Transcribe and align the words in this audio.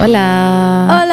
Hola. 0.00 0.24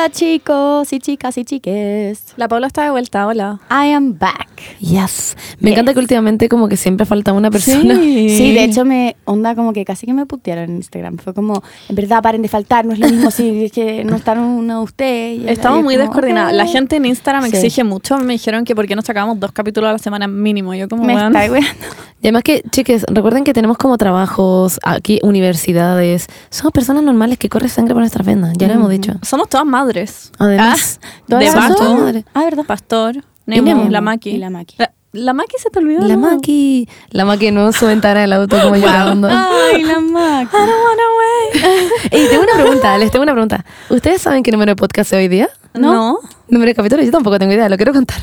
Hola 0.08 0.14
chicos 0.16 0.94
y 0.94 1.00
chicas 1.00 1.38
y 1.38 1.44
chiques. 1.44 2.24
La 2.38 2.48
Paula 2.48 2.68
está 2.68 2.82
de 2.86 2.92
vuelta, 2.92 3.28
hola. 3.28 3.60
I 3.70 3.92
am 3.92 4.18
back. 4.18 4.48
Yes. 4.80 5.36
Me 5.60 5.72
Yes. 5.72 5.74
encanta 5.74 5.94
que 5.94 6.00
últimamente 6.00 6.48
como 6.48 6.70
que 6.70 6.78
siempre 6.78 7.06
falta 7.06 7.34
una 7.34 7.52
persona. 7.52 7.94
Sí, 7.96 8.54
de 8.54 8.64
hecho 8.64 8.86
me 8.86 9.18
onda 9.26 9.54
como 9.54 9.74
que 9.74 9.84
casi 9.84 10.06
que 10.06 10.14
me 10.14 10.26
putearon 10.26 10.64
en 10.70 10.76
Instagram. 10.78 11.18
Fue 11.18 11.34
como, 11.34 11.62
en 11.90 11.96
verdad, 11.98 12.24
paren 12.24 12.42
de 12.42 12.48
faltar, 12.48 12.86
no 12.86 12.94
es 12.94 13.00
lo 13.00 13.10
mismo 13.10 13.32
si 13.32 13.66
es 13.66 13.72
que 13.74 14.06
no 14.06 14.16
están 14.16 14.40
uno 14.40 14.78
de 14.78 14.84
ustedes. 14.86 15.52
Estamos 15.52 15.80
es 15.80 15.84
muy 15.84 15.98
descoordinados. 15.98 16.54
ok. 16.54 16.58
La 16.58 16.66
gente 16.68 16.96
en 16.96 17.06
Instagram 17.06 17.44
Sí. 17.50 17.58
exige 17.58 17.84
mucho. 17.84 18.18
Me 18.18 18.32
dijeron 18.32 18.64
que 18.64 18.76
por 18.76 18.88
qué 18.88 18.96
no 18.96 19.02
sacábamos 19.02 19.42
dos 19.42 19.52
capítulos 19.52 19.90
a 19.90 19.92
la 19.92 20.00
semana 20.00 20.26
mínimo. 20.30 20.74
Yo 20.74 20.88
como, 20.88 21.04
Me 21.04 21.16
weón, 21.16 21.36
está. 21.36 21.60
Y 22.20 22.26
además 22.28 22.42
que, 22.44 22.64
chiques, 22.72 23.06
recuerden 23.12 23.44
que 23.44 23.54
tenemos 23.54 23.78
como 23.78 23.96
trabajos, 24.00 24.80
aquí 24.84 25.20
universidades. 25.22 26.26
Somos 26.50 26.72
personas 26.74 27.04
normales 27.04 27.38
que 27.38 27.48
corre 27.48 27.70
sangre 27.70 27.94
por 27.94 28.02
nuestras 28.02 28.26
venas. 28.26 28.54
Ya 28.58 28.68
lo 28.68 28.74
hemos 28.74 28.90
dicho. 28.90 29.14
somos 29.22 29.48
todas 29.50 29.68
madres. 29.68 29.97
Además, 30.40 31.00
¿Todas 31.28 31.54
De? 31.54 31.96
Madre. 31.96 32.26
Ah, 32.34 32.44
¿verdad? 32.44 32.64
Pastor, 32.66 33.24
Nemo, 33.46 33.68
Nemo. 33.68 33.90
la 33.90 34.02
Maki. 34.02 34.32
Y 34.32 34.38
la 34.38 34.50
Maki. 34.50 34.76
La, 34.78 34.92
la 35.14 35.34
Maki 35.34 35.56
se 35.58 35.70
te 35.70 35.80
olvidó. 35.80 36.02
la 36.08 36.16
¿no? 36.16 36.30
Maki. 36.32 36.88
La 37.12 37.26
Maki 37.26 37.52
no 37.52 37.72
su 37.72 37.86
ventana 37.88 38.22
del 38.22 38.34
auto 38.34 38.60
como 38.62 38.76
llorando. 38.78 39.28
Ay, 39.32 39.84
la 39.84 40.00
Maki. 40.00 40.56
I 40.56 40.60
don't 40.60 40.70
wanna 40.70 41.04
wait. 41.20 42.04
Y 42.14 42.28
tengo 42.30 42.44
una 42.44 42.54
pregunta, 42.54 42.98
les 42.98 43.12
tengo 43.12 43.24
una 43.24 43.32
pregunta. 43.34 43.66
¿Ustedes 43.90 44.22
saben 44.22 44.44
qué 44.44 44.52
número 44.52 44.72
de 44.72 44.76
podcast 44.76 45.14
es 45.14 45.18
hoy 45.18 45.28
día? 45.28 45.50
¿No? 45.74 46.20
Número 46.50 46.70
de 46.70 46.76
capítulo, 46.76 47.04
yo 47.04 47.12
tampoco 47.12 47.40
tengo 47.40 47.54
idea, 47.54 47.70
lo 47.70 47.78
quiero 47.78 47.94
contar. 47.94 48.18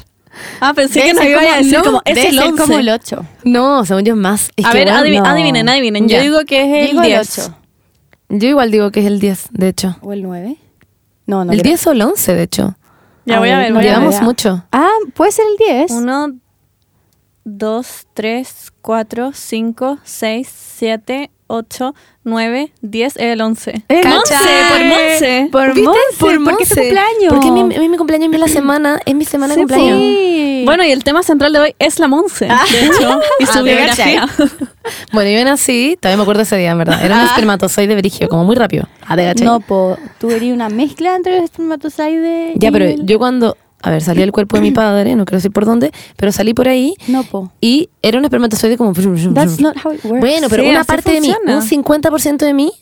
Ah, 0.61 0.75
pensé 0.75 1.01
que 1.03 1.15
nos 1.15 1.25
iba 1.25 1.41
a 1.41 1.57
decir 1.59 1.79
no, 1.79 1.85
como, 1.85 2.03
es 2.05 2.19
el 2.19 2.37
11. 2.39 2.61
como 2.63 2.79
el 2.81 2.89
8. 2.89 3.25
No, 3.45 3.85
según 3.85 4.03
yo 4.05 4.15
es 4.15 4.19
más. 4.19 4.51
Es 4.57 4.65
a 4.65 4.73
ver, 4.73 4.89
igual- 4.89 5.05
adivi- 5.05 5.23
no. 5.23 5.27
adivinen, 5.31 5.69
adivinen. 5.69 6.09
Ya. 6.09 6.17
Yo 6.19 6.23
digo 6.25 6.39
que 6.45 6.63
es 6.63 6.85
el 6.85 6.91
Digo 6.91 7.03
10. 7.03 7.39
el 7.39 7.45
8. 7.45 7.57
Yo 8.31 8.49
igual 8.49 8.71
digo 8.73 8.91
que 8.91 9.01
es 9.01 9.07
el 9.07 9.21
10, 9.21 9.45
de 9.53 9.69
hecho. 9.69 9.97
¿O 10.01 10.13
el 10.13 10.23
9? 10.25 10.57
No, 11.27 11.45
no. 11.45 11.53
el 11.53 11.61
creo. 11.61 11.71
10 11.71 11.87
o 11.87 11.93
el 11.93 12.03
11, 12.03 12.35
de 12.35 12.43
hecho. 12.43 12.77
Ya 13.27 13.37
A 13.37 13.39
voy 13.39 13.51
a 13.51 13.59
ver, 13.59 13.73
voy 13.73 13.89
a 13.89 13.99
ver. 13.99 14.23
Mucho. 14.23 14.65
Ah, 14.71 14.91
puede 15.15 15.33
ser 15.33 15.47
el 15.51 15.57
10. 15.57 15.91
1, 15.93 16.35
2, 17.45 18.07
3, 18.15 18.73
4, 18.81 19.33
5, 19.33 19.99
6, 20.03 20.49
7, 20.77 21.31
8, 21.47 21.95
9, 22.25 22.73
10, 22.81 23.17
el 23.19 23.41
11. 23.41 23.85
Eh, 23.89 24.03
Monse, 24.07 24.35
por 24.71 24.85
Monse. 24.85 25.49
Por. 25.53 25.67
Monse, 25.83 26.01
Por 26.19 26.45
¿por 26.45 26.57
qué 26.57 26.65
su 26.67 26.75
Monse. 26.75 26.81
cumpleaños? 26.81 27.29
Porque 27.29 27.49
a 27.49 27.51
mí, 27.53 27.61
a 27.61 27.65
mí 27.81 27.89
mi 27.89 27.97
cumpleaños 27.97 28.33
es 28.33 28.41
la 28.41 28.49
semana, 28.49 29.01
es 29.05 29.15
mi 29.15 29.25
semana 29.25 29.55
de 29.55 29.61
Sí, 29.61 29.67
cumpleaños. 29.67 29.99
Sí. 29.99 30.63
Bueno, 30.65 30.83
y 30.85 30.91
el 30.93 31.05
tema 31.05 31.23
central 31.23 31.53
de 31.53 31.59
hoy 31.61 31.75
es 31.79 31.99
la 31.99 32.09
Monse, 32.09 32.47
de 32.47 32.87
hecho, 32.87 33.21
y 33.41 33.47
su 33.47 33.59
Ah, 33.59 33.63
biografía. 33.63 34.27
Bueno, 35.13 35.31
yo 35.31 35.45
nací, 35.45 35.99
todavía 36.01 36.17
me 36.17 36.23
acuerdo 36.23 36.43
ese 36.43 36.57
día, 36.57 36.71
en 36.71 36.79
verdad. 36.79 37.05
Era 37.05 37.17
un 37.17 37.21
Ah. 37.23 37.27
espermatozoide 37.27 37.89
de 37.95 37.97
brigio, 38.01 38.29
como 38.29 38.45
muy 38.45 38.57
rápido. 38.57 38.89
Ah, 39.07 39.15
de 39.17 39.35
No, 39.43 39.61
po, 39.61 39.99
tú 40.19 40.31
eres 40.31 40.51
una 40.53 40.71
mezcla 40.71 41.15
entre 41.17 41.37
el 41.39 41.45
espermatozoide 41.45 42.53
Ya, 42.57 42.69
y 42.69 42.73
pero 42.73 42.85
el- 42.87 43.05
yo 43.05 43.19
cuando, 43.19 43.57
a 43.85 43.91
ver, 43.91 44.03
salí 44.03 44.21
del 44.21 44.33
cuerpo 44.33 44.57
de 44.57 44.63
mi 44.63 44.71
padre, 44.71 45.15
no 45.17 45.25
quiero 45.25 45.39
decir 45.39 45.53
por 45.53 45.65
dónde, 45.67 45.93
pero 46.17 46.33
salí 46.33 46.55
por 46.55 46.69
ahí 46.69 46.95
No, 47.09 47.23
po. 47.23 47.53
y 47.61 47.91
era 48.03 48.19
un 48.19 48.25
espermatozoide 48.25 48.77
como... 48.77 48.93
That's 48.93 49.61
not 49.61 49.77
how 49.85 49.93
it 49.93 50.05
works. 50.05 50.21
Bueno, 50.21 50.47
pero 50.49 50.63
Sí, 50.63 50.69
una 50.71 50.85
parte 50.85 51.13
de 51.13 51.21
mí, 51.21 51.33
un 51.47 51.61
50% 51.63 52.37
de 52.39 52.55
mí 52.55 52.73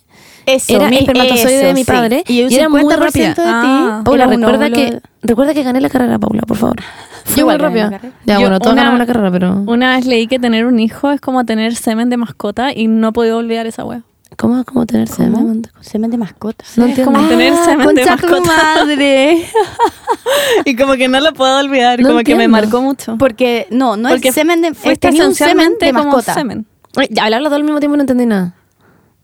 Eso, 0.47 0.77
era 0.77 0.89
mi- 0.89 0.99
espermatozoide 0.99 1.65
de 1.67 1.75
mi 1.75 1.81
sí. 1.85 1.87
padre 1.93 2.25
Y, 2.29 2.43
un 2.45 2.53
y 2.53 2.55
era 2.55 2.69
muy 2.69 2.83
50% 2.83 2.97
rápida. 2.99 3.29
de 3.29 3.35
ti. 3.35 3.41
Ah. 3.45 4.03
Paula, 4.05 4.27
recuerda 4.27 4.71
que, 4.71 5.01
recuerda 5.23 5.55
que 5.55 5.63
gané 5.63 5.81
la 5.81 5.89
carrera, 5.91 6.19
Paula, 6.19 6.43
por 6.43 6.57
favor. 6.57 6.77
Fue 7.25 7.33
muy 7.35 7.41
igual 7.55 7.59
gané 7.59 7.85
rápida. 7.99 8.13
Ya, 8.25 8.35
Yo 8.35 8.41
bueno, 8.41 8.59
todos 8.59 8.73
una- 8.73 8.83
ganamos 8.83 8.99
la 8.99 9.07
carrera, 9.07 9.31
pero... 9.31 9.63
Una 9.67 9.97
vez 9.97 10.07
leí 10.07 10.27
que 10.27 10.39
tener 10.39 10.67
un 10.67 10.79
hijo 10.81 11.11
es 11.11 11.21
como 11.21 11.45
tener 11.45 11.75
semen 11.77 12.11
de 12.11 12.17
mascota 12.17 12.73
y 12.75 12.89
no 12.89 13.13
podido 13.13 13.39
olvidar 13.39 13.67
esa 13.67 13.85
wea. 13.85 14.03
¿Cómo, 14.37 14.65
cómo 14.65 14.87
tener 14.87 15.09
¿Cómo? 15.09 15.17
semen? 15.37 15.63
Semen 15.81 16.11
de 16.11 16.17
mascota. 16.19 16.65
No 16.77 16.85
es 16.85 16.91
entiendo. 16.91 17.13
como 17.13 17.29
tener 17.29 17.55
semen 17.65 17.79
de 17.95 18.05
concha 18.05 18.17
tu 18.17 18.29
mascota. 18.29 18.53
madre. 18.85 19.47
Y 20.65 20.77
como 20.77 20.95
que 20.95 21.09
no 21.09 21.21
lo 21.21 21.33
puedo 21.33 21.59
olvidar, 21.59 22.01
No 22.01 22.09
como 22.09 22.21
que 22.21 22.35
me 22.35 22.49
marcó 22.49 22.81
mucho. 22.81 23.17
Porque, 23.19 23.67
no, 23.71 23.97
no 23.97 24.09
Porque 24.11 24.29
es 24.29 24.35
semen 24.35 24.61
de... 24.63 24.75
Fuiste 24.75 25.09
tenía 25.09 25.27
un 25.27 25.35
semen 25.35 25.75
de 25.81 25.91
como 25.93 26.05
mascota. 26.05 26.35
semen. 26.35 26.67
Ay, 26.97 27.09
Ya, 27.11 27.25
hablarlo 27.25 27.49
todo 27.49 27.57
al 27.57 27.65
mismo 27.65 27.81
tiempo 27.81 27.97
no 27.97 28.03
entendí 28.03 28.27
nada. 28.27 28.55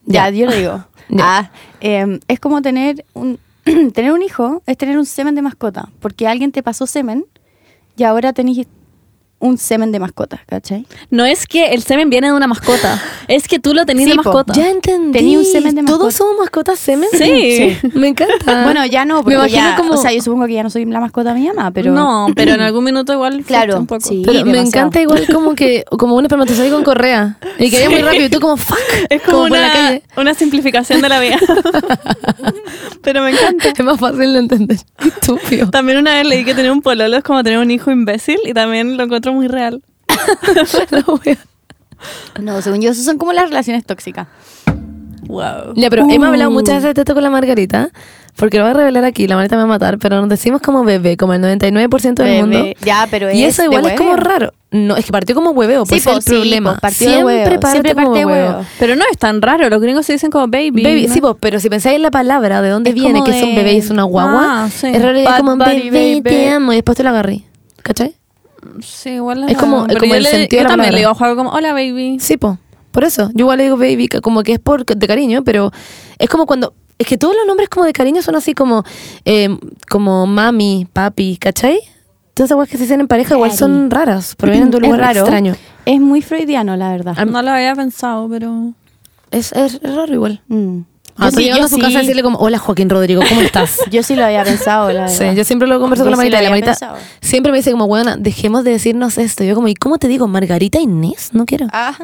Ya, 0.05 0.29
yo 0.31 0.47
lo 0.47 0.53
digo. 0.55 0.85
Ya. 1.11 1.39
Ah, 1.39 1.51
em, 1.81 2.21
es 2.29 2.39
como 2.39 2.61
tener 2.61 3.03
un, 3.15 3.39
tener 3.65 4.13
un 4.13 4.21
hijo, 4.23 4.63
es 4.67 4.77
tener 4.77 4.99
un 4.99 5.07
semen 5.07 5.35
de 5.35 5.41
mascota. 5.41 5.89
Porque 6.01 6.29
alguien 6.29 6.53
te 6.53 6.63
pasó 6.63 6.87
semen 6.87 7.25
y 7.97 8.03
ahora 8.05 8.35
tenés 8.35 8.67
un 9.41 9.57
semen 9.59 9.93
de 9.93 10.01
mascota, 10.01 10.41
¿cachai? 10.47 10.85
No 11.11 11.25
es 11.25 11.47
que 11.47 11.67
el 11.69 11.83
semen 11.83 12.11
viene 12.11 12.27
de 12.29 12.33
una 12.33 12.47
mascota, 12.49 13.01
es 13.29 13.47
que 13.47 13.59
tú 13.59 13.73
lo 13.75 13.87
tenías 13.87 14.07
Sí, 14.11 14.17
de 14.17 14.17
po. 14.17 14.25
mascota. 14.25 14.53
Ya 14.55 14.69
entendí. 14.71 15.13
Tenía 15.17 15.39
un 15.39 15.45
semen 15.45 15.75
de 15.77 15.83
¿Todos 15.85 15.99
mascota. 16.07 16.17
somos 16.17 16.37
mascotas 16.41 16.79
semen? 16.79 17.09
Sí. 17.13 17.77
Me 17.95 18.09
encanta. 18.09 18.63
Bueno, 18.65 18.85
ya 18.87 19.05
no, 19.05 19.23
porque 19.23 19.37
Me 19.37 19.45
imagino 19.45 19.71
ya, 19.71 19.77
como... 19.77 19.93
o 19.93 19.97
sea, 19.97 20.13
yo 20.13 20.21
supongo 20.21 20.47
que 20.47 20.55
ya 20.55 20.63
no 20.63 20.71
soy 20.71 20.85
la 20.87 21.01
mascota 21.01 21.33
de 21.35 21.41
mi 21.41 21.47
mamá, 21.49 21.71
pero... 21.71 21.93
No, 21.93 22.27
pero 22.37 22.53
en 22.55 22.61
algún 22.61 22.85
minuto 22.85 23.13
igual 23.13 23.45
Claro, 23.47 23.79
un 23.79 23.87
poco. 23.87 24.01
sí. 24.01 24.23
Pero 24.27 24.45
me 24.45 24.59
encanta 24.59 25.01
igual 25.01 25.27
como 25.33 25.55
que 25.55 25.85
como 25.99 26.17
un 26.17 26.25
espermatozoide 26.25 26.71
con 26.71 26.83
correa. 26.85 27.39
Y 27.59 27.71
que 27.71 27.77
vaya 27.77 27.91
muy 27.91 28.03
rápido 28.03 28.25
y 28.27 28.31
tú 28.31 28.41
como 28.41 28.57
fuck. 28.57 28.79
Es 29.11 29.23
como, 29.23 29.39
por 29.43 29.51
la 29.53 29.59
una, 29.59 29.73
calle. 29.73 30.03
una 30.17 30.35
simplificación 30.35 31.01
de 31.01 31.09
la 31.09 31.21
vida. 31.21 31.39
pero 33.03 33.23
me 33.23 33.31
encanta. 33.31 33.69
Es 33.69 33.85
más 33.85 33.99
fácil 33.99 34.33
de 34.33 34.39
entender. 34.39 34.79
Estúpido. 34.99 35.71
También 35.71 35.99
una 35.99 36.15
vez 36.15 36.27
leí 36.27 36.45
que 36.45 36.55
tener 36.55 36.71
un 36.71 36.83
pololo 36.83 37.17
es 37.17 37.23
como 37.23 37.43
tener 37.43 37.59
un 37.59 37.71
hijo 37.71 37.91
imbécil 37.91 38.39
y 38.45 38.53
también 38.53 38.97
lo 38.97 39.09
encuentro 39.31 39.33
muy 39.35 39.49
real. 39.49 39.83
No, 42.41 42.63
según 42.63 42.81
yo, 42.81 42.91
eso 42.93 43.03
son 43.03 43.19
como 43.19 43.33
las 43.33 43.49
relaciones 43.49 43.85
tóxicas. 43.85 44.29
Wow. 45.27 45.75
Ya, 45.75 45.91
pero 45.91 46.05
hemos 46.09 46.19
Uh. 46.29 46.31
hablado 46.31 46.51
muchas 46.51 46.77
veces 46.77 46.95
de 46.95 47.01
esto 47.03 47.15
con 47.15 47.23
la 47.25 47.31
Margarita. 47.31 47.91
Porque 48.37 48.57
lo 48.57 48.63
voy 48.63 48.71
a 48.71 48.75
revelar 48.75 49.05
aquí, 49.05 49.27
la 49.27 49.35
Margarita 49.35 49.57
me 49.57 49.63
va 49.63 49.65
a 49.65 49.67
matar, 49.67 49.99
pero 49.99 50.21
nos 50.21 50.29
decimos 50.29 50.61
como 50.63 50.85
bebé, 50.85 51.17
como 51.17 51.35
el 51.35 51.43
99% 51.43 52.23
del 52.23 52.27
Bebé. 52.27 52.41
mundo. 52.43 52.65
Ya, 52.85 53.09
pero 53.11 53.33
Y 53.33 53.43
es 53.43 53.55
eso 53.55 53.65
igual 53.65 53.85
es 53.87 53.95
como 53.99 54.15
raro. 54.15 54.53
No, 54.71 54.97
es 54.97 55.05
que 55.07 55.11
partió 55.11 55.35
como 55.35 55.51
hueveo, 55.51 55.85
pues 55.85 56.05
Sí, 56.05 56.09
es 56.09 56.17
el 56.17 56.23
sí, 56.23 56.31
problema. 56.31 56.75
po, 56.75 56.81
partió 56.81 57.09
de 57.09 57.15
Siempre 57.15 57.35
hueveo. 57.35 57.61
parte 57.61 57.71
Siempre 57.73 57.95
como 57.97 58.13
hueveo. 58.13 58.29
hueveo. 58.29 58.65
Pero 58.79 58.95
no 58.95 59.03
es 59.11 59.19
tan 59.19 59.43
raro, 59.43 59.69
los 59.69 59.81
gringos 59.83 60.07
se 60.07 60.13
dicen 60.13 60.31
como 60.31 60.47
baby. 60.47 60.85
Baby, 60.85 61.09
¿no? 61.09 61.15
sí, 61.15 61.21
po, 61.21 61.35
pero 61.35 61.59
si 61.59 61.69
pensáis 61.69 61.97
en 61.97 62.03
la 62.03 62.13
palabra, 62.13 62.63
¿de 62.63 62.69
dónde 62.69 62.91
Es 62.91 62.95
viene? 62.95 63.25
Que 63.25 63.37
es 63.37 63.43
un 63.43 63.57
bebé 63.57 63.73
y 63.73 63.79
es 63.79 63.91
una 63.91 64.05
guagua. 64.05 64.65
Ah, 64.67 64.69
sí. 64.71 64.87
Es 64.87 65.03
raro, 65.03 65.19
es 65.19 65.29
como 65.37 65.57
bebé, 65.57 66.21
te 66.23 66.31
baby. 66.31 66.45
amo, 66.45 66.73
y 66.73 66.77
después 66.77 66.97
te 66.97 67.03
lo 67.03 67.09
agarré. 67.09 67.43
¿Cachai? 67.83 68.15
Sí, 68.81 69.11
igual 69.11 69.49
Es 69.49 69.57
como- 69.59 69.87
pero 69.87 70.01
como 70.01 70.11
yo 70.13 70.17
el 70.19 70.23
le- 70.25 70.31
sentido 70.31 70.61
de 70.61 70.65
la 70.65 70.69
también 70.71 70.91
palabra. 70.91 70.93
le 70.93 70.99
digo 70.99 71.11
a 71.11 71.15
juego 71.15 71.37
como, 71.37 71.51
hola 71.51 71.73
baby. 71.73 72.19
Sí, 72.21 72.37
po. 72.37 72.59
Por 72.93 73.05
eso. 73.05 73.31
Yo 73.35 73.41
igual 73.45 73.59
le 73.59 73.65
digo 73.65 73.77
baby, 73.77 74.09
que 74.09 74.21
como 74.21 74.43
que 74.43 74.55
es 74.55 74.59
por 74.59 74.85
de 74.85 75.07
cariño, 75.07 75.43
pero 75.45 75.71
es 76.19 76.29
como 76.29 76.47
cuando. 76.47 76.75
Es 76.99 77.07
que 77.07 77.17
todos 77.17 77.37
los 77.37 77.47
nombres 77.47 77.69
como 77.69 77.87
de 77.87 77.93
cariño 77.93 78.23
son 78.23 78.35
así 78.35 78.55
como. 78.55 78.83
eh, 79.25 79.49
como 79.89 80.27
mami, 80.27 80.87
papi, 80.93 81.37
¿cachai? 81.41 81.79
Todas 82.35 82.51
esas 82.51 82.69
que 82.69 82.77
se 82.77 82.85
dicen 82.85 83.01
en 83.01 83.09
pareja 83.09 83.35
igual 83.35 83.53
son 83.53 83.91
raras, 83.91 84.35
provienen 84.37 84.71
de 84.71 84.77
un 84.79 84.85
Es 84.85 84.91
lugar 84.91 85.07
raro. 85.09 85.21
extraño. 85.21 85.55
Es 85.85 86.01
muy 86.01 86.23
freudiano, 86.23 86.77
la 86.77 86.91
verdad. 86.91 87.17
No 87.27 87.43
lo 87.43 87.51
había 87.51 87.75
pensado, 87.75 88.29
pero... 88.29 88.73
Es, 89.33 89.51
es, 89.53 89.81
es 89.83 89.95
raro 89.95 90.13
igual. 90.15 90.41
Mm. 90.47 90.81
Ah, 91.19 91.25
Yo 91.25 91.29
estoy 91.31 91.43
sí, 91.43 91.49
llegando 91.49 91.67
a 91.67 91.69
su 91.69 91.75
sí. 91.75 91.81
casa 91.81 91.99
a 91.99 92.01
decirle 92.03 92.23
como, 92.23 92.39
hola 92.39 92.59
Joaquín 92.59 92.89
Rodrigo, 92.89 93.23
¿cómo 93.29 93.41
estás? 93.41 93.81
Yo 93.91 94.03
sí 94.05 94.15
lo 94.15 94.25
había 94.25 94.45
pensado, 94.45 94.93
la 94.93 95.01
verdad. 95.03 95.31
Sí, 95.31 95.37
yo 95.37 95.43
siempre 95.45 95.67
lo 95.67 95.81
converso 95.81 96.05
Yo 96.05 96.11
con 96.11 96.13
la 96.13 96.17
sí 96.17 96.31
Marita 96.31 96.41
y 96.41 96.45
la 96.45 96.51
Marita 96.51 96.67
pensado. 96.69 96.97
siempre 97.21 97.51
me 97.51 97.59
dice 97.59 97.73
como, 97.73 97.89
bueno, 97.89 98.17
dejemos 98.17 98.63
de 98.63 98.71
decirnos 98.71 99.19
esto. 99.19 99.43
Yo 99.43 99.57
como, 99.57 99.67
¿y 99.67 99.75
cómo 99.75 99.99
te 99.99 100.07
digo? 100.07 100.29
¿Margarita 100.29 100.79
Inés? 100.79 101.31
No 101.33 101.45
quiero. 101.45 101.67
Ah, 101.73 101.97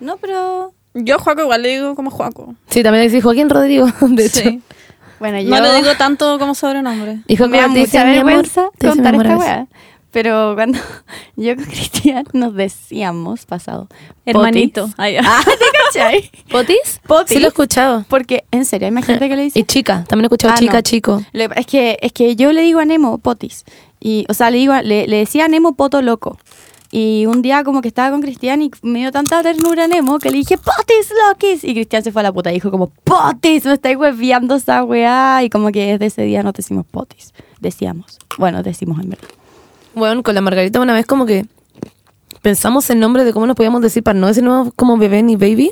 no, 0.00 0.16
pero... 0.18 0.72
Yo 0.94 1.16
a 1.16 1.18
Juaco 1.18 1.42
igual 1.42 1.62
le 1.62 1.68
digo 1.70 1.94
como 1.96 2.10
Juaco. 2.10 2.54
Sí, 2.68 2.82
también 2.82 3.04
dice 3.04 3.20
Joaquín 3.20 3.48
Rodrigo, 3.50 3.86
de 4.00 4.26
hecho. 4.26 4.40
Sí. 4.40 4.62
Bueno, 5.18 5.40
yo... 5.40 5.50
No 5.50 5.60
le 5.60 5.74
digo 5.74 5.94
tanto 5.96 6.38
como 6.38 6.54
sobrenombre. 6.54 7.20
Y 7.26 7.36
Joaquín 7.36 7.52
me 7.52 7.60
da 7.62 7.68
mucha 7.68 8.04
mi 8.04 8.18
amor, 8.18 8.24
vergüenza 8.26 8.68
contar 8.80 9.14
esta 9.16 9.36
weá. 9.38 9.66
Pero 10.12 10.52
cuando 10.54 10.78
yo 11.36 11.56
con 11.56 11.64
Cristian 11.64 12.24
nos 12.34 12.54
decíamos, 12.54 13.46
pasado, 13.46 13.88
Hermanito. 14.26 14.90
Ay. 14.98 15.16
Ah, 15.18 15.40
¿te 15.44 15.71
cachai? 15.92 16.30
¿Potis? 16.50 17.00
Potis. 17.06 17.28
Sí 17.34 17.38
lo 17.40 17.46
he 17.46 17.48
escuchado. 17.48 18.04
Porque, 18.08 18.44
en 18.50 18.64
serio, 18.64 18.86
hay 18.86 18.92
más 18.92 19.04
gente 19.06 19.28
que 19.28 19.36
le 19.36 19.42
dice. 19.44 19.58
Y 19.60 19.64
chica, 19.64 20.04
también 20.08 20.24
he 20.24 20.26
escuchado 20.26 20.54
Ah, 20.54 20.58
chica, 20.58 20.74
no. 20.74 20.80
chico. 20.82 21.22
Es, 21.32 21.66
que, 21.66 21.98
es 22.00 22.12
que 22.12 22.36
yo 22.36 22.52
le 22.52 22.62
digo 22.62 22.80
a 22.80 22.84
Nemo 22.84 23.18
potis. 23.18 23.64
Y, 24.00 24.24
o 24.28 24.34
sea, 24.34 24.50
le, 24.50 24.58
digo, 24.58 24.72
a- 24.72 24.82
le, 24.82 25.06
le 25.06 25.16
decía 25.18 25.44
a 25.44 25.48
Nemo 25.48 25.74
poto 25.74 26.02
loco. 26.02 26.38
Y 26.94 27.24
un 27.24 27.40
día 27.40 27.64
como 27.64 27.80
que 27.80 27.88
estaba 27.88 28.10
con 28.10 28.20
Cristian 28.20 28.60
y 28.60 28.70
me 28.82 28.98
dio 28.98 29.10
tanta 29.12 29.42
ternura 29.42 29.84
a 29.84 29.88
Nemo 29.88 30.18
que 30.18 30.30
le 30.30 30.36
dije, 30.38 30.58
potis 30.58 31.10
loquis. 31.28 31.64
Y 31.64 31.72
Cristian 31.72 32.02
se 32.04 32.12
fue 32.12 32.20
a 32.20 32.24
la 32.24 32.32
puta 32.32 32.50
y 32.50 32.54
dijo 32.54 32.70
como, 32.70 32.88
potis, 32.88 33.64
me 33.64 33.72
estáis 33.74 33.96
hueviando 33.96 34.56
esa 34.56 34.84
weá. 34.84 35.42
Y 35.42 35.48
como 35.48 35.70
que 35.72 35.92
desde 35.92 36.06
ese 36.06 36.22
día 36.22 36.42
no 36.42 36.52
decimos 36.52 36.84
potis. 36.90 37.32
Decíamos. 37.60 38.18
Bueno, 38.38 38.62
decimos 38.62 39.00
en 39.02 39.10
verdad. 39.10 39.28
Bueno, 39.94 40.22
con 40.22 40.34
la 40.34 40.40
Margarita 40.42 40.80
una 40.80 40.92
vez 40.94 41.06
como 41.06 41.24
que 41.26 41.46
pensamos 42.42 42.90
el 42.90 43.00
nombre 43.00 43.24
de 43.24 43.32
cómo 43.32 43.46
nos 43.46 43.56
podíamos 43.56 43.80
decir 43.80 44.02
para 44.02 44.18
no 44.18 44.26
decirnos 44.26 44.70
como 44.76 44.98
bebé 44.98 45.22
ni 45.22 45.36
baby. 45.36 45.70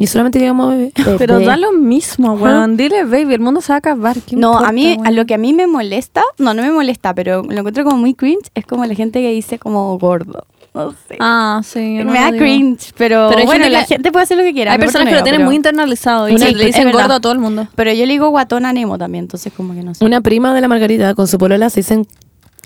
Y 0.00 0.06
solamente 0.06 0.38
llegamos 0.38 0.72
a 0.72 0.76
bebé. 0.76 0.92
Pero 1.18 1.40
da 1.40 1.56
lo 1.56 1.72
mismo, 1.72 2.34
weón. 2.34 2.76
Dile 2.76 3.02
baby, 3.04 3.34
el 3.34 3.40
mundo 3.40 3.60
se 3.60 3.72
va 3.72 3.74
a 3.74 3.78
acabar. 3.78 4.16
¿qué 4.20 4.36
No, 4.36 4.52
importa, 4.52 4.68
a 4.68 4.72
mí, 4.72 4.96
a 5.04 5.10
lo 5.10 5.26
que 5.26 5.34
a 5.34 5.38
mí 5.38 5.52
me 5.52 5.66
molesta, 5.66 6.22
no, 6.38 6.54
no 6.54 6.62
me 6.62 6.70
molesta, 6.70 7.14
pero 7.14 7.42
lo 7.42 7.52
encuentro 7.58 7.82
como 7.82 7.96
muy 7.96 8.14
cringe, 8.14 8.48
es 8.54 8.64
como 8.64 8.86
la 8.86 8.94
gente 8.94 9.20
que 9.20 9.30
dice 9.32 9.58
como 9.58 9.98
gordo. 9.98 10.46
No 10.72 10.92
sé. 10.92 11.16
Ah, 11.18 11.60
sí. 11.64 11.96
no 11.96 12.12
me 12.12 12.20
da 12.20 12.26
digo. 12.26 12.38
cringe, 12.38 12.92
pero, 12.96 13.28
bueno, 13.44 13.68
la 13.68 13.84
gente 13.84 14.12
puede 14.12 14.22
hacer 14.22 14.38
lo 14.38 14.44
que 14.44 14.52
quiera. 14.52 14.72
Hay 14.72 14.78
personas 14.78 15.08
que 15.08 15.14
lo 15.16 15.24
tienen 15.24 15.44
muy 15.44 15.56
internalizado 15.56 16.28
y 16.28 16.36
Una- 16.36 16.48
le 16.48 16.64
dicen 16.66 16.92
gordo 16.92 17.14
a 17.14 17.20
todo 17.20 17.32
el 17.32 17.40
mundo. 17.40 17.66
Pero 17.74 17.92
yo 17.92 18.06
le 18.06 18.12
digo 18.12 18.28
guatón 18.28 18.66
a 18.66 18.72
Nemo 18.72 18.98
también, 18.98 19.24
entonces 19.24 19.52
como 19.52 19.74
que 19.74 19.82
no 19.82 19.94
sé. 19.94 20.04
Una 20.04 20.20
prima 20.20 20.54
de 20.54 20.60
la 20.60 20.68
Margarita 20.68 21.16
con 21.16 21.26
su 21.26 21.38
polola 21.38 21.70
se 21.70 21.80
dicen, 21.80 22.06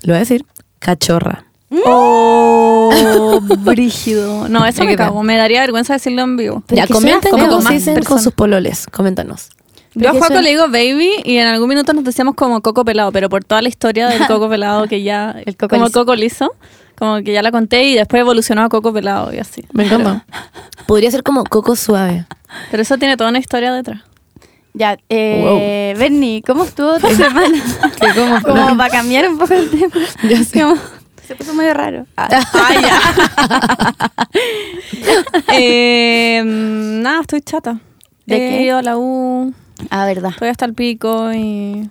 lo 0.03 0.09
voy 0.13 0.17
a 0.17 0.19
decir, 0.19 0.45
cachorra. 0.77 1.45
Oh, 1.85 3.39
brígido. 3.59 4.47
No, 4.49 4.65
eso 4.65 4.81
¿De 4.81 4.87
me 4.87 4.95
cago. 4.95 5.23
Me 5.23 5.37
daría 5.37 5.61
vergüenza 5.61 5.93
decirlo 5.93 6.21
en 6.21 6.37
vivo. 6.37 6.63
Ya, 6.69 6.87
comenten 6.87 7.31
cómo 7.31 7.61
se 7.61 7.73
dicen 7.73 8.03
con 8.03 8.21
sus 8.21 8.33
pololes. 8.33 8.85
Coméntanos. 8.91 9.49
Yo 9.95 10.09
a 10.09 10.13
Juaco 10.13 10.41
le 10.41 10.49
digo 10.49 10.63
baby 10.69 11.11
y 11.23 11.37
en 11.37 11.47
algún 11.47 11.69
minuto 11.69 11.93
nos 11.93 12.03
decíamos 12.03 12.33
como 12.33 12.61
coco 12.61 12.83
pelado, 12.83 13.11
pero 13.11 13.29
por 13.29 13.43
toda 13.43 13.61
la 13.61 13.69
historia 13.69 14.07
del 14.07 14.25
coco 14.25 14.49
pelado 14.49 14.87
que 14.87 15.03
ya, 15.03 15.35
El 15.45 15.55
coco 15.55 15.69
como 15.75 15.85
liso. 15.85 15.99
coco 15.99 16.15
liso, 16.15 16.55
como 16.97 17.17
que 17.23 17.31
ya 17.31 17.43
la 17.43 17.51
conté 17.51 17.83
y 17.83 17.93
después 17.95 18.21
evolucionó 18.21 18.63
a 18.63 18.69
coco 18.69 18.91
pelado 18.91 19.31
y 19.33 19.37
así. 19.37 19.63
Me 19.71 19.85
encanta. 19.85 20.25
Podría 20.87 21.11
ser 21.11 21.21
como 21.21 21.43
coco 21.43 21.75
suave. 21.75 22.25
Pero 22.71 22.81
eso 22.81 22.97
tiene 22.97 23.17
toda 23.17 23.29
una 23.29 23.39
historia 23.39 23.71
detrás. 23.71 24.01
Ya, 24.73 24.97
eh, 25.09 25.93
Bernie, 25.99 26.41
¿cómo 26.41 26.63
estuvo 26.63 26.97
tu 26.97 27.07
semana? 27.15 27.55
Como 28.43 28.75
para 28.75 28.89
cambiar 28.89 29.29
un 29.29 29.37
poco 29.37 29.53
el 29.53 29.69
tema. 29.69 29.93
Ya 30.27 30.43
sé. 30.43 30.59
Como- 30.59 30.75
se 31.33 31.43
puso 31.43 31.53
medio 31.53 31.73
raro. 31.73 32.05
Ah, 32.17 32.29
Eh, 35.53 36.41
nada, 36.45 37.21
estoy 37.21 37.41
chata. 37.41 37.79
¿De 38.25 38.35
He 38.35 38.39
qué? 38.57 38.61
ido 38.63 38.77
a 38.77 38.81
la 38.81 38.97
U, 38.97 39.53
ah, 39.89 40.05
verdad. 40.05 40.31
estoy 40.31 40.47
hasta 40.49 40.65
el 40.65 40.73
pico 40.73 41.33
y... 41.33 41.89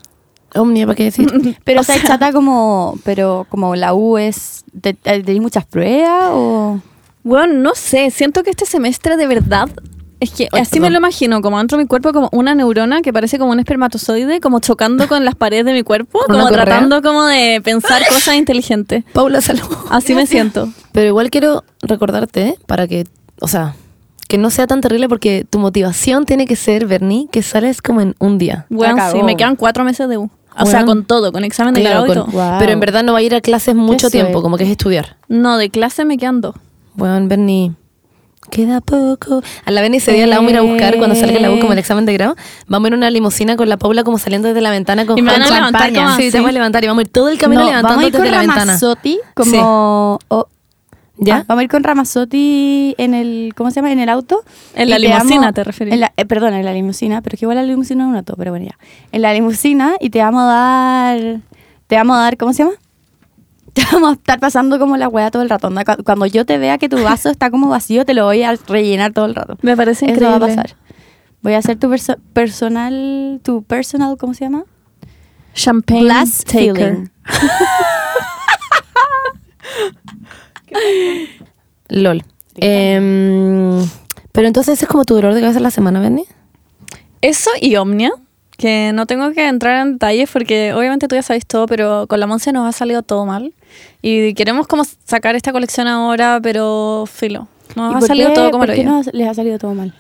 Omnia, 0.55 0.87
¿para 0.87 0.97
qué 0.97 1.05
decir? 1.05 1.59
Pero 1.65 1.81
O 1.81 1.85
sea- 1.85 2.03
chata 2.03 2.33
como, 2.33 2.99
pero 3.05 3.47
como 3.49 3.75
la 3.75 3.95
U 3.95 4.19
es, 4.19 4.65
te- 4.81 4.93
te- 4.95 5.23
¿tenéis 5.23 5.41
muchas 5.43 5.65
pruebas 5.67 6.31
o...? 6.33 6.81
Bueno, 7.25 7.55
no 7.55 7.75
sé, 7.75 8.11
siento 8.11 8.43
que 8.43 8.51
este 8.51 8.67
semestre 8.67 9.17
de 9.17 9.27
verdad... 9.27 9.69
Es 10.23 10.31
que 10.31 10.49
Ay, 10.53 10.61
así 10.61 10.79
me 10.79 10.89
lo 10.89 10.99
imagino, 10.99 11.41
como 11.43 11.59
dentro 11.59 11.77
de 11.79 11.83
mi 11.85 11.89
cuerpo, 11.89 12.13
como 12.13 12.29
una 12.31 12.55
neurona 12.55 13.03
que 13.03 13.13
parece 13.13 13.39
como 13.41 13.51
un 13.51 13.59
espermatozoide, 13.59 14.41
como 14.41 14.61
chocando 14.61 15.09
con 15.09 15.25
las 15.25 15.35
paredes 15.35 15.65
de 15.65 15.73
mi 15.73 15.83
cuerpo, 15.83 16.21
¿Una 16.29 16.39
como 16.39 16.49
correa? 16.49 16.65
tratando 16.65 17.03
como 17.03 17.25
de 17.25 17.61
pensar 17.65 18.01
cosas 18.09 18.37
inteligentes. 18.37 19.03
Paula, 19.13 19.41
salud. 19.41 19.63
Así 19.91 20.15
me 20.15 20.27
siento. 20.27 20.69
Pero 20.93 21.09
igual 21.09 21.29
quiero 21.31 21.65
recordarte, 21.83 22.43
¿eh? 22.51 22.59
para 22.67 22.87
que, 22.87 23.05
o 23.41 23.49
sea, 23.49 23.75
que 24.29 24.39
no 24.39 24.51
sea 24.51 24.69
tan 24.69 24.81
terrible 24.81 25.09
porque 25.09 25.45
tu 25.51 25.59
motivación 25.59 26.25
tiene 26.25 26.47
que 26.47 26.55
ser, 26.55 26.87
Bernie, 26.87 27.27
que 27.33 27.43
sales 27.43 27.83
como 27.83 28.01
en 28.01 28.15
un 28.21 28.39
día. 28.39 28.67
Bueno, 28.69 28.97
sí, 29.11 29.23
me 29.25 29.35
quedan 29.37 29.57
cuatro 29.57 29.83
meses 29.83 30.09
de 30.09 30.19
U. 30.19 30.31
O 30.57 30.67
sea, 30.67 30.85
con 30.85 31.05
todo, 31.05 31.33
con 31.33 31.43
examen 31.45 31.75
de 31.75 31.81
Claro, 31.81 32.03
grado 32.05 32.13
y 32.13 32.17
con- 32.25 32.31
todo. 32.33 32.41
Wow. 32.51 32.59
pero 32.61 32.71
en 32.73 32.79
verdad 32.79 33.03
no 33.03 33.13
va 33.13 33.19
a 33.19 33.23
ir 33.23 33.35
a 33.35 33.41
clases 33.41 33.75
mucho 33.75 34.09
tiempo, 34.09 34.41
como 34.41 34.57
que 34.57 34.63
es 34.65 34.71
estudiar. 34.71 35.17
No, 35.27 35.57
de 35.57 35.69
clase 35.71 36.05
me 36.05 36.17
quedan 36.17 36.41
dos. 36.43 36.55
Bueno, 36.95 37.27
Bernie, 37.27 37.73
queda 38.53 38.81
poco. 38.83 39.43
A 39.65 39.71
la 39.71 39.81
Bernie 39.81 39.99
ese 39.99 40.13
día 40.13 40.27
la 40.27 40.37
vamos 40.37 40.51
a 40.51 40.53
ir 40.53 40.59
a 40.59 40.63
buscar 40.63 40.97
cuando 40.99 41.17
salga 41.17 41.41
la 41.41 41.51
U 41.51 41.59
como 41.59 41.73
el 41.73 41.79
examen 41.79 42.05
de 42.07 42.13
grado. 42.13 42.37
Vamos 42.69 42.87
a 42.87 42.89
ir 42.89 42.93
en 42.93 42.99
una 42.99 43.11
limusina 43.11 43.57
con 43.57 43.69
la 43.69 43.79
Paula 43.79 44.05
como 44.05 44.19
saliendo 44.19 44.47
desde 44.49 44.61
la 44.61 44.71
ventana 44.71 45.07
con 45.07 45.19
Y 45.19 45.23
me 45.23 45.33
van 45.33 45.43
con 45.43 45.51
a 45.53 45.55
levantar 45.57 45.81
champaña. 45.83 46.05
como 46.05 46.17
Sí, 46.17 46.23
así. 46.25 46.31
te 46.33 46.37
vamos 46.39 46.49
a 46.51 46.53
levantar 46.53 46.85
y 46.85 46.87
vamos 46.87 47.01
a 47.01 47.03
ir 47.03 47.09
todo 47.09 47.29
el 47.31 47.39
camino 47.39 47.63
No, 47.63 47.67
levantando 47.67 47.89
vamos 47.97 48.05
a 48.05 48.07
ir 48.09 48.13
con 48.13 48.21
desde 48.23 48.33
la 48.37 48.41
ventana. 48.41 48.65
Ramazzotti 48.65 49.19
como... 49.35 50.19
o- 50.29 50.49
¿Ya? 51.19 51.37
Ah, 51.37 51.45
vamos 51.47 51.61
a 51.61 51.65
ir 51.65 51.71
con 51.71 51.85
Ramazzotti 51.85 52.95
en 52.99 53.15
el, 53.15 53.53
¿cómo 53.57 53.71
se 53.71 53.77
llama? 53.77 53.93
En 53.93 54.01
el 54.01 54.09
auto. 54.09 54.43
En 54.75 54.91
la 54.91 54.97
te 54.97 55.03
limusina, 55.03 55.53
te 55.53 55.63
referís. 55.63 55.95
en 55.95 56.01
la- 56.01 56.13
eh, 56.17 56.25
perdón, 56.25 56.55
en 56.55 56.65
la 56.65 56.73
limusina, 56.73 57.21
pero 57.23 57.35
es 57.35 57.41
que 57.41 57.45
igual 57.45 57.57
la 57.59 57.63
limusina 57.63 58.05
es 58.05 58.09
un 58.11 58.17
auto, 58.17 58.35
pero 58.37 58.51
bueno, 58.51 58.67
ya. 58.67 58.77
En 59.13 59.23
la 59.23 59.33
limusina 59.33 59.95
y 60.01 60.11
te 60.11 60.19
vamos 60.21 60.43
a 60.43 60.47
dar, 60.47 61.41
te 61.87 61.97
vamos 61.97 62.17
a 62.17 62.21
dar, 62.21 62.37
¿cómo 62.37 62.53
se 62.53 62.65
llama? 62.65 62.75
Te 63.75 63.83
vamos 63.93 64.11
a 64.11 64.13
estar 64.15 64.39
pasando 64.39 64.79
como 64.79 64.97
la 64.99 65.09
weá 65.09 65.31
todo 65.31 65.43
el 65.43 65.49
rato. 65.49 65.71
Cuando 66.05 66.27
yo 66.27 66.45
te 66.45 66.59
vea 66.59 66.77
que 66.79 66.89
tu 66.91 67.03
vaso 67.03 67.31
está 67.31 67.51
como 67.51 67.69
vacío, 67.69 68.05
te 68.05 68.13
lo 68.15 68.25
voy 68.27 68.43
a 68.43 68.55
rellenar 68.69 69.13
todo 69.13 69.25
el 69.27 69.35
rato. 69.35 69.57
Me 69.63 69.77
parece 69.77 70.05
Eso 70.07 70.15
increíble. 70.15 70.39
va 70.39 70.45
a 70.45 70.49
pasar. 70.49 70.77
Voy 71.41 71.55
a 71.55 71.59
hacer 71.59 71.79
tu 71.79 71.89
perso- 71.89 72.19
personal, 72.35 73.41
tu 73.43 73.63
personal, 73.63 74.17
¿cómo 74.19 74.35
se 74.35 74.45
llama? 74.45 74.65
Champagne 75.55 76.03
Glass 76.03 76.45
taker. 76.45 77.11
LOL. 81.89 82.23
Em, 82.57 83.79
pero 84.33 84.47
entonces 84.47 84.75
ese 84.75 84.85
es 84.85 84.91
como 84.91 85.05
tu 85.05 85.15
dolor 85.15 85.35
de 85.35 85.41
cabeza 85.41 85.61
la 85.61 85.71
semana, 85.71 86.01
Bernie. 86.01 86.27
Eso 87.21 87.51
y 87.61 87.77
Omnia, 87.77 88.13
que 88.63 88.93
no 88.95 89.07
tengo 89.07 89.33
que 89.33 89.47
entrar 89.49 89.85
en 89.85 89.95
detalles 89.95 90.31
porque 90.33 90.73
obviamente 90.73 91.09
tú 91.09 91.17
ya 91.17 91.23
sabes 91.23 91.45
todo, 91.47 91.67
pero 91.67 92.07
con 92.07 92.21
la 92.21 92.27
Monse 92.29 92.53
nos 92.53 92.67
ha 92.69 92.73
salido 92.73 93.03
todo 93.03 93.27
mal. 93.27 93.53
Y 94.03 94.35
queremos 94.35 94.67
como 94.69 94.85
sacar 95.05 95.35
esta 95.35 95.51
colección 95.53 95.89
ahora, 95.89 96.39
pero 96.43 97.05
filo. 97.13 97.49
Nos 97.75 97.93
¿Y 97.93 97.97
ha 97.97 97.99
por 97.99 98.09
salido 98.09 98.29
qué- 98.29 98.35
todo 98.35 98.51
como 98.53 98.67
lo 98.67 98.83
nos- 98.85 99.13
les 99.13 99.29
ha 99.29 99.35
salido 99.35 99.59
todo 99.59 99.75
mal? 99.75 99.95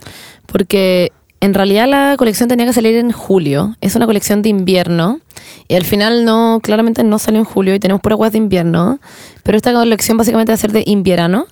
Porque 0.46 1.10
en 1.40 1.54
realidad 1.54 1.88
la 1.88 2.14
colección 2.16 2.48
tenía 2.48 2.66
que 2.66 2.72
salir 2.72 2.96
en 2.96 3.10
julio. 3.10 3.76
Es 3.80 3.96
una 3.96 4.06
colección 4.06 4.42
de 4.42 4.48
invierno. 4.50 5.20
Y 5.68 5.74
al 5.74 5.84
final 5.84 6.24
no, 6.24 6.60
claramente 6.62 7.02
no 7.02 7.18
salió 7.18 7.40
en 7.40 7.44
julio 7.46 7.74
y 7.74 7.80
tenemos 7.80 8.00
pura 8.00 8.14
weas 8.16 8.32
de 8.32 8.38
invierno. 8.38 9.00
Pero 9.42 9.56
esta 9.56 9.72
colección 9.72 10.16
básicamente 10.18 10.52
va 10.52 10.54
a 10.54 10.58
ser 10.58 10.72
de 10.72 10.84
invierno. 10.86 11.46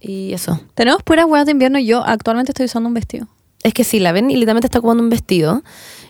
Y 0.00 0.32
eso. 0.32 0.60
Tenemos 0.74 1.02
puras 1.02 1.26
huevas 1.26 1.46
de 1.46 1.52
invierno 1.52 1.78
y 1.78 1.86
yo 1.86 2.02
actualmente 2.04 2.50
estoy 2.52 2.66
usando 2.66 2.88
un 2.88 2.94
vestido. 2.94 3.28
Es 3.62 3.72
que 3.74 3.82
sí, 3.84 3.98
la 3.98 4.12
ven 4.12 4.30
y 4.30 4.34
literalmente 4.34 4.66
está 4.66 4.78
ocupando 4.78 5.02
un 5.02 5.08
vestido. 5.10 5.62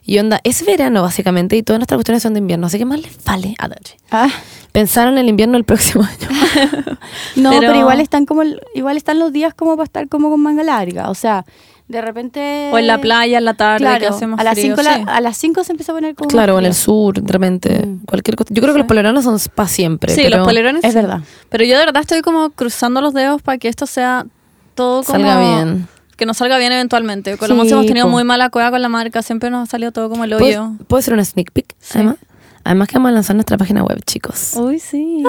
Y 0.08 0.19
onda, 0.20 0.41
es 0.44 0.64
verano 0.64 1.03
básicamente 1.03 1.56
y 1.56 1.62
todas 1.64 1.81
nuestras 1.81 1.97
cuestiones 1.99 2.23
son 2.23 2.32
de 2.35 2.38
invierno. 2.38 2.69
Así 2.69 2.79
que 2.79 2.85
más 2.85 3.00
les 3.00 3.23
vale 3.25 3.56
a 3.58 3.67
Dachi. 3.69 3.94
Ah, 4.12 4.29
Pensaron 4.70 5.14
en 5.14 5.19
el 5.19 5.29
invierno 5.29 5.55
del 5.55 5.64
próximo 5.64 6.05
año. 6.05 6.29
no, 7.37 7.50
pero, 7.50 7.61
Pero- 7.61 7.75
igual 7.81 8.00
están 8.00 8.25
como 8.25 8.43
el- 8.43 8.61
igual 8.75 8.97
están 8.97 9.19
los 9.19 9.32
días 9.32 9.53
como 9.55 9.73
para 9.76 9.85
estar 9.85 10.08
como 10.08 10.31
con 10.31 10.41
manga 10.41 10.62
larga, 10.62 11.11
o 11.11 11.14
sea, 11.14 11.44
de 11.88 12.00
repente 12.03 12.70
O 12.73 12.79
en 12.79 12.87
la 12.87 13.00
playa, 13.00 13.38
en 13.38 13.44
la 13.44 13.55
tarde, 13.55 13.79
claro, 13.79 14.08
hace 14.08 14.26
más 14.26 14.38
a 14.41 14.44
las 14.44 14.55
frío, 14.55 14.76
5 14.76 14.82
la- 14.82 14.97
sí. 14.97 15.03
a 15.06 15.20
las 15.20 15.37
5 15.38 15.64
se 15.64 15.73
empieza 15.73 15.93
a 15.93 15.94
poner 15.94 16.14
como 16.14 16.29
claro, 16.29 16.59
en 16.59 16.67
el 16.67 16.75
sur, 16.75 17.20
de 17.20 17.32
repente. 17.32 17.87
Mm. 17.87 18.05
Cualquier 18.06 18.37
cosa. 18.37 18.52
Yo 18.52 18.61
creo 18.62 18.75
que 18.75 18.79
los 18.79 18.87
poleranos 18.88 19.25
son 19.25 19.38
para 19.55 19.69
siempre. 19.69 20.14
Sí, 20.14 20.20
pero 20.25 20.38
los 20.38 20.47
polerones. 20.47 20.85
Es 20.85 20.93
sí. 20.93 20.97
verdad. 20.99 21.20
Pero 21.49 21.64
yo 21.64 21.79
de 21.79 21.85
verdad 21.87 22.02
estoy 22.02 22.23
como 22.23 22.50
cruzando 22.50 23.00
los 23.00 23.14
dedos 23.14 23.41
para 23.43 23.59
que 23.59 23.69
esto 23.69 23.87
sea 23.87 24.26
todo 24.75 25.02
como... 25.05 25.19
Salga 25.19 25.41
bien. 25.41 25.88
Que 26.17 26.27
nos 26.27 26.39
salga 26.39 26.57
bien 26.59 26.73
eventualmente. 26.73 27.37
Con 27.37 27.49
la 27.49 27.55
Sí, 27.55 27.59
Monse 27.59 27.75
hemos 27.75 27.87
tenido 27.87 28.07
po. 28.07 28.11
muy 28.13 28.25
mala 28.25 28.49
cueva 28.51 28.71
con 28.71 28.81
la 28.83 28.89
marca. 28.89 29.23
Siempre 29.23 29.51
nos 29.51 29.69
ha 29.69 29.71
salido 29.71 29.93
todo 29.93 30.09
como 30.09 30.25
el 30.25 30.31
¿Puedo, 30.31 30.45
hoyo. 30.45 30.73
puedo 30.89 30.99
hacer 30.99 31.13
una 31.15 31.25
sneak 31.25 31.53
peek? 31.53 31.75
Sí. 31.79 31.99
Además, 31.99 32.17
además 32.65 32.89
que 32.89 32.95
vamos 32.97 33.09
a 33.11 33.13
lanzar 33.13 33.37
nuestra 33.37 33.59
página 33.59 33.83
web, 33.85 34.01
chicos. 34.05 34.53
Uy, 34.57 34.79
sí. 34.79 35.23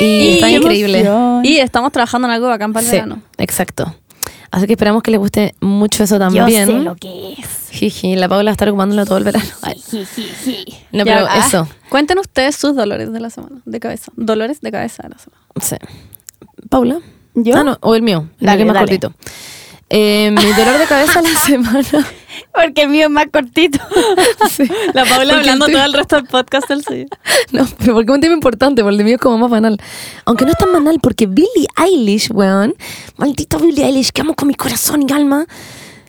Y 0.00 0.34
está 0.34 0.50
increíble. 0.50 1.00
emoción. 1.00 1.44
Y 1.44 1.58
estamos 1.58 1.90
trabajando 1.92 2.28
en 2.28 2.34
algo 2.34 2.46
bacán 2.48 2.72
para 2.72 2.84
el 2.84 2.90
Sí, 2.90 2.96
verano. 2.96 3.20
exacto. 3.38 3.94
Así 4.52 4.66
que 4.68 4.74
esperamos 4.74 5.02
que 5.02 5.10
les 5.10 5.18
guste 5.18 5.54
mucho 5.60 6.04
eso 6.04 6.14
Yo 6.14 6.18
también. 6.20 6.66
sé 6.66 6.72
lo 6.72 6.94
que 6.94 7.32
es. 7.32 7.68
Jiji, 7.72 8.14
la 8.16 8.28
Paula 8.28 8.44
va 8.44 8.50
a 8.50 8.52
estar 8.52 8.68
ocupándolo 8.68 9.04
todo 9.04 9.18
el 9.18 9.24
verano. 9.24 9.44
Ay. 9.62 9.82
No, 10.92 11.04
Ya, 11.04 11.16
pero 11.16 11.26
ah, 11.28 11.44
eso. 11.46 11.68
Cuenten 11.90 12.18
ustedes 12.20 12.54
sus 12.56 12.74
dolores 12.76 13.12
de 13.12 13.20
la 13.20 13.28
semana, 13.28 13.56
de 13.64 13.80
cabeza. 13.80 14.12
Dolores 14.16 14.60
de 14.60 14.70
cabeza 14.70 15.02
de 15.02 15.08
la 15.10 15.18
semana. 15.18 15.42
Sí. 15.60 15.76
Paula. 16.70 17.00
¿Yo? 17.34 17.54
Ah, 17.56 17.64
no, 17.64 17.76
o 17.82 17.94
el 17.96 18.02
mío, 18.02 18.28
el 18.40 18.46
Dale, 18.46 18.58
que 18.58 18.64
más 18.64 18.74
dale. 18.74 18.86
cortito. 18.98 19.12
Eh, 19.88 20.30
mi 20.32 20.52
dolor 20.52 20.78
de 20.78 20.86
cabeza 20.86 21.22
la 21.22 21.40
semana. 21.40 22.06
Porque 22.52 22.82
el 22.82 22.88
mío 22.88 23.04
es 23.04 23.10
más 23.10 23.26
cortito. 23.32 23.78
Sí. 24.50 24.64
La 24.94 25.04
Paula 25.04 25.16
Porque 25.16 25.34
hablando 25.34 25.66
todo 25.66 25.84
el 25.84 25.92
resto 25.92 26.16
del 26.16 26.26
podcast 26.26 26.68
del 26.68 26.82
suyo. 26.82 27.06
No, 27.52 27.66
pero 27.78 27.94
porque 27.94 28.10
es 28.10 28.14
un 28.14 28.20
tema 28.20 28.34
importante, 28.34 28.82
porque 28.82 28.96
el 28.98 29.04
mío 29.04 29.16
es 29.16 29.20
como 29.20 29.38
más 29.38 29.50
banal. 29.50 29.78
Aunque 30.24 30.44
no 30.44 30.50
es 30.52 30.58
tan 30.58 30.72
banal, 30.72 30.98
porque 31.02 31.26
Billie 31.26 31.68
Eilish, 31.76 32.30
weón. 32.32 32.74
Maldita 33.16 33.58
Billie 33.58 33.84
Eilish, 33.84 34.10
que 34.10 34.22
amo 34.22 34.34
con 34.34 34.48
mi 34.48 34.54
corazón 34.54 35.04
y 35.08 35.12
alma. 35.12 35.46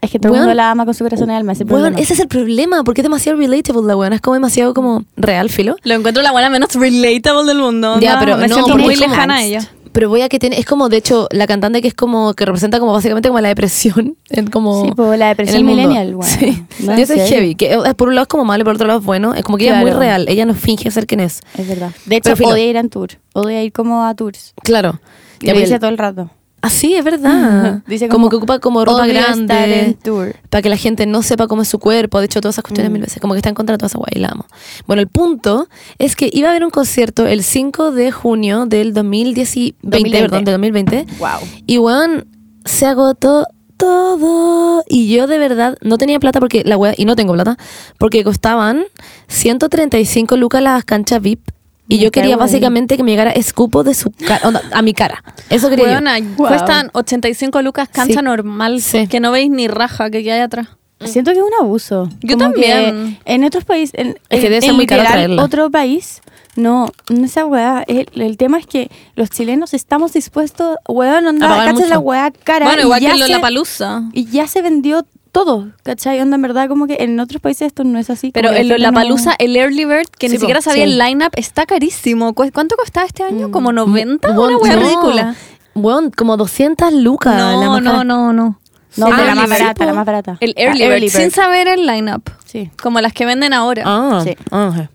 Es 0.01 0.11
que 0.11 0.19
todo 0.19 0.33
el 0.33 0.39
mundo 0.39 0.53
la 0.53 0.71
ama 0.71 0.85
con 0.85 0.93
su 0.93 1.03
corazón 1.03 1.31
y 1.31 1.33
alma, 1.33 1.53
ese 1.53 1.63
Weón, 1.63 1.97
ese 1.97 2.13
es 2.13 2.19
el 2.19 2.27
problema, 2.27 2.83
porque 2.83 3.01
es 3.01 3.03
demasiado 3.03 3.37
relatable 3.39 3.81
la 3.83 3.95
weón. 3.95 4.13
Es 4.13 4.21
como 4.21 4.35
demasiado 4.35 4.73
como 4.73 5.03
real, 5.15 5.49
filo. 5.49 5.75
Lo 5.83 5.95
encuentro 5.95 6.21
la 6.21 6.31
buena 6.31 6.49
menos 6.49 6.73
relatable 6.75 7.45
del 7.45 7.57
mundo. 7.57 7.99
Ya, 7.99 8.13
¿no? 8.13 8.19
pero 8.19 8.37
me 8.37 8.47
no, 8.47 8.55
siento 8.55 8.77
muy 8.77 8.95
lejana 8.95 9.37
a 9.37 9.43
ella. 9.43 9.67
Pero 9.97 10.09
voy 10.09 10.21
a 10.21 10.29
que 10.29 10.37
tiene, 10.37 10.59
es 10.59 10.65
como, 10.67 10.89
de 10.89 10.97
hecho, 10.97 11.27
la 11.31 11.47
cantante 11.47 11.81
que 11.81 11.87
es 11.87 11.95
como, 11.95 12.35
que 12.35 12.45
representa 12.45 12.77
como 12.77 12.93
básicamente 12.93 13.29
como 13.29 13.41
la 13.41 13.47
depresión. 13.47 14.15
En 14.29 14.45
como, 14.45 14.85
Sí, 14.85 14.91
pues, 14.95 15.17
la 15.17 15.29
depresión 15.29 15.61
en 15.61 15.69
el 15.69 15.75
millennial, 15.75 16.13
weón. 16.13 16.29
Sí, 16.29 16.63
No, 16.81 16.95
y 16.95 17.01
eso 17.01 17.13
es 17.13 17.27
heavy. 17.27 17.55
Que 17.55 17.73
eh, 17.73 17.93
por 17.95 18.09
un 18.09 18.13
lado 18.13 18.25
es 18.25 18.27
como 18.27 18.45
malo 18.45 18.61
y 18.61 18.63
por 18.63 18.75
otro 18.75 18.85
lado 18.85 18.99
es 18.99 19.05
bueno. 19.07 19.33
Es 19.33 19.41
como 19.41 19.57
que 19.57 19.63
ella 19.63 19.77
es 19.77 19.81
muy 19.81 19.89
real. 19.89 20.27
Ella 20.29 20.45
no 20.45 20.53
finge 20.53 20.91
ser 20.91 21.07
quien 21.07 21.21
es. 21.21 21.41
Es 21.57 21.67
verdad. 21.67 21.89
De 22.05 22.21
Pero 22.21 22.35
hecho, 22.35 22.47
odia 22.47 22.65
ir 22.65 22.75
en 22.75 22.91
tour. 22.91 23.09
Odia 23.33 23.63
ir 23.63 23.71
como 23.71 24.05
a 24.05 24.13
tours. 24.13 24.53
Claro. 24.61 25.01
Y 25.41 25.49
lo 25.49 25.57
dice 25.57 25.79
todo 25.79 25.89
el 25.89 25.97
rato. 25.97 26.29
Ah, 26.61 26.69
sí, 26.71 26.95
es 26.95 27.03
verdad. 27.03 27.83
Dice 27.87 28.07
como, 28.07 28.23
como, 28.25 28.29
que 28.29 28.35
ocupa 28.37 28.59
como 28.59 28.83
ropa 28.83 29.03
"Odio 29.03 29.13
estar 29.13 29.31
en 29.35 29.47
grande. 29.47 29.97
tour". 30.03 30.35
Para 30.49 30.61
que 30.63 30.69
la 30.69 30.77
gente 30.77 31.05
no 31.05 31.21
sepa 31.21 31.47
cómo 31.47 31.61
es 31.61 31.67
su 31.67 31.77
cuerpo. 31.79 32.19
De 32.19 32.25
hecho, 32.25 32.41
todas 32.41 32.55
esas 32.55 32.63
cuestiones 32.63 32.89
Mm. 32.89 32.93
mil 32.93 33.01
veces. 33.03 33.21
Como 33.21 33.33
que 33.33 33.37
está 33.39 33.49
en 33.49 33.55
contra 33.55 33.73
de 33.73 33.77
toda 33.77 33.87
esa 33.87 33.97
guay. 33.99 34.19
La 34.21 34.29
amo. 34.29 34.45
Bueno, 34.87 35.01
el 35.01 35.07
punto 35.07 35.67
es 35.99 36.15
que 36.15 36.29
iba 36.33 36.47
a 36.47 36.51
haber 36.51 36.63
un 36.63 36.71
concierto 36.71 37.27
el 37.27 37.43
5 37.43 37.91
de 37.91 38.11
junio 38.11 38.65
del 38.65 38.93
2010 38.93 39.75
2020. 39.83 40.19
perdón, 40.21 40.43
del 40.45 40.53
2020. 40.55 41.05
Wow. 41.19 41.29
Y 41.67 41.77
weón, 41.77 42.27
se 42.65 42.85
agotó 42.87 43.45
todo. 43.77 44.83
Y 44.89 45.13
yo 45.15 45.27
de 45.27 45.37
verdad 45.37 45.77
no 45.81 45.97
tenía 45.99 46.19
plata 46.19 46.39
porque 46.39 46.63
la 46.65 46.75
wea, 46.77 46.95
y 46.97 47.05
no 47.05 47.15
tengo 47.15 47.33
plata, 47.33 47.55
porque 47.99 48.23
costaban 48.23 48.83
135 49.27 50.35
lucas 50.37 50.61
las 50.63 50.83
canchas 50.83 51.21
VIP. 51.21 51.49
Y 51.89 51.97
Me 51.97 52.03
yo 52.03 52.11
quería 52.11 52.35
básicamente 52.37 52.97
que 52.97 53.03
me 53.03 53.11
llegara 53.11 53.31
escupo 53.31 53.83
de 53.83 53.93
su 53.93 54.11
cara, 54.11 54.41
a 54.73 54.81
mi 54.81 54.93
cara. 54.93 55.23
Eso 55.49 55.69
quería 55.69 55.85
yo. 55.85 55.91
Weona, 55.91 56.17
Wow. 56.35 56.47
cuestan 56.47 56.89
85 56.93 57.61
lucas 57.61 57.87
cancha 57.89 58.19
Sí. 58.19 58.25
normal, 58.25 58.81
Sí. 58.81 59.07
que 59.07 59.19
no 59.19 59.31
veis 59.31 59.49
ni 59.49 59.67
raja 59.67 60.09
que 60.09 60.17
hay 60.17 60.29
atrás. 60.41 60.67
Siento 61.05 61.31
que 61.31 61.37
es 61.37 61.43
un 61.43 61.53
abuso. 61.61 62.09
Yo 62.21 62.37
Como 62.37 62.51
que 62.53 62.69
también. 62.71 63.19
en 63.23 63.43
otros 63.43 63.63
países, 63.65 63.93
en, 63.99 64.07
Es 64.07 64.15
que 64.29 64.35
en- 64.37 64.41
debe 64.41 64.61
ser 64.61 64.69
en 64.71 64.75
muy 64.75 64.87
caro 64.87 65.01
literal 65.03 65.23
traerla. 65.25 65.43
otro 65.43 65.69
país, 65.69 66.21
no, 66.55 66.91
no 67.09 67.23
esa 67.25 67.45
weá. 67.45 67.83
El, 67.87 68.09
el 68.15 68.35
tema 68.35 68.57
es 68.57 68.65
que 68.65 68.89
los 69.15 69.29
chilenos 69.29 69.75
estamos 69.75 70.11
dispuestos, 70.13 70.75
weón, 70.87 71.37
pagar 71.39 71.59
cachas 71.67 71.73
mucho. 71.75 71.87
la 71.89 71.99
weá 71.99 72.31
cara. 72.31 72.65
bueno, 72.65 72.81
igual 72.81 72.99
que 72.99 73.11
se- 73.11 73.29
la 73.31 73.39
palusa. 73.39 74.03
Y 74.11 74.25
ya 74.25 74.47
se 74.47 74.63
vendió 74.63 75.05
todo, 75.31 75.69
¿cachai? 75.83 76.19
Onda, 76.21 76.35
en 76.35 76.41
verdad, 76.41 76.67
como 76.67 76.87
que 76.87 76.97
en 76.99 77.19
otros 77.19 77.41
países 77.41 77.67
esto 77.67 77.83
no 77.83 77.99
es 77.99 78.09
así. 78.09 78.31
Pero 78.31 78.49
el 78.51 78.67
la 78.69 78.77
la 78.77 78.91
no- 78.91 78.95
palusa, 78.99 79.35
el 79.39 79.55
Early 79.55 79.85
Bird, 79.85 80.07
que 80.17 80.27
Sí, 80.27 80.33
ni 80.33 80.37
po, 80.37 80.41
siquiera 80.41 80.61
sabía 80.61 80.85
sí. 80.85 80.91
el 80.91 80.97
lineup, 80.97 81.31
está 81.35 81.65
carísimo. 81.65 82.33
Cu- 82.33 82.49
¿Cuánto 82.53 82.75
costaba 82.75 83.05
este 83.05 83.23
año? 83.23 83.49
Mm. 83.49 83.51
¿Como 83.51 83.71
90? 83.71 84.31
Weón, 84.31 84.55
Una 84.55 84.57
wea 84.57 84.75
no. 84.75 84.81
ridícula. 84.81 85.35
Weón, 85.75 86.11
como 86.11 86.37
200 86.37 86.93
lucas. 86.93 87.35
la 87.35 87.51
No, 87.53 87.71
más 87.73 87.83
no, 87.83 88.03
no, 88.03 88.33
no. 88.33 88.59
No, 88.95 89.09
la 89.09 89.15
Early 89.19 89.35
más 89.35 89.49
Bird. 89.49 89.59
barata, 89.59 89.85
la 89.85 89.93
más 89.93 90.05
barata. 90.05 90.37
El 90.39 90.53
La 90.57 90.63
Early, 90.63 90.87
Bird, 91.07 91.09
sin 91.11 91.29
saber 91.31 91.67
el 91.67 91.85
lineup. 91.85 92.29
Sí. 92.45 92.71
Como 92.81 92.99
las 92.99 93.13
que 93.13 93.25
venden 93.27 93.53
ahora. 93.53 93.83
Ah, 93.85 94.21
Sí. 94.23 94.35
ah. 94.51 94.87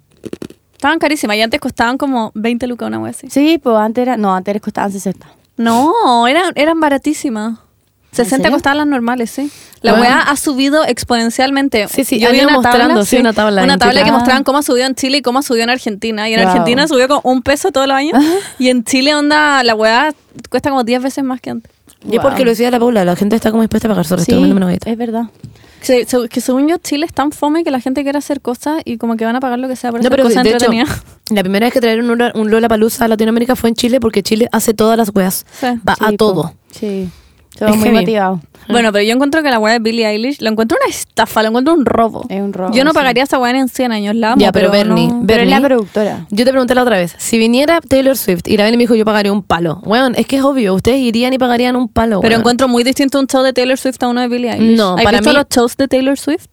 Estaban 0.73 0.99
carísimas 0.99 1.37
y 1.37 1.43
antes 1.43 1.61
costaban 1.61 1.97
como 1.99 2.33
20 2.35 2.67
lucas 2.67 2.89
una 2.89 2.99
wea 2.99 3.11
así. 3.11 3.31
Sí, 3.31 3.59
pues 3.62 3.77
antes 3.77 4.03
era, 4.03 4.17
no, 4.17 4.35
antes 4.35 4.61
costaban 4.61 4.91
60. 4.91 5.29
No, 5.57 6.27
eran, 6.27 6.51
eran 6.57 6.81
baratísimas. 6.81 7.59
60 8.12 8.37
serio? 8.37 8.52
costaban 8.52 8.78
las 8.78 8.87
normales, 8.87 9.31
sí. 9.31 9.50
La 9.81 9.92
Bueno. 9.92 10.07
weá 10.07 10.21
ha 10.21 10.37
subido 10.37 10.85
exponencialmente. 10.85 11.88
Sí, 11.88 12.04
sí, 12.04 12.21
Yo 12.21 12.31
vi 12.31 12.40
una 12.40 12.52
mostrando, 12.54 12.88
tabla, 12.88 13.04
sí, 13.04 13.16
una 13.16 13.33
tabla 13.33 13.64
Una 13.64 13.78
tabla 13.78 14.04
que 14.04 14.12
mostraban 14.12 14.45
cómo 14.45 14.59
ha 14.59 14.62
subido 14.62 14.87
en 14.87 14.95
Chile 14.95 15.19
y 15.19 15.23
cómo 15.23 15.38
ha 15.40 15.42
subido 15.42 15.64
en 15.64 15.71
Argentina. 15.71 16.28
Y 16.28 16.35
en 16.35 16.40
Wow. 16.40 16.49
Argentina 16.50 16.87
subió 16.88 17.09
con 17.09 17.21
un 17.25 17.42
peso 17.42 17.73
todos 17.73 17.88
los 17.88 17.97
años. 17.97 18.12
Y 18.59 18.69
en 18.69 18.85
Chile, 18.85 19.14
onda, 19.14 19.62
la 19.64 19.75
weá 19.75 20.14
cuesta 20.50 20.71
como 20.71 20.85
10 20.85 21.02
veces 21.02 21.25
más 21.25 21.40
que 21.40 21.50
antes. 21.50 21.73
Y 22.09 22.16
es 22.16 22.23
porque 22.23 22.45
lo 22.45 22.50
decía 22.50 22.71
la 22.71 22.78
Paula, 22.81 23.04
la 23.04 23.16
gente 23.16 23.37
está 23.37 23.50
como 23.50 23.62
dispuesta 23.62 23.88
a 23.88 23.90
pagar 23.90 24.04
sobre 24.07 24.25
Sí, 24.25 24.33
galleta. 24.33 24.90
es 24.90 24.97
verdad. 24.99 25.25
Que 25.85 26.40
según 26.40 26.69
yo, 26.69 26.76
Chile 26.78 27.07
es 27.07 27.12
tan 27.12 27.33
fome 27.33 27.64
que 27.64 27.71
la 27.73 27.81
gente 27.81 28.02
quiere 28.04 28.19
hacer 28.19 28.40
cosas 28.40 28.83
y 28.85 28.99
como 28.99 29.16
que 29.16 29.25
van 29.25 29.35
a 29.35 29.40
pagar 29.40 29.59
lo 29.59 29.66
que 29.69 29.75
sea 29.75 29.90
por 29.90 29.99
No, 30.00 30.02
hacer 30.07 30.11
pero 30.12 30.23
cosas 30.28 30.45
de 30.45 30.50
hecho, 30.50 30.66
la 31.31 31.42
primera 31.42 31.66
vez 31.66 31.73
que 31.73 31.81
trajeron 31.81 32.09
un, 32.11 32.23
un 32.35 32.50
Lola 32.52 32.69
Palusa 32.69 33.07
a 33.07 33.09
Latinoamérica 33.09 33.57
fue 33.57 33.71
en 33.71 33.75
Chile 33.75 33.99
porque 34.00 34.23
Chile 34.23 34.49
hace 34.52 34.75
todas 34.75 34.97
las 34.97 35.11
weas. 35.14 35.45
Sí. 35.61 35.66
Va 35.88 35.97
a 35.99 36.12
todo. 36.12 36.54
Sí. 36.71 37.09
Es 37.54 37.76
muy 37.76 37.85
heavy. 37.88 37.99
motivados. 38.00 38.40
Bueno, 38.68 38.92
pero 38.92 39.04
yo 39.04 39.12
encuentro 39.12 39.42
que 39.42 39.50
la 39.50 39.59
weá 39.59 39.73
de 39.75 39.78
Billie 39.80 40.06
Eilish, 40.06 40.40
lo 40.40 40.49
encuentro 40.49 40.78
una 40.80 40.88
estafa, 40.88 41.42
lo 41.42 41.49
encuentro 41.49 41.75
un 41.75 41.85
robo. 41.85 42.25
Es 42.28 42.40
un 42.40 42.52
robo. 42.52 42.73
yo 42.73 42.85
no 42.85 42.92
sí. 42.92 42.94
pagaría 42.94 43.25
esa 43.25 43.38
weá 43.38 43.50
en 43.59 43.68
100 43.68 43.90
años, 43.92 44.14
la 44.14 44.32
amo, 44.32 44.40
Ya, 44.40 44.52
pero 44.52 44.71
Bernie, 44.71 45.09
no- 45.09 45.25
Pero 45.26 45.42
es 45.42 45.49
la 45.49 45.56
Bernie. 45.61 45.68
productora. 45.76 46.26
Yo 46.30 46.44
te 46.44 46.50
pregunté 46.52 46.75
la 46.75 46.82
otra 46.82 46.97
vez, 46.97 47.14
si 47.18 47.38
viniera 47.38 47.80
Taylor 47.80 48.16
Swift 48.16 48.42
y 48.47 48.56
la 48.56 48.64
ven 48.64 48.75
y 48.75 48.76
me 48.76 48.82
dijo 48.85 48.94
yo 48.94 49.04
pagaría 49.04 49.32
un 49.32 49.42
palo. 49.42 49.80
Weón, 49.85 50.14
es 50.16 50.26
que 50.26 50.37
es 50.37 50.42
obvio, 50.44 50.75
ustedes 50.75 51.00
irían 51.00 51.32
y 51.35 51.38
pagarían 51.38 51.75
un 51.76 51.88
palo. 51.88 52.21
Pero 52.21 52.30
weón. 52.32 52.40
encuentro 52.40 52.68
muy 52.68 52.85
distinto 52.85 53.18
un 53.18 53.26
show 53.26 53.42
de 53.42 53.52
Taylor 53.52 53.76
Swift 53.76 54.00
a 54.02 54.09
uno 54.09 54.21
de 54.21 54.28
Billie 54.28 54.52
Eilish. 54.52 54.76
No, 54.78 54.94
¿Has 54.97 55.02
para 55.04 55.18
visto 55.18 55.30
mí- 55.30 55.37
los 55.37 55.47
shows 55.50 55.76
de 55.76 55.88
Taylor 55.88 56.16
Swift? 56.18 56.47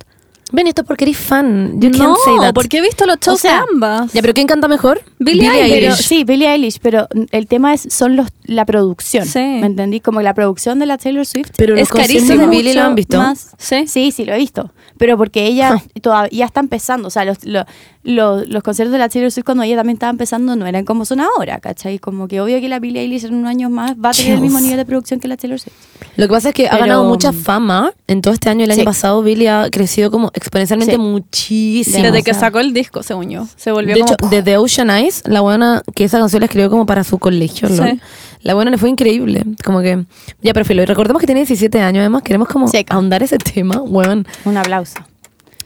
Ven, 0.51 0.67
esto 0.67 0.81
es 0.81 0.87
porque 0.87 1.05
eres 1.05 1.17
fan. 1.17 1.79
You 1.79 1.89
no, 1.91 1.97
can't 1.97 2.17
say 2.25 2.35
that. 2.41 2.53
porque 2.53 2.79
he 2.79 2.81
visto 2.81 3.05
los 3.05 3.17
shows 3.19 3.35
O 3.39 3.41
sea, 3.41 3.57
de 3.57 3.65
ambas. 3.71 4.13
Ya, 4.13 4.21
pero 4.21 4.33
¿quién 4.33 4.47
canta 4.47 4.67
mejor? 4.67 5.01
Billie 5.19 5.47
Eilish. 5.49 5.79
Pero, 5.79 5.95
sí, 5.95 6.23
Billie 6.23 6.51
Eilish, 6.51 6.79
pero 6.81 7.07
el 7.31 7.47
tema 7.47 7.73
es 7.73 7.87
son 7.89 8.15
los 8.15 8.27
la 8.45 8.65
producción. 8.65 9.25
Sí. 9.27 9.39
¿Me 9.39 9.67
entendí? 9.67 9.99
Como 9.99 10.21
la 10.23 10.33
producción 10.33 10.79
de 10.79 10.87
la 10.87 10.97
Taylor 10.97 11.25
Swift. 11.25 11.51
Pero 11.55 11.73
los 11.75 11.83
Es 11.83 11.89
conciertos 11.89 12.27
de 12.29 12.35
carísimo. 12.35 12.49
Billie 12.51 12.73
lo 12.73 12.81
han 12.81 12.95
visto. 12.95 13.17
más- 13.19 13.51
Sí. 13.59 13.85
Sí, 13.87 14.11
sí, 14.11 14.25
lo 14.25 14.33
he 14.33 14.37
visto. 14.37 14.71
Pero 14.97 15.17
porque 15.17 15.45
ella 15.45 15.81
todavía 16.01 16.45
está 16.45 16.59
empezando. 16.59 17.07
O 17.07 17.11
sea, 17.11 17.25
los, 17.25 17.45
los, 17.45 17.65
los, 18.03 18.47
los 18.47 18.63
conciertos 18.63 18.91
de 18.91 18.97
la 18.97 19.07
Taylor 19.07 19.31
Swift 19.31 19.45
cuando 19.45 19.63
ella 19.63 19.77
también 19.77 19.95
estaba 19.97 20.09
empezando 20.09 20.55
no 20.55 20.65
eran 20.65 20.83
como 20.83 21.05
son 21.05 21.19
ahora, 21.21 21.59
¿cachai? 21.59 21.99
Como 21.99 22.27
que 22.27 22.41
obvio 22.41 22.59
que 22.59 22.67
la 22.69 22.79
Billie 22.79 23.01
Eilish 23.03 23.25
en 23.25 23.35
unos 23.35 23.49
años 23.49 23.69
más 23.69 23.93
va 24.03 24.09
a 24.09 24.13
tener 24.13 24.33
el 24.33 24.41
mismo 24.41 24.59
nivel 24.59 24.77
de 24.77 24.85
producción 24.85 25.19
que 25.19 25.27
la 25.27 25.37
Taylor 25.37 25.59
Swift. 25.59 25.75
Lo 26.15 26.27
que 26.27 26.33
pasa 26.33 26.49
es 26.49 26.55
que 26.55 26.67
ha 26.67 26.77
ganado 26.77 27.03
mucha 27.03 27.31
fama 27.33 27.93
en 28.07 28.21
todo 28.21 28.33
este 28.33 28.49
año. 28.49 28.63
El 28.65 28.71
año 28.71 28.79
Sí. 28.79 28.85
pasado 28.85 29.21
Billie 29.21 29.47
ha 29.49 29.69
crecido 29.69 30.09
como 30.11 30.31
exponencialmente 30.39 30.93
Sí. 30.93 30.97
muchísimo. 30.97 32.03
Desde 32.03 32.23
que 32.23 32.33
sacó 32.33 32.59
el 32.59 32.73
disco, 32.73 33.03
según 33.03 33.29
yo. 33.29 33.47
Se 33.55 33.71
volvió 33.71 33.93
De 33.95 34.01
como... 34.01 34.13
hecho, 34.13 34.27
desde 34.29 34.57
Ocean 34.57 34.89
Eyes, 34.89 35.23
la 35.27 35.41
buena 35.41 35.81
que 35.95 36.03
esa 36.05 36.17
canción 36.19 36.39
la 36.41 36.45
escribió 36.47 36.69
como 36.69 36.85
para 36.85 37.03
su 37.03 37.19
colegio, 37.19 37.67
Sí. 37.69 37.77
lol. 37.77 38.01
La 38.41 38.53
buena 38.53 38.71
le 38.71 38.77
fue 38.77 38.89
increíble. 38.89 39.43
Como 39.63 39.81
que, 39.81 40.05
ya, 40.41 40.53
pero 40.53 40.65
filo. 40.65 40.81
Y 40.81 40.85
recordemos 40.85 41.19
que 41.19 41.25
tiene 41.27 41.41
17 41.41 41.81
años, 41.81 41.99
además. 41.99 42.23
Queremos 42.23 42.47
como 42.47 42.67
ahondar 42.89 43.21
ese 43.21 43.37
tema, 43.37 43.81
weón. 43.81 44.25
Un 44.45 44.57
aplauso. 44.57 44.95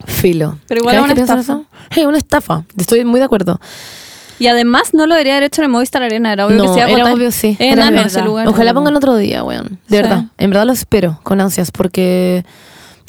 Filo. 0.06 0.58
Pero 0.66 0.80
igual 0.80 0.98
una 1.00 1.12
estafa. 1.14 1.40
eso, 1.40 1.64
hey, 1.90 2.04
una 2.04 2.18
estafa. 2.18 2.64
Estoy 2.76 3.04
muy 3.04 3.20
de 3.20 3.26
acuerdo. 3.26 3.60
Y 4.40 4.48
además 4.48 4.92
no 4.92 5.06
lo 5.06 5.14
debería 5.14 5.34
haber 5.34 5.44
hecho 5.44 5.62
en 5.62 5.66
el 5.66 5.70
Movistar 5.70 6.02
Arena. 6.02 6.32
Era 6.32 6.46
obvio 6.46 6.56
no, 6.56 6.62
que 6.64 6.68
se 6.70 6.78
iba 6.80 6.86
a 6.88 7.00
era 7.02 7.14
obvio, 7.14 7.30
sí. 7.30 7.56
Era 7.60 7.88
verdad. 7.90 8.06
ese 8.06 8.20
lugar. 8.22 8.48
Ojalá 8.48 8.74
pongan 8.74 8.96
otro 8.96 9.16
día, 9.16 9.44
weón. 9.44 9.78
De 9.88 9.96
Sí. 9.96 10.02
verdad. 10.02 10.24
En 10.36 10.50
verdad 10.50 10.66
lo 10.66 10.72
espero 10.72 11.20
con 11.22 11.40
ansias 11.40 11.70
porque 11.70 12.44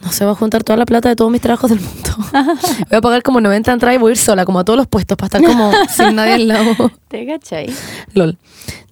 no 0.05 0.11
se 0.11 0.23
va 0.25 0.31
a 0.31 0.35
juntar 0.35 0.63
toda 0.63 0.77
la 0.77 0.85
plata 0.85 1.09
de 1.09 1.15
todos 1.15 1.31
mis 1.31 1.41
trabajos 1.41 1.69
del 1.71 1.79
mundo. 1.81 2.09
voy 2.89 2.97
a 2.97 3.01
pagar 3.01 3.23
como 3.23 3.41
90 3.41 3.73
entradas 3.73 3.95
y 3.95 3.99
voy 3.99 4.09
a 4.09 4.13
ir 4.13 4.17
sola, 4.17 4.45
como 4.45 4.59
a 4.59 4.63
todos 4.63 4.77
los 4.77 4.87
puestos, 4.87 5.17
para 5.17 5.25
estar 5.27 5.43
como 5.43 5.71
sin 5.89 6.15
nadie 6.15 6.33
al 6.35 6.47
lado. 6.47 6.91
¿Te 7.07 7.25
cachai? 7.25 7.73
LOL. 8.13 8.37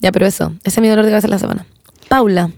Ya, 0.01 0.11
pero 0.11 0.25
eso. 0.25 0.53
Ese 0.63 0.79
es 0.79 0.81
mi 0.81 0.87
dolor 0.89 1.05
de 1.05 1.11
cabeza 1.11 1.27
de 1.27 1.31
la 1.31 1.39
semana. 1.39 1.65
Paula, 2.09 2.49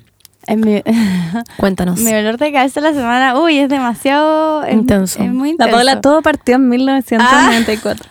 mi, 0.56 0.82
cuéntanos. 1.58 2.00
mi 2.00 2.12
dolor 2.14 2.38
de 2.38 2.52
cabeza 2.52 2.80
de 2.82 2.88
la 2.90 2.94
semana, 2.94 3.40
uy, 3.40 3.58
es 3.60 3.70
demasiado 3.70 4.64
es- 4.64 4.74
Intenso. 4.74 5.22
Es, 5.24 5.32
muy 5.32 5.50
La 5.50 5.54
intenso. 5.54 5.76
Paula 5.76 6.02
todo 6.02 6.22
partió 6.22 6.56
en 6.56 6.70
1994. 6.70 8.10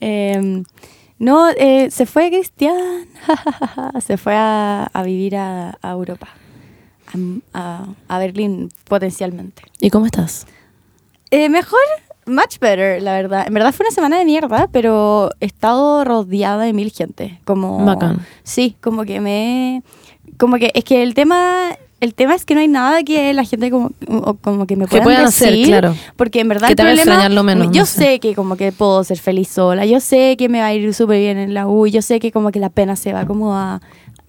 Eh, 0.00 0.62
no, 1.18 1.48
eh, 1.56 1.88
se 1.90 2.06
fue 2.06 2.28
Cristian. 2.28 2.76
se 4.04 4.16
fue 4.18 4.34
a, 4.36 4.84
a 4.92 5.02
vivir 5.02 5.36
a, 5.36 5.78
a 5.80 5.90
Europa. 5.92 6.28
A, 7.54 7.84
a- 8.08 8.18
Berlín, 8.18 8.70
potencialmente. 8.88 9.62
¿Y 9.80 9.90
cómo 9.90 10.06
estás? 10.06 10.46
Eh, 11.30 11.48
mejor, 11.48 11.78
much 12.26 12.58
better, 12.60 13.02
la 13.02 13.12
verdad. 13.14 13.46
En 13.46 13.54
verdad 13.54 13.72
fue 13.72 13.84
una 13.86 13.94
semana 13.94 14.18
de 14.18 14.24
mierda, 14.24 14.68
pero 14.72 15.30
he 15.40 15.46
estado 15.46 16.04
rodeada 16.04 16.64
de 16.64 16.72
mil 16.72 16.90
gente. 16.92 17.40
Como, 17.44 17.84
Bacán. 17.84 18.24
Sí, 18.44 18.76
como 18.80 19.04
que 19.04 19.20
me... 19.20 19.82
Como 20.38 20.56
que 20.58 20.70
es 20.74 20.84
que 20.84 21.02
el 21.02 21.14
tema... 21.14 21.70
El 21.98 22.12
tema 22.12 22.34
es 22.34 22.44
que 22.44 22.54
no 22.54 22.60
hay 22.60 22.68
nada 22.68 23.02
que 23.04 23.32
la 23.32 23.42
gente 23.44 23.70
como, 23.70 23.90
como 24.42 24.66
que 24.66 24.76
me 24.76 24.84
Que 24.84 25.00
puedan 25.00 25.04
puedan 25.04 25.24
hacer, 25.24 25.48
decir, 25.50 25.66
claro. 25.68 25.94
Porque 26.16 26.40
en 26.40 26.48
verdad 26.48 26.66
Que 26.68 26.72
el 26.72 26.76
te 26.76 26.82
a 26.82 26.84
problema... 26.84 27.02
extrañar 27.10 27.30
lo 27.32 27.42
menos, 27.42 27.68
yo 27.72 27.80
no 27.80 27.86
sé. 27.86 27.98
sé 27.98 28.20
que 28.20 28.34
como 28.34 28.56
que 28.56 28.70
puedo 28.70 29.02
ser 29.02 29.18
feliz 29.18 29.48
sola. 29.48 29.86
Yo 29.86 29.98
sé 30.00 30.36
que 30.36 30.50
me 30.50 30.60
va 30.60 30.66
a 30.66 30.74
ir 30.74 30.92
súper 30.92 31.18
bien 31.20 31.38
en 31.38 31.54
la 31.54 31.66
U. 31.66 31.86
Yo 31.86 32.02
sé 32.02 32.20
que 32.20 32.32
como 32.32 32.50
que 32.52 32.60
la 32.60 32.68
pena 32.68 32.96
se 32.96 33.14
va 33.14 33.24
como 33.24 33.56
a... 33.56 33.80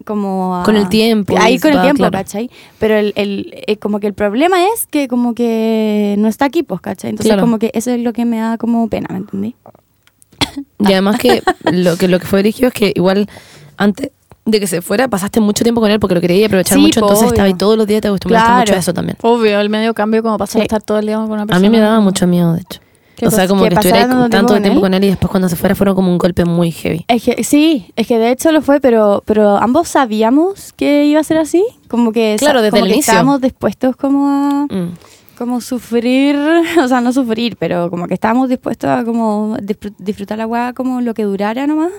Como 0.08 0.56
a- 0.56 0.62
Con 0.64 0.76
el 0.76 0.88
tiempo, 0.88 1.34
Ahí 1.38 1.58
con 1.58 1.70
el 1.72 1.76
va, 1.78 1.82
tiempo, 1.82 1.98
claro. 1.98 2.12
¿cachai? 2.12 2.50
Pero 2.78 2.96
el, 2.96 3.12
el, 3.14 3.52
eh, 3.66 3.76
como 3.76 4.00
que 4.00 4.06
el 4.06 4.14
problema 4.14 4.56
es 4.74 4.86
que 4.86 5.06
como 5.06 5.34
que 5.34 6.14
no 6.18 6.28
está 6.28 6.46
aquí, 6.46 6.62
pues, 6.62 6.80
¿cachai? 6.80 7.10
Entonces 7.10 7.28
Claro. 7.30 7.42
como 7.42 7.58
que 7.58 7.70
eso 7.74 7.90
es 7.90 8.00
lo 8.00 8.14
que 8.14 8.24
me 8.24 8.38
da 8.38 8.56
como 8.56 8.88
pena, 8.88 9.08
¿me 9.10 9.18
entendí? 9.18 9.54
Y 10.78 10.92
además 10.92 11.18
que 11.18 11.42
lo 11.70 11.96
que 11.98 12.08
lo 12.08 12.18
que 12.20 12.26
fue 12.26 12.38
dirigido 12.42 12.68
es 12.68 12.74
que 12.74 12.92
igual 12.96 13.28
antes 13.76 14.10
de 14.46 14.60
que 14.60 14.66
se 14.66 14.80
fuera 14.80 15.08
pasaste 15.08 15.40
mucho 15.40 15.62
tiempo 15.62 15.82
con 15.82 15.90
él 15.90 16.00
porque 16.00 16.14
lo 16.14 16.22
quería 16.22 16.46
aprovechar 16.46 16.76
Sí, 16.78 16.80
mucho, 16.84 17.00
po, 17.00 17.06
entonces 17.08 17.26
estaba 17.28 17.44
ahí 17.44 17.50
obvio. 17.52 17.58
todos 17.58 17.76
los 17.76 17.86
días, 17.86 18.00
te 18.00 18.08
acostumbraste 18.08 18.46
Claro. 18.46 18.60
mucho 18.60 18.74
a 18.74 18.78
eso 18.78 18.94
también. 18.94 19.18
Obvio, 19.20 19.60
el 19.60 19.68
medio 19.68 19.92
cambio 19.92 20.22
como 20.22 20.38
pasar 20.38 20.60
a 20.60 20.62
Sí. 20.62 20.64
estar 20.64 20.82
todo 20.82 20.98
el 21.00 21.06
día 21.06 21.16
con 21.16 21.30
una 21.30 21.44
persona. 21.44 21.56
A 21.58 21.60
mí 21.60 21.68
me 21.68 21.80
daba 21.82 22.00
mucho 22.00 22.26
miedo, 22.26 22.54
de 22.54 22.62
hecho. 22.62 22.80
¿Qué 23.18 23.26
O 23.26 23.30
sea, 23.32 23.48
como 23.48 23.64
¿Que 23.64 23.70
que 23.70 23.74
estuviera 23.74 24.02
tanto 24.08 24.28
tiempo 24.28 24.46
tiempo 24.62 24.80
con 24.80 24.80
con 24.90 24.94
él 24.94 25.04
y 25.04 25.08
después 25.08 25.28
cuando 25.30 25.48
se 25.48 25.56
fuera 25.56 25.74
fueron 25.74 25.94
como 25.96 26.10
un 26.12 26.18
golpe 26.18 26.44
muy 26.44 26.70
heavy. 26.70 27.04
Es 27.08 27.22
que 27.24 27.42
sí, 27.42 27.92
es 27.96 28.06
que 28.06 28.16
de 28.18 28.30
hecho 28.30 28.52
lo 28.52 28.62
fue, 28.62 28.80
pero, 28.80 29.22
pero 29.26 29.56
ambos 29.56 29.88
sabíamos 29.88 30.72
que 30.74 31.04
iba 31.06 31.20
a 31.20 31.24
ser 31.24 31.38
así. 31.38 31.64
Como 31.88 32.12
que, 32.12 32.36
Claro, 32.38 32.62
desde 32.62 32.70
como 32.72 32.84
el 32.84 32.90
que 32.90 32.94
inicio. 32.96 33.10
estábamos 33.12 33.40
dispuestos 33.40 33.96
como 33.96 34.28
a 34.28 34.66
Mm. 34.72 34.92
como 35.36 35.60
sufrir, 35.60 36.36
o 36.82 36.86
sea, 36.88 37.00
no 37.00 37.12
sufrir, 37.12 37.56
pero 37.58 37.90
como 37.90 38.06
que 38.06 38.14
estábamos 38.14 38.48
dispuestos 38.48 38.88
a 38.90 39.04
como 39.04 39.56
disfr- 39.58 39.94
disfrutar 39.98 40.38
la 40.38 40.46
weá 40.46 40.72
como 40.72 41.00
lo 41.00 41.12
que 41.14 41.24
durara 41.24 41.66
nomás. 41.66 41.90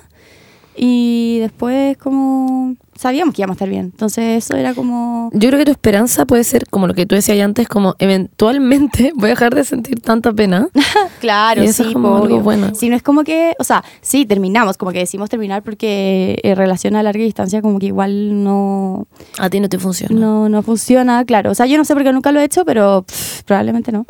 Y 0.75 1.39
después 1.39 1.97
como 1.97 2.75
sabíamos 2.99 3.33
que 3.33 3.41
íbamos 3.41 3.55
a 3.55 3.57
estar 3.57 3.69
bien. 3.69 3.85
Entonces 3.85 4.43
eso 4.43 4.57
era 4.57 4.73
como... 4.73 5.29
Yo 5.31 5.47
creo 5.47 5.57
que 5.59 5.63
tu 5.65 5.71
esperanza 5.71 6.25
puede 6.25 6.43
ser 6.43 6.67
como 6.67 6.85
lo 6.85 6.93
que 6.93 7.05
tú 7.05 7.15
decías 7.15 7.39
antes, 7.39 7.67
como 7.69 7.95
eventualmente 7.97 9.13
voy 9.15 9.27
a 9.27 9.29
dejar 9.29 9.55
de 9.55 9.63
sentir 9.63 10.01
tanta 10.01 10.33
pena. 10.33 10.67
Claro, 11.19 11.63
Y 11.63 11.67
eso 11.67 11.83
sí, 11.83 11.89
es 11.89 11.93
como 11.93 12.15
algo 12.17 12.39
bueno. 12.41 12.73
Si 12.75 12.89
no 12.89 12.95
es 12.95 13.03
como 13.03 13.23
que, 13.23 13.53
o 13.59 13.63
sea, 13.63 13.83
sí, 14.01 14.25
terminamos, 14.25 14.77
como 14.77 14.91
que 14.91 14.99
decimos 14.99 15.29
terminar 15.29 15.63
porque 15.63 16.39
en 16.43 16.55
relación 16.55 16.95
a 16.95 17.03
larga 17.03 17.23
distancia 17.23 17.61
como 17.61 17.77
que 17.79 17.88
igual 17.88 18.43
no, 18.43 19.07
A 19.38 19.49
ti 19.49 19.59
no 19.59 19.67
te 19.67 19.79
funciona. 19.79 20.17
no, 20.17 20.47
no 20.47 20.61
funciona, 20.61 21.23
claro. 21.25 21.51
O 21.51 21.55
sea, 21.55 21.65
yo 21.65 21.77
no 21.77 21.83
sé 21.85 21.93
por 21.93 22.03
qué 22.03 22.13
nunca 22.13 22.31
lo 22.31 22.39
he 22.39 22.45
hecho, 22.45 22.63
pero 22.63 23.03
pff, 23.03 23.43
probablemente 23.43 23.91
no. 23.91 24.05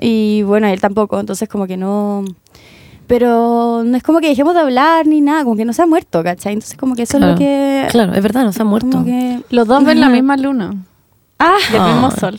Y 0.00 0.42
bueno, 0.42 0.66
él 0.68 0.80
tampoco, 0.80 1.18
entonces 1.18 1.48
como 1.48 1.66
que 1.66 1.76
no... 1.76 2.24
Pero 3.08 3.82
no 3.84 3.96
es 3.96 4.02
como 4.02 4.20
que 4.20 4.28
dejemos 4.28 4.54
de 4.54 4.60
hablar 4.60 5.06
ni 5.06 5.20
nada, 5.20 5.42
como 5.42 5.56
que 5.56 5.64
no 5.64 5.72
se 5.72 5.82
ha 5.82 5.86
muerto, 5.86 6.22
¿cachai? 6.22 6.52
Entonces 6.52 6.76
como 6.78 6.94
que 6.94 7.02
eso 7.02 7.18
Claro. 7.18 7.32
es 7.32 7.38
lo 7.40 7.44
que... 7.44 7.86
Claro, 7.90 8.14
es 8.14 8.22
verdad, 8.22 8.44
no 8.44 8.52
se 8.52 8.62
ha 8.62 8.64
muerto. 8.64 8.90
Como 8.90 9.04
que... 9.06 9.40
Los 9.50 9.66
dos 9.66 9.82
ven 9.84 10.00
la 10.00 10.08
misma 10.10 10.36
luna 10.36 10.74
Ah, 11.40 11.56
y 11.72 11.74
el 11.76 11.80
Ah. 11.80 11.86
mismo 11.88 12.10
sol. 12.12 12.38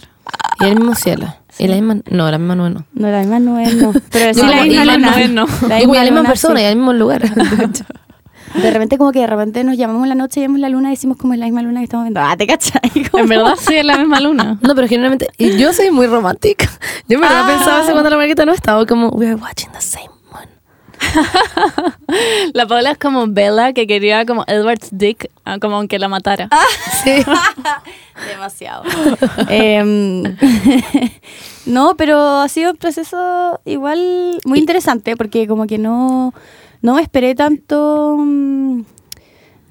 Y 0.61 0.65
el 0.65 0.75
mismo 0.75 0.93
cielo. 0.95 1.33
¿Y 1.57 1.67
la 1.67 1.75
misma? 1.75 1.97
No, 2.09 2.29
la 2.31 2.37
misma 2.37 2.55
nube 2.55 2.69
no. 2.69 2.85
No, 2.93 3.07
la 3.09 3.19
misma 3.19 3.39
nube 3.39 3.73
no. 3.73 3.93
Pero 4.11 4.33
sí 4.33 4.41
No, 4.41 4.47
la 4.47 4.65
y 4.65 4.69
misma 4.69 4.85
la 4.85 4.93
luna. 4.95 5.11
nube 5.11 5.27
no. 5.27 5.45
La 5.67 5.77
Y 5.81 5.87
misma 5.87 5.95
la 5.95 6.01
misma 6.03 6.17
luna, 6.19 6.29
persona 6.29 6.55
sí. 6.59 6.61
y 6.63 6.65
al 6.67 6.75
mismo 6.75 6.93
lugar. 6.93 7.21
De 8.55 8.71
repente 8.71 8.97
como 8.97 9.11
que 9.11 9.19
de 9.19 9.27
repente 9.27 9.63
nos 9.63 9.77
llamamos 9.77 10.03
en 10.03 10.09
la 10.09 10.15
noche 10.15 10.39
y 10.39 10.43
vemos 10.43 10.59
la 10.59 10.69
luna 10.69 10.89
y 10.89 10.93
decimos 10.93 11.17
como 11.17 11.33
es 11.33 11.39
la 11.39 11.45
misma 11.45 11.61
luna 11.61 11.81
que 11.81 11.83
estamos 11.83 12.05
viendo. 12.05 12.19
Ah, 12.19 12.35
¿te 12.35 12.47
cachai? 12.47 12.81
En 13.13 13.27
verdad 13.29 13.53
sí 13.59 13.75
es 13.75 13.85
la 13.85 13.95
misma 13.97 14.19
luna. 14.19 14.57
No, 14.61 14.73
pero 14.73 14.87
generalmente. 14.87 15.27
Y 15.37 15.55
yo 15.57 15.71
soy 15.71 15.91
muy 15.91 16.07
romántica. 16.07 16.67
Yo 17.07 17.19
verdad 17.19 17.43
Ah. 17.43 17.47
pensaba 17.47 17.81
eso 17.83 17.91
cuando 17.91 18.09
la 18.09 18.17
marquita 18.17 18.45
no 18.45 18.53
estaba. 18.53 18.85
Como, 18.87 19.09
we 19.09 19.27
are 19.27 19.35
watching 19.35 19.69
the 19.71 19.81
same. 19.81 20.09
La 22.53 22.67
Paula 22.67 22.91
es 22.91 22.97
como 22.97 23.27
Bella 23.27 23.73
que 23.73 23.87
quería 23.87 24.25
como 24.25 24.43
Edward's 24.47 24.89
dick, 24.91 25.29
ah, 25.45 25.57
como 25.59 25.77
aunque 25.77 25.99
la 25.99 26.07
matara. 26.07 26.49
Sí. 27.03 27.23
Demasiado. 28.29 28.83
Em, 29.47 30.23
no, 31.65 31.95
pero 31.95 32.41
ha 32.41 32.49
sido 32.49 32.71
un 32.71 32.77
proceso 32.77 33.59
igual 33.63 34.41
muy 34.43 34.59
interesante 34.59 35.15
porque 35.15 35.47
como 35.47 35.65
que 35.65 35.77
no, 35.77 36.33
no 36.81 36.95
me 36.95 37.01
esperé 37.01 37.35
tanto, 37.35 38.17
mm, 38.17 38.81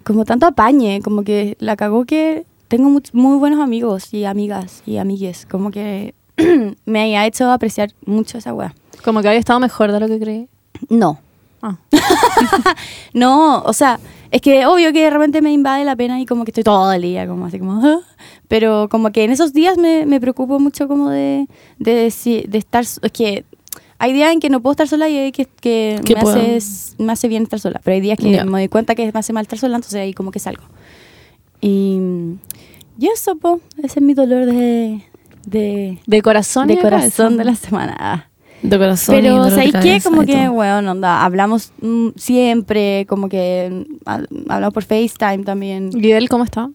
como 0.04 0.24
tanto 0.24 0.46
apañe, 0.46 1.02
como 1.02 1.22
que 1.22 1.56
la 1.60 1.76
cagó 1.76 2.06
que 2.06 2.46
tengo 2.68 2.88
muy 3.12 3.38
buenos 3.38 3.60
amigos 3.60 4.14
y 4.14 4.24
amigas 4.24 4.82
y 4.86 4.96
amigues, 4.96 5.46
como 5.50 5.70
que 5.70 6.14
me 6.86 7.18
ha 7.18 7.26
hecho 7.26 7.50
apreciar 7.50 7.90
mucho 8.06 8.38
esa 8.38 8.54
weá. 8.54 8.74
Como 9.04 9.20
que 9.20 9.28
había 9.28 9.40
estado 9.40 9.60
mejor 9.60 9.92
de 9.92 10.00
lo 10.00 10.06
que 10.06 10.18
creí. 10.18 10.48
No. 10.88 11.18
Ah. 11.62 11.76
No, 13.12 13.62
o 13.62 13.72
sea, 13.72 13.98
es 14.30 14.40
que 14.40 14.66
obvio 14.66 14.92
que 14.92 15.02
de 15.04 15.10
repente 15.10 15.42
me 15.42 15.52
invade 15.52 15.84
la 15.84 15.96
pena 15.96 16.20
y 16.20 16.26
como 16.26 16.44
que 16.44 16.50
estoy 16.50 16.64
todo 16.64 16.92
el 16.92 17.02
día 17.02 17.26
como 17.26 17.46
así 17.46 17.58
como... 17.58 17.80
"Ah". 17.84 18.00
Pero 18.48 18.88
como 18.90 19.10
que 19.12 19.24
en 19.24 19.30
esos 19.32 19.52
días 19.52 19.76
me, 19.76 20.06
me 20.06 20.20
preocupo 20.20 20.58
mucho 20.58 20.88
como 20.88 21.10
de, 21.10 21.46
de, 21.78 22.12
de 22.48 22.58
estar... 22.58 22.82
Es 22.84 23.12
que 23.12 23.44
hay 23.98 24.12
días 24.12 24.32
en 24.32 24.40
que 24.40 24.48
no 24.48 24.60
puedo 24.60 24.72
estar 24.72 24.86
sola 24.88 25.08
y 25.08 25.16
hay 25.16 25.32
que, 25.32 25.44
que 25.46 26.00
Que 26.04 26.14
me, 26.14 26.20
hace, 26.20 26.58
me 26.98 27.12
hace 27.12 27.28
bien 27.28 27.42
estar 27.42 27.58
sola. 27.60 27.80
Pero 27.82 27.94
hay 27.96 28.00
días 28.00 28.18
que 28.18 28.44
me 28.44 28.60
doy 28.60 28.68
cuenta 28.68 28.94
que 28.94 29.10
me 29.12 29.18
hace 29.18 29.32
mal 29.32 29.42
estar 29.42 29.58
sola, 29.58 29.76
entonces 29.76 30.00
ahí 30.00 30.14
como 30.14 30.30
que 30.30 30.38
salgo. 30.38 30.62
Y, 31.60 31.98
y 32.98 33.06
eso, 33.08 33.36
po, 33.36 33.60
ese 33.82 33.98
es 33.98 34.02
mi 34.02 34.14
dolor 34.14 34.46
de... 34.46 35.02
De, 35.46 35.98
De 36.06 36.22
corazón. 36.22 36.68
de 36.68 36.78
corazón 36.78 37.36
de 37.38 37.44
la 37.44 37.54
semana. 37.54 38.27
De 38.62 38.76
corazón. 38.78 39.14
Pero, 39.14 39.44
de 39.44 39.50
¿sabéis 39.50 39.74
qué? 39.82 40.00
Como 40.02 40.24
que, 40.24 40.48
bueno, 40.48 40.90
onda, 40.90 41.24
hablamos 41.24 41.72
mm, 41.80 42.08
siempre, 42.16 43.06
como 43.08 43.28
que 43.28 43.84
ha- 44.06 44.22
hablamos 44.48 44.74
por 44.74 44.84
FaceTime 44.84 45.44
también. 45.44 45.90
¿Y 45.94 46.10
él 46.12 46.28
cómo 46.28 46.44
está? 46.44 46.68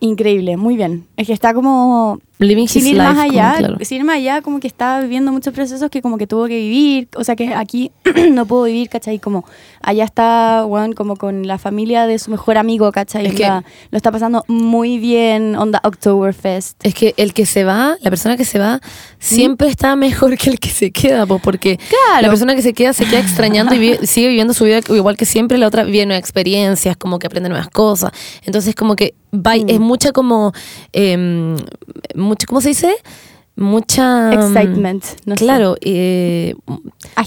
Increíble, 0.00 0.56
muy 0.56 0.76
bien. 0.76 1.06
Es 1.16 1.26
que 1.26 1.32
está 1.32 1.52
como 1.54 2.20
Living 2.38 2.64
his 2.64 2.72
sin 2.72 2.86
ir 2.88 2.94
life. 2.96 3.02
más 3.04 3.14
como, 3.16 3.30
allá, 3.32 3.54
claro. 3.58 3.76
sin 3.80 3.98
ir 3.98 4.04
más 4.04 4.16
allá, 4.16 4.42
como 4.42 4.60
que 4.60 4.66
está 4.66 5.00
viviendo 5.00 5.32
muchos 5.32 5.54
procesos 5.54 5.88
que 5.90 6.02
como 6.02 6.18
que 6.18 6.26
tuvo 6.26 6.46
que 6.48 6.56
vivir, 6.58 7.08
o 7.16 7.24
sea 7.24 7.34
que 7.34 7.54
aquí 7.54 7.92
no 8.32 8.44
puedo 8.44 8.64
vivir, 8.64 8.88
¿cachai? 8.90 9.18
Como 9.18 9.44
allá 9.80 10.04
está, 10.04 10.64
bueno, 10.64 10.94
como 10.94 11.16
con 11.16 11.46
la 11.46 11.56
familia 11.58 12.06
de 12.06 12.18
su 12.18 12.30
mejor 12.30 12.58
amigo, 12.58 12.92
¿cachai? 12.92 13.26
Es 13.26 13.34
que- 13.34 13.44
Onda, 13.44 13.64
lo 13.90 13.96
está 13.96 14.12
pasando 14.12 14.44
muy 14.48 14.98
bien, 14.98 15.56
onda 15.56 15.80
Oktoberfest. 15.82 16.76
Es 16.84 16.94
que 16.94 17.14
el 17.16 17.32
que 17.32 17.46
se 17.46 17.64
va, 17.64 17.96
la 18.02 18.10
persona 18.10 18.36
que 18.36 18.44
se 18.44 18.58
va, 18.58 18.80
siempre 19.18 19.68
está 19.68 19.96
mejor 19.96 20.36
que 20.36 20.50
el 20.50 20.58
que 20.58 20.68
se 20.68 20.90
queda, 20.90 21.24
po, 21.26 21.38
porque 21.38 21.78
la 22.20 22.28
persona 22.28 22.54
que 22.54 22.62
se 22.62 22.74
queda 22.74 22.92
se 22.92 23.06
queda 23.06 23.20
extrañando 23.20 23.74
y 23.74 23.78
vive- 23.78 23.98
sigue 24.06 24.28
viviendo 24.28 24.52
su 24.52 24.64
vida 24.64 24.80
igual 24.90 25.16
que 25.16 25.24
siempre, 25.24 25.56
la 25.58 25.66
otra 25.68 25.84
vive 25.84 26.04
nuevas 26.04 26.20
experiencias, 26.20 26.96
como 26.98 27.18
que 27.18 27.26
aprende 27.28 27.48
nuevas 27.48 27.68
cosas. 27.70 28.10
Entonces, 28.44 28.74
como 28.74 28.94
que 28.94 29.14
va- 29.34 29.56
Mm. 29.56 29.68
es 29.68 29.80
mucha 29.80 30.12
como, 30.12 30.52
em, 30.92 31.56
mucho, 32.26 32.46
¿cómo 32.46 32.60
se 32.60 32.68
dice? 32.70 32.94
Mucha... 33.58 34.32
em, 34.34 34.40
Excitement, 34.40 35.02
no 35.24 35.34
claro, 35.34 35.76
eh, 35.80 36.54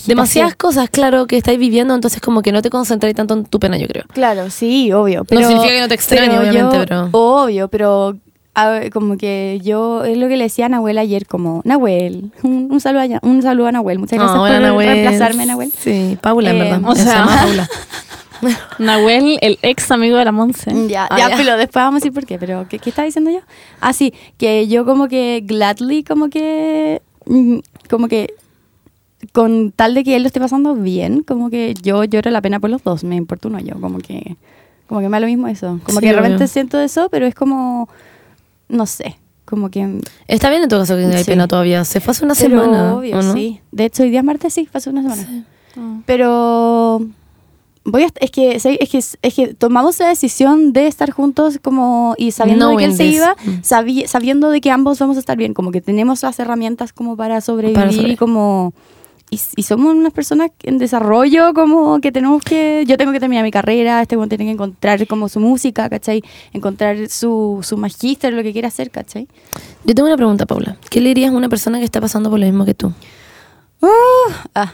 demasiadas 0.05 0.55
cosas, 0.55 0.87
claro, 0.91 1.25
que 1.25 1.37
estáis 1.37 1.57
viviendo, 1.57 1.95
entonces 1.95 2.21
como 2.21 2.43
que 2.43 2.51
no 2.51 2.61
te 2.61 2.69
concentráis 2.69 3.15
tanto 3.15 3.33
en 3.33 3.45
tu 3.45 3.59
pena, 3.59 3.77
yo 3.77 3.87
creo. 3.87 4.03
Claro, 4.13 4.51
sí, 4.51 4.91
obvio. 4.93 5.25
Pero, 5.25 5.41
significa 5.47 5.73
que 5.73 5.81
no 5.81 5.87
te 5.87 5.95
extrañe, 5.95 6.27
pero 6.27 6.41
obviamente, 6.41 6.77
yo- 6.77 6.85
pero- 6.85 7.09
Obvio, 7.13 7.67
pero 7.69 8.17
a 8.53 8.79
como 8.93 9.17
que 9.17 9.59
yo, 9.63 10.03
es 10.03 10.17
lo 10.17 10.27
que 10.27 10.37
le 10.37 10.43
decía 10.43 10.67
a 10.67 10.69
Nahuel 10.69 10.99
ayer, 10.99 11.25
como, 11.25 11.61
Nahuel, 11.65 12.31
un, 12.43 12.67
un 12.71 12.79
saludo, 12.79 13.01
a, 13.15 13.27
un 13.27 13.41
saludo 13.41 13.67
a 13.67 13.71
Nahuel, 13.71 13.97
muchas 13.97 14.19
gracias 14.19 14.37
Ah, 14.37 14.41
hola, 14.41 14.53
por 14.53 14.61
Nahuel. 14.61 14.87
reemplazarme, 14.87 15.45
Nahuel. 15.47 15.71
Sí, 15.75 16.17
Paula, 16.21 16.51
en 16.51 16.55
Eh, 16.57 16.59
verdad. 16.59 16.81
o 16.85 16.95
Se 16.95 17.03
sea- 17.05 17.25
Paula. 17.25 17.67
Nahuel, 18.79 19.37
el 19.41 19.59
ex 19.61 19.89
amigo 19.91 20.17
de 20.17 20.25
la 20.25 20.31
Monse. 20.31 20.71
Ya, 20.87 21.07
Ah, 21.09 21.17
ya, 21.17 21.29
ya. 21.29 21.37
pero 21.37 21.57
después 21.57 21.83
vamos 21.83 21.95
a 21.95 21.99
decir 21.99 22.13
por 22.13 22.25
qué, 22.25 22.37
pero 22.39 22.65
¿qué, 22.69 22.79
qué 22.79 22.89
estaba 22.89 23.05
diciendo 23.05 23.31
yo? 23.31 23.39
Ah, 23.81 23.93
sí, 23.93 24.13
que 24.37 24.67
yo 24.67 24.85
como 24.85 25.07
que 25.07 25.41
gladly, 25.45 26.03
como 26.03 26.29
que, 26.29 27.01
mm, 27.25 27.57
como 27.89 28.07
que, 28.07 28.33
con 29.33 29.71
tal 29.71 29.93
de 29.95 30.03
que 30.03 30.15
él 30.15 30.23
lo 30.23 30.27
esté 30.27 30.39
pasando 30.39 30.75
bien, 30.75 31.23
como 31.23 31.49
que 31.49 31.73
yo 31.81 32.03
lloro 32.05 32.31
la 32.31 32.41
pena 32.41 32.59
por 32.59 32.69
los 32.69 32.83
dos, 32.83 33.03
me 33.03 33.15
importa 33.15 33.47
uno 33.49 33.59
yo, 33.59 33.79
como 33.81 33.97
que, 33.99 34.37
como 34.87 35.01
que 35.01 35.09
me 35.09 35.15
da 35.17 35.19
lo 35.21 35.27
mismo 35.27 35.47
eso. 35.47 35.79
Como 35.83 35.99
Sí, 35.99 36.05
que 36.07 36.13
de 36.13 36.19
repente 36.21 36.47
siento 36.47 36.79
eso, 36.79 37.09
pero 37.09 37.27
es 37.27 37.35
como, 37.35 37.89
no 38.69 38.85
sé, 38.85 39.17
como 39.45 39.69
que... 39.69 39.99
Está 40.27 40.49
bien 40.49 40.63
en 40.63 40.69
todo 40.69 40.79
caso 40.81 40.95
que 40.95 41.05
hay 41.05 41.23
Sí. 41.23 41.31
pena 41.31 41.47
todavía. 41.47 41.83
Se 41.85 41.99
fue 41.99 42.11
hace 42.11 42.23
una 42.23 42.33
pero 42.35 42.61
semana. 42.61 42.95
obvio, 42.95 43.17
¿o 43.17 43.21
no? 43.21 43.33
sí. 43.33 43.59
De 43.71 43.85
hecho, 43.85 44.03
hoy 44.03 44.09
día 44.11 44.19
es 44.19 44.25
martes, 44.25 44.53
sí, 44.53 44.67
pasó 44.71 44.89
una 44.91 45.01
semana. 45.01 45.23
Sí. 45.23 45.43
Ah. 45.77 45.97
Pero 46.05 47.01
voy 47.91 48.03
a, 48.03 48.07
es 48.19 48.31
que 48.31 48.55
es 48.55 48.63
que 48.63 48.97
es 49.21 49.33
que 49.35 49.53
tomamos 49.53 49.99
la 49.99 50.07
decisión 50.09 50.73
de 50.73 50.87
estar 50.87 51.11
juntos 51.11 51.59
como 51.61 52.15
y 52.17 52.31
sabiendo 52.31 52.69
de 52.69 52.77
que 52.77 52.83
él 52.85 52.91
Knowing 52.91 52.97
se 52.97 53.03
this. 53.05 53.15
iba, 53.15 53.35
Mm. 53.45 53.61
sabi- 53.63 54.07
sabiendo 54.07 54.49
de 54.49 54.61
que 54.61 54.71
ambos 54.71 54.99
vamos 54.99 55.17
a 55.17 55.19
estar 55.19 55.37
bien, 55.37 55.53
como 55.53 55.71
que 55.71 55.81
tenemos 55.81 56.23
las 56.23 56.39
herramientas 56.39 56.93
como 56.93 57.15
para 57.17 57.41
sobrevivir 57.41 57.75
Para 57.79 57.91
y 57.91 58.15
como 58.15 58.73
y, 59.31 59.39
y 59.57 59.61
somos 59.61 59.93
unas 59.93 60.11
personas 60.11 60.49
en 60.63 60.79
desarrollo, 60.79 61.53
como 61.53 61.99
que 62.01 62.11
tenemos 62.11 62.41
que, 62.41 62.83
yo 62.87 62.97
tengo 62.97 63.11
que 63.11 63.19
terminar 63.19 63.43
mi 63.43 63.51
carrera, 63.51 64.01
este 64.01 64.17
tiene 64.27 64.45
que 64.45 64.49
encontrar 64.51 65.05
como 65.05 65.29
su 65.29 65.39
música, 65.39 65.87
¿cachai? 65.87 66.23
Encontrar 66.51 67.09
su, 67.09 67.59
su 67.61 67.77
magíster, 67.77 68.33
lo 68.33 68.41
que 68.41 68.53
quiera 68.53 68.69
hacer, 68.69 68.89
¿cachai? 68.89 69.27
Yo 69.85 69.93
tengo 69.93 70.07
una 70.07 70.17
pregunta, 70.17 70.47
Paula. 70.47 70.77
¿Qué 70.89 70.99
le 70.99 71.09
dirías 71.09 71.31
a 71.31 71.35
una 71.37 71.47
persona 71.47 71.77
que 71.77 71.85
está 71.85 72.01
pasando 72.01 72.31
por 72.31 72.39
lo 72.39 72.45
mismo 72.47 72.65
que 72.65 72.73
tú? 72.73 72.91
Ah, 74.55 74.73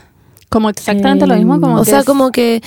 Como 0.49 0.69
exactamente 0.69 1.27
lo 1.27 1.35
mismo, 1.35 1.59
como 1.59 1.75
o 1.77 1.83
que 1.83 1.89
sea, 1.91 1.99
es- 1.99 2.05
como 2.05 2.31
que... 2.31 2.61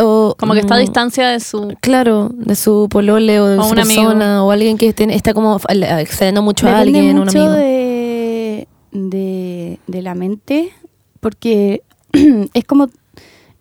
o- 0.00 0.34
como 0.38 0.52
que 0.54 0.60
está 0.60 0.74
a 0.74 0.78
mm, 0.78 0.80
distancia 0.80 1.28
de 1.28 1.40
su... 1.40 1.74
Claro, 1.80 2.30
de 2.32 2.54
su 2.56 2.88
polole 2.90 3.40
o 3.40 3.46
de 3.46 3.58
O 3.58 3.64
su 3.64 3.72
un 3.72 3.78
amigo. 3.78 4.02
persona 4.02 4.44
o 4.44 4.50
alguien 4.50 4.76
que 4.78 4.88
esté- 4.88 5.12
está 5.14 5.34
como 5.34 5.58
extrañando 5.68 6.42
mucho 6.42 6.68
a 6.68 6.78
alguien, 6.78 7.18
un 7.18 7.24
mucho 7.24 7.38
amigo. 7.38 7.52
de, 7.54 8.68
de, 8.92 9.78
de 9.86 10.02
la 10.02 10.14
mente, 10.14 10.70
porque 11.20 11.82
es 12.54 12.64
como, 12.64 12.88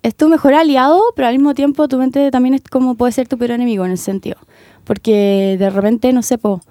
es 0.04 0.16
tu 0.16 0.28
mejor 0.30 0.54
aliado, 0.54 1.02
pero 1.16 1.28
al 1.28 1.36
mismo 1.36 1.54
tiempo 1.54 1.88
tu 1.88 1.98
mente 1.98 2.32
también 2.32 2.56
es 2.56 2.62
como 2.70 2.96
puede 2.96 3.12
ser 3.14 3.28
tu 3.28 3.38
peor 3.38 3.52
enemigo 3.52 3.86
en 3.86 3.92
ese 3.92 4.04
sentido. 4.06 4.38
Porque 4.84 5.56
de 5.60 5.70
repente, 5.70 6.12
no 6.12 6.24
sé, 6.24 6.38
po, 6.38 6.62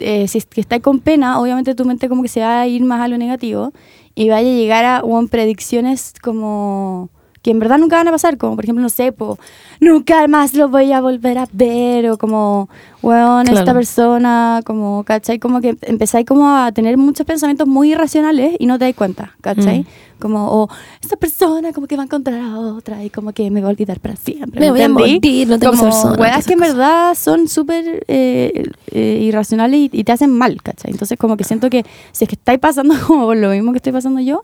eh, 0.00 0.28
si 0.28 0.38
es 0.38 0.46
que 0.46 0.60
estás 0.60 0.80
con 0.80 1.00
pena, 1.00 1.40
obviamente 1.40 1.74
tu 1.74 1.84
mente 1.84 2.08
como 2.08 2.22
que 2.22 2.28
se 2.28 2.40
va 2.40 2.60
a 2.60 2.66
ir 2.66 2.84
más 2.84 3.00
a 3.00 3.08
lo 3.08 3.16
negativo 3.18 3.72
y 4.14 4.28
vaya 4.28 4.48
a 4.48 4.52
llegar 4.52 4.84
a 4.84 5.02
weón, 5.04 5.28
predicciones 5.28 6.12
como 6.22 7.08
que 7.42 7.50
en 7.50 7.58
verdad 7.58 7.78
nunca 7.78 7.96
van 7.96 8.08
a 8.08 8.10
pasar, 8.12 8.36
como 8.36 8.56
por 8.56 8.64
ejemplo, 8.64 8.82
no 8.82 8.88
sé, 8.88 9.12
po, 9.12 9.38
nunca 9.80 10.26
más 10.28 10.54
lo 10.54 10.68
voy 10.68 10.92
a 10.92 11.00
volver 11.00 11.38
a 11.38 11.46
ver, 11.52 12.10
o 12.10 12.18
como, 12.18 12.68
weón, 13.02 13.42
esta 13.48 13.62
Claro. 13.62 13.78
persona, 13.78 14.60
como, 14.64 15.04
¿cachai? 15.04 15.38
Como 15.38 15.60
que 15.60 15.76
empezáis 15.82 16.26
como 16.26 16.48
a 16.48 16.72
tener 16.72 16.96
muchos 16.96 17.24
pensamientos 17.26 17.66
muy 17.68 17.92
irracionales 17.92 18.56
y 18.58 18.66
no 18.66 18.78
te 18.78 18.86
das 18.86 18.94
cuenta, 18.94 19.36
¿cachai? 19.40 19.80
Mm. 19.80 19.86
Como, 20.20 20.48
o 20.50 20.68
esta 21.00 21.16
persona 21.16 21.72
como 21.72 21.86
que 21.86 21.94
va 21.96 22.02
a 22.02 22.06
encontrar 22.06 22.40
a 22.40 22.58
otra 22.58 23.04
y 23.04 23.10
como 23.10 23.32
que 23.32 23.52
me 23.52 23.60
va 23.60 23.68
a 23.68 23.70
olvidar 23.70 24.00
para 24.00 24.16
siempre. 24.16 24.58
Me 24.60 24.72
voy 24.72 24.82
a 24.82 24.88
morir, 24.88 25.46
no 25.46 25.60
tengo 25.60 25.72
como 25.74 25.84
persona, 25.84 26.16
weas 26.18 26.44
que 26.44 26.54
en 26.54 26.58
verdad 26.58 27.14
son 27.14 27.46
súper 27.46 28.04
eh, 28.08 28.64
eh, 28.90 29.18
irracionales 29.22 29.78
y, 29.78 29.90
y 29.92 30.02
te 30.02 30.10
hacen 30.10 30.30
mal, 30.36 30.60
¿cachai? 30.60 30.90
Entonces 30.90 31.16
como 31.18 31.36
que 31.36 31.44
siento 31.44 31.70
que 31.70 31.84
si 32.10 32.24
es 32.24 32.28
que 32.28 32.34
estáis 32.34 32.58
pasando 32.58 32.96
como 33.06 33.32
lo 33.34 33.50
mismo 33.50 33.70
que 33.70 33.76
estoy 33.76 33.92
pasando 33.92 34.20
yo, 34.20 34.42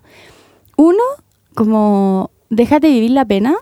uno, 0.76 1.02
como 1.57 2.30
déjate 2.54 2.88
vivir 2.88 3.10
la 3.10 3.24
pena, 3.24 3.54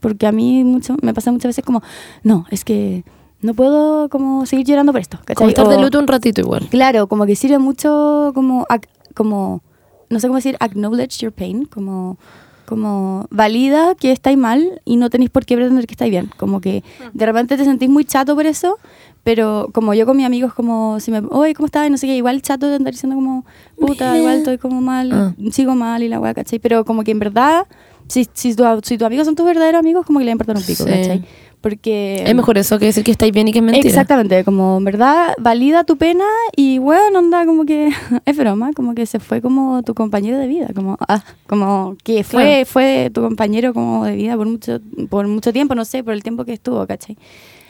porque 0.00 0.26
a 0.26 0.32
mí 0.32 0.64
mucho, 0.64 0.96
me 1.02 1.14
pasa 1.14 1.30
muchas 1.32 1.50
veces 1.50 1.64
como, 1.64 1.82
no, 2.22 2.46
es 2.50 2.64
que 2.64 3.04
no 3.40 3.54
puedo 3.54 4.08
como 4.08 4.46
seguir 4.46 4.66
llorando 4.66 4.92
por 4.92 5.00
esto, 5.00 5.18
¿cachai? 5.18 5.34
Como 5.34 5.48
estar 5.48 5.68
de 5.68 5.80
luto 5.80 5.98
un 5.98 6.06
ratito 6.06 6.40
igual. 6.40 6.68
Claro, 6.70 7.06
como 7.06 7.26
que 7.26 7.36
sirve 7.36 7.58
mucho 7.58 8.32
como, 8.34 8.66
como 9.14 9.62
no 10.10 10.20
sé 10.20 10.26
cómo 10.28 10.36
decir, 10.36 10.56
acknowledge 10.60 11.18
your 11.20 11.32
pain, 11.32 11.64
como, 11.64 12.18
como 12.66 13.26
valida 13.30 13.94
que 13.94 14.12
estáis 14.12 14.36
mal 14.38 14.80
y 14.84 14.96
no 14.96 15.08
tenéis 15.10 15.30
por 15.30 15.44
qué 15.44 15.56
pretender 15.56 15.86
que 15.86 15.94
estáis 15.94 16.10
bien. 16.10 16.30
Como 16.36 16.60
que 16.60 16.84
de 17.14 17.26
repente 17.26 17.56
te 17.56 17.64
sentís 17.64 17.88
muy 17.88 18.04
chato 18.04 18.34
por 18.34 18.46
eso, 18.46 18.78
pero 19.24 19.70
como 19.72 19.94
yo 19.94 20.04
con 20.06 20.16
mis 20.16 20.26
amigos, 20.26 20.52
como 20.52 21.00
si 21.00 21.10
me, 21.10 21.22
oye, 21.30 21.54
¿cómo 21.54 21.66
estás? 21.66 21.86
Y 21.86 21.90
no 21.90 21.96
sé 21.96 22.06
qué, 22.06 22.16
igual 22.16 22.42
chato 22.42 22.66
de 22.68 22.76
andar 22.76 22.92
diciendo 22.92 23.16
como, 23.16 23.44
puta, 23.78 24.16
igual 24.18 24.38
estoy 24.38 24.58
como 24.58 24.80
mal, 24.80 25.10
Ah. 25.12 25.34
sigo 25.50 25.74
mal 25.74 26.02
y 26.02 26.08
la 26.08 26.20
weá, 26.20 26.34
¿cachai? 26.34 26.58
Pero 26.58 26.84
como 26.84 27.04
que 27.04 27.10
en 27.12 27.18
verdad, 27.18 27.66
si, 28.08 28.28
si, 28.32 28.54
tu, 28.54 28.64
si 28.82 28.98
tus 28.98 29.06
amigos 29.06 29.26
son 29.26 29.34
tus 29.34 29.46
verdaderos 29.46 29.78
amigos, 29.78 30.04
como 30.06 30.18
que 30.18 30.24
le 30.24 30.30
importan 30.32 30.56
un 30.56 30.62
pico, 30.64 30.84
Sí. 30.84 30.90
¿cachai? 30.90 31.24
Porque... 31.60 32.24
Es 32.26 32.34
mejor 32.34 32.58
eso 32.58 32.76
que 32.80 32.86
decir 32.86 33.04
que 33.04 33.12
estáis 33.12 33.32
bien 33.32 33.46
y 33.46 33.52
que 33.52 33.60
es 33.60 33.64
mentira. 33.64 33.88
Exactamente, 33.88 34.42
como 34.42 34.78
en 34.78 34.84
verdad 34.84 35.32
valida 35.38 35.84
tu 35.84 35.96
pena 35.96 36.24
y 36.56 36.78
bueno, 36.78 37.20
onda 37.20 37.46
como 37.46 37.64
que 37.64 37.88
es 38.24 38.36
broma, 38.36 38.72
como 38.72 38.96
que 38.96 39.06
se 39.06 39.20
fue 39.20 39.40
como 39.40 39.82
tu 39.84 39.94
compañero 39.94 40.38
de 40.38 40.48
vida, 40.48 40.70
como 40.74 40.96
ah, 41.08 41.22
como 41.46 41.96
que 42.02 42.24
fue 42.24 42.42
Claro. 42.42 42.66
fue 42.66 43.10
tu 43.14 43.20
compañero 43.22 43.72
como 43.74 44.04
de 44.04 44.16
vida 44.16 44.36
por 44.36 44.48
mucho 44.48 44.80
por 45.08 45.28
mucho 45.28 45.52
tiempo, 45.52 45.76
no 45.76 45.84
sé, 45.84 46.02
por 46.02 46.14
el 46.14 46.24
tiempo 46.24 46.44
que 46.44 46.52
estuvo, 46.52 46.84
¿cachai? 46.86 47.16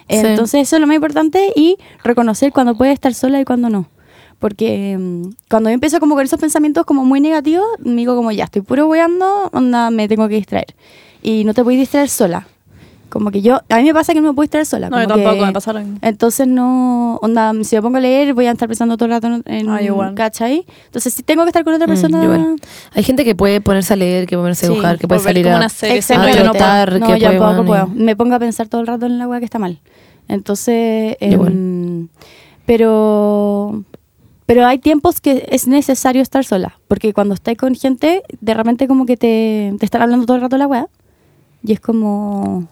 Entonces 0.08 0.62
eso 0.62 0.76
es 0.76 0.80
lo 0.80 0.86
más 0.86 0.96
importante 0.96 1.52
y 1.54 1.76
reconocer 2.02 2.50
cuando 2.52 2.74
puedes 2.74 2.94
estar 2.94 3.12
sola 3.14 3.40
y 3.40 3.44
cuando 3.44 3.68
no. 3.68 3.88
Porque 4.42 4.98
mm, 4.98 5.34
cuando 5.48 5.70
yo 5.70 5.74
empiezo 5.74 6.00
como 6.00 6.16
con 6.16 6.24
esos 6.24 6.40
pensamientos 6.40 6.84
como 6.84 7.04
muy 7.04 7.20
negativos, 7.20 7.64
me 7.78 7.94
digo 7.94 8.16
como 8.16 8.32
ya, 8.32 8.44
estoy 8.44 8.62
puro 8.62 8.88
weando, 8.88 9.48
onda, 9.52 9.88
me 9.90 10.08
tengo 10.08 10.26
que 10.28 10.34
distraer. 10.34 10.74
Y 11.22 11.44
no 11.44 11.54
te 11.54 11.62
puedes 11.62 11.78
distraer 11.78 12.08
sola. 12.08 12.48
Como 13.08 13.30
que 13.30 13.40
yo, 13.40 13.60
a 13.68 13.76
mí 13.76 13.84
me 13.84 13.94
pasa 13.94 14.12
que 14.14 14.20
no 14.20 14.28
me 14.30 14.34
puedo 14.34 14.42
distraer 14.44 14.66
sola. 14.66 14.90
No, 14.90 15.00
yo 15.00 15.06
tampoco, 15.06 15.36
que- 15.38 15.46
me 15.46 15.52
pasa 15.52 15.72
lo 15.72 15.78
mismo. 15.80 15.98
entonces 16.02 16.48
no, 16.48 17.16
onda, 17.22 17.52
si 17.62 17.76
me 17.76 17.82
pongo 17.82 17.98
a 17.98 18.00
leer 18.00 18.34
voy 18.34 18.46
a 18.46 18.50
estar 18.52 18.66
pensando 18.66 18.96
todo 18.96 19.04
el 19.04 19.12
rato 19.12 19.28
en, 19.44 19.68
Ah, 19.70 19.80
igual. 19.80 20.14
¿cachai? 20.16 20.66
Entonces 20.86 21.14
si 21.14 21.22
tengo 21.22 21.44
que 21.44 21.50
estar 21.50 21.62
con 21.62 21.74
otra 21.74 21.86
Mm, 21.86 21.90
persona... 21.90 22.24
igual. 22.24 22.56
Hay 22.94 23.02
gente 23.04 23.24
que 23.24 23.36
puede 23.36 23.60
ponerse 23.60 23.92
a 23.92 23.96
leer, 23.96 24.26
que 24.26 24.34
puede 24.34 24.44
ponerse 24.46 24.66
a 24.66 24.68
Sí, 24.70 24.72
dibujar, 24.74 24.98
que 24.98 25.06
puede 25.06 25.20
salir 25.20 25.46
a... 25.48 25.64
Exactamente. 25.64 26.40
a 26.40 26.42
trotar, 26.42 26.98
no, 26.98 27.06
que 27.06 27.20
yo 27.20 27.26
puede, 27.28 27.38
bueno, 27.38 27.64
puedo. 27.64 27.86
Me 27.88 28.16
pongo 28.16 28.34
a 28.34 28.38
pensar 28.40 28.66
todo 28.66 28.80
el 28.80 28.88
rato 28.88 29.06
en 29.06 29.18
la 29.18 29.28
weá 29.28 29.38
que 29.38 29.44
está 29.44 29.60
mal. 29.60 29.78
Entonces, 30.26 31.16
Yo 31.20 31.46
em, 31.46 32.08
pero... 32.66 33.84
Pero 34.54 34.66
hay 34.66 34.78
tiempos 34.78 35.22
que 35.22 35.46
es 35.50 35.66
necesario 35.66 36.20
estar 36.20 36.44
sola, 36.44 36.78
porque 36.86 37.14
cuando 37.14 37.32
estás 37.32 37.56
con 37.56 37.74
gente, 37.74 38.22
de 38.38 38.52
repente 38.52 38.86
como 38.86 39.06
que 39.06 39.16
te, 39.16 39.72
te 39.78 39.84
están 39.86 40.02
hablando 40.02 40.26
todo 40.26 40.36
el 40.36 40.42
rato 40.42 40.58
la 40.58 40.66
weá, 40.66 40.88
y 41.64 41.72
es 41.72 41.80
como... 41.80 42.68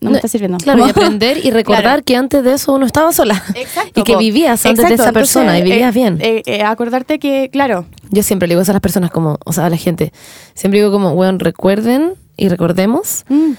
No, 0.00 0.10
me 0.10 0.16
está 0.16 0.28
sirviendo. 0.28 0.58
Claro, 0.58 0.78
y 0.86 0.92
Como- 0.92 0.92
aprender 1.06 1.44
y 1.44 1.50
recordar 1.50 1.82
Claro. 1.82 2.02
que 2.04 2.14
antes 2.16 2.44
de 2.44 2.52
eso 2.52 2.72
uno 2.74 2.86
estaba 2.86 3.12
sola. 3.12 3.42
Exacto. 3.56 3.98
Y 4.00 4.04
que 4.04 4.16
vivías 4.16 4.64
antes 4.64 4.84
de 4.86 4.94
Exacto, 4.94 5.02
esa 5.02 5.12
persona 5.12 5.58
y 5.58 5.62
entonces, 5.62 5.74
vivías 5.74 5.96
eh, 5.96 5.98
bien. 5.98 6.18
eh, 6.20 6.42
eh, 6.46 6.62
acordarte 6.62 7.18
que, 7.18 7.48
claro, 7.50 7.86
Yo 8.10 8.22
siempre 8.22 8.46
le 8.46 8.52
digo 8.54 8.62
eso 8.62 8.70
a 8.70 8.74
las 8.74 8.80
personas 8.82 9.10
como, 9.10 9.38
o 9.44 9.52
sea, 9.52 9.66
a 9.66 9.70
la 9.70 9.76
gente. 9.76 10.12
Siempre 10.54 10.78
digo 10.80 10.92
como, 10.92 11.10
weón, 11.14 11.40
recuerden 11.40 12.12
y 12.36 12.48
recordemos 12.48 13.24
mm, 13.28 13.52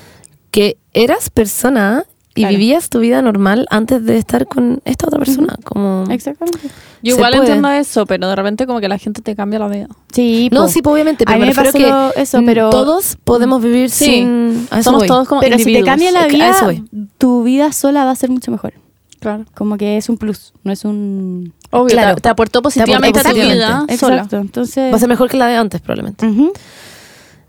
que 0.52 0.78
eras 0.94 1.30
persona 1.30 2.06
y 2.38 2.42
Claro. 2.42 2.58
vivías 2.58 2.90
tu 2.90 3.00
vida 3.00 3.22
normal 3.22 3.66
antes 3.70 4.06
de 4.06 4.18
estar 4.18 4.46
con 4.48 4.80
esta 4.86 5.08
otra 5.08 5.20
persona. 5.20 5.58
Como... 5.64 6.04
exactamente. 6.10 6.60
Yo 7.02 7.16
igual 7.16 7.32
puede. 7.32 7.44
entiendo 7.48 7.70
eso, 7.70 8.06
pero 8.06 8.28
de 8.30 8.36
repente 8.36 8.66
como 8.68 8.80
que 8.80 8.88
la 8.88 8.98
gente 8.98 9.22
te 9.22 9.36
cambia 9.36 9.60
la 9.60 9.68
vida. 9.68 9.88
Sí, 10.12 10.50
No, 10.52 10.64
po. 10.64 10.68
sí, 10.70 10.82
obviamente, 10.84 11.24
A 11.24 11.28
pero 11.28 11.40
mí 11.40 11.46
me 11.48 11.54
me 11.54 11.64
refiero 11.64 11.90
pasó 11.92 12.14
que 12.14 12.22
eso, 12.22 12.42
mm, 12.42 12.46
pero- 12.46 12.70
todos 12.70 13.18
podemos 13.24 13.62
vivir 13.62 13.90
Sí, 13.90 14.06
sin... 14.06 14.68
A 14.72 14.80
eso 14.80 14.84
somos 14.86 15.02
voy. 15.02 15.08
todos 15.08 15.28
como 15.28 15.42
Pero 15.42 15.58
si 15.58 15.64
te 15.66 15.70
individuos. 15.72 15.90
cambia 15.90 16.12
la 16.12 16.24
A 16.24 16.28
vida, 16.28 16.50
eso 16.52 16.72
tu 17.18 17.44
vida 17.44 17.72
sola 17.72 18.06
va 18.06 18.12
a 18.12 18.16
ser 18.16 18.30
mucho 18.30 18.52
mejor. 18.52 18.74
Claro. 19.20 19.46
Como 19.56 19.78
que 19.78 19.98
es 19.98 20.10
un 20.10 20.18
plus, 20.18 20.54
no 20.64 20.72
es 20.72 20.86
un... 20.86 21.54
Obvio, 21.72 21.88
Claro. 21.96 22.16
te, 22.16 22.22
te 22.22 22.30
aportó 22.30 22.62
positivamente 22.62 23.20
a 23.20 23.24
tu 23.24 23.34
vida 23.34 23.86
sola. 23.98 24.18
Exacto, 24.20 24.38
entonces... 24.38 24.92
Va 24.94 24.98
a 24.98 25.00
ser 25.00 25.10
mejor 25.10 25.28
que 25.30 25.38
la 25.38 25.48
de 25.48 25.56
antes, 25.56 25.82
probablemente. 25.82 26.28
Ujú. 26.28 26.54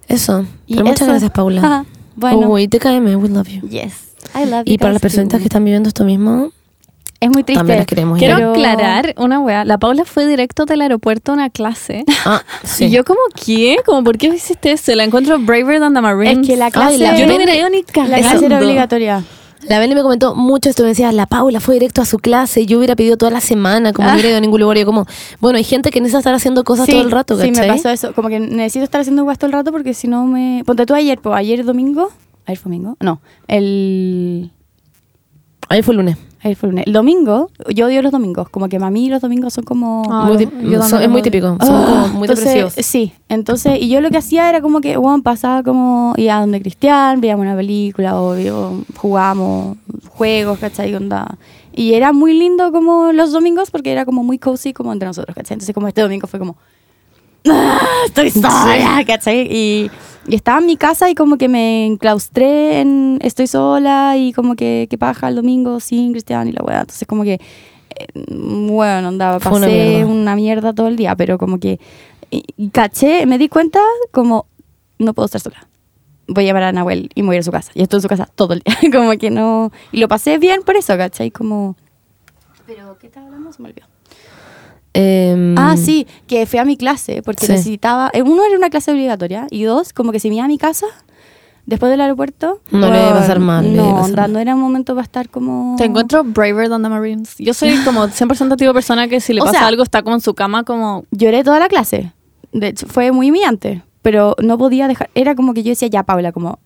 Eso. 0.09 0.47
Y 0.67 0.75
Pero 0.75 0.87
muchas 0.87 1.03
eso. 1.03 1.11
gracias, 1.11 1.31
Paula. 1.33 1.61
Ajá, 1.61 1.85
bueno. 2.17 2.49
Uy, 2.51 2.69
TKM, 2.69 3.17
we 3.17 3.29
love 3.29 3.49
you. 3.49 3.69
Yes, 3.69 4.08
Y 4.65 4.79
para 4.79 4.93
las 4.93 5.03
personitas 5.03 5.39
too. 5.39 5.43
que 5.43 5.45
están 5.49 5.65
viviendo 5.65 5.89
esto 5.89 6.05
mismo, 6.05 6.51
Es 7.21 7.29
muy 7.31 7.43
triste. 7.43 7.59
también 7.59 7.79
las 7.79 7.87
queremos. 7.87 8.19
Quiero 8.19 8.37
Pero- 8.37 8.51
aclarar 8.53 9.15
una 9.19 9.41
wea. 9.41 9.65
La 9.65 9.79
Paula 9.79 10.05
fue 10.05 10.27
directo 10.27 10.65
del 10.65 10.81
aeropuerto 10.83 11.33
a 11.33 11.35
una 11.35 11.51
clase. 11.51 12.05
Ah, 12.25 12.43
sí. 12.65 12.85
Y 12.87 12.91
yo 12.91 13.05
como, 13.05 13.21
¿qué? 13.35 13.79
Como, 13.85 14.05
¿por 14.05 14.19
qué 14.19 14.29
hiciste 14.29 14.73
eso? 14.73 14.95
La 14.95 15.05
encuentro 15.05 15.39
braver 15.39 15.81
than 15.81 15.95
the 15.95 16.01
Marines. 16.01 16.39
Es 16.43 16.47
que 16.47 16.57
la 16.57 16.67
Ay, 16.67 16.73
clase... 16.73 16.99
la 16.99 17.19
Yo 17.19 17.27
no 17.27 17.35
hubiera 17.37 17.57
ido 17.57 17.69
ni 17.71 17.79
la 17.79 17.93
clase 17.93 18.19
era 18.21 18.31
cagando. 18.41 18.57
obligatoria. 18.59 19.25
La 19.69 19.81
Belén 19.81 19.97
me 19.97 20.03
comentó 20.03 20.37
mucho 20.37 20.71
esto, 20.71 20.85
me 20.85 20.91
decía, 20.91 21.11
la 21.11 21.27
Paula 21.27 21.59
fue 21.59 21.75
directo 21.75 22.01
a 22.01 22.05
su 22.05 22.19
clase, 22.19 22.65
yo 22.65 22.79
hubiera 22.79 22.95
pedido 22.95 23.17
toda 23.17 23.33
la 23.33 23.41
semana, 23.41 23.93
como 23.93 24.07
no 24.07 24.15
hubiera 24.15 24.29
ido 24.29 24.39
a 24.39 24.41
ningún 24.41 24.61
lugar, 24.61 24.77
y 24.77 24.81
yo 24.81 24.87
como, 24.87 25.05
bueno, 25.41 25.59
hay 25.59 25.65
gente 25.65 25.91
que 25.91 26.01
necesita 26.01 26.19
estar 26.21 26.33
haciendo 26.35 26.63
cosas 26.63 26.87
Sí, 26.87 26.93
todo 26.93 27.03
el 27.03 27.11
rato, 27.11 27.37
Sí, 27.39 27.49
¿cachai? 27.51 27.67
me 27.69 27.75
pasó 27.75 27.91
eso. 27.91 28.15
Como 28.15 28.29
que 28.29 28.39
necesito 28.39 28.85
estar 28.85 29.01
haciendo 29.01 29.25
guas 29.25 29.37
todo 29.37 29.49
el 29.49 29.53
rato 29.53 29.73
porque 29.73 29.95
si 29.95 30.07
no 30.07 30.25
me... 30.27 30.63
Ponte 30.65 30.87
tú 30.87 30.95
ayer, 30.95 31.19
pues 31.19 31.35
ayer 31.37 31.65
domingo... 31.65 32.09
¿Ayer 32.49 32.59
fue 32.59 32.71
domingo? 32.71 32.97
No, 33.01 33.21
el... 33.47 34.51
Ahí 35.69 35.83
fue 35.83 35.93
el 35.93 35.99
lunes. 35.99 36.17
Ayer 36.41 36.57
fue 36.57 36.71
lunes. 36.71 36.87
El 36.87 36.95
domingo, 36.95 37.51
yo 37.75 37.87
odio 37.87 38.01
los 38.01 38.11
domingos. 38.11 38.49
Como 38.49 38.71
que 38.71 38.79
para 38.79 38.91
mí 38.91 39.11
los 39.11 39.21
domingos 39.21 39.53
son 39.53 39.65
como... 39.65 40.03
Ah, 40.11 40.25
Muy 40.33 40.49
yo 40.71 40.83
son- 40.83 41.03
es 41.03 41.11
muy 41.11 41.21
típico, 41.21 41.47
son 41.49 41.59
Ah, 41.61 41.85
como 41.87 42.09
muy 42.21 42.23
entonces, 42.29 42.45
depresivos. 42.47 42.73
Sí, 42.87 43.13
entonces, 43.29 43.79
y 43.83 43.91
yo 43.91 44.01
lo 44.01 44.11
que 44.11 44.17
hacía 44.17 44.49
era 44.49 44.63
como 44.63 44.81
que, 44.81 44.97
bueno, 44.97 45.23
pasaba 45.23 45.63
como, 45.63 46.15
iba 46.17 46.39
a 46.39 46.41
donde 46.41 46.61
Cristian, 46.63 47.21
veíamos 47.21 47.45
una 47.45 47.55
película 47.55 48.19
o 48.19 48.33
o 48.35 48.81
jugábamos 48.97 49.77
juegos, 50.09 50.59
¿cachai? 50.59 50.95
Onda. 50.95 51.37
Y 51.75 51.93
era 51.93 52.15
muy 52.15 52.33
lindo 52.33 52.73
como 52.73 53.13
los 53.13 53.31
domingos 53.31 53.71
porque 53.71 53.93
era 53.93 54.07
como 54.07 54.25
muy 54.25 54.39
cozy 54.39 54.73
como 54.73 54.95
entre 54.95 55.07
nosotros, 55.07 55.35
¿cachai? 55.35 55.57
Entonces 55.57 55.75
como 55.75 55.87
este 55.87 56.01
domingo 56.01 56.27
fue 56.27 56.39
como, 56.39 56.57
¡Ah, 57.47 57.79
estoy 58.07 58.31
sola, 58.31 59.03
¿cachai? 59.07 59.47
Y, 59.51 59.91
y 60.29 60.35
estaba 60.35 60.59
en 60.61 60.67
mi 60.67 60.77
casa 60.77 61.09
y 61.11 61.15
como 61.15 61.37
que 61.39 61.49
me 61.49 61.87
enclaustré 61.87 62.81
en 62.81 63.19
estoy 63.23 63.47
sola 63.47 64.17
y 64.17 64.33
como 64.33 64.55
que, 64.55 64.87
que 64.91 64.99
paja 64.99 65.29
el 65.29 65.37
domingo 65.37 65.81
sin 65.81 66.13
Cristian 66.13 66.49
y 66.49 66.53
la 66.53 66.63
weá. 66.63 66.81
Entonces 66.81 67.09
como 67.09 67.23
que, 67.25 67.35
eh, 67.35 68.07
bueno, 68.31 69.09
andaba, 69.09 69.37
una 69.39 69.51
pasé 69.51 69.67
mierda. 69.67 70.07
una 70.13 70.37
mierda 70.37 70.73
todo 70.75 70.89
el 70.89 70.97
día, 70.97 71.17
pero 71.17 71.39
como 71.39 71.59
que, 71.59 71.81
y- 72.31 72.45
y 72.57 72.69
caché, 72.69 73.25
me 73.27 73.39
di 73.39 73.49
cuenta 73.49 73.81
como, 74.13 74.47
no 74.99 75.15
puedo 75.15 75.27
estar 75.27 75.41
sola. 75.41 75.67
Voy 76.27 76.45
a 76.45 76.47
llamar 76.49 76.63
a 76.65 76.73
Nahuel 76.73 77.09
y 77.15 77.23
me 77.23 77.29
voy 77.29 77.37
a 77.37 77.39
ir 77.39 77.41
a 77.41 77.45
su 77.45 77.51
casa. 77.53 77.73
Y 77.75 77.81
estoy 77.81 77.97
en 77.99 78.03
su 78.03 78.09
casa 78.09 78.29
todo 78.35 78.53
el 78.53 78.61
día. 78.61 78.77
como 78.93 79.13
que 79.13 79.31
no... 79.31 79.73
Y 79.93 79.99
lo 79.99 80.09
pasé 80.09 80.37
bien 80.37 80.61
por 80.63 80.77
eso, 80.77 80.95
¿cachai? 80.99 81.31
Como... 81.31 81.75
Pero, 82.67 82.99
¿qué 82.99 83.07
estaba 83.07 83.25
hablando? 83.27 83.51
Se 83.51 83.63
me 83.63 83.71
olvidó. 83.71 83.87
Em, 85.01 85.55
Ah, 85.57 85.77
sí, 85.77 86.07
que 86.27 86.45
fui 86.47 86.59
a 86.59 86.65
mi 86.65 86.77
clase 86.77 87.23
porque 87.23 87.47
Sí. 87.47 87.53
necesitaba. 87.53 88.11
eh, 88.13 88.23
Uno, 88.23 88.45
era 88.45 88.57
una 88.57 88.69
clase 88.71 88.91
obligatoria 88.91 89.47
y 89.51 89.63
dos, 89.63 89.93
como 89.93 90.11
que 90.13 90.19
si 90.19 90.29
me 90.29 90.37
iba 90.37 90.45
a 90.45 90.49
mi 90.49 90.59
casa 90.59 90.87
después 91.67 91.91
del 91.91 92.01
aeropuerto. 92.01 92.61
No 92.71 92.91
le 92.91 92.99
iba 92.99 93.11
a 93.11 93.15
pasar 93.21 93.39
mal, 93.39 93.65
le 93.65 93.75
iba 93.75 93.83
a 93.85 93.87
No, 93.87 93.93
pasar 93.97 94.09
onda, 94.11 94.23
mal. 94.23 94.33
no 94.33 94.39
era 94.41 94.55
un 94.57 94.61
momento 94.61 94.95
para 94.95 95.05
estar 95.05 95.29
como. 95.29 95.77
Te 95.79 95.85
encuentro 95.85 96.25
braver 96.25 96.69
than 96.69 96.83
the 96.83 96.89
Marines. 96.89 97.37
Yo 97.39 97.55
soy 97.55 97.77
como 97.85 98.09
100% 98.09 98.57
tipo 98.57 98.69
de 98.71 98.75
persona 98.75 99.07
que 99.07 99.21
si 99.21 99.33
le 99.35 99.41
O 99.43 99.45
pasa 99.45 99.59
sea- 99.61 99.69
algo 99.69 99.83
está 99.85 100.03
como 100.03 100.17
en 100.17 100.21
su 100.21 100.35
cama 100.35 100.65
como... 100.65 101.05
Lloré 101.13 101.45
toda 101.45 101.59
la 101.61 101.69
clase. 101.69 102.13
De 102.53 102.69
hecho, 102.69 102.87
fue 102.89 103.13
muy 103.13 103.31
humillante. 103.31 103.83
Pero 104.03 104.35
no 104.43 104.57
podía 104.59 104.89
dejar. 104.89 105.11
Era 105.15 105.35
como 105.35 105.53
que 105.55 105.63
yo 105.63 105.71
decía, 105.71 105.89
ya, 105.89 106.03
Paula, 106.05 106.33
como. 106.33 106.59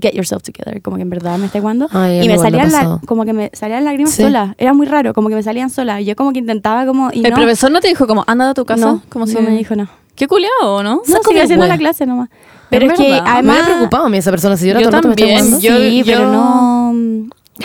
Get 0.00 0.12
yourself 0.14 0.42
together, 0.42 0.80
como 0.82 0.96
que 0.96 1.02
en 1.02 1.10
verdad 1.10 1.38
me 1.38 1.46
está 1.46 1.60
jugando. 1.60 1.88
Ay, 1.92 2.22
y 2.22 2.28
me 2.28 2.38
salían 2.38 2.70
la- 2.72 3.00
como 3.06 3.24
que 3.24 3.32
me 3.32 3.50
salían 3.52 3.84
lágrimas 3.84 4.12
Sí. 4.14 4.22
solas. 4.22 4.54
Era 4.58 4.72
muy 4.74 4.86
raro, 4.86 5.12
como 5.14 5.28
que 5.28 5.34
me 5.34 5.42
salían 5.42 5.70
solas. 5.70 6.00
Y 6.00 6.04
yo 6.04 6.14
como 6.16 6.32
que 6.32 6.38
intentaba 6.40 6.86
como. 6.86 7.10
Y 7.12 7.24
¿El 7.24 7.30
no, 7.30 7.36
profesor 7.36 7.70
no 7.70 7.80
te 7.80 7.88
dijo 7.88 8.06
como, 8.06 8.24
anda 8.26 8.50
a 8.50 8.54
tu 8.54 8.64
casa? 8.64 8.84
no, 8.86 9.02
como 9.08 9.26
no 9.26 9.30
si... 9.32 9.38
me 9.38 9.50
dijo 9.50 9.74
nada. 9.76 9.90
Qué 10.14 10.26
culiado, 10.26 10.82
¿no? 10.82 11.02
No, 11.06 11.18
sigue 11.26 11.40
haciendo 11.42 11.66
la 11.66 11.78
clase 11.78 12.04
nomás. 12.04 12.28
Pero 12.70 12.86
Es 12.86 12.92
es, 12.92 12.98
que 12.98 13.08
verdad. 13.10 13.24
me 13.24 13.30
además. 13.30 13.54
hubiera 13.56 13.66
preocupado 13.76 14.06
a 14.06 14.08
mí 14.10 14.18
esa 14.18 14.30
persona, 14.30 14.56
si 14.56 14.66
yo 14.66 14.72
era 14.72 14.80
Yo 14.82 14.90
también, 14.90 15.38
jugando. 15.38 15.58
yo- 15.60 15.76
sí, 15.78 16.02
pero 16.04 16.30
no. 16.30 16.92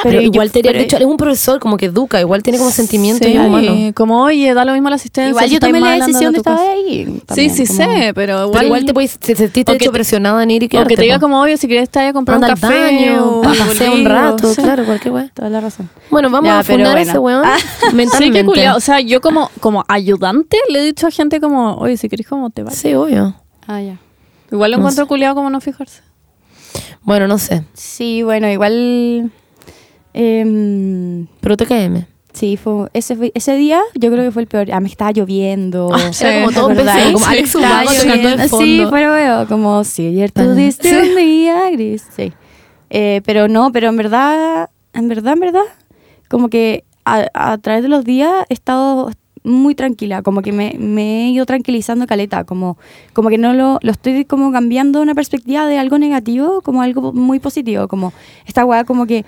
Pero, 0.01 0.21
igual 0.21 0.47
yo- 0.47 0.53
te 0.53 0.61
pero- 0.63 0.79
de 0.79 0.85
hecho, 0.85 0.97
es 0.97 1.05
un 1.05 1.17
profesor 1.17 1.59
como 1.59 1.77
que 1.77 1.85
educa, 1.85 2.19
igual 2.19 2.41
tiene 2.41 2.57
como 2.57 2.71
sentimiento 2.71 3.23
Sí, 3.25 3.33
y 3.33 3.37
es 3.37 3.45
humano. 3.45 3.91
como, 3.93 4.23
oye, 4.23 4.53
da 4.55 4.65
lo 4.65 4.73
mismo 4.73 4.89
la 4.89 4.95
asistencia. 4.95 5.29
Igual 5.29 5.49
yo 5.49 5.59
tomé 5.59 5.79
la 5.79 5.91
decisión 5.91 6.31
de 6.31 6.37
estar 6.39 6.57
ahí. 6.57 7.05
Sí, 7.05 7.21
también, 7.27 7.49
sí 7.55 7.67
como- 7.67 7.77
sé, 7.77 8.11
pero 8.15 8.33
igual... 8.45 8.51
Pero 8.53 8.65
igual 8.65 8.85
te 8.85 8.93
puedes, 8.93 9.19
te 9.19 9.35
sentiste 9.35 9.71
o 9.71 9.75
hecho 9.75 9.91
presionada 9.91 10.41
en 10.41 10.49
ir 10.51 10.63
y 10.63 10.65
O 10.65 10.69
quedarte. 10.69 10.89
que 10.89 10.95
te 10.95 11.01
diga 11.03 11.19
como, 11.19 11.41
obvio, 11.41 11.57
si 11.57 11.67
quieres 11.67 11.89
te 11.89 11.99
vaya 11.99 12.09
a 12.09 12.13
comprar 12.13 12.35
Anda 12.35 12.47
un 12.49 12.53
café 12.55 12.79
baño, 12.79 13.23
o 13.23 13.43
a 13.47 13.53
pasear 13.53 13.91
un 13.91 14.05
rato, 14.05 14.47
sí. 14.53 14.61
claro, 14.61 14.85
cualquier 14.85 15.13
weá. 15.13 15.29
Toda 15.33 15.49
la 15.49 15.61
razón. 15.61 15.89
Bueno, 16.09 16.29
vamos 16.31 16.47
Ya, 16.49 16.59
a 16.59 16.63
pero 16.63 16.77
fundar 16.77 16.93
bueno. 16.95 17.09
ese 17.11 17.19
weón 17.19 17.43
Sí, 17.89 17.95
mentalmente. 17.95 18.39
qué 18.39 18.45
culiao. 18.45 18.77
O 18.77 18.79
sea, 18.79 18.99
yo 18.99 19.21
como, 19.21 19.51
como 19.59 19.85
ayudante 19.87 20.57
le 20.69 20.79
he 20.79 20.83
dicho 20.85 21.05
a 21.07 21.11
gente 21.11 21.39
como, 21.39 21.75
oye, 21.75 21.97
si 21.97 22.09
querés 22.09 22.27
como 22.27 22.49
te 22.49 22.63
vas. 22.63 22.75
Sí, 22.75 22.93
obvio. 22.95 23.35
Ah, 23.67 23.79
ya. 23.81 23.97
Igual 24.51 24.71
lo 24.71 24.77
encuentro 24.77 25.07
culiado 25.07 25.35
como 25.35 25.49
no 25.51 25.61
fijarse. 25.61 26.01
Bueno, 27.03 27.27
no 27.27 27.37
sé. 27.37 27.63
Sí, 27.73 28.23
bueno, 28.23 28.47
igual. 28.49 29.31
Em, 30.13 31.27
Pero 31.41 31.57
TKM. 31.57 32.05
sí, 32.33 32.57
fue, 32.57 32.89
ese, 32.93 33.15
fue- 33.15 33.31
ese 33.35 33.55
día 33.55 33.81
yo 33.95 34.11
creo 34.11 34.23
que 34.23 34.31
fue 34.31 34.41
el 34.43 34.47
peor. 34.47 34.71
Ah, 34.71 34.79
me 34.79 34.87
estaba 34.87 35.11
lloviendo. 35.11 35.89
Ah, 35.93 36.11
era 36.21 36.33
como 36.45 36.49
¿te 36.49 36.53
todo 36.55 36.67
como 37.13 37.25
Alex 37.25 37.55
Ubago 37.55 37.89
tocando 37.99 38.29
el 38.29 38.49
fondo. 38.49 38.65
Sí, 38.65 38.83
pero 38.91 39.11
veo, 39.13 39.47
como 39.47 39.83
si 39.83 40.07
ayer 40.07 40.31
tú 40.31 40.53
diste 40.53 40.89
sí. 40.89 41.09
un 41.09 41.15
día 41.15 41.69
gris. 41.71 42.05
Sí. 42.15 42.33
Eh, 42.89 43.21
pero 43.25 43.47
no, 43.47 43.71
pero 43.71 43.89
en 43.89 43.97
verdad, 43.97 44.69
en 44.93 45.07
verdad, 45.07 45.33
en 45.33 45.39
verdad, 45.39 45.63
como 46.29 46.49
que 46.49 46.83
a, 47.05 47.25
a 47.33 47.57
través 47.57 47.81
de 47.83 47.89
los 47.89 48.03
días 48.05 48.31
he 48.49 48.53
estado 48.53 49.09
muy 49.45 49.75
tranquila, 49.75 50.21
como 50.21 50.41
que 50.41 50.53
me, 50.53 50.75
me 50.79 51.25
he 51.25 51.29
ido 51.31 51.45
tranquilizando 51.45 52.07
caleta, 52.07 52.45
como, 52.45 52.77
como 53.11 53.27
que 53.29 53.37
no 53.37 53.53
lo, 53.53 53.77
lo 53.81 53.91
estoy 53.91 54.23
como 54.23 54.53
cambiando 54.53 55.01
una 55.01 55.13
perspectiva 55.15 55.67
de 55.67 55.77
algo 55.79 55.97
negativo 55.97 56.61
como 56.61 56.81
algo 56.81 57.11
muy 57.11 57.39
positivo, 57.39 57.89
como 57.89 58.13
esta 58.45 58.63
weá 58.63 58.85
como 58.85 59.05
que 59.05 59.25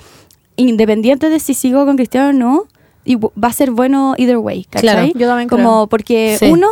independiente 0.57 1.29
de 1.29 1.39
si 1.39 1.53
sigo 1.53 1.85
con 1.85 1.95
Cristiano 1.97 2.29
o 2.29 2.33
no, 2.33 2.63
y 3.03 3.15
va 3.15 3.49
a 3.49 3.53
ser 3.53 3.71
bueno 3.71 4.15
either 4.17 4.37
way, 4.37 4.63
¿cachai? 4.65 4.81
Claro, 4.89 5.07
yo 5.15 5.27
también 5.27 5.49
Como 5.49 5.69
creo. 5.81 5.87
porque 5.87 6.37
Sí. 6.39 6.45
uno 6.49 6.67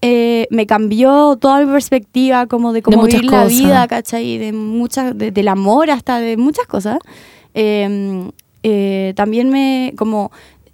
eh, 0.00 0.46
me 0.50 0.66
cambió 0.66 1.36
toda 1.36 1.58
mi 1.60 1.70
perspectiva 1.70 2.46
como 2.46 2.72
de 2.72 2.82
cómo 2.82 2.98
muchas 2.98 3.20
vivir 3.20 3.32
la 3.32 3.42
cosas. 3.42 3.58
vida, 3.58 3.88
¿cachai? 3.88 4.38
De 4.38 4.52
muchas, 4.52 5.18
de- 5.18 5.32
del 5.32 5.48
amor 5.48 5.90
hasta 5.90 6.20
de 6.20 6.36
muchas 6.36 6.66
cosas. 6.66 6.98
eh, 7.54 8.30
eh, 8.62 9.12
también 9.16 9.48
me, 9.50 9.92
como, 9.96 10.30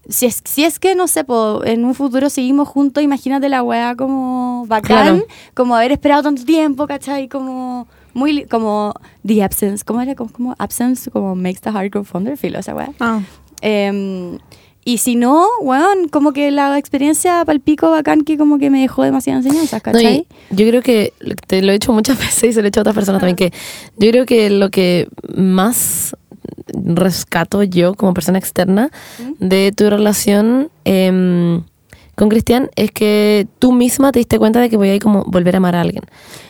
si 0.08 0.26
es, 0.26 0.42
si 0.44 0.64
es 0.64 0.78
que, 0.78 0.94
no 0.94 1.06
sé, 1.06 1.24
po, 1.24 1.62
en 1.64 1.84
un 1.84 1.94
futuro 1.94 2.28
seguimos 2.28 2.68
juntos, 2.68 3.02
imagínate 3.02 3.48
la 3.48 3.62
weá 3.62 3.94
como 3.96 4.64
bacán, 4.66 5.04
Claro. 5.18 5.26
como 5.54 5.74
haber 5.76 5.92
esperado 5.92 6.22
tanto 6.24 6.44
tiempo, 6.44 6.86
¿cachai? 6.86 7.28
Como 7.28 7.86
muy, 8.14 8.44
como 8.46 8.94
the 9.26 9.42
absence, 9.42 9.84
¿cómo 9.84 10.00
era? 10.00 10.14
Como, 10.14 10.30
como 10.30 10.54
absence, 10.58 11.10
como 11.10 11.34
makes 11.34 11.60
the 11.60 11.70
heart 11.70 11.92
go 11.92 12.04
fonder, 12.04 12.36
filo, 12.36 12.58
esa 12.58 12.74
weá. 12.74 12.90
Ah. 13.00 13.20
Em, 13.60 14.38
y 14.86 14.98
si 14.98 15.16
no, 15.16 15.46
weón, 15.62 16.08
como 16.10 16.32
que 16.32 16.50
la 16.50 16.78
experiencia 16.78 17.42
palpico 17.44 17.90
bacán 17.90 18.22
que 18.22 18.36
como 18.36 18.58
que 18.58 18.68
me 18.70 18.80
dejó 18.82 19.02
demasiadas 19.02 19.46
enseñanzas, 19.46 19.80
No, 19.86 19.92
¿cachai? 19.92 20.26
y 20.50 20.54
yo 20.54 20.66
creo 20.68 20.82
que 20.82 21.14
te 21.46 21.62
lo 21.62 21.72
he 21.72 21.74
hecho 21.74 21.92
muchas 21.92 22.18
veces 22.20 22.50
y 22.50 22.52
se 22.52 22.60
lo 22.60 22.66
he 22.66 22.68
hecho 22.68 22.80
a 22.80 22.82
otras 22.82 22.94
personas 22.94 23.20
también 23.20 23.36
que 23.36 23.52
yo 23.96 24.10
creo 24.10 24.26
que 24.26 24.50
lo 24.50 24.70
que 24.70 25.08
más 25.34 26.14
rescato 26.74 27.62
yo 27.62 27.94
como 27.94 28.12
persona 28.14 28.38
externa 28.38 28.90
de 29.38 29.72
tu 29.72 29.88
relación 29.88 30.70
em, 30.84 31.62
con 32.14 32.28
Cristian 32.28 32.70
es 32.76 32.90
que 32.92 33.46
tú 33.58 33.72
misma 33.72 34.12
te 34.12 34.18
diste 34.20 34.38
cuenta 34.38 34.60
de 34.60 34.70
que 34.70 34.76
voy 34.76 34.88
a 34.88 34.94
ir 34.94 35.02
como 35.02 35.24
volver 35.24 35.54
a 35.54 35.58
amar 35.58 35.74
a 35.76 35.80
alguien. 35.80 36.02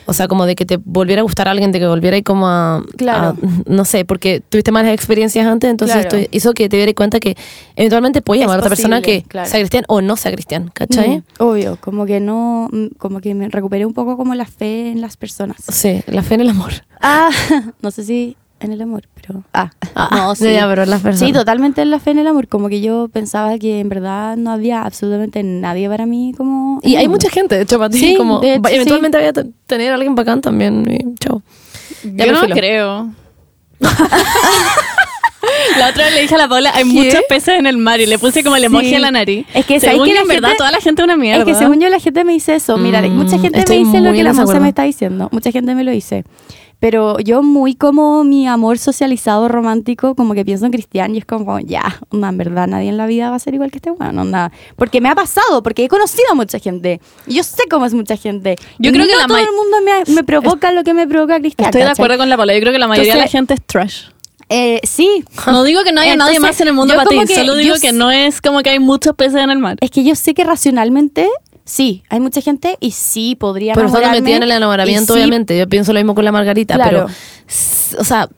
O 0.05 0.13
sea, 0.13 0.27
como 0.27 0.45
de 0.45 0.55
que 0.55 0.65
te 0.65 0.77
volviera 0.77 1.21
a 1.21 1.23
gustar 1.23 1.47
a 1.47 1.51
alguien, 1.51 1.71
de 1.71 1.79
que 1.79 1.87
volviera 1.87 2.15
a 2.15 2.17
ir 2.19 2.23
como 2.23 2.47
a, 2.47 2.83
Claro. 2.97 3.29
a- 3.29 3.35
no 3.65 3.85
sé, 3.85 4.05
porque 4.05 4.41
tuviste 4.47 4.71
malas 4.71 4.93
experiencias 4.93 5.47
antes, 5.47 5.69
entonces 5.69 5.97
Claro. 6.01 6.17
esto 6.17 6.29
hizo 6.31 6.53
que 6.53 6.69
te 6.69 6.77
dieras 6.77 6.93
cuenta 6.95 7.19
que 7.19 7.35
eventualmente 7.75 8.21
puedes 8.21 8.41
Es 8.41 8.45
amar 8.45 8.57
a 8.57 8.59
otra 8.59 8.69
persona 8.69 9.01
que 9.01 9.23
claro. 9.23 9.49
sea 9.49 9.59
cristian 9.59 9.83
o 9.87 10.01
no 10.01 10.15
sea 10.17 10.31
cristian, 10.31 10.69
¿cachai? 10.73 11.17
Mm, 11.17 11.23
obvio, 11.39 11.77
como 11.81 12.05
que 12.05 12.19
no, 12.19 12.69
mm, 12.71 12.87
como 12.97 13.19
que 13.19 13.33
me 13.33 13.49
recuperé 13.49 13.85
un 13.85 13.93
poco 13.93 14.17
como 14.17 14.35
la 14.35 14.45
fe 14.45 14.91
en 14.91 15.01
las 15.01 15.17
personas. 15.17 15.57
Sí, 15.71 16.01
la 16.07 16.21
fe 16.23 16.35
en 16.35 16.41
el 16.41 16.49
amor. 16.49 16.71
Ah, 17.01 17.29
no 17.81 17.91
sé 17.91 18.03
si 18.03 18.37
en 18.59 18.71
el 18.71 18.81
amor, 18.81 19.03
pero... 19.15 19.43
Ah, 19.53 19.71
Ah, 19.95 20.09
no, 20.15 20.35
sí. 20.35 20.51
ya, 20.53 20.67
pero 20.67 20.85
las 20.85 21.01
personas. 21.01 21.19
Sí, 21.29 21.33
totalmente 21.33 21.81
en 21.81 21.91
la 21.91 21.99
fe 21.99 22.11
en 22.11 22.19
el 22.19 22.27
amor, 22.27 22.47
como 22.47 22.69
que 22.69 22.81
yo 22.81 23.09
pensaba 23.11 23.57
que 23.59 23.79
en 23.79 23.89
verdad 23.89 24.37
no 24.37 24.51
había 24.51 24.83
absolutamente 24.83 25.43
nadie 25.43 25.87
para 25.89 26.05
mí 26.05 26.33
como... 26.37 26.79
Y 26.83 26.95
hay 26.95 27.07
mucha 27.07 27.29
gente, 27.29 27.55
de 27.55 27.61
hecho, 27.63 27.77
para 27.77 27.89
ti, 27.89 27.99
Sí, 27.99 28.15
como 28.17 28.39
de 28.39 28.53
hecho, 28.53 28.61
va- 28.63 28.69
sí. 28.69 28.75
eventualmente 28.75 29.17
voy 29.17 29.27
a 29.27 29.33
tener 29.67 29.91
a 29.91 29.95
alguien 29.95 30.15
bacán 30.15 30.41
también. 30.41 30.85
Y 30.89 31.15
chao. 31.19 31.41
Ya, 32.03 32.25
Yo 32.25 32.31
no 32.33 32.41
filo. 32.41 32.55
creo. 32.55 33.09
La 35.77 35.89
otra 35.89 36.05
vez 36.05 36.15
le 36.15 36.21
dije 36.21 36.33
a 36.35 36.37
la 36.39 36.47
Paula, 36.47 36.71
hay 36.73 36.83
¿Qué? 36.83 36.89
muchos 36.89 37.21
peces 37.29 37.59
en 37.59 37.67
el 37.67 37.77
mar 37.77 37.99
y 37.99 38.05
le 38.07 38.17
puse 38.17 38.43
como 38.43 38.55
el 38.55 38.63
emoji 38.63 38.89
Sí. 38.89 38.95
a 38.95 38.99
la 38.99 39.11
nariz. 39.11 39.45
Es 39.53 39.65
que, 39.65 39.79
¿sabes 39.79 39.93
según 39.95 40.05
que 40.07 40.11
yo, 40.11 40.15
la 40.15 40.21
en 40.21 40.27
verdad 40.27 40.47
gente- 40.49 40.57
toda 40.57 40.71
la 40.71 40.79
gente 40.79 41.01
es 41.01 41.03
una 41.03 41.17
mierda. 41.17 41.39
Es 41.43 41.45
que 41.45 41.53
según 41.55 41.79
yo 41.79 41.89
la 41.89 41.99
gente 41.99 42.23
me 42.23 42.33
dice 42.33 42.55
eso. 42.55 42.77
Mira, 42.77 43.01
Mm, 43.01 43.11
mucha 43.15 43.37
gente 43.37 43.63
me 43.67 43.75
dice 43.77 44.01
lo 44.01 44.11
que 44.13 44.23
la 44.23 44.33
Monse 44.33 44.59
me 44.59 44.69
está 44.69 44.83
diciendo. 44.83 45.29
Mucha 45.31 45.51
gente 45.51 45.75
me 45.75 45.83
lo 45.83 45.91
dice. 45.91 46.23
Pero 46.79 47.19
yo 47.19 47.41
muy 47.41 47.75
como 47.75 48.23
mi 48.23 48.47
amor 48.47 48.77
socializado 48.77 49.47
romántico, 49.47 50.13
como 50.15 50.33
que 50.33 50.43
pienso 50.45 50.65
en 50.65 50.71
Cristian 50.71 51.15
y 51.15 51.19
es 51.19 51.25
como, 51.25 51.59
ya, 51.59 51.99
onda, 52.09 52.29
en 52.29 52.37
verdad 52.37 52.67
nadie 52.67 52.89
en 52.89 52.97
la 52.97 53.07
vida 53.07 53.29
va 53.29 53.37
a 53.37 53.39
ser 53.39 53.53
igual 53.53 53.71
que 53.71 53.77
este 53.77 53.91
bueno, 53.91 54.21
onda. 54.21 54.51
Porque 54.75 55.01
me 55.01 55.09
ha 55.09 55.15
pasado, 55.15 55.63
porque 55.63 55.85
he 55.85 55.87
conocido 55.87 56.25
a 56.31 56.35
mucha 56.35 56.59
gente. 56.59 56.99
Y 57.27 57.35
yo 57.35 57.43
sé 57.43 57.63
cómo 57.69 57.85
es 57.85 57.93
mucha 57.93 58.17
gente. 58.17 58.55
Yo 58.77 58.89
Y 58.89 58.93
creo 58.93 59.05
no 59.05 59.11
que 59.11 59.17
la 59.17 59.27
todo 59.27 59.37
el 59.37 59.45
mundo 59.51 59.77
me, 59.83 60.13
me 60.13 60.23
provoca 60.23 60.71
lo 60.71 60.83
que 60.83 60.93
me 60.93 61.07
provoca 61.07 61.39
Cristian. 61.39 61.67
Estoy 61.69 61.81
de 61.81 61.87
¿cachai? 61.87 62.03
acuerdo 62.05 62.17
con 62.21 62.29
la 62.29 62.37
Paula. 62.37 62.53
Yo 62.53 62.59
creo 62.59 62.73
que 62.73 62.79
la 62.79 62.87
mayoría 62.87 63.13
de 63.13 63.19
la 63.19 63.25
Entonces- 63.25 63.31
gente 63.39 63.53
es 63.55 63.61
trash. 63.65 64.03
Eh, 64.49 64.79
sí. 64.83 65.23
No 65.47 65.63
digo 65.63 65.83
que 65.83 65.91
no 65.91 66.01
haya 66.01 66.15
nadie 66.15 66.35
Entonces, 66.35 66.41
más 66.41 66.61
en 66.61 66.67
el 66.67 66.73
mundo 66.75 66.93
para 66.95 67.09
ti, 67.09 67.33
solo 67.33 67.55
digo 67.55 67.75
que 67.81 67.91
no 67.91 68.11
es 68.11 68.41
como 68.41 68.61
que 68.61 68.69
hay 68.69 68.77
muchos 68.79 69.15
peces 69.15 69.41
en 69.41 69.49
el 69.49 69.57
mar. 69.57 69.75
Es 69.81 69.89
que 69.89 70.03
yo 70.03 70.13
sé 70.13 70.35
que 70.35 70.43
racionalmente, 70.43 71.27
sí, 71.65 72.03
hay 72.09 72.19
mucha 72.19 72.39
gente 72.41 72.77
y 72.79 72.91
sí 72.91 73.35
podría 73.35 73.73
Pero 73.73 73.87
estando 73.87 74.09
metida 74.11 74.37
en 74.37 74.43
el 74.43 74.51
enamoramiento, 74.51 75.13
sí 75.13 75.19
obviamente. 75.19 75.57
Yo 75.57 75.67
pienso 75.67 75.91
lo 75.91 75.99
mismo 75.99 76.15
con 76.15 76.23
la 76.23 76.31
Margarita, 76.31 76.75
Claro. 76.75 77.07
pero. 77.07 77.99
O 77.99 78.03
sea, 78.03 78.29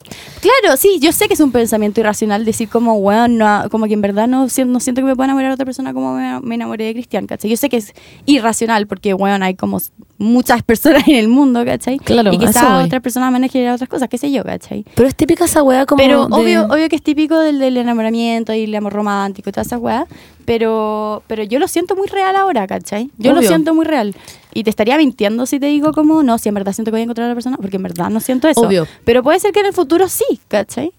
Claro, 0.41 0.77
sí, 0.77 0.99
yo 0.99 1.11
sé 1.11 1.27
que 1.27 1.33
es 1.33 1.39
un 1.39 1.51
pensamiento 1.51 1.99
irracional 1.99 2.45
decir 2.45 2.69
como, 2.69 2.95
weón, 2.95 3.37
no, 3.37 3.63
como 3.71 3.85
que 3.87 3.93
en 3.93 4.01
verdad 4.01 4.27
no, 4.27 4.49
siento- 4.49 4.71
no 4.73 4.79
siento 4.79 5.01
que 5.01 5.05
me 5.05 5.15
pueda 5.15 5.25
enamorar 5.25 5.51
a 5.51 5.53
otra 5.55 5.65
persona 5.65 5.93
como 5.93 6.13
me, 6.15 6.39
me 6.41 6.55
enamoré 6.55 6.85
de 6.85 6.93
Cristian, 6.93 7.25
¿cachai? 7.27 7.49
Yo 7.49 7.57
sé 7.57 7.69
que 7.69 7.77
es 7.77 7.93
irracional 8.25 8.87
porque, 8.87 9.13
weón, 9.13 9.43
hay 9.43 9.55
como 9.55 9.79
muchas 10.19 10.63
personas 10.63 11.07
en 11.07 11.15
el 11.15 11.27
mundo, 11.27 11.63
¿cachai? 11.65 11.97
Claro, 11.99 12.31
y 12.31 12.35
a 12.37 12.39
quizás 12.39 12.53
otras 12.85 13.01
personas 13.01 13.31
me 13.31 13.37
han 13.37 13.49
generado 13.49 13.75
otras 13.75 13.89
cosas, 13.89 14.09
qué 14.09 14.17
sé 14.17 14.31
yo, 14.31 14.43
¿cachai? 14.43 14.83
pero 14.95 15.07
es 15.07 15.15
típica 15.15 15.45
esa 15.45 15.61
weá 15.63 15.85
como. 15.85 16.01
Pero 16.01 16.27
de- 16.27 16.33
obvio, 16.35 16.65
obvio 16.73 16.89
que 16.89 16.95
es 16.95 17.03
típico 17.03 17.37
del, 17.39 17.59
del 17.59 17.77
enamoramiento 17.77 18.53
y 18.53 18.63
el 18.63 18.75
amor 18.75 18.93
romántico 18.93 19.49
y 19.49 19.53
todas 19.53 19.67
esas 19.67 19.79
weas, 19.79 20.05
pero, 20.45 21.23
pero 21.27 21.43
yo 21.43 21.59
lo 21.59 21.67
siento 21.67 21.95
muy 21.95 22.07
real 22.07 22.35
ahora, 22.35 22.67
¿cachai? 22.67 23.09
Yo 23.17 23.31
lo 23.33 23.41
siento 23.49 23.73
muy 23.75 23.85
real. 23.85 24.15
Y 24.57 24.63
te 24.63 24.71
estaría 24.71 24.97
mintiendo 24.97 25.45
si 25.45 25.59
te 25.59 25.67
digo 25.67 25.91
como, 25.93 26.23
no, 26.23 26.39
si 26.39 26.49
en 26.49 26.55
verdad 26.55 26.73
siento 26.73 26.89
que 26.89 26.93
voy 26.93 27.01
a 27.01 27.03
encontrar 27.03 27.25
a 27.25 27.27
la 27.27 27.35
persona, 27.35 27.57
porque 27.57 27.75
en 27.75 27.83
verdad 27.83 28.09
no 28.09 28.19
siento 28.19 28.47
eso. 28.47 28.61
Obvio. 28.61 28.87
Pero 29.05 29.21
puede 29.21 29.39
ser 29.39 29.51
que 29.51 29.59
en 29.59 29.67
el 29.67 29.73
futuro 29.73 30.09
sí, 30.09 30.39
¿cachai? 30.47 30.91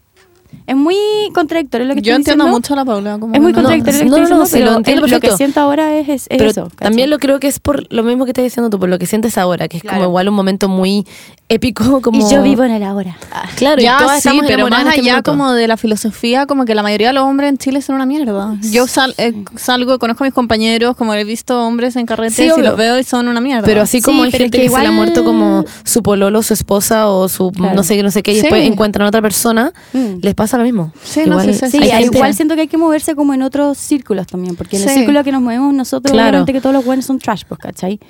Es 0.67 0.77
muy 0.77 0.97
contradictorio 1.35 1.87
lo 1.87 1.95
que 1.95 2.03
Yo 2.03 2.13
estoy 2.13 2.17
entiendo 2.21 2.45
diciendo. 2.45 2.57
mucho 2.59 2.73
a 2.75 2.77
la 2.77 2.85
Paula. 2.85 3.19
Como 3.19 3.35
Es 3.35 3.41
muy 3.41 3.53
no- 3.53 3.57
contradictorio 3.57 4.05
no, 4.05 4.11
lo 4.11 4.17
que 4.17 4.17
estoy 4.17 4.21
no, 4.21 4.41
diciendo, 4.41 4.47
sí, 4.47 4.59
lo 4.77 4.83
pero 4.83 5.07
el- 5.07 5.11
lo 5.13 5.21
que 5.21 5.31
siento 5.37 5.61
ahora 5.61 5.97
es, 5.97 6.09
es, 6.09 6.27
Pero 6.29 6.51
eso. 6.51 6.63
¿cachai? 6.65 6.77
también 6.89 7.11
lo 7.11 7.19
creo 7.19 7.41
que 7.41 7.47
es 7.49 7.59
por 7.59 7.91
lo 7.93 8.03
mismo 8.03 8.25
que 8.25 8.31
estás 8.33 8.45
diciendo 8.45 8.69
tú, 8.71 8.79
por 8.79 8.89
lo 8.89 8.99
que 8.99 9.07
sientes 9.07 9.39
ahora, 9.39 9.69
que 9.69 9.79
es 9.79 9.83
Claro. 9.83 9.99
como 9.99 10.09
igual 10.11 10.29
un 10.29 10.35
momento 10.35 10.69
muy 10.69 11.07
épico. 11.49 12.01
Como... 12.03 12.19
Y 12.27 12.31
yo 12.31 12.43
vivo 12.43 12.65
en 12.65 12.73
el 12.73 12.83
ahora. 12.83 13.17
Ah. 13.33 13.49
Claro, 13.57 13.81
y 13.81 13.85
Ya, 13.85 13.97
todas 13.99 14.13
sí, 14.23 14.29
estamos 14.29 14.45
pero 14.47 14.69
más 14.69 14.81
este 14.87 15.01
allá 15.01 15.13
minuto. 15.15 15.31
como 15.33 15.53
de 15.53 15.67
la 15.69 15.77
filosofía, 15.79 16.45
como 16.47 16.65
que 16.67 16.75
la 16.75 16.83
mayoría 16.83 17.09
de 17.09 17.13
los 17.15 17.25
hombres 17.25 17.49
en 17.49 17.59
Chile 17.59 17.81
son 17.81 17.95
una 17.97 18.05
mierda. 18.07 18.57
Yo 18.71 18.87
sal- 18.87 19.15
eh, 19.17 19.33
salgo, 19.57 19.99
conozco 19.99 20.25
a 20.25 20.27
mis 20.27 20.35
compañeros, 20.35 20.95
como 20.97 21.15
he 21.15 21.25
visto 21.25 21.63
hombres 21.67 21.97
en 21.97 22.05
carretes 22.07 22.37
Sí, 22.37 22.51
y 22.57 22.63
los 22.63 22.77
veo 22.77 22.99
y 22.99 23.05
son 23.05 23.29
una 23.29 23.41
mierda. 23.41 23.65
Pero 23.65 23.81
así 23.83 23.99
Sí, 23.99 24.03
como 24.05 24.25
hay 24.25 24.31
pero 24.31 24.45
es 24.45 24.51
gente 24.51 24.59
que 24.59 24.65
que, 24.65 24.69
se 24.69 24.75
le 24.75 24.81
ha 24.81 24.85
igual- 24.91 24.95
muerto 24.95 25.25
como 25.25 25.65
su 25.85 26.03
pololo, 26.03 26.43
su 26.43 26.53
esposa 26.55 27.09
o 27.09 27.29
su 27.29 27.51
Claro. 27.53 27.75
no 27.75 27.83
sé 27.83 27.97
qué, 27.97 28.03
no 28.03 28.11
sé 28.11 28.23
qué, 28.23 28.33
y 28.33 28.37
Sí. 28.37 28.41
después 28.43 28.63
encuentran 28.67 29.07
a 29.07 29.09
otra 29.09 29.23
persona, 29.23 29.73
Mm. 29.95 30.19
les 30.21 30.35
pasa 30.39 30.57
lo 30.57 30.65
mismo. 30.65 30.93
Sí, 31.03 31.25
no, 31.27 31.39
sí, 31.41 31.53
sí, 31.53 31.69
Sí, 31.69 31.81
igual 32.03 32.33
siento 32.35 32.55
que 32.55 32.63
hay 32.63 32.69
que 32.69 32.79
moverse 32.79 33.15
como 33.15 33.35
en 33.35 33.43
otros 33.43 33.77
círculos 33.77 34.27
también, 34.27 34.57
porque 34.57 34.77
en 34.79 34.85
el 34.85 34.89
círculo 34.89 35.23
que 35.23 35.33
nos 35.33 35.43
movemos 35.43 35.75
nosotros, 35.75 36.13
Claro. 36.13 36.29
obviamente 36.31 36.53
que 36.55 36.61
todos 36.63 36.75
los 36.75 36.85
buenos 36.85 37.05
son 37.05 37.19
trash, 37.19 37.43
pues, 37.47 37.59
¿cachai? 37.61 38.01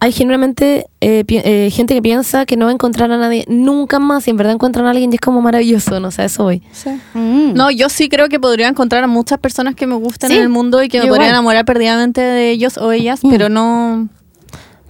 hay 0.00 0.12
generalmente 0.12 0.86
eh, 1.00 1.24
eh, 1.28 1.70
gente 1.72 1.92
que 1.92 2.00
piensa 2.00 2.46
que 2.46 2.56
no 2.56 2.66
va 2.66 2.70
a 2.70 2.74
encontrar 2.74 3.10
a 3.10 3.18
nadie 3.18 3.44
nunca 3.48 3.98
más 3.98 4.28
y 4.28 4.30
en 4.30 4.36
verdad 4.36 4.52
encuentran 4.52 4.86
a 4.86 4.90
alguien 4.90 5.10
y 5.12 5.16
es 5.16 5.20
como 5.20 5.40
maravilloso, 5.42 5.98
no 5.98 6.12
sé, 6.12 6.22
a 6.22 6.24
eso 6.26 6.44
voy. 6.44 6.62
Sí. 6.70 6.90
Mm. 7.14 7.54
No, 7.54 7.68
yo 7.72 7.88
sí 7.88 8.08
creo 8.08 8.28
que 8.28 8.38
podría 8.38 8.68
encontrar 8.68 9.02
a 9.02 9.08
muchas 9.08 9.40
personas 9.40 9.74
que 9.74 9.88
me 9.88 9.96
gusten 9.96 10.30
Sí, 10.30 10.36
en 10.36 10.42
el 10.42 10.50
mundo 10.50 10.80
y 10.84 10.88
que 10.88 10.98
me 11.00 11.06
yo 11.06 11.08
podría 11.08 11.26
igual. 11.26 11.34
enamorar 11.34 11.64
perdidamente 11.64 12.20
de 12.20 12.50
ellos 12.52 12.78
o 12.78 12.92
ellas, 12.92 13.24
Mm. 13.24 13.30
pero 13.30 13.48
no, 13.48 14.08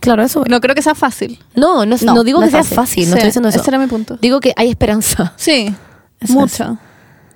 Claro, 0.01 0.23
eso 0.23 0.41
voy. 0.41 0.49
no 0.51 0.61
creo 0.61 0.75
que 0.75 0.83
sea 0.83 0.95
fácil. 0.95 1.39
No, 1.55 1.87
no, 1.87 1.97
No, 2.05 2.15
no 2.17 2.23
digo 2.23 2.41
no 2.41 2.45
que 2.47 2.51
sea 2.51 2.63
fácil. 2.63 2.77
fácil, 2.77 3.05
no 3.05 3.13
Sí, 3.13 3.13
estoy 3.15 3.29
diciendo 3.29 3.49
eso. 3.49 3.61
Ese 3.63 3.71
era 3.71 3.79
mi 3.79 3.87
punto. 3.87 4.19
Digo 4.21 4.41
que 4.41 4.53
hay 4.57 4.69
esperanza. 4.69 5.33
Sí, 5.37 5.75
Eso 6.21 6.35
mucha. 6.35 6.77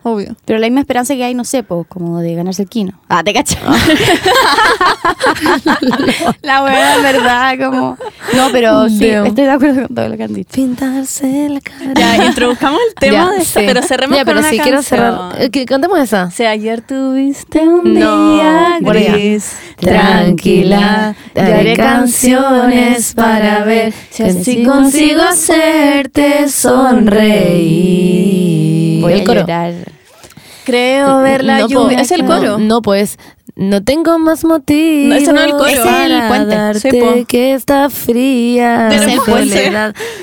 Obvio. 0.04 0.34
Pero 0.44 0.58
la 0.58 0.66
misma 0.66 0.80
esperanza 0.80 1.14
que 1.14 1.22
hay, 1.24 1.34
no 1.34 1.44
sé, 1.44 1.64
como 1.88 2.18
de 2.20 2.34
ganarse 2.34 2.62
el 2.62 2.68
kino. 2.68 2.92
Ah, 3.08 3.22
te 3.22 3.32
cachas. 3.32 3.60
la 6.42 6.60
buena, 6.62 6.96
en 6.96 7.02
verdad, 7.02 7.58
como. 7.58 7.96
No, 8.34 8.48
pero 8.52 8.88
sí, 8.88 9.10
Damn. 9.10 9.26
estoy 9.26 9.44
de 9.44 9.50
acuerdo 9.50 9.86
con 9.86 9.94
todo 9.94 10.08
lo 10.08 10.16
que 10.16 10.22
han 10.24 10.34
dicho. 10.34 10.50
Pintarse 10.52 11.48
la 11.48 11.60
cara. 11.60 11.92
Ya, 11.94 12.26
introduzcamos 12.26 12.80
el 12.88 12.94
tema 12.94 13.12
Ya, 13.12 13.30
de 13.30 13.36
esta, 13.42 13.60
sí. 13.60 13.66
pero 13.66 13.82
cerremos 13.82 14.16
Ya, 14.16 14.24
con 14.24 14.34
pero 14.34 14.40
una 14.40 14.50
si 14.50 14.58
quiero 14.58 14.78
canción. 14.78 14.98
cerrar, 14.98 15.42
eh, 15.42 15.50
que 15.50 15.64
cantemos 15.66 15.98
esa. 16.00 16.30
Si 16.30 16.44
ayer 16.44 16.80
tuviste 16.82 17.60
un 17.60 17.94
No, 17.94 18.34
día 18.34 18.78
gris, 18.80 19.52
Tranquila, 19.78 21.14
te 21.32 21.40
haré 21.40 21.76
canciones 21.76 23.14
para 23.14 23.64
ver 23.64 23.92
si 24.10 24.22
así 24.24 24.64
consigo 24.64 25.22
hacerte 25.22 26.48
sonreír. 26.48 27.12
Voy 29.02 29.12
el 29.14 29.20
a 29.22 29.24
coro. 29.24 29.40
llorar. 29.40 29.72
Creo 30.64 31.20
ver 31.22 31.44
la 31.44 31.58
No, 31.60 31.68
lluvia. 31.68 31.96
po- 31.98 32.02
¿Es 32.02 32.10
el 32.12 32.24
coro? 32.24 32.58
No, 32.58 32.82
pues. 32.82 33.18
No 33.54 33.82
tengo 33.84 34.18
más 34.18 34.44
motivos 34.46 35.08
No, 35.10 35.14
ese 35.14 35.30
no 35.34 35.40
es 35.40 35.46
el 35.46 35.52
coro. 35.52 35.66
Es 35.66 35.78
el 35.78 36.22
puente. 36.28 36.54
darte 36.54 37.24
que 37.28 37.52
está 37.52 37.90
fría 37.90 38.84
Del 38.88 39.14
la 39.16 39.22
puente. 39.24 39.72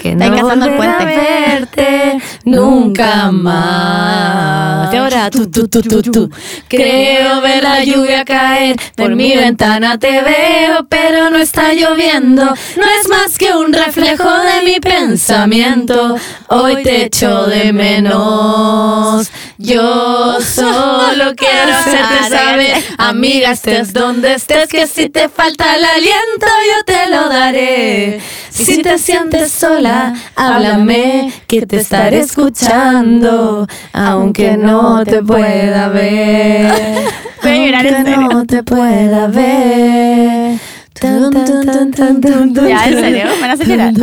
que 0.01 0.11
Está 0.13 0.29
no 0.29 0.35
cazando 0.35 0.65
el 0.65 0.71
volverá 0.71 0.93
a 0.93 0.97
puente. 0.97 1.15
verte 1.47 2.17
nunca 2.45 3.31
más. 3.31 4.91
Y 4.93 4.97
ahora 4.97 5.29
tú, 5.29 5.47
tú, 5.51 5.67
tú, 5.67 5.81
tú, 5.83 6.01
tú. 6.01 6.29
Creo 6.67 7.39
ver 7.41 7.61
la 7.61 7.83
lluvia 7.83 8.25
caer 8.25 8.77
por 8.95 9.15
mi 9.15 9.35
ventana 9.35 9.99
te 9.99 10.09
veo, 10.23 10.87
pero 10.89 11.29
no 11.29 11.37
está 11.37 11.73
lloviendo. 11.73 12.43
No 12.45 12.83
es 12.99 13.09
más 13.09 13.37
que 13.37 13.53
un 13.53 13.73
reflejo 13.73 14.23
de 14.27 14.65
mi 14.65 14.79
pensamiento. 14.79 16.15
Hoy 16.47 16.81
te 16.81 17.05
echo 17.05 17.45
de 17.45 17.73
menos. 17.73 19.29
Yo 19.61 20.39
solo 20.39 21.35
quiero 21.35 21.73
hacerte 21.73 22.29
saber, 22.29 22.83
amiga, 22.97 23.51
estés 23.51 23.91
donde 23.91 24.35
estés, 24.35 24.69
que 24.69 24.87
si 24.87 25.09
te 25.09 25.27
falta 25.27 25.75
el 25.75 25.83
aliento 25.83 26.45
yo 26.65 26.85
te 26.85 27.09
lo 27.09 27.27
daré. 27.27 28.21
Si 28.49 28.81
te 28.81 28.97
sientes 28.97 29.51
sola, 29.51 30.13
háblame, 30.37 31.33
que 31.45 31.65
te 31.65 31.75
estaré 31.75 32.19
escuchando, 32.19 33.67
aunque 33.91 34.55
no 34.55 35.03
te 35.03 35.21
pueda 35.21 35.89
ver. 35.89 36.71
Aunque 37.41 38.17
no 38.17 38.45
te 38.45 38.63
pueda 38.63 39.27
ver. 39.27 40.57
Tan, 40.93 41.31
tan, 41.31 42.21
tan, 42.21 42.53
Ya, 42.53 42.87
en 42.87 42.93
serio, 42.99 43.25
me 43.25 43.41
van 43.41 43.49
a 43.49 43.53
hacer 43.53 43.67
llorar. 43.67 43.93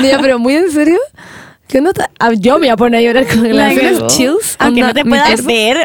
Mira, 0.00 0.18
pero 0.20 0.38
muy 0.38 0.54
en 0.54 0.70
serio. 0.70 0.98
¿Qué 1.74 1.78
onda? 1.78 1.90
está- 1.90 2.08
Ah, 2.20 2.30
yo 2.38 2.52
me 2.54 2.66
voy 2.66 2.68
a 2.68 2.76
poner 2.76 3.00
a 3.00 3.02
llorar 3.02 3.26
con 3.26 3.42
cagó. 3.42 4.06
chills. 4.06 4.54
Aunque 4.60 4.80
no 4.82 4.94
te 4.94 5.04
puedas 5.04 5.44
ver, 5.44 5.78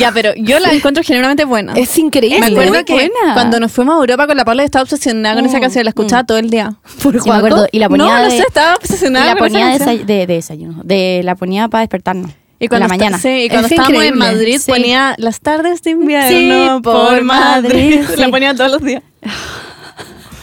ya, 0.00 0.10
pero 0.12 0.32
yo 0.36 0.58
la 0.58 0.72
encuentro 0.72 1.04
genuinamente 1.04 1.44
buena. 1.44 1.74
Es 1.74 1.96
increíble. 1.96 2.40
Me 2.40 2.46
acuerdo 2.46 2.84
que 2.84 2.92
buena. 2.92 3.34
cuando 3.34 3.60
nos 3.60 3.70
fuimos 3.70 3.94
a 3.94 3.98
Europa 4.00 4.26
con 4.26 4.36
la 4.36 4.44
Paula 4.44 4.64
estaba 4.64 4.82
obsesionada 4.82 5.36
con 5.36 5.46
esa 5.46 5.58
Mm, 5.58 5.60
canción, 5.60 5.84
la 5.84 5.90
escuchaba 5.90 6.24
todo 6.24 6.38
el 6.38 6.50
día. 6.50 6.74
Por 7.04 7.22
Sí, 7.22 7.30
me 7.30 7.36
acuerdo. 7.36 7.68
Y 7.70 7.78
la 7.78 7.88
ponía 7.88 8.06
no, 8.06 8.24
no 8.24 8.30
sé, 8.30 8.38
estaba 8.38 8.74
obsesionada 8.74 9.26
la 9.26 9.36
ponía 9.36 9.78
de, 9.78 10.26
desayuno. 10.26 10.80
De, 10.82 11.20
la 11.22 11.36
ponía 11.36 11.68
para 11.68 11.82
despertarnos. 11.82 12.32
Y 12.58 12.64
en 12.64 12.68
cuando 12.68 12.88
la 12.88 12.94
esta- 12.96 13.04
mañana. 13.04 13.18
sí, 13.22 13.28
y 13.44 13.48
cuando 13.48 13.66
Es 13.66 13.72
estábamos 13.72 14.02
en. 14.02 14.18
Madrid 14.18 14.58
Sí. 14.58 14.72
ponía 14.72 15.14
las 15.18 15.38
tardes 15.38 15.82
de 15.82 15.90
invierno 15.92 16.76
Sí, 16.78 16.82
por 16.82 17.22
Madrid. 17.22 18.00
La 18.16 18.28
ponía 18.28 18.54
todos 18.56 18.72
los 18.72 18.82
días. 18.82 19.04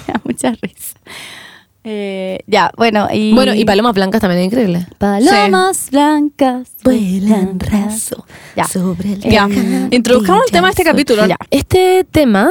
Me 0.08 0.14
da 0.14 0.22
mucha 0.24 0.52
risa. 0.62 0.96
Eh, 1.88 2.40
ya, 2.48 2.72
bueno. 2.78 3.08
Y, 3.14 3.34
Bueno, 3.34 3.54
y 3.54 3.64
Palomas 3.64 3.94
Blancas 3.94 4.20
también 4.20 4.42
es 4.42 4.48
increíble. 4.48 4.88
Palomas 4.98 5.90
blancas 5.92 6.70
vuelan 6.84 7.60
raso. 7.60 8.26
Ya. 8.56 8.66
sobre 8.66 9.14
el 9.14 9.20
Ya, 9.22 9.48
introduzcamos 9.92 10.44
el 10.48 10.52
tema 10.52 10.68
de 10.68 10.72
este 10.72 10.82
el 10.82 10.88
capítulo. 10.88 11.26
Ya. 11.28 11.38
Este 11.52 12.04
tema, 12.10 12.50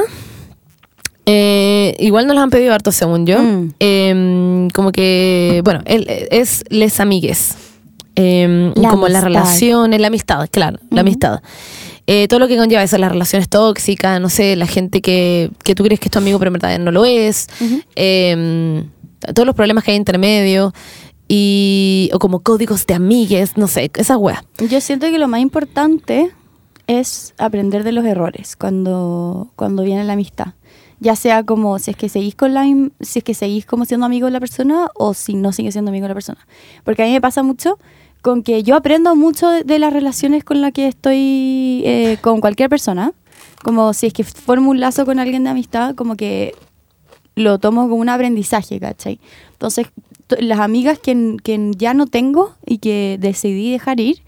eh, 1.25 1.95
igual 1.99 2.27
nos 2.27 2.35
lo 2.35 2.41
han 2.43 2.49
pedido 2.49 2.73
harto, 2.73 2.93
según 2.93 3.25
yo. 3.25 3.41
Mm. 3.41 3.73
Eh, 3.81 4.67
como 4.73 4.93
que, 4.93 5.61
bueno, 5.65 5.81
él, 5.85 6.05
eh, 6.07 6.29
es 6.31 6.63
les 6.69 7.01
amigues. 7.01 7.55
Eh, 8.15 8.71
La 8.75 8.89
como 8.89 9.09
las 9.09 9.21
relaciones, 9.21 9.99
la 9.99 10.07
amistad, 10.07 10.47
claro, 10.49 10.79
la 10.89 11.01
amistad. 11.01 11.41
Eh, 12.07 12.27
todo 12.29 12.39
lo 12.39 12.47
que 12.47 12.55
conlleva 12.55 12.83
eso, 12.83 12.97
las 12.97 13.11
relaciones 13.11 13.49
tóxicas, 13.49 14.21
no 14.21 14.29
sé, 14.29 14.55
la 14.55 14.67
gente 14.67 15.01
que, 15.01 15.49
que 15.63 15.75
tú 15.75 15.83
crees 15.83 15.99
que 15.99 16.07
es 16.07 16.11
tu 16.11 16.19
amigo, 16.19 16.37
pero 16.37 16.49
en 16.49 16.53
verdad 16.53 16.79
no 16.79 16.91
lo 16.91 17.03
es. 17.03 17.49
Eh, 17.95 18.85
todos 19.33 19.45
los 19.45 19.55
problemas 19.55 19.83
que 19.83 19.91
hay 19.91 19.97
entre 19.97 20.17
medio. 20.17 20.73
Y, 21.27 22.11
o 22.13 22.19
como 22.19 22.41
códigos 22.41 22.85
de 22.85 22.93
amigues, 22.93 23.57
no 23.57 23.67
sé, 23.67 23.89
esa 23.95 24.15
wea. 24.15 24.43
Yo 24.69 24.79
siento 24.79 25.07
que 25.07 25.17
lo 25.17 25.27
más 25.27 25.41
importante 25.41 26.31
es 26.87 27.33
aprender 27.37 27.83
de 27.83 27.91
los 27.91 28.05
errores 28.05 28.55
cuando, 28.55 29.49
cuando 29.55 29.83
viene 29.83 30.03
la 30.03 30.13
amistad. 30.13 30.53
Ya 30.99 31.15
sea 31.15 31.43
como 31.43 31.77
si 31.79 31.91
es 31.91 31.97
que 31.97 32.09
seguís 32.09 32.35
con 32.35 32.53
la 32.53 32.63
si 33.01 33.19
es 33.19 33.23
que 33.23 33.33
seguís 33.33 33.65
como 33.65 33.85
siendo 33.85 34.05
amigo 34.05 34.27
de 34.27 34.31
la 34.31 34.39
persona 34.39 34.87
o 34.95 35.13
si 35.13 35.33
no 35.33 35.51
sigues 35.51 35.73
siendo 35.73 35.89
amigo 35.89 36.03
de 36.03 36.09
la 36.09 36.13
persona. 36.13 36.47
Porque 36.83 37.03
a 37.03 37.05
mí 37.05 37.11
me 37.11 37.21
pasa 37.21 37.43
mucho 37.43 37.77
con 38.21 38.43
que 38.43 38.63
yo 38.63 38.75
aprendo 38.75 39.15
mucho 39.15 39.49
de, 39.49 39.63
de 39.63 39.77
las 39.77 39.91
relaciones 39.91 40.43
con 40.43 40.61
las 40.61 40.71
que 40.71 40.87
estoy 40.87 41.83
eh, 41.85 42.17
con 42.21 42.39
cualquier 42.39 42.69
persona. 42.69 43.11
Como 43.63 43.93
si 43.93 44.07
es 44.07 44.13
que 44.13 44.23
formo 44.23 44.71
un 44.71 44.79
lazo 44.79 45.05
con 45.05 45.19
alguien 45.19 45.43
de 45.43 45.49
amistad, 45.49 45.95
como 45.95 46.15
que 46.15 46.53
lo 47.35 47.59
tomo 47.59 47.83
como 47.83 47.95
un 47.95 48.09
aprendizaje, 48.09 48.79
¿cachai? 48.79 49.19
Entonces, 49.53 49.87
las 50.39 50.59
amigas 50.59 50.99
que, 50.99 51.37
que 51.43 51.71
ya 51.77 51.93
no 51.93 52.07
tengo 52.07 52.53
y 52.65 52.77
que 52.79 53.17
decidí 53.19 53.71
dejar 53.71 53.99
ir, 53.99 54.21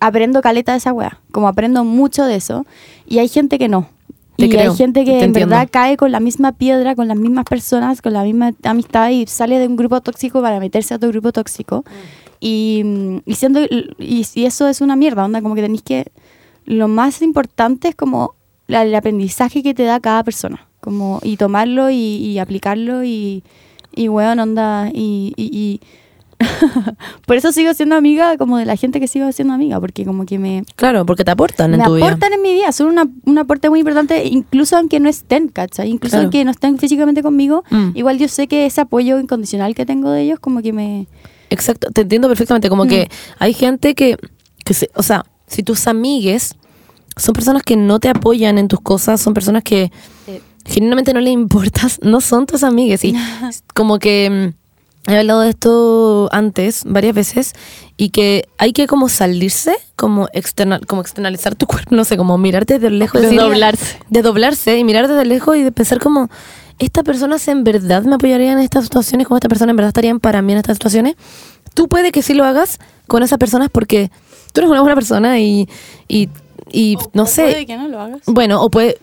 aprendo 0.00 0.40
caleta 0.42 0.72
de 0.72 0.78
esa 0.78 0.92
weá. 0.92 1.20
Como 1.32 1.48
aprendo 1.48 1.84
mucho 1.84 2.24
de 2.24 2.36
eso. 2.36 2.66
Y 3.06 3.18
hay 3.18 3.28
gente 3.28 3.58
que 3.58 3.68
no. 3.68 3.88
Te 4.36 4.46
y 4.46 4.50
creo, 4.50 4.70
hay 4.70 4.76
gente 4.76 5.04
que 5.04 5.18
en 5.18 5.24
entiendo. 5.24 5.50
verdad 5.50 5.68
cae 5.70 5.96
con 5.96 6.12
la 6.12 6.20
misma 6.20 6.52
piedra, 6.52 6.94
con 6.94 7.08
las 7.08 7.16
mismas 7.16 7.44
personas, 7.44 8.00
con 8.00 8.12
la 8.12 8.22
misma 8.22 8.52
amistad 8.62 9.10
y 9.10 9.26
sale 9.26 9.58
de 9.58 9.66
un 9.66 9.74
grupo 9.76 10.00
tóxico 10.00 10.40
para 10.40 10.60
meterse 10.60 10.94
a 10.94 10.96
otro 10.96 11.10
grupo 11.10 11.32
tóxico. 11.32 11.84
Y, 12.40 12.82
mm, 12.84 13.16
y 13.26 13.34
siendo 13.34 13.60
y, 13.64 14.24
y 14.34 14.44
eso 14.44 14.68
es 14.68 14.80
una 14.80 14.94
mierda, 14.94 15.24
onda, 15.24 15.42
como 15.42 15.56
que 15.56 15.62
tenéis 15.62 15.82
que 15.82 16.12
lo 16.66 16.86
más 16.86 17.20
importante 17.20 17.88
es 17.88 17.94
como 17.96 18.34
la- 18.68 18.82
el 18.84 18.94
aprendizaje 18.94 19.62
que 19.64 19.74
te 19.74 19.82
da 19.82 19.98
cada 19.98 20.22
persona, 20.22 20.67
como 20.80 21.20
y 21.22 21.36
tomarlo 21.36 21.90
y, 21.90 21.96
y 21.96 22.38
aplicarlo 22.38 23.04
y 23.04 23.42
y 23.94 24.08
weón, 24.08 24.38
onda 24.38 24.90
y, 24.94 25.32
y- 25.36 25.50
y- 25.56 25.80
por 27.26 27.36
eso 27.36 27.50
sigo 27.50 27.74
siendo 27.74 27.96
amiga 27.96 28.36
como 28.36 28.58
de 28.58 28.64
la 28.64 28.76
gente 28.76 29.00
que 29.00 29.08
sigo 29.08 29.30
siendo 29.32 29.54
amiga, 29.54 29.80
porque 29.80 30.04
como 30.04 30.24
que 30.24 30.38
me 30.38 30.62
Claro, 30.76 31.04
porque 31.04 31.24
te 31.24 31.32
aportan 31.32 31.72
en 31.74 31.80
me 31.80 31.84
tu 31.84 31.94
vida. 31.96 32.06
aportan 32.06 32.32
en 32.32 32.42
mi 32.42 32.52
vida, 32.52 32.70
son 32.70 32.86
una, 32.88 33.08
un 33.24 33.38
aporte 33.38 33.68
muy 33.70 33.80
importante, 33.80 34.24
incluso 34.26 34.76
aunque 34.76 35.00
no 35.00 35.08
estén, 35.08 35.48
¿cachai? 35.48 35.90
Incluso 35.90 36.12
Claro. 36.12 36.24
aunque 36.24 36.44
no 36.44 36.52
estén 36.52 36.78
físicamente 36.78 37.22
conmigo, 37.22 37.64
Mm. 37.70 37.90
igual 37.94 38.18
yo 38.18 38.28
sé 38.28 38.46
que 38.46 38.66
ese 38.66 38.80
apoyo 38.80 39.18
incondicional 39.18 39.74
que 39.74 39.84
tengo 39.84 40.10
de 40.12 40.22
ellos, 40.22 40.38
como 40.38 40.62
que 40.62 40.72
me... 40.72 41.08
Exacto, 41.50 41.90
te 41.90 42.02
entiendo 42.02 42.28
perfectamente. 42.28 42.68
Como 42.68 42.84
Mm. 42.84 42.88
que 42.88 43.10
hay 43.40 43.52
gente 43.52 43.94
que, 43.96 44.16
que 44.64 44.74
se- 44.74 44.90
o 44.94 45.02
sea, 45.02 45.24
si 45.48 45.64
tus 45.64 45.88
amigues 45.88 46.54
son 47.16 47.32
personas 47.34 47.64
que 47.64 47.76
no 47.76 47.98
te 47.98 48.10
apoyan 48.10 48.58
en 48.58 48.68
tus 48.68 48.80
cosas, 48.80 49.20
son 49.20 49.34
personas 49.34 49.64
que 49.64 49.90
genuinamente 50.68 51.12
no 51.12 51.20
le 51.20 51.30
importas, 51.30 51.98
no 52.02 52.20
son 52.20 52.46
tus 52.46 52.62
amigues. 52.62 53.04
Y 53.04 53.14
como 53.74 53.98
que 53.98 54.54
mm, 55.06 55.10
he 55.10 55.18
hablado 55.18 55.40
de 55.40 55.50
esto 55.50 56.28
antes, 56.32 56.82
varias 56.86 57.14
veces, 57.14 57.54
y 57.96 58.10
que 58.10 58.48
hay 58.58 58.72
que 58.72 58.86
como 58.86 59.08
salirse, 59.08 59.74
como, 59.96 60.28
external, 60.32 60.86
como 60.86 61.00
externalizar 61.00 61.54
tu 61.54 61.66
cuerpo, 61.66 61.94
no 61.94 62.04
sé, 62.04 62.16
como 62.16 62.38
mirarte 62.38 62.78
desde 62.78 62.90
lejos. 62.90 63.22
Desdoblarse. 63.22 63.98
de 64.08 64.22
doblarse 64.22 64.78
y 64.78 64.84
mirar 64.84 65.08
desde 65.08 65.24
lejos 65.24 65.56
y 65.56 65.62
de 65.62 65.72
pensar 65.72 65.98
como 65.98 66.28
esta 66.78 67.02
persona 67.02 67.36
en 67.46 67.64
verdad 67.64 68.04
me 68.04 68.14
apoyaría 68.14 68.52
en 68.52 68.60
estas 68.60 68.84
situaciones, 68.84 69.26
como 69.26 69.36
esta 69.36 69.48
persona 69.48 69.70
en 69.70 69.76
verdad 69.76 69.88
estarían 69.88 70.20
para 70.20 70.42
mí 70.42 70.52
en 70.52 70.58
estas 70.58 70.76
situaciones. 70.76 71.16
Tú 71.74 71.88
puede 71.88 72.12
que 72.12 72.22
sí 72.22 72.34
lo 72.34 72.44
hagas 72.44 72.78
con 73.08 73.22
esas 73.22 73.38
personas 73.38 73.68
porque 73.70 74.10
tú 74.52 74.60
eres 74.60 74.70
una 74.70 74.80
buena 74.80 74.94
persona 74.94 75.40
y, 75.40 75.68
y, 76.06 76.28
y 76.70 76.96
no 77.14 77.26
sé. 77.26 77.42
Puede 77.42 77.66
que 77.66 77.76
no 77.76 77.88
lo 77.88 78.00
hagas. 78.00 78.20
Bueno, 78.26 78.62
o 78.62 78.70
puede, 78.70 78.98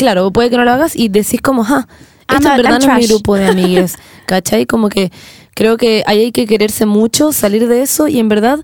claro, 0.00 0.30
puede 0.32 0.50
que 0.50 0.56
no 0.56 0.64
lo 0.64 0.72
hagas 0.72 0.96
y 0.96 1.08
decís 1.08 1.40
como, 1.40 1.62
ah, 1.62 1.86
I'm 2.28 2.38
esto 2.38 2.48
a- 2.48 2.50
en 2.52 2.56
verdad 2.62 2.80
I'm 2.80 2.88
no 2.88 2.94
es 2.96 3.00
mi 3.02 3.06
grupo 3.06 3.36
de 3.36 3.46
amigues, 3.46 3.96
¿cachai? 4.26 4.66
Como 4.66 4.88
que 4.88 5.12
creo 5.54 5.76
que 5.76 6.02
ahí 6.06 6.20
hay 6.24 6.32
que 6.32 6.46
quererse 6.46 6.86
mucho, 6.86 7.32
salir 7.32 7.68
de 7.68 7.82
eso 7.82 8.08
y 8.08 8.18
en 8.18 8.28
verdad 8.28 8.58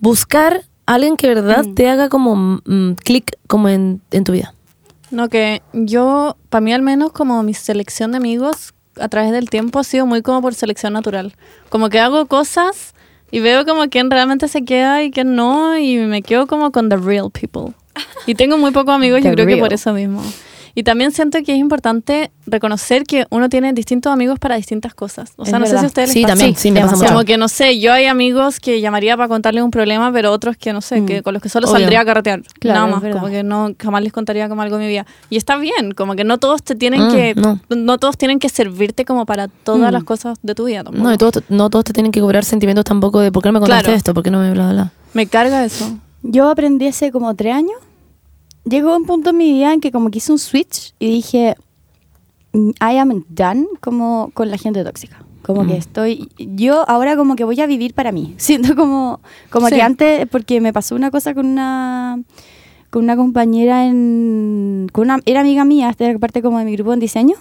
buscar 0.00 0.62
a 0.86 0.94
alguien 0.94 1.16
que 1.16 1.28
verdad 1.28 1.64
Mm. 1.64 1.74
te 1.74 1.88
haga 1.88 2.08
como 2.08 2.60
mm, 2.64 2.92
clic 3.04 3.36
como 3.46 3.68
en, 3.68 4.00
en 4.10 4.24
tu 4.24 4.32
vida. 4.32 4.54
No, 5.10 5.28
que 5.28 5.62
yo, 5.72 6.36
para 6.48 6.60
mí 6.60 6.72
al 6.72 6.82
menos, 6.82 7.12
como 7.12 7.42
mi 7.42 7.54
selección 7.54 8.12
de 8.12 8.18
amigos 8.18 8.72
a 9.00 9.08
través 9.08 9.30
del 9.32 9.48
tiempo 9.48 9.78
ha 9.78 9.84
sido 9.84 10.06
muy 10.06 10.22
como 10.22 10.42
por 10.42 10.54
selección 10.54 10.92
natural. 10.94 11.34
Como 11.68 11.88
que 11.88 12.00
hago 12.00 12.26
cosas 12.26 12.94
y 13.30 13.40
veo 13.40 13.64
como 13.64 13.88
quién 13.88 14.10
realmente 14.10 14.48
se 14.48 14.64
queda 14.64 15.02
y 15.02 15.10
quién 15.10 15.34
no, 15.36 15.76
y 15.78 15.96
me 15.98 16.22
quedo 16.22 16.46
como 16.46 16.72
con 16.72 16.88
the 16.88 16.96
real 16.96 17.30
people. 17.30 17.74
Y 18.26 18.34
tengo 18.34 18.58
muy 18.58 18.70
pocos 18.70 18.94
amigos, 18.94 19.18
yo 19.22 19.32
creo 19.32 19.46
que 19.46 19.54
real. 19.54 19.60
por 19.60 19.72
eso 19.72 19.92
mismo. 19.92 20.22
Y 20.78 20.84
también 20.84 21.10
siento 21.10 21.38
que 21.44 21.50
es 21.52 21.58
importante 21.58 22.30
reconocer 22.46 23.02
que 23.02 23.26
uno 23.30 23.48
tiene 23.48 23.72
distintos 23.72 24.12
amigos 24.12 24.38
para 24.38 24.54
distintas 24.54 24.94
cosas. 24.94 25.32
O 25.36 25.42
Es 25.42 25.48
sea, 25.50 25.58
no 25.58 25.66
sé 25.66 25.72
verdad. 25.72 25.80
si 25.80 25.84
a 25.84 25.88
ustedes 25.88 26.08
les 26.10 26.14
Sí, 26.14 26.22
pasa. 26.22 26.34
también, 26.36 26.54
sí, 26.56 26.70
me 26.70 26.80
pasa 26.80 26.86
demasiado. 26.92 27.08
Como 27.14 27.18
mucho. 27.18 27.26
que 27.26 27.36
no 27.36 27.48
sé, 27.48 27.80
yo 27.80 27.92
hay 27.92 28.04
amigos 28.06 28.60
que 28.60 28.80
llamaría 28.80 29.16
para 29.16 29.26
contarles 29.28 29.64
un 29.64 29.72
problema, 29.72 30.12
pero 30.12 30.30
otros 30.30 30.56
que 30.56 30.72
no 30.72 30.80
sé, 30.80 31.00
Mm. 31.00 31.06
que 31.06 31.22
con 31.24 31.34
los 31.34 31.42
que 31.42 31.48
solo 31.48 31.66
Obvio. 31.66 31.80
saldría 31.80 32.02
a 32.02 32.04
carretear. 32.04 32.42
Claro, 32.60 32.86
nada 32.86 32.96
es 32.96 33.02
más, 33.02 33.12
como 33.16 33.26
que 33.26 33.42
no 33.42 33.72
jamás 33.76 34.02
les 34.04 34.12
contaría 34.12 34.48
como 34.48 34.62
algo 34.62 34.76
de 34.76 34.82
mi 34.84 34.88
vida. 34.88 35.04
Y 35.30 35.36
está 35.36 35.56
bien, 35.56 35.90
como 35.96 36.14
que 36.14 36.22
no 36.22 36.38
todos 36.38 36.62
te 36.62 36.76
tienen 36.76 37.08
Mm, 37.08 37.10
que 37.10 37.34
no. 37.34 37.58
no. 37.70 37.98
todos 37.98 38.16
tienen 38.16 38.38
que 38.38 38.48
servirte 38.48 39.04
como 39.04 39.26
para 39.26 39.48
todas 39.48 39.90
Mm. 39.90 39.94
las 39.94 40.04
cosas 40.04 40.38
de 40.44 40.54
tu 40.54 40.66
vida 40.66 40.84
tampoco. 40.84 41.02
No, 41.02 41.12
y 41.12 41.18
todos, 41.18 41.42
no 41.48 41.70
todos 41.70 41.86
te 41.86 41.92
tienen 41.92 42.12
que 42.12 42.20
cobrar 42.20 42.44
sentimientos 42.44 42.84
tampoco 42.84 43.18
de 43.18 43.32
por 43.32 43.42
qué 43.42 43.48
no 43.48 43.54
me 43.54 43.58
contaste 43.58 43.82
Claro. 43.86 43.96
esto, 43.96 44.14
por 44.14 44.22
qué 44.22 44.30
no 44.30 44.38
me 44.38 44.52
bla, 44.52 44.66
bla, 44.66 44.72
bla. 44.74 44.92
Me 45.12 45.26
carga 45.26 45.64
eso. 45.64 45.98
Yo 46.22 46.48
aprendí 46.48 46.86
hace 46.86 47.10
como 47.10 47.34
tres 47.34 47.54
años. 47.56 47.74
Llegó 48.68 48.96
un 48.96 49.04
punto 49.04 49.30
en 49.30 49.36
mi 49.36 49.52
vida 49.52 49.72
en 49.72 49.80
que 49.80 49.90
como 49.92 50.10
que 50.10 50.18
hice 50.18 50.32
un 50.32 50.38
switch 50.38 50.92
y 50.98 51.06
dije, 51.10 51.56
"Mm, 52.52 52.70
I 52.80 52.98
am 52.98 53.24
done 53.28 53.66
como 53.80 54.30
con 54.34 54.50
la 54.50 54.58
gente 54.58 54.84
tóxica. 54.84 55.24
Como 55.42 55.62
que 55.66 55.74
Mm. 55.74 55.76
estoy, 55.76 56.28
yo 56.38 56.88
ahora 56.88 57.16
como 57.16 57.34
que 57.34 57.44
voy 57.44 57.58
a 57.60 57.66
vivir 57.66 57.94
para 57.94 58.12
mí. 58.12 58.34
Siento 58.38 58.74
como, 58.76 59.20
como 59.50 59.68
Sí. 59.68 59.76
que 59.76 59.82
antes, 59.82 60.26
porque 60.28 60.60
me 60.60 60.72
pasó 60.72 60.94
una 60.94 61.10
cosa 61.10 61.32
con 61.34 61.46
una, 61.46 62.20
con 62.90 63.04
una 63.04 63.16
compañera 63.16 63.86
en, 63.86 64.88
con 64.92 65.04
una, 65.04 65.20
era 65.24 65.40
amiga 65.40 65.64
mía, 65.64 65.88
esta 65.88 66.04
era 66.04 66.18
parte 66.18 66.42
como 66.42 66.58
de 66.58 66.64
mi 66.66 66.72
grupo 66.72 66.92
en 66.92 67.00
diseño. 67.00 67.36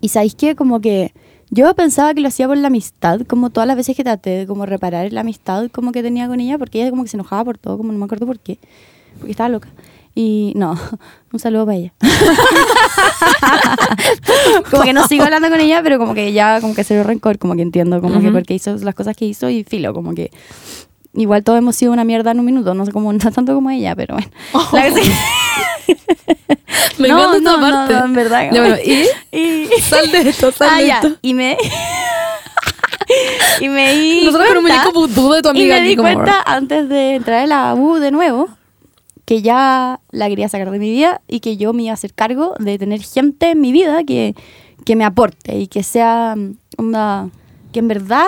Y 0.00 0.08
sabéis 0.08 0.34
que 0.34 0.54
como 0.54 0.80
que 0.80 1.12
yo 1.50 1.74
pensaba 1.74 2.14
que 2.14 2.20
lo 2.22 2.28
hacía 2.28 2.46
por 2.48 2.56
la 2.56 2.68
amistad, 2.68 3.20
como 3.26 3.50
todas 3.50 3.66
las 3.66 3.76
veces 3.76 3.94
que 3.96 4.04
traté 4.04 4.30
de 4.30 4.46
como 4.46 4.64
reparar 4.64 5.12
la 5.12 5.20
amistad 5.20 5.68
como 5.70 5.92
que 5.92 6.02
tenía 6.02 6.26
con 6.28 6.40
ella, 6.40 6.56
porque 6.56 6.80
ella 6.80 6.90
como 6.90 7.02
que 7.02 7.10
se 7.10 7.18
enojaba 7.18 7.44
por 7.44 7.58
todo, 7.58 7.76
como 7.76 7.92
no 7.92 7.98
me 7.98 8.04
acuerdo 8.06 8.24
por 8.26 8.38
qué, 8.38 8.58
porque 9.18 9.32
estaba 9.32 9.50
loca. 9.50 9.68
Y 10.14 10.52
no, 10.54 10.78
un 11.32 11.38
saludo 11.40 11.66
para 11.66 11.78
ella. 11.78 11.92
como 14.70 14.82
que 14.84 14.92
no 14.92 15.06
sigo 15.08 15.24
hablando 15.24 15.48
con 15.48 15.60
ella, 15.60 15.80
pero 15.82 15.98
como 15.98 16.14
que 16.14 16.32
ya 16.32 16.60
como 16.60 16.74
que 16.74 16.84
se 16.84 16.94
dio 16.94 17.02
rencor, 17.04 17.38
como 17.38 17.54
que 17.56 17.62
entiendo, 17.62 18.00
como 18.00 18.20
que 18.20 18.26
Ujú. 18.26 18.34
porque 18.36 18.54
hizo 18.54 18.76
las 18.76 18.94
cosas 18.94 19.16
que 19.16 19.24
hizo 19.24 19.48
y 19.50 19.64
filo, 19.64 19.92
como 19.94 20.14
que 20.14 20.30
igual 21.14 21.42
todos 21.44 21.58
hemos 21.58 21.76
sido 21.76 21.92
una 21.92 22.04
mierda 22.04 22.30
en 22.30 22.40
un 22.40 22.46
minuto, 22.46 22.74
no 22.74 22.84
sé 22.86 22.92
cómo, 22.92 23.12
no 23.12 23.18
tanto 23.18 23.54
como 23.54 23.70
ella, 23.70 23.94
pero 23.96 24.14
bueno. 24.14 24.30
La 24.72 24.82
que 24.82 24.90
Me 26.98 27.08
no, 27.08 27.38
no, 27.40 27.58
no, 27.58 27.60
parte. 27.60 27.94
no, 27.94 28.04
en 28.04 28.12
verdad. 28.14 28.48
Bueno, 28.50 28.76
¿y? 28.84 29.06
y 29.36 29.68
Sal 29.80 30.10
de 30.10 30.28
esto, 30.28 30.52
sal 30.52 30.68
ah, 30.72 30.78
de 30.80 30.86
ya. 30.86 30.94
esto. 30.96 31.10
Y 31.22 31.34
me. 31.34 31.56
y 33.60 33.68
me 33.68 33.94
di. 33.96 34.24
Nosotros 34.26 34.62
cuenta- 34.62 34.90
vudú 34.94 35.32
de 35.32 35.42
tu 35.42 35.48
Y 35.48 35.50
amiga 35.50 35.76
aquí 35.76 35.96
como... 35.96 36.08
antes 36.46 36.88
de 36.88 37.16
entrar 37.16 37.40
a 37.40 37.46
la 37.46 37.74
U 37.74 37.96
de 37.96 38.10
nuevo 38.12 38.48
que 39.24 39.42
ya 39.42 40.00
la 40.10 40.28
quería 40.28 40.48
sacar 40.48 40.70
de 40.70 40.78
mi 40.78 40.90
vida 40.90 41.20
y 41.28 41.40
que 41.40 41.56
yo 41.56 41.72
me 41.72 41.84
iba 41.84 41.92
a 41.92 41.94
hacer 41.94 42.12
cargo 42.12 42.54
de 42.58 42.78
tener 42.78 43.02
gente 43.02 43.50
en 43.50 43.60
mi 43.60 43.72
vida 43.72 44.04
que, 44.04 44.34
que 44.84 44.96
me 44.96 45.04
aporte 45.04 45.58
y 45.58 45.66
que 45.66 45.82
sea 45.82 46.34
mm, 46.36 46.56
una. 46.78 47.30
que 47.72 47.78
en 47.80 47.88
verdad 47.88 48.26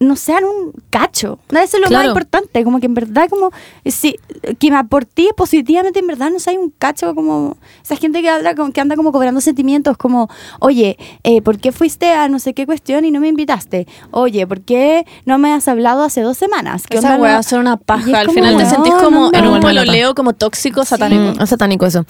no 0.00 0.16
sean 0.16 0.44
un 0.44 0.72
cacho. 0.90 1.38
Eso 1.50 1.58
es 1.62 1.72
lo 1.74 1.80
más 1.82 1.88
Claro. 1.90 2.08
importante, 2.08 2.64
como 2.64 2.80
que 2.80 2.86
en 2.86 2.94
verdad 2.94 3.28
como 3.30 3.50
si 3.86 4.16
que 4.58 4.70
me 4.70 4.76
aporté 4.76 5.28
positivamente 5.36 6.00
en 6.00 6.06
verdad 6.06 6.30
no 6.30 6.38
sean 6.40 6.58
un 6.58 6.70
cacho 6.70 7.14
como 7.14 7.56
esa 7.82 7.96
gente 7.96 8.20
que 8.20 8.28
anda 8.28 8.54
como, 8.54 8.72
que 8.72 8.80
anda 8.80 8.96
como 8.96 9.12
cobrando 9.12 9.40
sentimientos 9.40 9.96
como, 9.96 10.28
"Oye, 10.60 10.98
eh, 11.22 11.40
¿por 11.42 11.58
qué 11.58 11.72
fuiste 11.72 12.12
a 12.12 12.28
no 12.28 12.38
sé 12.38 12.54
qué 12.54 12.66
cuestión 12.66 13.04
y 13.04 13.10
no 13.10 13.20
me 13.20 13.28
invitaste? 13.28 13.86
Oye, 14.10 14.46
¿por 14.46 14.60
qué 14.60 15.06
no 15.24 15.38
me 15.38 15.52
has 15.52 15.68
hablado 15.68 16.02
hace 16.04 16.20
dos 16.22 16.36
semanas? 16.36 16.84
¿Qué 16.88 16.98
Esa 16.98 17.12
onda 17.14 17.22
weá 17.22 17.36
no- 17.36 17.42
son 17.42 17.60
una 17.60 17.76
paja. 17.76 18.18
Al 18.20 18.26
como, 18.26 18.34
final 18.34 18.56
te 18.56 18.64
no, 18.64 18.70
sentís 18.70 18.92
no, 18.94 19.00
como 19.00 19.30
no. 19.30 19.38
en 19.38 19.46
un 19.46 19.60
pololeo 19.60 20.14
como 20.14 20.32
tóxico, 20.32 20.84
satánico. 20.84 21.42
Es 21.42 21.48
satánico 21.50 21.86
eso. 21.86 22.04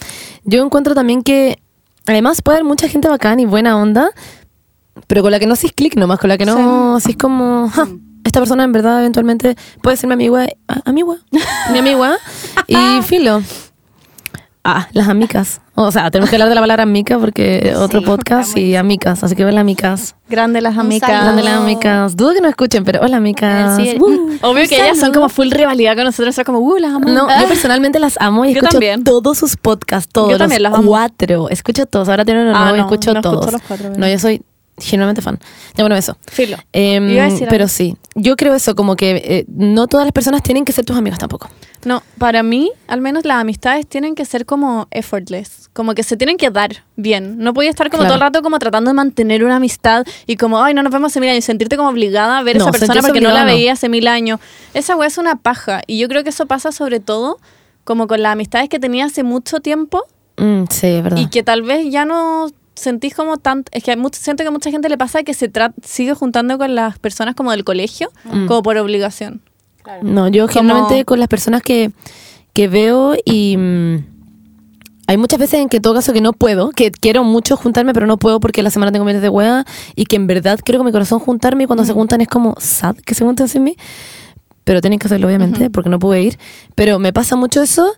Yo 0.44 0.64
encuentro 0.64 0.94
también 0.94 1.22
que, 1.22 1.58
además, 2.06 2.42
puede 2.42 2.58
haber 2.58 2.64
mucha 2.68 2.88
gente 2.88 3.08
bacán 3.08 3.40
y 3.40 3.46
buena 3.46 3.76
onda, 3.76 4.10
pero 5.06 5.22
con 5.22 5.30
la 5.30 5.38
que 5.38 5.46
no 5.46 5.54
haces 5.54 5.72
clic 5.72 5.96
nomás, 5.96 6.18
con 6.18 6.28
la 6.28 6.38
que 6.38 6.44
no, 6.46 6.96
así 6.96 7.12
es 7.12 7.16
como, 7.16 7.68
"Ja, 7.70 7.86
esta 8.24 8.40
persona 8.40 8.64
en 8.64 8.72
verdad 8.72 9.00
eventualmente 9.00 9.56
puede 9.82 9.96
ser 9.96 10.08
mi 10.08 10.14
amiga, 10.14 10.46
ah, 10.68 10.80
amiga, 10.84 11.14
mi 11.72 11.78
amiga, 11.78 12.16
y 12.66 12.76
filo. 13.02 13.42
Ah, 14.66 14.88
las 14.92 15.08
amigas. 15.10 15.60
O 15.74 15.92
sea, 15.92 16.10
tenemos 16.10 16.30
que 16.30 16.36
hablar 16.36 16.48
de 16.48 16.54
la 16.54 16.62
palabra 16.62 16.84
amiga 16.84 17.18
porque 17.18 17.74
otro 17.76 18.00
podcast 18.06 18.56
y 18.56 18.76
amigas, 18.76 19.22
así 19.22 19.36
que 19.36 19.44
hola 19.44 19.60
amigas. 19.60 20.16
Grande 20.26 20.62
las 20.62 20.74
saludo. 20.74 20.98
Grande 21.06 21.42
las 21.42 21.58
amigas. 21.60 22.16
Dudo 22.16 22.32
que 22.32 22.40
no 22.40 22.48
escuchen, 22.48 22.82
pero 22.82 23.00
hola. 23.02 23.20
Sí, 23.76 23.98
Uh. 24.00 24.04
un- 24.06 24.38
Obvio 24.40 24.66
que 24.66 24.76
ellas 24.82 24.98
son 24.98 25.12
como 25.12 25.28
full 25.28 25.50
rivalidad 25.50 25.96
con 25.96 26.04
nosotros, 26.04 26.34
son 26.34 26.44
como, 26.44 26.60
uh, 26.60 26.78
las 26.78 26.94
amamos. 26.94 27.12
No, 27.12 27.28
yo 27.42 27.46
personalmente 27.48 27.98
las 27.98 28.16
amo 28.22 28.46
y 28.46 28.54
Yo 28.54 28.60
escucho 28.60 28.70
también. 28.72 29.04
todos 29.04 29.36
sus 29.36 29.58
podcasts, 29.58 30.10
todos 30.10 30.30
Yo 30.30 30.38
también 30.38 30.62
los 30.62 30.72
las 30.72 30.78
amo. 30.78 30.88
cuatro. 30.88 31.50
Escucho 31.50 31.84
todos. 31.84 32.08
Ahora 32.08 32.24
tienen 32.24 32.46
uno 32.46 32.56
Ah, 32.56 32.60
nuevo 32.60 32.76
y 32.76 32.78
no, 32.80 32.84
escucho 32.86 33.12
no 33.12 33.20
escucho 33.20 33.38
todos. 33.40 33.52
los 33.52 33.62
cuatro, 33.68 33.90
no, 33.98 34.08
yo 34.08 34.18
soy 34.18 34.42
genuinamente 34.78 35.22
fan. 35.22 35.38
Ya 35.76 35.84
bueno, 35.84 35.96
eso. 35.96 36.16
Filo. 36.30 36.56
Decir 36.72 37.46
pero 37.50 37.68
sí, 37.68 37.96
yo 38.14 38.36
creo 38.36 38.54
eso, 38.54 38.74
como 38.74 38.96
que 38.96 39.22
eh, 39.24 39.44
no 39.48 39.86
todas 39.86 40.06
las 40.06 40.12
personas 40.12 40.42
tienen 40.42 40.64
que 40.64 40.72
ser 40.72 40.84
tus 40.84 40.96
amigos 40.96 41.18
tampoco. 41.18 41.48
No, 41.84 42.02
para 42.18 42.42
mí, 42.42 42.72
al 42.88 43.00
menos 43.02 43.24
las 43.26 43.36
amistades 43.40 43.86
tienen 43.86 44.14
que 44.14 44.24
ser 44.24 44.46
como 44.46 44.88
effortless, 44.90 45.68
como 45.74 45.94
que 45.94 46.02
se 46.02 46.16
tienen 46.16 46.38
que 46.38 46.50
dar 46.50 46.82
bien. 46.96 47.36
No 47.38 47.52
podía 47.52 47.68
estar 47.70 47.90
como 47.90 48.00
Claro. 48.00 48.14
todo 48.14 48.14
el 48.16 48.20
rato 48.32 48.42
como 48.42 48.58
tratando 48.58 48.88
de 48.90 48.94
mantener 48.94 49.44
una 49.44 49.56
amistad 49.56 50.06
y 50.26 50.36
como, 50.36 50.62
ay, 50.62 50.72
no 50.72 50.82
nos 50.82 50.90
vemos 50.92 51.12
hace 51.12 51.20
mil 51.20 51.28
años, 51.28 51.44
sentirte 51.44 51.76
como 51.76 51.90
obligada 51.90 52.38
a 52.38 52.42
ver 52.42 52.56
a 52.56 52.58
esa 52.60 52.70
persona 52.72 53.02
porque 53.02 53.20
no 53.20 53.30
la 53.30 53.44
veía 53.44 53.72
hace 53.74 53.88
mil 53.90 54.06
años. 54.08 54.40
Esa 54.72 54.96
weá 54.96 55.08
es 55.08 55.18
una 55.18 55.36
paja 55.36 55.82
y 55.86 55.98
yo 55.98 56.08
creo 56.08 56.22
que 56.24 56.30
eso 56.30 56.46
pasa 56.46 56.72
sobre 56.72 57.00
todo 57.00 57.38
como 57.84 58.06
con 58.06 58.22
las 58.22 58.32
amistades 58.32 58.70
que 58.70 58.78
tenía 58.78 59.04
hace 59.04 59.22
mucho 59.22 59.60
tiempo 59.60 60.02
Mm, 60.36 60.64
sí, 60.70 60.86
es 60.88 61.02
verdad. 61.04 61.18
y 61.18 61.26
que 61.28 61.42
tal 61.44 61.62
vez 61.62 61.86
ya 61.92 62.04
no 62.06 62.48
sentís 62.74 63.14
como 63.14 63.36
tanto, 63.38 63.70
es 63.72 63.82
que 63.84 63.96
siento 64.12 64.42
que 64.44 64.48
a 64.48 64.50
mucha 64.50 64.70
gente 64.70 64.88
le 64.88 64.98
pasa 64.98 65.22
que 65.22 65.34
se 65.34 65.50
sigue 65.82 66.14
juntando 66.14 66.58
con 66.58 66.74
las 66.74 66.98
personas 66.98 67.34
como 67.34 67.50
del 67.52 67.64
colegio, 67.64 68.10
Mm. 68.24 68.46
como 68.46 68.62
por 68.62 68.76
obligación. 68.78 69.40
No, 70.02 70.28
yo 70.28 70.46
Como- 70.46 70.54
generalmente 70.60 71.04
con 71.04 71.18
las 71.20 71.28
personas 71.28 71.62
que, 71.62 71.92
que 72.54 72.68
veo 72.68 73.14
y 73.24 73.56
mm, 73.56 74.04
hay 75.06 75.16
muchas 75.18 75.38
veces 75.38 75.60
en 75.60 75.68
que 75.68 75.76
en 75.76 75.82
todo 75.82 75.92
caso 75.94 76.12
que 76.14 76.22
no 76.22 76.32
puedo, 76.32 76.70
que 76.70 76.90
quiero 76.90 77.22
mucho 77.24 77.56
juntarme, 77.56 77.92
pero 77.92 78.06
no 78.06 78.16
puedo 78.16 78.40
porque 78.40 78.62
la 78.62 78.70
semana 78.70 78.90
tengo 78.92 79.04
miles 79.04 79.20
de 79.20 79.28
hueá 79.28 79.66
y 79.94 80.06
que 80.06 80.16
en 80.16 80.26
verdad 80.26 80.58
quiero 80.64 80.78
con 80.78 80.86
mi 80.86 80.92
corazón 80.92 81.18
juntarme 81.20 81.64
y 81.64 81.66
cuando 81.66 81.84
se 81.84 81.92
juntan 81.92 82.22
es 82.22 82.28
como 82.28 82.54
sad 82.58 82.96
que 82.96 83.14
se 83.14 83.24
junten 83.24 83.46
sin 83.48 83.64
mí. 83.64 83.76
Pero 84.64 84.80
tienen 84.80 84.98
que 84.98 85.06
hacerlo 85.06 85.26
obviamente 85.26 85.68
porque 85.68 85.90
no 85.90 85.98
pude 85.98 86.22
ir. 86.22 86.38
Pero 86.74 86.98
me 86.98 87.12
pasa 87.12 87.36
mucho 87.36 87.60
eso 87.60 87.92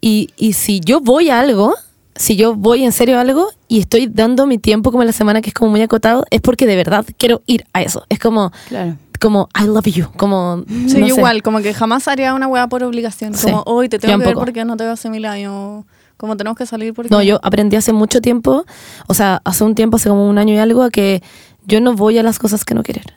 y, 0.00 0.30
y 0.36 0.52
si 0.52 0.78
yo 0.78 1.00
voy 1.00 1.30
a 1.30 1.40
algo, 1.40 1.74
si 2.16 2.36
yo 2.36 2.54
voy 2.54 2.84
en 2.84 2.92
serio 2.92 3.18
a 3.18 3.20
algo 3.20 3.48
y 3.68 3.80
estoy 3.80 4.06
dando 4.06 4.46
mi 4.46 4.58
tiempo 4.58 4.90
como 4.90 5.02
en 5.02 5.06
la 5.08 5.12
semana 5.12 5.40
que 5.42 5.50
es 5.50 5.54
como 5.54 5.70
muy 5.70 5.82
acotado, 5.82 6.24
es 6.30 6.40
porque 6.40 6.66
de 6.66 6.76
verdad 6.76 7.04
quiero 7.18 7.42
ir 7.46 7.64
a 7.72 7.82
eso. 7.82 8.04
Es 8.08 8.18
como, 8.18 8.52
Claro. 8.68 8.96
como 9.20 9.48
I 9.60 9.66
love 9.66 9.86
you, 9.86 10.06
como... 10.16 10.64
Sí, 10.68 10.98
no 10.98 11.06
sé. 11.08 11.14
igual, 11.14 11.42
como 11.42 11.60
que 11.60 11.72
jamás 11.74 12.08
haría 12.08 12.34
una 12.34 12.46
weá 12.48 12.66
por 12.68 12.82
obligación. 12.84 13.34
Sí, 13.34 13.46
Como, 13.46 13.62
hoy 13.66 13.88
te 13.88 13.96
yo 13.98 14.02
tengo 14.02 14.18
que 14.20 14.26
ver 14.26 14.34
porque 14.34 14.64
no 14.64 14.76
te 14.76 14.84
veo 14.84 14.92
hace 14.92 15.08
mil 15.10 15.24
años. 15.24 15.84
Como 16.16 16.36
tenemos 16.36 16.56
que 16.56 16.64
salir 16.64 16.94
porque. 16.94 17.10
No, 17.10 17.22
yo 17.22 17.38
aprendí 17.42 17.76
hace 17.76 17.92
mucho 17.92 18.20
tiempo, 18.22 18.64
o 19.06 19.12
sea, 19.14 19.42
hace 19.44 19.64
un 19.64 19.74
tiempo, 19.74 19.96
hace 19.98 20.08
como 20.08 20.26
un 20.28 20.38
año 20.38 20.54
y 20.54 20.58
algo, 20.58 20.82
a 20.82 20.90
que 20.90 21.22
yo 21.66 21.80
no 21.82 21.94
voy 21.94 22.16
a 22.16 22.22
las 22.22 22.38
cosas 22.38 22.64
que 22.64 22.74
no 22.74 22.82
quiero. 22.82 23.00
ir. 23.04 23.12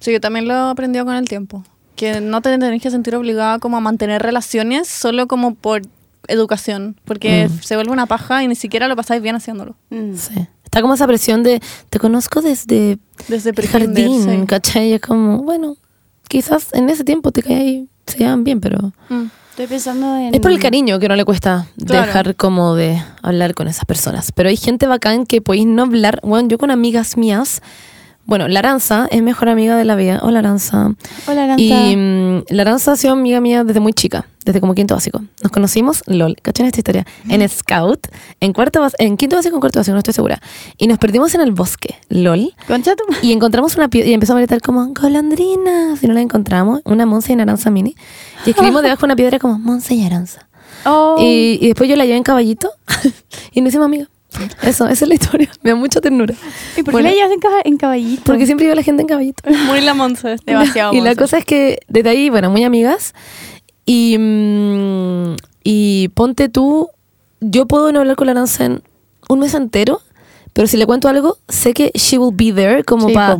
Sí, 0.00 0.12
yo 0.12 0.20
también 0.20 0.48
lo 0.48 0.54
he 0.54 0.70
aprendido 0.70 1.04
con 1.04 1.14
el 1.14 1.28
tiempo. 1.28 1.62
Que 1.94 2.20
no 2.20 2.40
te 2.42 2.50
tenés 2.58 2.82
que 2.82 2.90
sentir 2.90 3.14
obligada 3.14 3.60
como 3.60 3.76
a 3.76 3.80
mantener 3.80 4.20
relaciones 4.20 4.88
solo 4.88 5.28
como 5.28 5.54
por 5.54 5.82
educación. 6.28 7.00
Porque 7.04 7.48
Mm. 7.48 7.62
se 7.62 7.74
vuelve 7.76 7.92
una 7.92 8.06
paja 8.06 8.42
y 8.42 8.48
ni 8.48 8.54
siquiera 8.54 8.88
lo 8.88 8.96
pasáis 8.96 9.22
bien 9.22 9.36
haciéndolo. 9.36 9.76
Mm. 9.90 10.14
Sí. 10.16 10.34
Está 10.64 10.80
como 10.82 10.94
esa 10.94 11.06
presión 11.06 11.42
de, 11.42 11.60
te 11.90 11.98
conozco 11.98 12.42
desde 12.42 12.98
Desde 13.28 13.50
el 13.50 13.68
jardín, 13.68 14.22
sí. 14.24 14.46
¿cachai? 14.46 14.90
Y 14.90 14.92
es 14.94 15.00
como, 15.00 15.38
bueno, 15.42 15.76
quizás 16.28 16.72
en 16.74 16.90
ese 16.90 17.04
tiempo 17.04 17.30
te 17.30 17.42
caí, 17.42 17.88
se 18.06 18.18
llevan 18.18 18.42
bien, 18.44 18.60
pero... 18.60 18.92
Mm. 19.08 19.24
Estoy 19.50 19.68
pensando 19.68 20.16
en 20.16 20.34
Es 20.34 20.40
por 20.40 20.50
el 20.50 20.58
cariño 20.58 20.98
que 20.98 21.06
no 21.08 21.14
le 21.14 21.24
cuesta 21.24 21.68
Claro. 21.86 22.06
dejar 22.06 22.34
como 22.34 22.74
de 22.74 23.00
hablar 23.22 23.54
con 23.54 23.68
esas 23.68 23.84
personas. 23.84 24.32
Pero 24.32 24.48
hay 24.48 24.56
gente 24.56 24.88
bacán 24.88 25.26
que 25.26 25.40
podéis 25.40 25.66
no 25.66 25.82
hablar. 25.82 26.18
Bueno, 26.24 26.48
yo 26.48 26.58
con 26.58 26.72
amigas 26.72 27.16
mías, 27.16 27.62
bueno, 28.26 28.48
Laranza 28.48 29.06
es 29.10 29.22
mejor 29.22 29.50
amiga 29.50 29.76
de 29.76 29.84
la 29.84 29.96
vida. 29.96 30.20
Hola, 30.22 30.40
Laranza. 30.40 30.94
Hola, 31.26 31.44
Aranza. 31.44 31.62
Y 31.62 31.96
mm, 31.96 32.44
Laranza 32.48 32.92
ha 32.92 32.96
sido 32.96 33.12
amiga 33.12 33.40
mía 33.40 33.64
desde 33.64 33.80
muy 33.80 33.92
chica, 33.92 34.26
desde 34.46 34.60
como 34.60 34.74
quinto 34.74 34.94
básico. 34.94 35.22
Nos 35.42 35.52
conocimos, 35.52 36.02
lol, 36.06 36.36
¿cachan 36.40 36.66
esta 36.66 36.80
historia? 36.80 37.06
En 37.28 37.46
Scout, 37.46 38.08
en 38.40 38.54
cuarto 38.54 38.86
en 38.98 39.18
quinto 39.18 39.36
básico 39.36 39.56
en 39.56 39.60
cuarto 39.60 39.78
básico, 39.78 39.92
no 39.92 39.98
estoy 39.98 40.14
segura. 40.14 40.40
Y 40.78 40.86
nos 40.86 40.98
perdimos 40.98 41.34
en 41.34 41.42
el 41.42 41.52
bosque, 41.52 41.96
lol. 42.08 42.54
Concha 42.66 42.96
tu 42.96 43.04
Y 43.20 43.32
encontramos 43.32 43.76
una 43.76 43.88
piedra 43.88 44.08
y 44.08 44.14
empezamos 44.14 44.38
a 44.38 44.40
gritar 44.42 44.62
como 44.62 44.86
golondrina. 44.94 45.96
Si 45.96 46.06
no 46.06 46.14
la 46.14 46.22
encontramos, 46.22 46.80
una 46.84 47.04
Monza 47.04 47.32
y 47.32 47.34
una 47.34 47.42
Aranza 47.42 47.70
mini. 47.70 47.94
Y 48.46 48.50
escribimos 48.50 48.82
debajo 48.84 49.00
de 49.00 49.06
una 49.06 49.16
piedra 49.16 49.38
como 49.38 49.58
Monza 49.58 49.92
y 49.92 50.04
Aranza. 50.04 50.48
Oh. 50.86 51.16
Y, 51.20 51.58
y 51.60 51.66
después 51.68 51.90
yo 51.90 51.96
la 51.96 52.04
llevé 52.04 52.16
en 52.16 52.22
caballito 52.22 52.70
y 53.52 53.60
nos 53.60 53.68
hicimos 53.68 53.84
amigas. 53.84 54.08
Eso, 54.62 54.86
esa 54.86 55.04
es 55.04 55.08
la 55.08 55.14
historia. 55.14 55.50
Me 55.62 55.70
da 55.70 55.76
mucha 55.76 56.00
ternura. 56.00 56.34
¿Y 56.76 56.82
por 56.82 56.92
Bueno, 56.92 57.08
qué 57.08 57.16
la 57.16 57.28
llevas 57.28 57.32
en, 57.64 57.72
en 57.72 57.78
caballito? 57.78 58.22
Porque 58.24 58.46
siempre 58.46 58.66
iba 58.66 58.74
la 58.74 58.82
gente 58.82 59.02
en 59.02 59.08
caballito. 59.08 59.42
Muy 59.66 59.80
la 59.80 59.94
Monse. 59.94 60.36
Demasiado 60.44 60.92
y 60.94 61.00
la 61.00 61.14
cosa 61.14 61.38
es 61.38 61.44
que 61.44 61.80
desde 61.88 62.10
ahí, 62.10 62.30
bueno, 62.30 62.50
muy 62.50 62.64
amigas. 62.64 63.14
Y, 63.86 64.16
mm, 64.18 65.36
y 65.62 66.08
ponte 66.08 66.48
tú, 66.48 66.88
yo 67.40 67.66
puedo 67.66 67.92
no 67.92 68.00
hablar 68.00 68.16
con 68.16 68.26
la 68.26 68.32
Aranza 68.32 68.64
en 68.64 68.82
un 69.28 69.38
mes 69.40 69.54
entero, 69.54 70.00
pero 70.52 70.66
si 70.68 70.76
le 70.76 70.86
cuento 70.86 71.08
algo, 71.08 71.38
sé 71.48 71.74
que 71.74 71.90
she 71.94 72.18
will 72.18 72.34
be 72.34 72.52
there 72.52 72.84
como 72.84 73.08
Sí, 73.08 73.14
para... 73.14 73.38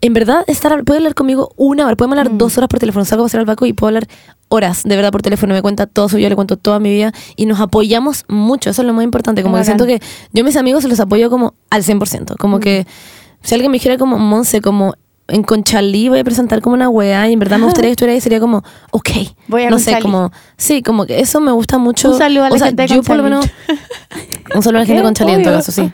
En 0.00 0.12
verdad, 0.14 0.44
estar, 0.46 0.84
puede 0.84 0.98
hablar 0.98 1.14
conmigo 1.14 1.52
una 1.56 1.84
hora, 1.86 1.96
podemos 1.96 2.16
hablar 2.18 2.32
Mm. 2.34 2.38
dos 2.38 2.56
horas 2.56 2.68
por 2.68 2.78
teléfono, 2.78 3.04
salgo 3.04 3.24
a 3.24 3.26
hacer 3.26 3.40
al 3.40 3.46
banco 3.46 3.66
y 3.66 3.72
puedo 3.72 3.88
hablar 3.88 4.06
horas 4.48 4.82
de 4.84 4.94
verdad 4.96 5.10
por 5.10 5.22
teléfono, 5.22 5.52
me 5.54 5.60
cuenta 5.62 5.86
todo 5.86 6.06
eso, 6.06 6.18
yo 6.18 6.28
le 6.28 6.36
cuento 6.36 6.56
toda 6.56 6.78
mi 6.78 6.90
vida 6.90 7.12
y 7.36 7.46
nos 7.46 7.60
apoyamos 7.60 8.24
mucho, 8.28 8.70
eso 8.70 8.82
es 8.82 8.86
lo 8.86 8.94
más 8.94 9.04
importante, 9.04 9.42
como 9.42 9.56
que 9.56 9.60
Bacán. 9.62 9.78
siento 9.78 9.86
que 9.86 10.00
yo 10.32 10.42
a 10.42 10.44
mis 10.46 10.56
amigos 10.56 10.82
se 10.82 10.88
los 10.88 11.00
apoyo 11.00 11.28
como 11.30 11.54
al 11.70 11.82
100%, 11.82 12.36
como 12.38 12.60
que 12.60 12.86
si 13.42 13.54
alguien 13.54 13.70
me 13.72 13.76
dijera 13.76 13.98
como, 13.98 14.18
Monse, 14.18 14.60
como 14.60 14.94
en 15.28 15.42
Conchalí 15.42 16.08
voy 16.08 16.18
a 16.20 16.24
presentar 16.24 16.60
como 16.62 16.74
una 16.74 16.88
weá 16.88 17.28
y 17.28 17.34
en 17.34 17.38
verdad 17.38 17.58
me 17.58 17.64
gustaría 17.66 17.88
que 17.88 17.92
estuviera 17.92 18.14
ahí, 18.14 18.20
sería 18.20 18.40
como, 18.40 18.62
ok. 18.90 19.10
Voy 19.46 19.62
a 19.64 19.70
no 19.70 19.78
sé, 19.78 19.92
Conchalí. 19.92 20.02
como, 20.02 20.32
sí, 20.56 20.82
como 20.82 21.06
que 21.06 21.20
eso 21.20 21.40
me 21.40 21.52
gusta 21.52 21.78
mucho. 21.78 22.10
Un 22.12 22.18
saludo 22.18 22.44
a 22.44 22.48
la 22.48 22.54
o 22.54 22.58
sea, 22.58 22.68
gente 22.68 22.82
de 22.82 22.88
yo 22.88 23.02
por 23.02 23.16
lo 23.16 23.22
menos, 23.22 23.46
Conchalí. 23.46 24.40
un 24.54 24.62
saludo 24.62 24.78
a 24.78 24.80
la 24.82 24.86
gente 24.86 25.00
de. 25.02 25.06
Conchalí 25.06 25.32
en 25.32 25.42
todo 25.42 25.52
Obvio. 25.54 25.58
caso, 25.64 25.72
sí. 25.72 25.92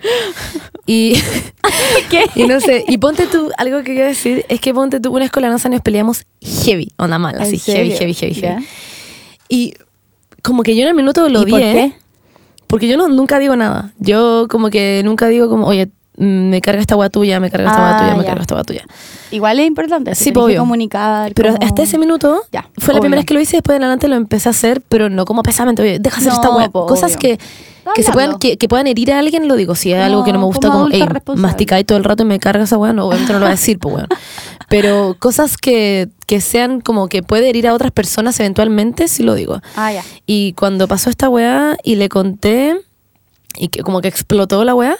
Y, 0.86 1.14
¿Qué? 2.10 2.24
y 2.34 2.44
no 2.46 2.60
sé, 2.60 2.84
y 2.86 2.98
ponte 2.98 3.26
tú, 3.26 3.50
algo 3.58 3.78
que 3.78 3.94
quiero 3.94 4.06
decir 4.08 4.44
es 4.48 4.60
que 4.60 4.72
ponte 4.74 5.00
tú, 5.00 5.10
una 5.10 5.20
vez 5.24 5.30
con 5.32 5.42
la 5.42 5.48
NASA 5.50 5.68
nos 5.68 5.80
peleamos 5.80 6.24
heavy, 6.40 6.92
onda 6.96 7.18
mal, 7.18 7.34
así, 7.40 7.54
¿En 7.54 7.60
heavy, 7.74 7.90
serio? 7.90 7.98
heavy, 7.98 8.14
heavy, 8.14 8.34
Ya. 8.34 8.48
heavy. 8.54 8.66
Y 9.48 9.74
como 10.42 10.62
que 10.62 10.76
yo 10.76 10.82
en 10.82 10.88
el 10.88 10.94
minuto 10.94 11.28
lo 11.28 11.42
¿Y 11.42 11.46
por 11.50 11.54
odié, 11.60 11.72
qué? 11.72 11.92
porque 12.66 12.86
yo 12.88 12.96
no, 12.96 13.08
nunca 13.08 13.38
digo 13.38 13.56
nada. 13.56 13.92
Yo 13.98 14.46
como 14.50 14.68
que 14.70 15.00
nunca 15.04 15.26
digo 15.28 15.48
como, 15.48 15.66
oye, 15.66 15.90
me 16.16 16.60
carga 16.60 16.80
esta 16.80 16.96
weá 16.96 17.10
tuya, 17.10 17.40
me 17.40 17.50
carga 17.50 17.68
esta 17.70 17.82
weá 17.82 17.96
Ah, 17.96 18.00
tuya, 18.00 18.14
me 18.14 18.22
ya. 18.22 18.28
carga 18.28 18.42
esta 18.42 18.54
weá 18.54 18.64
tuya. 18.64 18.84
Igual 19.30 19.58
es 19.60 19.66
importante. 19.66 20.14
Sí, 20.14 20.32
obvio. 20.34 20.60
comunicar. 20.60 21.32
Pero 21.34 21.52
como- 21.54 21.66
hasta 21.66 21.82
ese 21.82 21.98
minuto 21.98 22.42
Ya, 22.52 22.68
fue 22.78 22.88
la 22.88 22.92
obvio. 22.94 23.00
primera 23.02 23.20
vez 23.20 23.26
que 23.26 23.34
lo 23.34 23.40
hice, 23.40 23.56
después 23.56 23.76
en 23.76 23.82
adelante 23.82 24.06
lo 24.08 24.14
empecé 24.16 24.48
a 24.48 24.50
hacer, 24.50 24.80
pero 24.88 25.10
no 25.10 25.24
como 25.24 25.42
pesadamente, 25.42 25.82
oye, 25.82 25.98
deja 25.98 26.18
hacer 26.18 26.32
No, 26.32 26.60
esta 26.60 26.70
po, 26.70 26.86
Cosas 26.86 27.12
obvio. 27.16 27.18
que, 27.18 27.38
que 27.96 28.02
se 28.02 28.12
puedan, 28.12 28.38
que, 28.38 28.56
que 28.56 28.68
puedan 28.68 28.86
herir 28.86 29.12
a 29.12 29.18
alguien, 29.18 29.48
lo 29.48 29.56
digo. 29.56 29.74
Si 29.74 29.92
es 29.92 30.00
algo 30.00 30.22
que 30.24 30.32
no 30.32 30.38
me 30.38 30.44
gusta, 30.46 30.68
como 30.68 30.88
como, 30.88 31.36
masticáis 31.40 31.84
todo 31.84 31.98
el 31.98 32.04
rato 32.04 32.22
y 32.22 32.26
me 32.26 32.38
carga 32.38 32.62
esa 32.64 32.78
weá, 32.78 32.92
no, 32.92 33.06
obviamente 33.06 33.32
no 33.32 33.40
lo 33.40 33.46
voy 33.46 33.52
a 33.52 33.56
decir, 33.56 33.78
pues 33.80 33.94
weón. 33.96 34.08
Pero 34.68 35.16
cosas 35.18 35.56
que, 35.56 36.08
que 36.26 36.40
sean 36.40 36.80
como 36.80 37.08
que 37.08 37.22
puede 37.22 37.48
herir 37.50 37.66
a 37.68 37.74
otras 37.74 37.90
personas 37.92 38.38
eventualmente, 38.40 39.08
sí 39.08 39.22
lo 39.22 39.34
digo. 39.34 39.60
Ah, 39.76 39.92
ya. 39.92 40.02
Y 40.26 40.52
cuando 40.54 40.86
pasó 40.88 41.10
esta 41.10 41.28
weá 41.28 41.76
y 41.82 41.96
le 41.96 42.08
conté, 42.08 42.76
y 43.56 43.68
que 43.68 43.82
como 43.82 44.00
que 44.00 44.08
explotó 44.08 44.64
la 44.64 44.74
weá, 44.74 44.96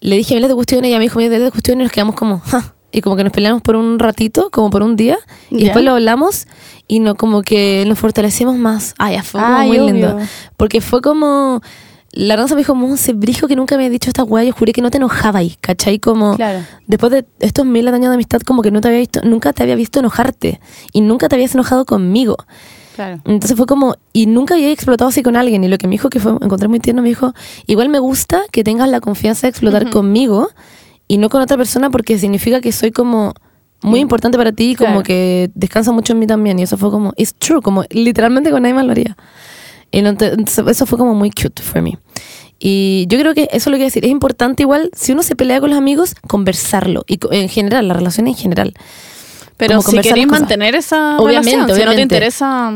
le 0.00 0.16
dije 0.16 0.34
miles 0.34 0.48
de 0.48 0.54
cuestiones 0.54 0.86
y 0.86 0.88
ella 0.90 0.98
me 0.98 1.04
dijo 1.04 1.18
miles 1.18 1.40
de 1.40 1.50
cuestiones 1.50 1.82
y 1.82 1.84
nos 1.84 1.92
quedamos 1.92 2.14
como, 2.14 2.40
"Ja". 2.40 2.74
y 2.92 3.00
como 3.02 3.16
que 3.16 3.22
nos 3.24 3.32
peleamos 3.32 3.62
por 3.62 3.76
un 3.76 3.98
ratito, 3.98 4.50
como 4.50 4.70
por 4.70 4.82
un 4.82 4.96
día, 4.96 5.18
y 5.50 5.58
Ya. 5.58 5.64
después 5.66 5.84
lo 5.84 5.92
hablamos 5.92 6.46
y 6.88 6.98
no 6.98 7.14
como 7.14 7.42
que 7.42 7.84
nos 7.86 7.98
fortalecimos 7.98 8.56
más. 8.56 8.94
Ay, 8.98 9.14
ya 9.14 9.22
fue 9.22 9.40
como 9.40 9.54
Ay, 9.56 9.68
muy 9.68 9.78
obvio. 9.78 9.92
lindo. 9.92 10.18
Porque 10.56 10.80
fue 10.80 11.00
como, 11.00 11.60
la 12.12 12.34
Ranza 12.34 12.56
me 12.56 12.62
dijo, 12.62 12.74
Monse, 12.74 13.12
brijo 13.12 13.46
que 13.46 13.54
nunca 13.54 13.76
me 13.76 13.84
había 13.84 13.92
dicho 13.92 14.10
esta 14.10 14.24
weá, 14.24 14.42
yo 14.42 14.52
juré 14.52 14.72
que 14.72 14.82
no 14.82 14.90
te 14.90 14.96
enojabais, 14.96 15.56
¿cachai? 15.60 16.00
Como, 16.00 16.34
Claro. 16.34 16.64
después 16.88 17.12
de 17.12 17.24
estos 17.38 17.64
de 17.72 17.78
años 17.78 18.00
de 18.08 18.14
amistad, 18.14 18.40
como 18.40 18.62
que 18.62 18.72
no 18.72 18.80
te 18.80 18.88
había 18.88 18.98
visto, 19.00 19.20
nunca 19.22 19.52
te 19.52 19.62
había 19.62 19.76
visto 19.76 20.00
enojarte, 20.00 20.60
y 20.92 21.00
nunca 21.02 21.28
te 21.28 21.36
habías 21.36 21.54
enojado 21.54 21.84
conmigo. 21.84 22.36
Claro. 22.96 23.20
Entonces 23.24 23.56
fue 23.56 23.66
como, 23.66 23.94
y 24.12 24.26
nunca 24.26 24.54
había 24.54 24.70
explotado 24.70 25.08
así 25.10 25.22
con 25.22 25.36
alguien. 25.36 25.62
Y 25.64 25.68
lo 25.68 25.78
que 25.78 25.86
me 25.86 25.92
dijo, 25.92 26.10
que 26.10 26.20
fue, 26.20 26.32
encontré 26.40 26.68
muy 26.68 26.80
tierno, 26.80 27.02
me 27.02 27.08
dijo, 27.08 27.32
igual 27.66 27.88
me 27.88 27.98
gusta 27.98 28.42
que 28.52 28.64
tengas 28.64 28.88
la 28.88 29.00
confianza 29.00 29.46
de 29.46 29.50
explotar 29.50 29.90
conmigo 29.90 30.48
y 31.08 31.18
no 31.18 31.28
con 31.28 31.40
otra 31.42 31.56
persona 31.56 31.90
porque 31.90 32.18
significa 32.18 32.60
que 32.60 32.72
soy 32.72 32.90
como 32.90 33.34
muy 33.82 34.00
importante 34.00 34.36
para 34.36 34.52
ti 34.52 34.72
y 34.72 34.74
como 34.74 34.90
Claro. 34.90 35.02
que 35.04 35.50
descansa 35.54 35.92
mucho 35.92 36.12
en 36.12 36.18
mí 36.18 36.26
también. 36.26 36.58
Y 36.58 36.62
eso 36.64 36.76
fue 36.76 36.90
como, 36.90 37.12
it's 37.16 37.34
true, 37.34 37.62
como 37.62 37.84
literalmente 37.90 38.50
con 38.50 38.62
nadie 38.62 38.74
más 38.74 38.84
lo 38.84 38.92
haría. 38.92 39.16
Y 39.90 40.02
no 40.02 40.16
te- 40.16 40.34
eso 40.44 40.86
fue 40.86 40.98
como 40.98 41.14
muy 41.14 41.30
cute 41.30 41.62
for 41.62 41.80
me. 41.82 41.98
Y 42.58 43.06
yo 43.08 43.18
creo 43.18 43.32
que 43.32 43.44
eso 43.52 43.70
es 43.70 43.72
lo 43.72 43.78
que 43.78 43.84
decir. 43.84 44.04
Es 44.04 44.10
importante 44.10 44.62
igual, 44.64 44.90
si 44.94 45.12
uno 45.12 45.22
se 45.22 45.34
pelea 45.34 45.60
con 45.60 45.70
los 45.70 45.78
amigos, 45.78 46.14
conversarlo. 46.28 47.04
Y 47.08 47.18
en 47.30 47.48
general, 47.48 47.88
la 47.88 47.94
relación 47.94 48.28
en 48.28 48.34
general. 48.34 48.74
Pero 49.60 49.82
si 49.82 49.98
queréis 50.00 50.26
mantener 50.26 50.74
esa 50.74 51.18
Obviamente, 51.18 51.56
relación, 51.56 51.60
si 51.60 51.60
no 51.60 51.66
te 51.66 51.72
obviamente. 51.82 52.02
interesa... 52.02 52.72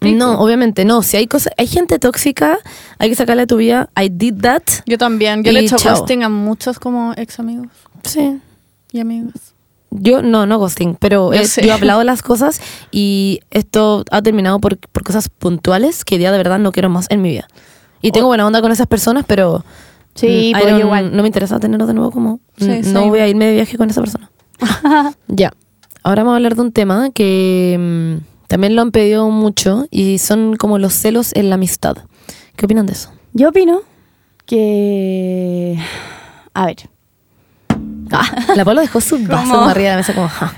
No, 0.00 0.38
obviamente 0.40 0.84
no. 0.84 1.00
Si 1.02 1.16
hay 1.16 1.26
cosas, 1.26 1.52
hay 1.56 1.66
gente 1.66 1.98
tóxica, 1.98 2.58
hay 2.98 3.08
que 3.08 3.14
sacarla 3.14 3.42
de 3.42 3.46
tu 3.46 3.56
vida. 3.56 3.88
I 3.98 4.08
did 4.10 4.34
that. 4.42 4.62
Yo 4.86 4.98
también. 4.98 5.42
Yo 5.42 5.52
le 5.52 5.60
he 5.60 5.64
hecho 5.64 5.76
chao. 5.76 5.96
ghosting 5.96 6.22
a 6.24 6.28
muchos 6.28 6.78
como 6.78 7.14
ex 7.16 7.38
amigos 7.38 7.68
Sí. 8.02 8.38
y 8.92 9.00
amigos. 9.00 9.32
Yo, 9.90 10.22
no, 10.22 10.44
no 10.44 10.58
ghosting, 10.58 10.96
pero 10.96 11.32
Yo 11.32 11.44
sé. 11.44 11.62
yo 11.62 11.68
he 11.68 11.72
hablado 11.72 12.00
de 12.00 12.04
las 12.04 12.20
cosas 12.22 12.60
y 12.90 13.40
esto 13.50 14.04
ha 14.10 14.20
terminado 14.20 14.58
por, 14.60 14.76
por 14.76 15.04
cosas 15.04 15.28
puntuales 15.30 16.04
que 16.04 16.18
ya 16.18 16.32
de 16.32 16.38
verdad 16.38 16.58
no 16.58 16.72
quiero 16.72 16.90
más 16.90 17.06
en 17.10 17.22
mi 17.22 17.30
vida. 17.30 17.46
Y 18.02 18.10
tengo 18.10 18.26
buena 18.26 18.46
onda 18.46 18.60
con 18.60 18.72
esas 18.72 18.86
personas, 18.86 19.24
pero 19.26 19.64
Sí, 20.14 20.52
mm, 20.54 20.60
pues, 20.60 20.78
igual. 20.80 21.16
no 21.16 21.22
me 21.22 21.28
interesa 21.28 21.58
tenerlo 21.60 21.86
de 21.86 21.94
nuevo 21.94 22.10
como 22.10 22.40
Sí, 22.58 22.68
mm, 22.68 22.84
sí. 22.84 22.92
no 22.92 23.08
voy 23.08 23.20
a 23.20 23.28
irme 23.28 23.46
de 23.46 23.54
viaje 23.54 23.78
con 23.78 23.88
esa 23.88 24.02
persona. 24.02 24.30
ya. 25.28 25.52
Ahora 26.06 26.22
vamos 26.22 26.34
a 26.34 26.36
hablar 26.36 26.54
de 26.54 26.60
un 26.60 26.70
tema 26.72 27.10
que 27.10 27.76
mm, 27.80 28.46
también 28.46 28.76
lo 28.76 28.82
han 28.82 28.90
pedido 28.90 29.30
mucho 29.30 29.86
y 29.90 30.18
son 30.18 30.54
como 30.56 30.78
los 30.78 30.92
celos 30.92 31.32
en 31.34 31.48
la 31.48 31.54
amistad. 31.54 31.96
¿Qué 32.56 32.66
opinan 32.66 32.84
de 32.84 32.92
eso? 32.92 33.10
Yo 33.32 33.48
opino 33.48 33.80
que... 34.44 35.78
A 36.52 36.66
ver, 36.66 36.76
La 38.54 38.64
Paula 38.66 38.82
dejó 38.82 39.00
su 39.00 39.18
vaso 39.26 39.62
arriba 39.62 39.88
de 39.88 39.90
la 39.92 39.96
mesa 39.96 40.14
como... 40.14 40.28
"Ja". 40.28 40.54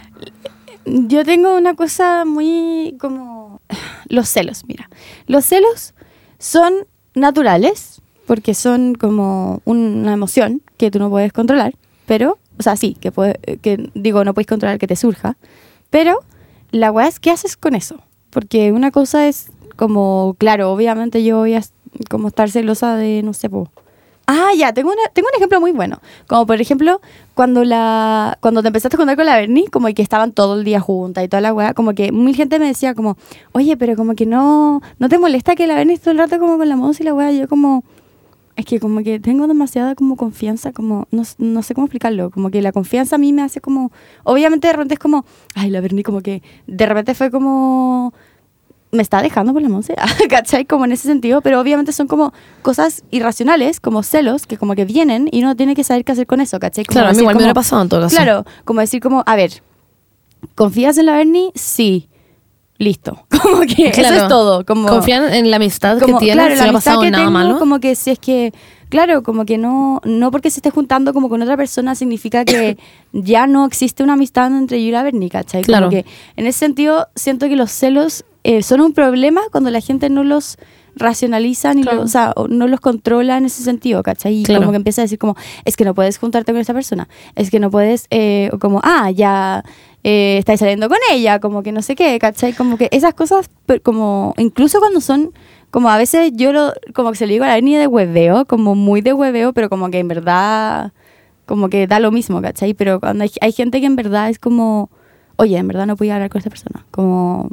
yo 0.84 1.24
tengo 1.24 1.56
una 1.56 1.74
cosa 1.74 2.24
muy 2.24 2.96
como... 2.98 3.60
Los 4.08 4.28
celos, 4.28 4.64
mira. 4.66 4.90
Los 5.28 5.44
celos 5.44 5.94
son 6.40 6.72
naturales 7.14 8.02
porque 8.26 8.54
son 8.54 8.96
como 8.96 9.62
una 9.64 10.12
emoción 10.12 10.60
que 10.76 10.90
tú 10.90 10.98
no 10.98 11.08
puedes 11.08 11.32
controlar, 11.32 11.74
pero, 12.04 12.38
o 12.58 12.62
sea, 12.62 12.76
sí, 12.76 12.96
que, 13.00 13.12
puede, 13.12 13.38
que 13.62 13.90
digo, 13.94 14.24
no 14.24 14.34
puedes 14.34 14.46
controlar 14.46 14.78
que 14.78 14.86
te 14.86 14.96
surja, 14.96 15.36
pero 15.90 16.20
la 16.70 16.90
weá 16.90 17.06
es 17.06 17.20
qué 17.20 17.30
haces 17.30 17.56
con 17.56 17.74
eso. 17.74 18.02
Porque 18.30 18.72
una 18.72 18.90
cosa 18.90 19.28
es 19.28 19.50
como, 19.76 20.36
claro, 20.38 20.72
obviamente 20.72 21.24
yo 21.24 21.38
voy 21.38 21.54
a 21.54 21.62
como 22.10 22.28
estar 22.28 22.50
celosa 22.50 22.96
de, 22.96 23.22
no 23.22 23.32
sé, 23.32 23.48
po. 23.48 23.70
Ah, 24.28 24.50
ya, 24.56 24.72
tengo, 24.72 24.90
una, 24.90 25.02
tengo 25.12 25.28
un 25.32 25.36
ejemplo 25.36 25.60
muy 25.60 25.70
bueno. 25.70 26.00
Como 26.26 26.46
por 26.46 26.60
ejemplo, 26.60 27.00
cuando 27.34 27.64
la 27.64 28.36
cuando 28.40 28.60
te 28.60 28.68
empezaste 28.68 28.96
a 28.96 28.98
contar 28.98 29.16
con 29.16 29.24
la 29.24 29.36
Bernie, 29.36 29.68
como 29.70 29.86
que 29.94 30.02
estaban 30.02 30.32
todo 30.32 30.56
el 30.58 30.64
día 30.64 30.80
juntas 30.80 31.24
y 31.24 31.28
toda 31.28 31.40
la 31.40 31.54
weá, 31.54 31.74
como 31.74 31.94
que 31.94 32.10
mil 32.10 32.34
gente 32.34 32.58
me 32.58 32.66
decía 32.66 32.94
como, 32.94 33.16
oye, 33.52 33.76
pero 33.76 33.94
como 33.94 34.16
que 34.16 34.26
no, 34.26 34.82
no 34.98 35.08
te 35.08 35.18
molesta 35.18 35.54
que 35.54 35.68
la 35.68 35.76
Bernie 35.76 35.96
todo 35.98 36.10
el 36.10 36.18
rato 36.18 36.40
como 36.40 36.58
con 36.58 36.68
la 36.68 36.76
música 36.76 37.04
y 37.04 37.06
la 37.06 37.14
weá. 37.14 37.30
Yo 37.30 37.48
como, 37.48 37.84
es 38.56 38.64
que 38.64 38.80
como 38.80 39.02
que 39.02 39.20
tengo 39.20 39.46
demasiada 39.46 39.94
como 39.94 40.16
confianza, 40.16 40.72
como, 40.72 41.06
no, 41.10 41.22
no 41.38 41.62
sé 41.62 41.74
cómo 41.74 41.86
explicarlo, 41.86 42.30
como 42.30 42.50
que 42.50 42.62
la 42.62 42.72
confianza 42.72 43.16
a 43.16 43.18
mí 43.18 43.32
me 43.32 43.42
hace 43.42 43.60
como, 43.60 43.92
obviamente 44.24 44.66
de 44.66 44.72
repente 44.72 44.94
es 44.94 45.00
como, 45.00 45.24
ay, 45.54 45.70
la 45.70 45.80
Bernie 45.82 46.02
como 46.02 46.22
que, 46.22 46.42
de 46.66 46.86
repente 46.86 47.14
fue 47.14 47.30
como, 47.30 48.14
me 48.92 49.02
está 49.02 49.20
dejando 49.20 49.52
por 49.52 49.60
la 49.60 49.68
Monse, 49.68 49.94
¿cachai? 50.30 50.64
Como 50.64 50.86
en 50.86 50.92
ese 50.92 51.06
sentido, 51.06 51.42
pero 51.42 51.60
obviamente 51.60 51.92
son 51.92 52.06
como 52.06 52.32
cosas 52.62 53.04
irracionales, 53.10 53.78
como 53.78 54.02
celos, 54.02 54.46
que 54.46 54.56
como 54.56 54.74
que 54.74 54.86
vienen 54.86 55.28
y 55.30 55.42
uno 55.42 55.54
tiene 55.54 55.74
que 55.74 55.84
saber 55.84 56.04
qué 56.04 56.12
hacer 56.12 56.26
con 56.26 56.40
eso, 56.40 56.58
¿cachai? 56.58 56.84
Como 56.86 56.94
Claro, 56.94 57.08
a 57.08 57.12
mí 57.12 57.18
igual 57.18 57.34
me 57.34 57.38
como- 57.38 57.44
hubiera 57.44 57.54
pasado 57.54 57.82
en 57.82 57.88
todo 57.90 58.00
caso. 58.02 58.16
Claro, 58.16 58.44
como 58.64 58.80
decir 58.80 59.02
como, 59.02 59.22
a 59.26 59.36
ver, 59.36 59.50
¿confías 60.54 60.96
en 60.98 61.06
la 61.06 61.16
Bernie? 61.16 61.50
Sí. 61.54 62.08
Listo. 62.78 63.24
Como 63.42 63.60
que 63.62 63.88
eso 63.88 64.00
Claro. 64.00 64.16
es 64.16 64.28
todo. 64.28 64.64
Como, 64.66 64.88
Confían 64.88 65.32
en 65.32 65.50
la 65.50 65.56
amistad 65.56 65.98
como, 65.98 66.18
que 66.18 66.26
tienen, 66.26 66.44
claro, 66.46 66.54
si 66.54 66.60
la 66.60 66.66
no 66.66 66.70
ha 66.70 66.80
pasado 66.80 67.00
que 67.02 67.10
nada 67.10 67.24
tengo, 67.24 67.30
malo. 67.32 67.58
como 67.58 67.80
que 67.80 67.94
si 67.94 68.10
es 68.10 68.18
que, 68.18 68.52
claro, 68.90 69.22
como 69.22 69.44
que 69.46 69.56
no, 69.56 70.00
no 70.04 70.30
porque 70.30 70.50
se 70.50 70.58
esté 70.58 70.70
juntando 70.70 71.14
como 71.14 71.28
con 71.28 71.40
otra 71.42 71.56
persona 71.56 71.94
significa 71.94 72.44
que 72.44 72.76
ya 73.12 73.46
no 73.46 73.64
existe 73.64 74.02
una 74.02 74.12
amistad 74.14 74.48
entre 74.54 74.82
yo 74.82 74.88
y 74.88 74.90
la 74.92 75.02
Bernie, 75.02 75.30
¿cachai? 75.30 75.62
Como 75.62 75.66
Claro. 75.66 75.88
que 75.90 76.04
en 76.36 76.46
ese 76.46 76.58
sentido 76.58 77.08
siento 77.14 77.48
que 77.48 77.56
los 77.56 77.70
celos 77.70 78.24
eh, 78.44 78.62
son 78.62 78.80
un 78.80 78.92
problema 78.92 79.40
cuando 79.50 79.70
la 79.70 79.80
gente 79.80 80.08
no 80.10 80.22
los 80.22 80.56
racionaliza 80.94 81.74
ni 81.74 81.82
Claro. 81.82 81.98
lo- 81.98 82.04
o 82.04 82.08
sea, 82.08 82.32
no 82.48 82.66
los 82.68 82.80
controla 82.80 83.36
en 83.38 83.44
ese 83.44 83.62
sentido, 83.62 84.02
¿cachai? 84.02 84.40
Y 84.40 84.42
Claro. 84.44 84.62
como 84.62 84.72
que 84.72 84.76
empieza 84.76 85.02
a 85.02 85.04
decir 85.04 85.18
como, 85.18 85.36
es 85.64 85.76
que 85.76 85.84
no 85.84 85.94
puedes 85.94 86.18
juntarte 86.18 86.52
con 86.52 86.60
esta 86.60 86.72
persona, 86.74 87.08
es 87.34 87.50
que 87.50 87.60
no 87.60 87.70
puedes, 87.70 88.06
eh, 88.10 88.48
o 88.52 88.58
como, 88.58 88.80
ah, 88.82 89.10
ya 89.10 89.62
eh, 90.08 90.38
estáis 90.38 90.60
saliendo 90.60 90.88
con 90.88 90.98
ella, 91.10 91.40
como 91.40 91.64
que 91.64 91.72
no 91.72 91.82
sé 91.82 91.96
qué, 91.96 92.16
¿cachai? 92.20 92.52
Como 92.52 92.78
que 92.78 92.88
esas 92.92 93.12
cosas, 93.12 93.50
como, 93.82 94.34
incluso 94.38 94.78
cuando 94.78 95.00
son, 95.00 95.32
como 95.72 95.90
a 95.90 95.98
veces 95.98 96.30
yo 96.36 96.52
lo, 96.52 96.72
como 96.94 97.10
que 97.10 97.16
se 97.16 97.26
le 97.26 97.32
digo 97.32 97.44
a 97.44 97.48
la 97.48 97.54
Bernie 97.54 97.76
de 97.76 97.88
hueveo, 97.88 98.44
como 98.44 98.76
muy 98.76 99.00
de 99.00 99.12
hueveo, 99.12 99.52
pero 99.52 99.68
como 99.68 99.90
que 99.90 99.98
en 99.98 100.06
verdad, 100.06 100.92
como 101.44 101.68
que 101.68 101.88
da 101.88 101.98
lo 101.98 102.12
mismo, 102.12 102.40
¿cachai? 102.40 102.72
Pero 102.72 103.00
cuando 103.00 103.24
hay, 103.24 103.32
hay 103.40 103.50
gente 103.50 103.80
que 103.80 103.86
en 103.86 103.96
verdad 103.96 104.30
es 104.30 104.38
como, 104.38 104.90
oye, 105.34 105.58
en 105.58 105.66
verdad 105.66 105.86
no 105.86 105.96
voy 105.96 106.10
a 106.10 106.14
hablar 106.14 106.30
con 106.30 106.38
esta 106.38 106.50
persona, 106.50 106.86
como, 106.92 107.48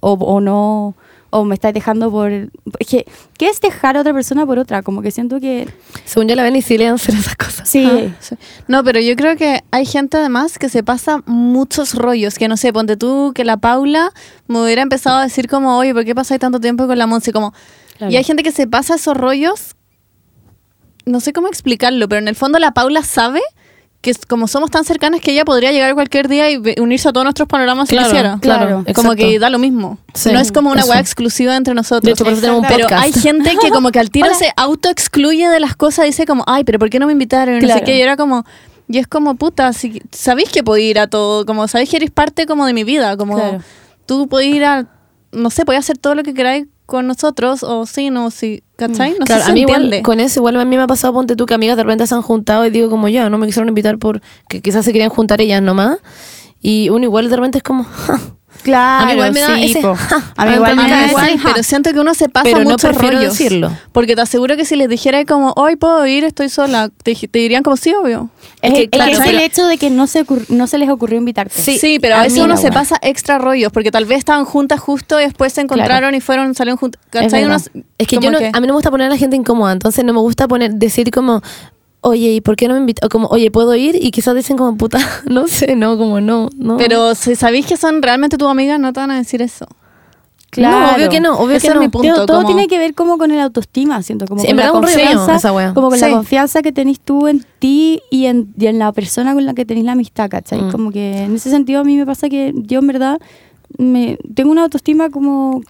o, 0.00 0.12
o 0.12 0.40
no, 0.40 0.94
o 1.30 1.44
me 1.44 1.54
estáis 1.54 1.74
dejando 1.74 2.10
por, 2.10 2.30
es 2.30 2.50
que, 2.88 3.04
¿qué 3.38 3.48
es 3.48 3.60
dejar 3.60 3.96
a 3.96 4.00
otra 4.00 4.12
persona 4.12 4.46
por 4.46 4.58
otra? 4.58 4.82
Como 4.82 5.02
que 5.02 5.10
siento 5.10 5.40
que, 5.40 5.68
Según 6.04 6.28
yo 6.28 6.36
la 6.36 6.42
ven 6.42 6.56
y 6.56 6.62
sí 6.62 6.78
le 6.78 6.84
dan 6.84 6.94
hacer 6.94 7.14
esas 7.14 7.36
cosas. 7.36 7.68
sí, 7.68 7.84
Ah, 7.86 8.14
sí. 8.20 8.36
No, 8.68 8.82
pero 8.84 9.00
yo 9.00 9.14
creo 9.16 9.36
que 9.36 9.62
hay 9.70 9.84
gente 9.86 10.16
además 10.16 10.58
que 10.58 10.68
se 10.68 10.82
pasa 10.82 11.22
muchos 11.26 11.94
rollos, 11.94 12.36
que 12.38 12.48
no 12.48 12.56
sé, 12.56 12.72
ponte 12.72 12.96
tú 12.96 13.32
que 13.34 13.44
la 13.44 13.56
Paula 13.56 14.12
me 14.46 14.62
hubiera 14.62 14.82
empezado 14.82 15.18
a 15.18 15.22
decir 15.24 15.48
como, 15.48 15.76
oye, 15.78 15.92
¿por 15.92 16.04
qué 16.04 16.14
pasáis 16.14 16.40
tanto 16.40 16.60
tiempo 16.60 16.86
con 16.86 16.96
la 16.98 17.06
Monse? 17.06 17.32
Como, 17.32 17.52
Claro. 17.98 18.12
Y 18.12 18.16
hay 18.16 18.24
gente 18.24 18.42
que 18.42 18.52
se 18.52 18.66
pasa 18.66 18.96
esos 18.96 19.16
rollos, 19.16 19.74
no 21.06 21.20
sé 21.20 21.32
cómo 21.32 21.48
explicarlo, 21.48 22.08
pero 22.08 22.18
en 22.20 22.28
el 22.28 22.34
fondo 22.34 22.58
la 22.58 22.72
Paula 22.72 23.02
sabe 23.02 23.40
que 24.14 24.14
como 24.28 24.46
somos 24.46 24.70
tan 24.70 24.84
cercanas 24.84 25.20
que 25.20 25.32
ella 25.32 25.44
podría 25.44 25.72
llegar 25.72 25.92
cualquier 25.94 26.28
día 26.28 26.48
y 26.50 26.60
unirse 26.80 27.08
a 27.08 27.12
todos 27.12 27.24
nuestros 27.24 27.48
panoramas 27.48 27.88
si 27.88 27.94
Claro, 27.96 28.08
quisiera. 28.10 28.38
claro, 28.40 28.66
Claro. 28.84 28.94
Como 28.94 29.14
que 29.16 29.38
da 29.38 29.50
lo 29.50 29.58
mismo. 29.58 29.98
Sí, 30.14 30.30
no 30.32 30.38
es 30.38 30.52
como 30.52 30.70
una 30.70 30.84
weá 30.84 31.00
exclusiva 31.00 31.56
entre 31.56 31.74
nosotros. 31.74 32.02
De 32.04 32.12
hecho, 32.12 32.24
por 32.24 32.32
eso 32.32 32.40
tenemos 32.42 32.62
un 32.62 32.68
pero 32.68 32.84
podcast. 32.88 33.02
hay 33.04 33.12
gente 33.12 33.56
que 33.60 33.70
como 33.70 33.90
que 33.90 33.98
al 33.98 34.10
tiro 34.10 34.32
se 34.38 34.50
auto-excluye 34.56 35.48
de 35.48 35.60
las 35.60 35.74
cosas, 35.76 36.04
dice 36.06 36.24
como, 36.24 36.44
ay, 36.46 36.64
pero 36.64 36.78
¿por 36.78 36.88
qué 36.88 36.98
no 36.98 37.06
me 37.06 37.12
invitaron? 37.12 37.54
No 37.56 37.60
sé 37.60 37.66
Claro. 37.66 37.84
qué, 37.84 37.98
y 37.98 38.00
era 38.00 38.16
como, 38.16 38.44
y 38.88 38.98
es 38.98 39.06
como, 39.08 39.34
puta, 39.34 39.72
si, 39.72 40.00
sabéis 40.12 40.50
que 40.50 40.62
puedo 40.62 40.78
ir 40.78 40.98
a 40.98 41.08
todo, 41.08 41.44
como 41.44 41.66
sabéis 41.68 41.90
que 41.90 41.96
eres 41.96 42.10
parte 42.12 42.46
como 42.46 42.64
de 42.66 42.72
mi 42.72 42.84
vida, 42.84 43.16
como 43.16 43.34
Claro. 43.34 43.58
tú 44.06 44.28
puedes 44.28 44.54
ir 44.54 44.64
a, 44.64 44.86
no 45.32 45.50
sé, 45.50 45.64
puedes 45.64 45.80
hacer 45.80 45.98
todo 45.98 46.14
lo 46.14 46.22
que 46.22 46.32
queráis 46.32 46.66
con 46.86 47.06
nosotros, 47.08 47.64
o 47.64 47.84
sí, 47.86 48.10
no, 48.10 48.30
sí, 48.30 48.62
¿cachai? 48.76 49.14
No 49.18 49.24
claro, 49.24 49.40
sé 49.40 49.46
si 49.46 49.50
a 49.50 49.54
mí 49.54 49.62
entiende. 49.62 49.86
igual, 49.86 50.02
con 50.02 50.20
eso 50.20 50.40
igual 50.40 50.56
a 50.56 50.64
mí 50.64 50.76
me 50.76 50.82
ha 50.82 50.86
pasado, 50.86 51.12
ponte 51.12 51.36
tú, 51.36 51.46
que 51.46 51.54
amigas 51.54 51.76
de 51.76 51.82
repente 51.82 52.06
se 52.06 52.14
han 52.14 52.22
juntado 52.22 52.66
y 52.66 52.70
digo 52.70 52.90
como 52.90 53.08
ya, 53.08 53.28
no 53.30 53.38
me 53.38 53.46
quisieron 53.46 53.68
invitar 53.68 53.98
por 53.98 54.20
que 54.48 54.60
quizás 54.60 54.84
se 54.84 54.92
querían 54.92 55.10
juntar 55.10 55.40
ellas 55.40 55.62
nomás. 55.62 55.98
Y 56.60 56.88
uno 56.90 57.04
igual 57.04 57.28
de 57.30 57.36
repente 57.36 57.58
es 57.58 57.64
como, 57.64 57.84
ja, 58.06 58.20
claro, 58.66 59.02
A 59.02 59.06
mí 59.06 59.12
igual 59.12 59.32
me 59.32 59.40
da 59.40 59.54
sí, 59.56 59.64
ese- 59.64 59.86
a 60.36 60.46
mí 60.46 60.54
igual 60.54 60.76
me 60.76 60.82
da 60.90 61.00
ese- 61.04 61.08
igual, 61.10 61.40
pero 61.42 61.62
siento 61.62 61.92
que 61.92 62.00
uno 62.00 62.14
se 62.14 62.28
pasa 62.28 62.44
pero 62.44 62.58
no 62.64 62.70
muchos 62.70 62.90
prefiero 62.90 63.16
rollos. 63.18 63.32
decirlo. 63.38 63.70
Porque 63.92 64.14
te 64.14 64.22
aseguro 64.22 64.56
que 64.56 64.64
si 64.64 64.76
les 64.76 64.88
dijera 64.88 65.24
como, 65.24 65.52
hoy 65.56 65.76
puedo 65.76 66.06
ir, 66.06 66.24
estoy 66.24 66.48
sola, 66.48 66.90
te, 67.02 67.14
te 67.14 67.38
dirían 67.38 67.62
como, 67.62 67.76
sí, 67.76 67.92
obvio. 67.94 68.28
Es, 68.62 68.72
que, 68.74 68.80
que, 68.82 68.88
claro, 68.90 69.12
es 69.12 69.18
el 69.20 69.24
pero- 69.26 69.38
hecho 69.40 69.66
de 69.66 69.78
que 69.78 69.90
no 69.90 70.06
se, 70.06 70.24
no 70.48 70.66
se 70.66 70.78
les 70.78 70.88
ocurrió 70.90 71.18
invitarte. 71.18 71.60
Sí, 71.62 71.78
Sí, 71.78 71.98
pero 72.00 72.16
a 72.16 72.20
a 72.20 72.22
veces 72.24 72.38
uno 72.40 72.56
se 72.56 72.70
pasa 72.72 72.98
extra 73.02 73.38
rollos, 73.38 73.70
porque 73.72 73.90
tal 73.90 74.04
vez 74.04 74.18
estaban 74.18 74.44
juntas 74.44 74.80
justo 74.80 75.20
y 75.20 75.24
después 75.24 75.52
se 75.52 75.60
encontraron 75.60 76.14
y 76.14 76.20
fueron, 76.20 76.54
salieron 76.54 76.76
juntas. 76.78 77.00
Es 77.98 78.08
que 78.08 78.18
yo 78.18 78.30
no, 78.30 78.38
a 78.38 78.60
mí 78.60 78.66
no 78.66 78.72
me 78.72 78.72
gusta 78.72 78.90
poner 78.90 79.06
a 79.06 79.10
la 79.10 79.16
gente 79.16 79.36
incómoda, 79.36 79.72
entonces 79.72 80.04
no 80.04 80.12
me 80.12 80.20
gusta 80.20 80.48
poner 80.48 80.74
decir 80.74 81.10
como, 81.10 81.42
oye, 82.08 82.32
¿y 82.34 82.40
por 82.40 82.56
qué 82.56 82.68
no 82.68 82.74
me 82.74 82.80
invitas? 82.80 83.06
O 83.06 83.08
como, 83.08 83.26
oye, 83.28 83.50
¿puedo 83.50 83.74
ir? 83.74 83.96
Y 84.02 84.10
quizás 84.10 84.34
dicen 84.34 84.56
como, 84.56 84.76
puta, 84.76 84.98
no 85.26 85.46
sé, 85.48 85.76
no, 85.76 85.96
como 85.98 86.20
no, 86.20 86.48
no. 86.56 86.76
Pero 86.76 87.14
si 87.14 87.34
sabéis 87.36 87.66
que 87.66 87.76
son 87.76 88.02
realmente 88.02 88.36
tus 88.38 88.48
amigas, 88.48 88.78
no 88.80 88.92
te 88.92 89.00
van 89.00 89.10
a 89.10 89.16
decir 89.16 89.42
eso. 89.42 89.66
No, 90.56 90.94
obvio 90.94 91.10
que 91.10 91.20
no, 91.20 91.36
obvio 91.38 91.56
Ese 91.56 91.68
que 91.68 91.74
no. 91.74 91.80
mi 91.80 91.88
punto. 91.88 92.08
Pero 92.08 92.24
todo 92.24 92.38
como- 92.38 92.46
tiene 92.46 92.66
que 92.66 92.78
ver 92.78 92.94
como 92.94 93.18
con 93.18 93.30
el 93.30 93.40
autoestima, 93.40 94.02
siento, 94.02 94.24
como 94.26 94.40
Sí, 94.40 94.46
con 94.46 94.56
la 94.56 94.70
confianza, 94.70 95.52
wea. 95.52 95.74
como 95.74 95.90
con 95.90 95.98
Sí. 95.98 96.04
la 96.06 96.12
confianza 96.12 96.62
que 96.62 96.72
tenés 96.72 96.98
tú 97.00 97.26
en 97.28 97.44
ti 97.58 98.00
y 98.10 98.24
en, 98.24 98.54
y 98.58 98.66
en 98.66 98.78
la 98.78 98.90
persona 98.92 99.34
con 99.34 99.44
la 99.44 99.52
que 99.52 99.66
tenés 99.66 99.84
la 99.84 99.92
amistad, 99.92 100.30
¿cachai? 100.30 100.62
Mm. 100.62 100.70
Como 100.72 100.92
que 100.92 101.24
en 101.24 101.34
ese 101.34 101.50
sentido 101.50 101.80
a 101.80 101.84
mí 101.84 101.96
me 101.96 102.06
pasa 102.06 102.30
que 102.30 102.54
yo 102.56 102.78
en 102.78 102.86
verdad 102.86 103.18
me, 103.76 104.18
tengo 104.34 104.50
una 104.50 104.62
autoestima 104.62 105.10
como 105.10 105.60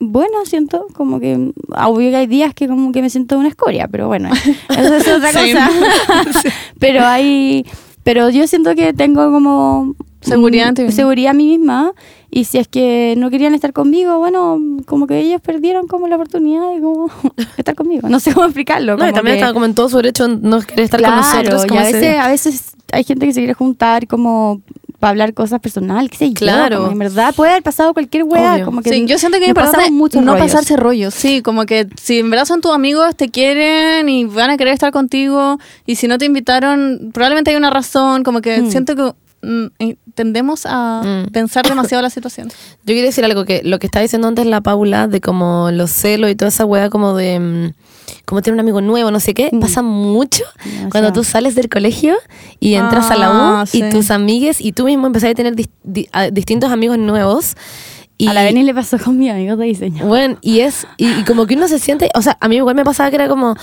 bueno, 0.00 0.44
siento 0.46 0.86
como 0.94 1.20
que, 1.20 1.52
obvio 1.76 2.10
que 2.10 2.16
hay 2.16 2.26
días 2.26 2.54
que 2.54 2.66
como 2.66 2.90
que 2.90 3.02
me 3.02 3.10
siento 3.10 3.38
una 3.38 3.48
escoria, 3.48 3.86
pero 3.86 4.08
bueno, 4.08 4.30
eso 4.68 4.94
es 4.94 5.08
otra 5.16 5.32
cosa. 5.32 5.70
pero 6.78 7.04
hay, 7.04 7.66
pero 8.02 8.30
yo 8.30 8.46
siento 8.46 8.74
que 8.74 8.92
tengo 8.92 9.30
como 9.30 9.94
Seguridad 10.22 10.74
seguridad 10.90 11.30
a 11.30 11.34
mí 11.34 11.46
misma 11.46 11.92
y 12.30 12.44
si 12.44 12.58
es 12.58 12.68
que 12.68 13.14
no 13.16 13.30
querían 13.30 13.54
estar 13.54 13.72
conmigo, 13.72 14.18
bueno, 14.18 14.58
como 14.84 15.06
que 15.06 15.18
ellos 15.18 15.40
perdieron 15.40 15.86
como 15.86 16.08
la 16.08 16.16
oportunidad 16.16 16.74
de 16.74 16.80
como 16.80 17.10
estar 17.56 17.74
conmigo. 17.74 18.08
No 18.08 18.20
sé 18.20 18.34
cómo 18.34 18.46
explicarlo. 18.46 18.96
No, 18.96 19.04
y 19.04 19.08
como 19.08 19.12
también 19.14 19.34
que- 19.34 19.38
estaba 19.40 19.54
como 19.54 19.64
en 19.64 19.74
todo 19.74 19.88
su 19.88 19.96
derecho 19.96 20.28
no 20.28 20.60
querer 20.60 20.84
estar 20.84 21.00
claro, 21.00 21.22
con 21.22 21.24
nosotros. 21.24 21.66
y 21.72 21.76
a 21.76 21.82
veces, 21.82 22.18
a 22.18 22.28
veces 22.28 22.72
hay 22.92 23.04
gente 23.04 23.26
que 23.26 23.32
se 23.32 23.40
quiere 23.40 23.54
juntar 23.54 24.06
como 24.06 24.60
para 25.00 25.10
hablar 25.10 25.34
cosas 25.34 25.58
personales, 25.60 26.10
qué 26.10 26.18
sé 26.18 26.28
yo. 26.28 26.34
Claro. 26.34 26.78
como 26.80 26.92
en 26.92 26.98
verdad 26.98 27.34
puede 27.34 27.50
haber 27.52 27.62
pasado 27.64 27.92
cualquier 27.94 28.24
weá. 28.24 28.64
Como 28.64 28.82
que 28.82 28.90
Sí, 28.90 29.06
yo 29.06 29.18
siento 29.18 29.38
que 29.38 29.44
es 29.46 29.48
nos 29.48 29.54
pasamos 29.56 29.88
importante 29.88 29.92
muchos 29.92 30.22
no 30.22 30.32
rollos. 30.34 30.46
pasarse 30.46 30.76
rollos. 30.76 31.14
Sí, 31.14 31.42
como 31.42 31.64
que 31.66 31.88
si 32.00 32.18
en 32.20 32.30
verdad 32.30 32.44
son 32.44 32.60
tus 32.60 32.70
amigos, 32.72 33.16
te 33.16 33.30
quieren 33.30 34.08
y 34.08 34.26
van 34.26 34.50
a 34.50 34.56
querer 34.56 34.74
estar 34.74 34.92
contigo. 34.92 35.58
Y 35.86 35.96
si 35.96 36.06
no 36.06 36.18
te 36.18 36.26
invitaron, 36.26 37.10
probablemente 37.12 37.50
hay 37.50 37.56
una 37.56 37.70
razón. 37.70 38.22
Como 38.22 38.40
que 38.42 38.60
Mm. 38.60 38.70
siento 38.70 38.94
que 38.94 39.12
mm, 39.42 39.66
tendemos 40.14 40.66
a 40.66 41.00
Mm. 41.02 41.30
pensar 41.32 41.64
demasiado 41.68 42.02
la 42.02 42.10
situación. 42.10 42.48
Yo 42.48 42.54
quería 42.84 43.04
decir 43.04 43.24
algo 43.24 43.46
que 43.46 43.62
lo 43.64 43.78
que 43.78 43.86
estaba 43.86 44.02
diciendo 44.02 44.28
antes 44.28 44.44
la 44.44 44.60
Paula 44.60 45.08
de 45.08 45.22
como 45.22 45.70
los 45.72 45.90
celos 45.90 46.30
y 46.30 46.34
toda 46.34 46.50
esa 46.50 46.66
wea 46.66 46.90
como 46.90 47.16
de 47.16 47.40
mm, 47.40 47.72
como 48.24 48.42
tener 48.42 48.54
un 48.54 48.60
amigo 48.60 48.80
nuevo, 48.80 49.10
no 49.10 49.20
sé 49.20 49.34
qué, 49.34 49.50
Mm. 49.52 49.60
pasa 49.60 49.82
mucho 49.82 50.44
cuando 50.90 51.12
tú 51.12 51.24
sales 51.24 51.54
del 51.54 51.68
colegio 51.68 52.14
y 52.60 52.74
entras 52.74 53.10
a 53.10 53.16
la 53.16 53.30
U 53.30 53.32
Ah, 53.34 53.64
y 53.72 53.82
tus 53.90 54.10
amigues 54.10 54.60
y 54.60 54.72
tú 54.72 54.84
mismo 54.84 55.06
empezás 55.06 55.30
a 55.30 55.34
tener 55.34 55.54
dis- 55.56 55.70
di- 55.82 56.08
a- 56.12 56.30
distintos 56.30 56.70
amigos 56.70 56.98
nuevos. 56.98 57.54
Y, 58.18 58.26
A 58.28 58.34
la 58.34 58.42
Beni 58.42 58.64
le 58.64 58.74
pasó 58.74 58.98
con 58.98 59.16
mi 59.16 59.30
amigo 59.30 59.56
de 59.56 59.64
diseño. 59.64 60.04
Bueno, 60.04 60.36
y 60.42 60.60
es, 60.60 60.86
y, 60.98 61.08
y 61.10 61.24
como 61.24 61.46
que 61.46 61.54
uno 61.54 61.68
se 61.68 61.78
siente, 61.78 62.10
o 62.14 62.20
sea, 62.20 62.36
a 62.38 62.48
mí 62.48 62.56
igual 62.56 62.74
me 62.74 62.84
pasaba 62.84 63.08
que 63.08 63.16
era 63.16 63.28
como, 63.28 63.56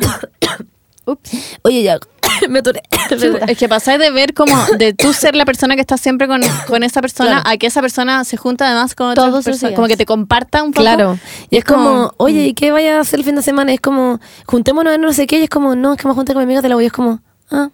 Ups. 1.12 1.30
oye, 1.62 1.82
ya, 1.82 1.98
me 2.48 2.60
atoré. 2.60 2.82
Es 3.48 3.58
que 3.58 3.68
pasáis 3.68 3.98
de 3.98 4.10
ver 4.10 4.34
como 4.34 4.54
de 4.78 4.92
tú 4.94 5.12
ser 5.12 5.34
la 5.34 5.44
persona 5.44 5.74
que 5.74 5.80
está 5.80 5.96
siempre 5.96 6.28
con, 6.28 6.40
con 6.68 6.82
esa 6.82 7.00
persona 7.00 7.42
Claro. 7.42 7.48
a 7.50 7.56
que 7.56 7.66
esa 7.66 7.80
persona 7.80 8.24
se 8.24 8.36
junta 8.36 8.66
además 8.66 8.94
con 8.94 9.08
otras 9.08 9.26
Todos 9.30 9.44
personas. 9.44 9.74
Como 9.74 9.88
que 9.88 9.96
te 9.96 10.06
comparta 10.06 10.62
un 10.62 10.70
poco. 10.72 10.82
Claro. 10.82 11.18
Y 11.50 11.56
es 11.56 11.60
Es 11.60 11.64
como, 11.64 11.84
como, 11.84 12.14
oye, 12.18 12.46
¿y 12.46 12.54
qué 12.54 12.70
vaya 12.72 12.98
a 12.98 13.00
hacer 13.00 13.18
el 13.20 13.24
fin 13.24 13.34
de 13.34 13.42
semana? 13.42 13.72
Y 13.72 13.74
es 13.74 13.80
como, 13.80 14.20
juntémonos 14.46 14.94
en 14.94 15.00
no 15.00 15.12
sé 15.12 15.26
qué. 15.26 15.40
Y 15.40 15.42
es 15.44 15.50
como, 15.50 15.74
no, 15.76 15.94
es 15.94 16.00
que 16.00 16.06
me 16.08 16.14
junté 16.14 16.32
con 16.32 16.40
mi 16.40 16.44
amiga 16.44 16.62
de 16.62 16.68
la 16.68 16.76
U. 16.76 16.80
Y 16.80 16.86
es 16.86 16.92
como, 16.92 17.20
ah, 17.50 17.70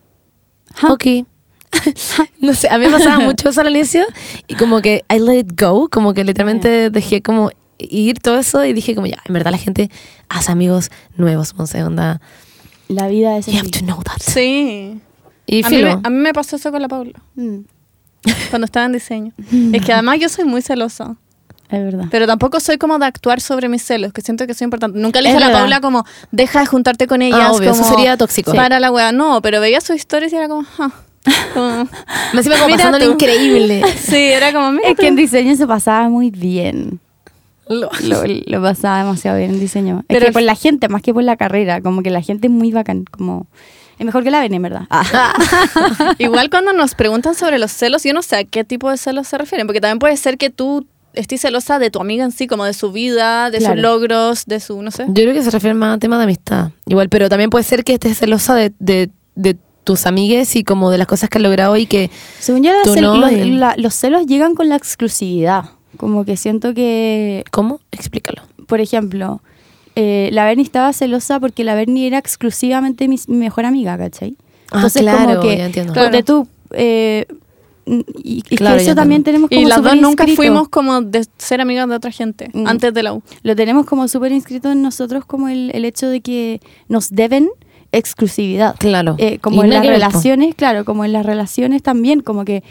Ja. 0.74 0.92
ok. 0.92 1.04
no 2.40 2.54
sé, 2.54 2.68
a 2.70 2.78
mí 2.78 2.86
me 2.86 2.92
pasaba 2.92 3.18
mucho 3.18 3.48
eso 3.50 3.60
al 3.60 3.68
inicio. 3.70 4.04
Y 4.46 4.54
como 4.54 4.80
que 4.80 5.04
I 5.14 5.18
let 5.18 5.38
it 5.40 5.60
go. 5.60 5.88
Como 5.90 6.14
que 6.14 6.24
literalmente 6.24 6.90
dejé 6.90 7.20
como 7.22 7.50
ir 7.78 8.18
todo 8.20 8.38
eso. 8.38 8.64
Y 8.64 8.72
dije 8.72 8.94
como, 8.94 9.06
ya, 9.06 9.18
en 9.26 9.34
verdad 9.34 9.50
la 9.50 9.58
gente 9.58 9.90
hace 10.28 10.50
amigos 10.52 10.90
nuevos. 11.16 11.54
No 11.56 11.66
sé, 11.66 11.82
onda. 11.84 12.20
La 12.88 13.08
vida 13.08 13.36
es 13.36 13.46
You 13.46 13.52
have 13.52 13.62
así. 13.62 13.70
to 13.70 13.80
know 13.80 14.02
that. 14.02 14.18
Sí. 14.20 15.00
Y 15.46 15.64
A 15.64 15.68
mí, 15.70 15.82
me, 15.82 15.90
a 15.92 16.10
mí 16.10 16.16
me 16.18 16.32
pasó 16.32 16.56
eso 16.56 16.70
con 16.72 16.82
la 16.82 16.88
Paula 16.88 17.12
Mm, 17.34 17.58
cuando 18.50 18.64
estaba 18.64 18.86
en 18.86 18.92
diseño. 18.92 19.32
es 19.72 19.84
que 19.84 19.92
además 19.92 20.18
yo 20.20 20.28
soy 20.28 20.44
muy 20.44 20.62
celosa. 20.62 21.16
es 21.68 21.82
verdad. 21.84 22.04
Pero 22.10 22.26
tampoco 22.26 22.58
soy 22.60 22.78
como 22.78 22.98
de 22.98 23.06
actuar 23.06 23.40
sobre 23.40 23.68
mis 23.68 23.82
celos, 23.84 24.12
que 24.12 24.22
siento 24.22 24.46
que 24.46 24.52
eso 24.52 24.58
es 24.58 24.66
importante. 24.66 24.98
Nunca 24.98 25.20
le 25.20 25.30
dije 25.32 25.42
a 25.42 25.48
la. 25.48 25.52
Paula 25.58 25.80
como, 25.80 26.04
deja 26.32 26.60
de 26.60 26.66
juntarte 26.66 27.06
con 27.06 27.22
ellas. 27.22 27.40
Ah, 27.42 27.52
obvio, 27.52 27.70
eso 27.72 27.82
como, 27.82 27.94
sería 27.96 28.16
tóxico. 28.16 28.52
Para 28.54 28.78
la 28.80 28.90
wea. 28.90 29.12
No, 29.12 29.40
pero 29.42 29.60
veía 29.60 29.80
sus 29.80 29.96
historias 29.96 30.32
y 30.32 30.36
era 30.36 30.48
como, 30.48 30.64
"Ah". 30.78 30.90
Como- 31.54 31.88
Me 32.32 32.38
encima 32.38 32.56
como 32.58 32.98
tú. 32.98 33.10
increíble. 33.12 33.82
Sí, 33.98 34.16
era 34.16 34.52
como, 34.52 34.72
mira 34.72 34.88
Es 34.90 34.96
que 34.96 35.08
en 35.08 35.16
diseño 35.16 35.54
se 35.56 35.66
pasaba 35.66 36.08
muy 36.08 36.30
bien. 36.30 37.00
Lo- 37.68 37.90
Lo, 38.02 38.22
lo 38.46 38.62
pasaba 38.62 38.98
demasiado 38.98 39.38
bien 39.38 39.50
en 39.54 39.60
diseño. 39.60 40.04
Pero 40.08 40.20
es 40.20 40.26
que 40.26 40.32
por 40.32 40.42
la 40.42 40.54
gente, 40.54 40.88
más 40.88 41.02
que 41.02 41.12
por 41.12 41.22
la 41.24 41.36
carrera. 41.36 41.80
Como 41.80 42.02
que 42.02 42.10
la 42.10 42.22
gente 42.22 42.46
es 42.46 42.52
muy 42.52 42.70
bacán. 42.72 43.04
Como, 43.10 43.46
es 43.98 44.04
mejor 44.06 44.22
que 44.24 44.30
la 44.30 44.40
Beni, 44.40 44.56
en 44.56 44.62
verdad. 44.62 44.86
Igual 46.18 46.50
cuando 46.50 46.72
nos 46.72 46.94
preguntan 46.94 47.34
sobre 47.34 47.58
los 47.58 47.72
celos, 47.72 48.02
yo 48.04 48.12
no 48.12 48.22
sé 48.22 48.36
a 48.36 48.44
qué 48.44 48.64
tipo 48.64 48.90
de 48.90 48.96
celos 48.96 49.26
se 49.28 49.38
refieren, 49.38 49.66
porque 49.66 49.80
también 49.80 49.98
puede 49.98 50.16
ser 50.16 50.38
que 50.38 50.50
tú 50.50 50.86
estés 51.14 51.40
celosa 51.40 51.78
de 51.78 51.90
tu 51.90 51.98
amiga 52.00 52.24
en 52.24 52.30
sí, 52.32 52.46
como 52.46 52.64
de 52.64 52.74
su 52.74 52.92
vida, 52.92 53.50
de 53.50 53.58
Claro. 53.58 53.74
sus 53.74 53.82
logros, 53.82 54.44
de 54.46 54.60
su, 54.60 54.82
no 54.82 54.90
sé. 54.90 55.04
Yo 55.08 55.14
creo 55.22 55.32
que 55.32 55.42
se 55.42 55.50
refiere 55.50 55.74
más 55.74 55.96
a 55.96 55.98
tema 55.98 56.18
de 56.18 56.24
amistad. 56.24 56.70
Igual, 56.86 57.08
pero 57.08 57.28
también 57.28 57.48
puede 57.50 57.64
ser 57.64 57.84
que 57.84 57.94
estés 57.94 58.18
celosa 58.18 58.54
de, 58.54 58.72
de, 58.78 59.10
de 59.34 59.56
tus 59.84 60.04
amigues 60.06 60.54
y 60.56 60.62
como 60.64 60.90
de 60.90 60.98
las 60.98 61.06
cosas 61.06 61.30
que 61.30 61.38
has 61.38 61.42
logrado 61.42 61.76
y 61.78 61.86
que... 61.86 62.10
Según 62.38 62.64
yo, 62.64 62.72
Tú 62.84 62.90
los, 62.90 62.96
cel- 62.98 63.00
no, 63.02 63.16
los, 63.16 63.32
y- 63.32 63.50
la- 63.52 63.74
los 63.78 63.94
celos 63.94 64.26
llegan 64.26 64.54
con 64.54 64.68
la 64.68 64.76
exclusividad. 64.76 65.70
Como 65.96 66.24
que 66.24 66.36
siento 66.36 66.74
que, 66.74 67.44
¿Cómo? 67.50 67.80
Explícalo. 67.92 68.42
por 68.66 68.80
ejemplo, 68.80 69.40
eh, 69.94 70.28
la 70.32 70.44
Bernie 70.44 70.64
estaba 70.64 70.92
celosa 70.92 71.40
porque 71.40 71.64
la 71.64 71.74
Bernie 71.74 72.06
era 72.06 72.18
exclusivamente 72.18 73.08
mi, 73.08 73.16
mi 73.28 73.36
mejor 73.36 73.64
amiga, 73.64 73.96
¿cachai? 73.96 74.36
Ah, 74.72 74.86
claro, 74.92 75.42
ya 75.44 75.66
entiendo. 75.66 75.94
Ponte 75.94 76.22
tú, 76.22 76.46
eh, 76.72 77.24
y, 77.86 78.42
y 78.50 78.56
Claro, 78.56 78.76
que 78.78 78.82
eso 78.82 78.94
también 78.96 79.20
entiendo. 79.20 79.46
tenemos 79.48 79.50
como 79.50 79.60
Y 79.60 79.64
las 79.64 79.76
súper 79.78 79.92
dos 79.92 80.00
nunca 80.02 80.24
inscrito. 80.24 80.36
fuimos 80.36 80.68
como 80.68 81.00
de 81.02 81.24
ser 81.38 81.60
amigas 81.60 81.88
de 81.88 81.94
otra 81.94 82.10
gente, 82.10 82.50
Mm. 82.52 82.66
antes 82.66 82.92
de 82.92 83.02
la 83.04 83.12
U. 83.14 83.22
Lo 83.42 83.54
tenemos 83.54 83.86
como 83.86 84.08
súper 84.08 84.32
inscrito 84.32 84.72
en 84.72 84.82
nosotros 84.82 85.24
como 85.24 85.48
el, 85.48 85.70
el 85.72 85.84
hecho 85.84 86.08
de 86.08 86.20
que 86.20 86.60
nos 86.88 87.10
deben 87.10 87.48
exclusividad. 87.92 88.74
Claro. 88.78 89.14
Eh, 89.18 89.38
como 89.38 89.62
Y 89.62 89.66
en 89.66 89.70
las 89.70 89.82
que 89.82 89.88
relaciones, 89.90 90.54
claro, 90.54 90.84
como 90.84 91.04
en 91.04 91.12
las 91.12 91.24
relaciones 91.24 91.82
también, 91.82 92.20
como 92.20 92.44
que 92.44 92.62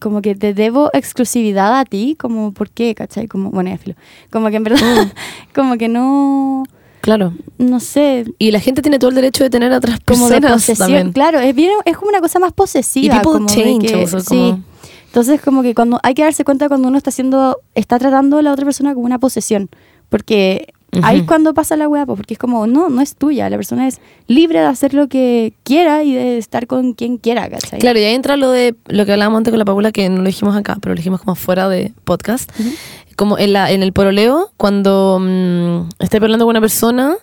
como 0.00 0.22
que 0.22 0.34
te 0.34 0.54
debo 0.54 0.90
exclusividad 0.92 1.78
a 1.78 1.84
ti, 1.84 2.16
como 2.18 2.52
por 2.52 2.70
qué, 2.70 2.94
¿cachai? 2.94 3.26
Como, 3.28 3.50
bueno, 3.50 3.70
ya 3.70 3.78
filo. 3.78 3.94
Como 4.30 4.48
que 4.50 4.56
en 4.56 4.64
verdad, 4.64 5.06
Mm. 5.06 5.10
como 5.54 5.76
que 5.78 5.88
no, 5.88 6.64
Claro. 7.00 7.32
no 7.58 7.80
sé, 7.80 8.24
Y 8.38 8.50
la 8.50 8.60
gente 8.60 8.82
tiene 8.82 8.98
todo 8.98 9.10
el 9.10 9.16
derecho 9.16 9.44
de 9.44 9.50
tener 9.50 9.72
a 9.72 9.78
otras 9.78 9.98
como 10.04 10.28
de 10.28 10.40
posesión. 10.40 10.76
también. 10.78 11.12
Claro, 11.12 11.38
es 11.40 11.54
bien, 11.54 11.72
es 11.84 11.96
como 11.96 12.10
una 12.10 12.20
cosa 12.20 12.38
más 12.38 12.52
posesiva. 12.52 13.14
Y 13.16 13.18
people 13.18 13.32
como 13.32 13.46
change 13.48 13.86
que- 13.86 13.94
also, 14.00 14.20
sí. 14.20 14.26
como- 14.28 14.60
Entonces, 15.06 15.40
como 15.40 15.62
que 15.62 15.74
cuando 15.74 15.98
hay 16.02 16.12
que 16.14 16.22
darse 16.22 16.44
cuenta 16.44 16.68
cuando 16.68 16.88
uno 16.88 16.98
está 16.98 17.08
haciendo, 17.10 17.58
está 17.74 17.98
tratando 17.98 18.38
a 18.38 18.42
la 18.42 18.52
otra 18.52 18.64
persona 18.66 18.92
como 18.94 19.06
una 19.06 19.18
posesión. 19.18 19.70
Porque 20.10 20.74
ahí 21.02 21.18
es 21.18 21.22
cuando 21.24 21.54
pasa 21.54 21.76
la 21.76 21.88
weá, 21.88 22.06
po, 22.06 22.16
porque 22.16 22.34
es 22.34 22.38
como, 22.38 22.66
no, 22.66 22.88
no 22.88 23.00
es 23.00 23.14
tuya. 23.14 23.48
La 23.50 23.56
persona 23.56 23.86
es 23.86 24.00
libre 24.26 24.60
de 24.60 24.66
hacer 24.66 24.94
lo 24.94 25.08
que 25.08 25.54
quiera 25.62 26.02
y 26.02 26.14
de 26.14 26.38
estar 26.38 26.66
con 26.66 26.94
quien 26.94 27.18
quiera, 27.18 27.48
¿cachai? 27.48 27.78
Claro, 27.78 27.98
y 27.98 28.04
ahí 28.04 28.14
entra 28.14 28.36
lo 28.36 28.50
de 28.50 28.74
lo 28.86 29.04
que 29.06 29.12
hablábamos 29.12 29.38
antes 29.38 29.52
con 29.52 29.58
la 29.58 29.64
Paula, 29.64 29.92
que 29.92 30.08
no 30.08 30.18
lo 30.18 30.24
dijimos 30.24 30.56
acá, 30.56 30.76
pero 30.80 30.94
lo 30.94 30.98
dijimos 30.98 31.20
como 31.20 31.34
fuera 31.34 31.68
de 31.68 31.92
podcast. 32.04 32.50
Como 33.16 33.36
en, 33.36 33.52
la, 33.52 33.72
en 33.72 33.82
el 33.82 33.92
poroleo, 33.92 34.52
cuando 34.56 35.18
mm, 35.20 35.88
estás 35.98 36.22
hablando 36.22 36.44
con 36.44 36.50
una 36.50 36.60
persona 36.60 37.16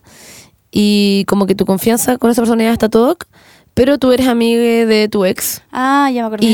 y 0.69 1.23
como 1.25 1.47
que 1.47 1.55
tu 1.55 1.65
confianza 1.65 2.17
con 2.17 2.29
esa 2.29 2.41
persona 2.41 2.63
ya 2.63 2.73
está 2.73 2.89
todo, 2.89 3.17
pero 3.75 3.99
tú 3.99 4.11
eres 4.11 4.27
amiga 4.27 4.59
de 4.87 5.07
tu 5.09 5.25
ex 5.25 5.61
Ah, 5.71 6.09
ya 6.11 6.21
me 6.21 6.27
acordé. 6.27 6.45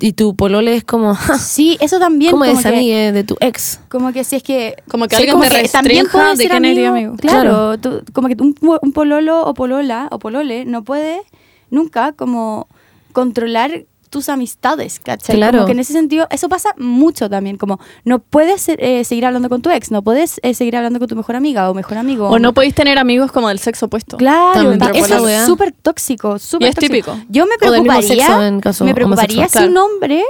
y, 0.00 0.12
tu 0.12 0.36
polole 0.36 0.76
es 0.76 0.84
como, 0.84 1.14
"Ja, 1.14 1.36
Sí, 1.38 1.76
eso 1.80 1.98
también. 1.98 2.30
¿cómo 2.30 2.44
como 2.44 2.52
eres 2.60 2.62
que- 2.62 2.68
amiga 2.78 3.10
de 3.12 3.24
tu 3.24 3.36
ex? 3.40 3.80
Como 3.88 4.12
que 4.12 4.22
si 4.22 4.36
es 4.36 4.42
que... 4.44 4.76
Como 4.88 5.08
que 5.08 5.16
Sí, 5.16 5.22
alguien 5.22 5.34
como 5.38 5.48
te 5.50 5.62
que 5.62 5.68
también 5.68 6.06
puede 6.12 6.30
de 6.30 6.36
ser 6.36 6.50
quién 6.50 6.64
eres 6.66 6.86
amigo. 6.88 7.16
Claro, 7.16 7.78
tú- 7.78 8.02
como 8.12 8.28
que 8.28 8.36
un, 8.38 8.54
un 8.82 8.92
pololo 8.92 9.42
o 9.44 9.54
polola 9.54 10.08
o 10.12 10.18
polole 10.20 10.64
no 10.66 10.84
puede 10.84 11.22
nunca 11.70 12.12
como 12.12 12.68
controlar 13.12 13.84
tus 14.08 14.28
amistades, 14.28 15.00
¿cachai? 15.00 15.36
Claro. 15.36 15.58
Como 15.58 15.66
que 15.66 15.72
en 15.72 15.78
ese 15.80 15.92
sentido, 15.92 16.26
eso 16.30 16.48
pasa 16.48 16.70
mucho 16.78 17.28
también, 17.30 17.56
como 17.56 17.78
no 18.04 18.18
puedes 18.18 18.68
eh, 18.68 19.04
seguir 19.04 19.26
hablando 19.26 19.48
con 19.48 19.62
tu 19.62 19.70
ex, 19.70 19.90
no 19.90 20.02
puedes 20.02 20.40
eh, 20.42 20.54
seguir 20.54 20.76
hablando 20.76 20.98
con 20.98 21.08
tu 21.08 21.16
mejor 21.16 21.36
amiga 21.36 21.70
o 21.70 21.74
mejor 21.74 21.98
amigo. 21.98 22.28
O 22.28 22.38
no 22.38 22.52
podéis 22.54 22.74
tener 22.74 22.98
amigos 22.98 23.32
como 23.32 23.48
del 23.48 23.58
sexo 23.58 23.86
opuesto. 23.86 24.16
Claro, 24.16 24.72
eso 24.94 25.28
es 25.28 25.44
súper 25.46 25.72
tóxico, 25.72 26.38
súper 26.38 26.74
típico. 26.74 27.18
Yo 27.28 27.46
me 27.46 27.56
preocuparía, 27.58 28.58
caso 28.60 28.84
me 28.84 28.94
preocuparía 28.94 29.48
si 29.48 29.58
un 29.64 29.76
hombre, 29.76 30.22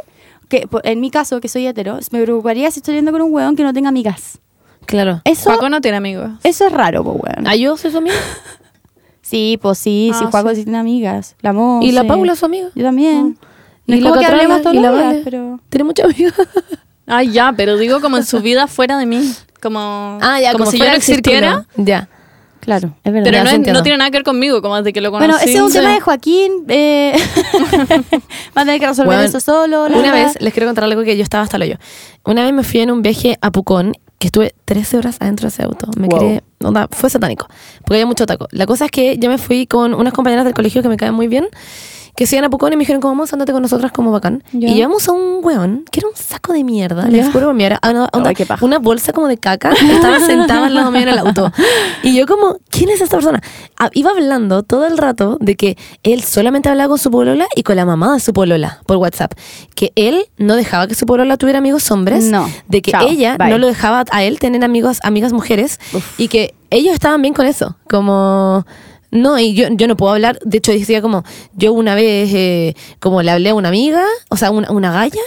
que 0.49 0.67
en 0.85 1.01
mi 1.01 1.11
caso 1.11 1.41
que 1.41 1.49
soy 1.49 1.67
hetero, 1.67 1.99
me 2.11 2.23
preocuparía 2.23 2.71
si 2.71 2.81
estoy 2.81 2.95
yendo 2.97 3.13
con 3.13 3.23
un 3.23 3.33
weón 3.33 3.57
que 3.57 3.63
no 3.63 3.73
tenga 3.73 3.89
amigas. 3.89 4.39
Claro. 4.87 5.21
Eso, 5.25 5.51
Paco 5.51 5.69
no 5.69 5.81
tiene 5.83 5.99
amigos. 5.99 6.31
eso 6.45 6.67
es 6.67 6.73
raro, 6.73 7.05
pues 7.05 7.17
weón. 7.23 7.47
¿Ah, 7.47 7.55
yo 7.55 7.77
soy 7.77 7.91
su 7.91 7.99
amiga? 7.99 8.17
Sí, 9.21 9.59
pues 9.61 9.77
sí, 9.79 10.11
Ah, 10.15 10.19
si 10.19 10.25
Juaco 10.25 10.49
sí. 10.51 10.57
sí 10.57 10.65
tiene 10.65 10.79
amigas. 10.79 11.37
La 11.43 11.53
Monse. 11.53 11.87
¿Y 11.87 11.93
la 11.93 12.05
Paula 12.05 12.33
es 12.33 12.39
su 12.39 12.47
amiga? 12.47 12.69
Yo 12.75 12.83
también. 12.83 13.39
No 13.89 13.95
¿Y 13.95 13.99
es 13.99 14.05
la 14.05 14.11
como 14.11 14.21
que 14.21 14.27
hablemos 14.27 14.63
todos 14.63 14.77
¿Y 14.77 14.79
la 14.81 14.91
los 14.93 15.01
días, 15.13 15.17
pero... 15.25 15.61
Tiene 15.69 15.85
muchas 15.85 16.05
amigas. 16.07 16.35
Ay, 17.07 17.33
ya, 17.33 17.53
pero 17.57 17.77
digo 17.77 18.01
como 18.01 18.17
en 18.19 18.25
su 18.25 18.41
vida 18.41 18.67
fuera 18.69 18.97
de 18.99 19.07
mí. 19.07 19.33
Como, 19.61 20.19
Ah, 20.23 20.41
ya, 20.41 20.53
como, 20.53 20.67
si 20.67 20.73
yo 20.73 20.79
fuera 20.79 20.93
no 20.93 20.97
existiera. 20.99 21.67
Ya. 21.77 22.09
Claro, 22.61 22.95
es 23.03 23.13
verdad. 23.13 23.31
Pero 23.31 23.45
no, 23.45 23.51
es- 23.51 23.73
no 23.73 23.83
tiene 23.83 23.97
nada 23.99 24.11
que 24.11 24.19
ver 24.19 24.25
conmigo, 24.25 24.61
como 24.61 24.77
desde 24.77 24.93
que 24.93 25.01
lo 25.01 25.11
conocí. 25.11 25.27
bueno, 25.31 25.43
ese 25.43 25.55
es 25.57 25.61
un 25.63 25.73
tema 25.73 25.95
de 25.95 26.01
Joaquín. 26.01 26.53
Eh... 26.69 27.17
Va 28.57 28.63
a 28.63 28.65
tener 28.65 28.81
que 28.81 28.87
resolver 28.87 29.07
Bueno, 29.07 29.23
eso 29.23 29.41
solo. 29.41 29.85
Una 29.87 29.97
verdad. 30.13 30.13
vez, 30.27 30.37
les 30.41 30.53
quiero 30.53 30.69
contar 30.69 30.85
algo 30.85 31.03
que 31.03 31.17
yo 31.17 31.23
estaba 31.23 31.45
hasta 31.45 31.57
el 31.57 31.63
hoyo. 31.63 31.77
Una 32.25 32.45
vez 32.45 32.53
me 32.53 32.63
fui 32.65 32.81
en 32.81 32.91
un 32.91 33.01
viaje 33.03 33.39
a 33.41 33.51
Pucón, 33.51 33.95
que 34.19 34.27
estuve 34.27 34.55
13 34.67 34.99
horas 34.99 35.17
adentro 35.21 35.45
de 35.45 35.49
ese 35.49 35.63
auto. 35.63 35.87
Me 35.97 36.09
Wow. 36.09 36.19
quedé, 36.19 36.43
onda, 36.63 36.89
fue 36.91 37.09
satánico, 37.09 37.47
porque 37.85 37.95
había 37.95 38.07
mucho 38.07 38.27
taco. 38.27 38.49
La 38.51 38.67
cosa 38.67 38.85
es 38.87 38.91
que 38.91 39.17
yo 39.19 39.31
me 39.31 39.39
fui 39.39 39.67
con 39.67 39.95
unas 39.95 40.13
compañeras 40.13 40.45
del 40.45 40.55
colegio 40.55 40.83
que 40.83 40.89
me 40.89 40.97
caen 40.97 41.15
muy 41.15 41.29
bien, 41.29 41.47
que 42.19 42.27
se 42.27 42.35
iban 42.35 42.47
a 42.47 42.51
Pucón 42.51 42.73
y 42.73 42.77
me 42.77 42.81
dijeron, 42.81 43.01
como 43.01 43.13
vamos, 43.15 43.33
andate 43.33 43.53
con 43.53 43.63
nosotras 43.63 43.93
como 43.93 44.11
bacán. 44.11 44.43
Ya. 44.51 44.71
Y 44.71 44.75
llevamos 44.75 45.09
a 45.09 45.13
un 45.13 45.39
weón 45.41 45.85
que 45.89 46.01
era 46.01 46.09
un 46.09 46.17
saco 46.17 46.53
de 46.53 46.65
mierda. 46.65 47.07
Les 47.07 47.27
Ya. 47.27 47.31
juro 47.33 47.47
por 47.47 47.55
mi 47.55 47.63
ara- 47.65 47.79
ah, 47.81 47.93
no, 47.93 48.09
onda, 48.13 48.31
Ay, 48.37 48.47
una 48.61 48.81
bolsa 48.81 49.13
como 49.13 49.29
de 49.29 49.39
caca. 49.39 49.71
Estaba 49.71 50.19
sentada 50.27 50.67
al 50.67 50.75
lado 50.75 50.91
mío 50.91 51.03
en 51.03 51.11
el 51.11 51.19
auto. 51.21 51.53
Y 52.03 52.17
yo 52.17 52.27
como, 52.27 52.57
¿quién 52.71 52.91
es 52.91 53.01
esta 53.01 53.19
persona? 53.19 53.41
Ah, 53.79 53.89
iba 53.95 54.11
hablando 54.11 54.65
todo 54.65 54.85
el 54.89 54.99
rato 54.99 55.39
de 55.41 55.55
que 55.55 55.79
él 56.03 56.25
solamente 56.25 56.69
hablaba 56.69 56.89
con 56.89 56.99
su 56.99 57.09
polola 57.13 57.47
y 57.55 57.63
con 57.63 57.77
la 57.77 57.85
mamá 57.85 58.15
de 58.15 58.19
su 58.19 58.33
polola 58.33 58.81
por 58.87 58.97
WhatsApp. 58.97 59.35
Que 59.77 59.93
él 59.95 60.27
no 60.39 60.57
dejaba 60.57 60.89
que 60.89 60.97
su 60.97 61.07
polola 61.07 61.37
tuviera 61.37 61.61
amigos 61.61 61.89
hombres. 61.93 62.25
No. 62.25 62.51
De 62.67 62.83
que 62.83 62.91
Chao. 62.91 63.07
ella 63.09 63.37
Bye. 63.39 63.51
no 63.51 63.59
lo 63.59 63.69
dejaba 63.69 64.03
a 64.11 64.25
él 64.25 64.41
tener 64.41 64.65
amigos, 64.65 64.99
amigas 65.05 65.33
mujeres. 65.33 65.79
Y 66.17 66.27
que 66.27 66.53
ellos 66.71 66.95
estaban 66.95 67.23
bien 67.23 67.33
con 67.33 67.47
eso. 67.47 67.77
Como... 67.89 68.67
No, 69.11 69.39
y 69.39 69.55
yo, 69.55 69.69
yo 69.71 69.89
no 69.89 69.97
puedo 69.97 70.13
hablar, 70.13 70.39
de 70.45 70.59
hecho 70.59 70.73
decía 70.73 71.01
como, 71.01 71.25
yo 71.55 71.73
una 71.73 71.95
vez 71.95 72.31
eh, 72.35 72.75
como 73.01 73.23
le 73.23 73.31
hablé 73.31 73.51
a 73.51 73.55
una 73.55 73.69
amiga, 73.69 74.05
o 74.29 74.37
sea, 74.37 74.51
una, 74.51 74.71
una 74.71 74.93
galla, 74.93 75.23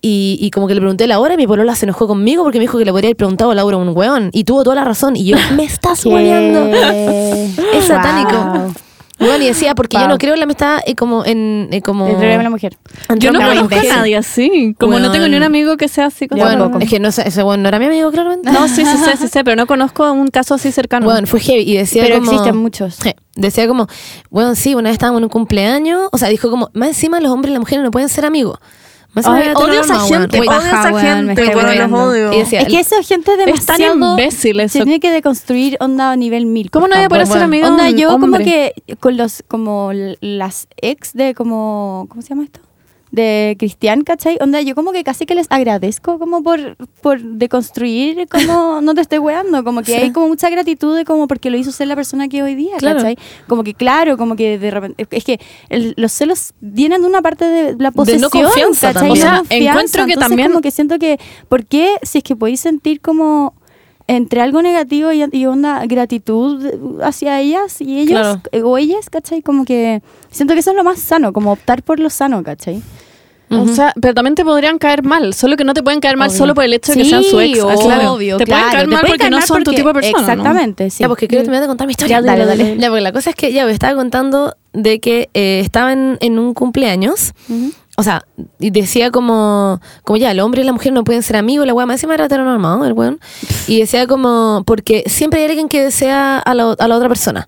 y, 0.00 0.38
y 0.40 0.50
como 0.50 0.68
que 0.68 0.74
le 0.74 0.80
pregunté 0.80 1.06
la 1.06 1.18
hora 1.18 1.34
y 1.34 1.36
mi 1.36 1.46
polola 1.46 1.74
se 1.74 1.86
enojó 1.86 2.06
conmigo 2.06 2.44
porque 2.44 2.58
me 2.58 2.64
dijo 2.64 2.78
que 2.78 2.84
le 2.84 2.92
podría 2.92 3.08
haber 3.08 3.16
preguntado 3.16 3.50
a 3.50 3.54
Laura 3.54 3.76
un 3.76 3.96
weón, 3.96 4.30
y 4.32 4.44
tuvo 4.44 4.62
toda 4.62 4.76
la 4.76 4.84
razón, 4.84 5.16
y 5.16 5.24
yo, 5.24 5.36
me 5.56 5.64
estás 5.64 6.04
hueveando. 6.06 6.64
Es 7.74 7.86
satánico. 7.86 8.32
Wow. 8.32 8.72
Bueno, 9.18 9.44
y 9.44 9.46
decía, 9.46 9.74
porque 9.74 9.96
yo 9.96 10.08
no 10.08 10.18
creo 10.18 10.34
en 10.34 10.40
la 10.40 10.44
amistad 10.44 10.78
eh, 10.86 10.94
como 10.96 11.24
en... 11.24 11.68
eh, 11.70 11.80
como 11.82 12.06
El 12.06 12.12
problema 12.16 12.38
de 12.38 12.44
la 12.44 12.50
mujer. 12.50 12.76
Yo 13.16 13.32
no 13.32 13.40
conozco 13.40 13.74
a 13.76 13.82
nadie 13.96 14.16
así. 14.16 14.74
Como 14.78 14.98
no 14.98 15.12
tengo 15.12 15.26
ni 15.28 15.34
un 15.36 15.42
Weón. 15.42 15.44
amigo 15.44 15.76
que 15.76 15.88
sea 15.88 16.06
así 16.06 16.26
con 16.26 16.38
Bueno, 16.38 16.64
tampoco. 16.64 16.84
es 16.84 16.90
que 16.90 16.98
no 16.98 17.12
sé, 17.12 17.26
ese 17.28 17.42
weón 17.44 17.62
no 17.62 17.68
era 17.68 17.78
mi 17.78 17.86
amigo, 17.86 18.10
claramente. 18.10 18.50
No, 18.50 18.66
sí, 18.66 18.84
sí 18.84 18.96
sé, 18.98 19.16
sí 19.16 19.28
sé, 19.28 19.44
pero 19.44 19.56
no 19.56 19.66
conozco 19.66 20.10
un 20.12 20.28
caso 20.28 20.54
así 20.54 20.72
cercano. 20.72 21.06
Bueno, 21.06 21.26
fue 21.26 21.38
heavy 21.40 21.62
y 21.62 21.76
decía 21.76 22.02
Pero 22.04 22.16
como... 22.18 22.30
existen 22.32 22.56
muchos. 22.56 22.94
Sí, 22.96 23.14
Decía 23.36 23.66
como, 23.66 23.88
bueno, 24.30 24.54
sí, 24.54 24.74
una 24.74 24.90
vez 24.90 24.94
estábamos 24.94 25.18
en 25.20 25.24
un 25.24 25.30
cumpleaños, 25.30 26.08
o 26.12 26.18
sea, 26.18 26.28
dijo 26.28 26.50
como, 26.50 26.70
más 26.72 26.88
encima 26.88 27.20
los 27.20 27.32
hombres 27.32 27.50
y 27.50 27.54
las 27.54 27.60
mujeres 27.60 27.84
no 27.84 27.90
pueden 27.90 28.08
ser 28.08 28.24
amigos. 28.26 28.58
Más 29.14 29.26
Ay, 29.26 29.52
odio 29.54 29.78
a 29.78 29.82
esa 29.82 30.00
gente, 30.00 30.40
odio 30.40 30.50
a 30.50 30.58
esa 30.58 31.00
gente, 31.00 31.54
los 31.54 31.92
odio. 31.92 32.32
Y 32.32 32.38
decía, 32.38 32.60
Es 32.60 32.68
que 32.68 32.80
esa 32.80 33.02
gente 33.02 33.32
Es 33.46 33.66
tan 33.66 33.78
demasiado 33.78 34.10
imbécil 34.10 34.60
eso. 34.60 34.78
se 34.78 34.84
tiene 34.84 34.98
que 35.00 35.12
deconstruir 35.12 35.76
onda 35.80 36.10
a 36.10 36.16
nivel 36.16 36.46
mil. 36.46 36.70
¿Cómo 36.70 36.88
no 36.88 36.96
voy 36.96 37.04
a 37.04 37.08
poder 37.08 37.26
ser 37.26 37.42
amigo 37.42 37.66
de 37.66 37.72
Onda, 37.72 37.90
yo 37.90 38.18
como 38.18 38.38
que 38.38 38.74
con 38.98 39.16
los 39.16 39.44
como 39.46 39.92
las 40.20 40.66
ex 40.76 41.12
de 41.12 41.34
como 41.34 42.06
¿cómo 42.08 42.22
se 42.22 42.30
llama 42.30 42.44
esto? 42.44 42.60
De 43.14 43.54
Cristian, 43.60 44.02
¿cachai? 44.02 44.38
Onda, 44.40 44.60
yo 44.60 44.74
como 44.74 44.90
que 44.90 45.04
casi 45.04 45.24
que 45.24 45.36
les 45.36 45.46
agradezco 45.48 46.18
como 46.18 46.42
por, 46.42 46.76
por 47.00 47.20
deconstruir, 47.22 48.26
como 48.28 48.80
no 48.82 48.92
te 48.94 49.02
estoy 49.02 49.18
weando, 49.18 49.62
como 49.62 49.82
que 49.82 49.92
Sí. 49.92 49.98
hay 49.98 50.10
como 50.12 50.26
mucha 50.26 50.50
gratitud 50.50 50.96
de 50.96 51.04
como 51.04 51.28
porque 51.28 51.48
lo 51.48 51.56
hizo 51.56 51.70
ser 51.70 51.86
la 51.86 51.94
persona 51.94 52.26
que 52.28 52.42
hoy 52.42 52.56
día, 52.56 52.76
Claro. 52.78 52.96
¿cachai? 52.96 53.16
Como 53.46 53.62
que 53.62 53.74
claro, 53.74 54.16
como 54.16 54.34
que 54.34 54.58
de 54.58 54.70
repente, 54.70 55.06
es 55.12 55.22
que 55.24 55.38
el- 55.68 55.94
los 55.96 56.10
celos 56.10 56.54
vienen 56.60 57.02
de 57.02 57.06
una 57.06 57.22
parte 57.22 57.44
de 57.44 57.76
la 57.78 57.92
posesión, 57.92 58.30
confianza 58.30 58.92
¿cachai? 58.92 59.08
también. 59.08 59.14
De 59.14 59.20
O 59.20 59.30
sea, 59.30 59.38
confianza. 59.38 59.70
encuentro 59.70 60.06
que 60.06 60.12
Entonces, 60.14 60.28
también- 60.28 60.48
como 60.50 60.60
que 60.60 60.70
siento 60.72 60.98
que, 60.98 61.20
¿por 61.48 61.66
qué 61.66 61.94
si 62.02 62.18
es 62.18 62.24
que 62.24 62.34
podéis 62.34 62.60
sentir 62.60 63.00
como 63.00 63.54
entre 64.06 64.40
algo 64.42 64.60
negativo 64.62 65.12
y, 65.12 65.24
y 65.32 65.46
onda 65.46 65.84
gratitud 65.86 67.00
hacia 67.02 67.40
ellas 67.40 67.80
y 67.80 68.00
ellos 68.00 68.20
Claro. 68.20 68.40
eh, 68.52 68.62
o 68.62 68.76
ellas, 68.78 69.08
¿cachai? 69.10 69.40
Como 69.42 69.64
que 69.64 70.02
siento 70.30 70.54
que 70.54 70.60
eso 70.60 70.70
es 70.72 70.76
lo 70.76 70.84
más 70.84 70.98
sano, 70.98 71.32
como 71.32 71.52
optar 71.52 71.82
por 71.82 71.98
lo 72.00 72.10
sano, 72.10 72.42
¿cachai? 72.42 72.82
O 73.50 73.68
sea, 73.68 73.92
pero 74.00 74.14
también 74.14 74.34
te 74.34 74.44
podrían 74.44 74.78
caer 74.78 75.04
mal, 75.04 75.32
solo 75.32 75.56
que 75.56 75.62
no 75.62 75.74
te 75.74 75.82
pueden 75.82 76.00
caer 76.00 76.16
mal 76.16 76.28
Obvio. 76.28 76.38
solo 76.38 76.54
por 76.54 76.64
el 76.64 76.72
hecho 76.72 76.90
de 76.90 76.98
que 76.98 77.04
Sí, 77.04 77.10
sean 77.10 77.22
su 77.22 77.38
ex. 77.40 77.58
Claro. 77.84 78.14
obvio, 78.14 78.36
te 78.36 78.46
claro, 78.46 78.62
pueden 78.62 78.72
caer 78.72 78.84
te 78.84 78.90
mal 78.90 79.00
pueden 79.02 79.06
porque 79.12 79.18
caer 79.20 79.30
no 79.32 79.40
son 79.46 79.58
tu 79.58 79.64
porque- 79.70 79.76
tipo 79.76 79.88
de 79.88 79.94
persona. 79.94 80.18
¿no? 80.18 80.32
Exactamente, 80.32 80.90
sí. 80.90 80.96
Ya, 81.02 81.08
porque 81.08 81.28
quiero 81.28 81.44
terminar 81.44 81.62
de 81.62 81.68
contar 81.68 81.86
mi 81.86 81.92
historia. 81.92 82.20
Ya, 82.20 82.26
dale, 82.26 82.46
dale. 82.46 82.76
Ya, 82.78 82.88
porque 82.88 83.00
la 83.02 83.12
cosa 83.12 83.30
es 83.30 83.36
que 83.36 83.52
ya 83.52 83.64
me 83.64 83.70
estaba 83.70 83.94
contando 83.94 84.56
de 84.72 84.98
que 84.98 85.28
eh, 85.34 85.60
estaba 85.62 85.92
en, 85.92 86.18
en 86.20 86.38
un 86.40 86.52
cumpleaños. 86.52 87.32
Ujú. 87.48 87.70
O 87.96 88.02
sea, 88.02 88.26
decía 88.58 89.10
como, 89.12 89.80
como 90.02 90.16
ya, 90.16 90.32
el 90.32 90.40
hombre 90.40 90.62
y 90.62 90.64
la 90.64 90.72
mujer 90.72 90.92
no 90.92 91.04
pueden 91.04 91.22
ser 91.22 91.36
amigos, 91.36 91.66
la 91.66 91.74
weá 91.74 91.86
más 91.86 91.94
encima 91.94 92.14
era 92.14 92.24
heteronormado, 92.24 92.84
el 92.84 92.92
weón. 92.92 93.20
Y 93.68 93.78
decía 93.78 94.06
como, 94.06 94.64
porque 94.66 95.04
siempre 95.06 95.40
hay 95.40 95.46
alguien 95.46 95.68
que 95.68 95.82
desea 95.82 96.38
a 96.38 96.54
la, 96.54 96.74
a 96.76 96.88
la 96.88 96.96
otra 96.96 97.08
persona. 97.08 97.46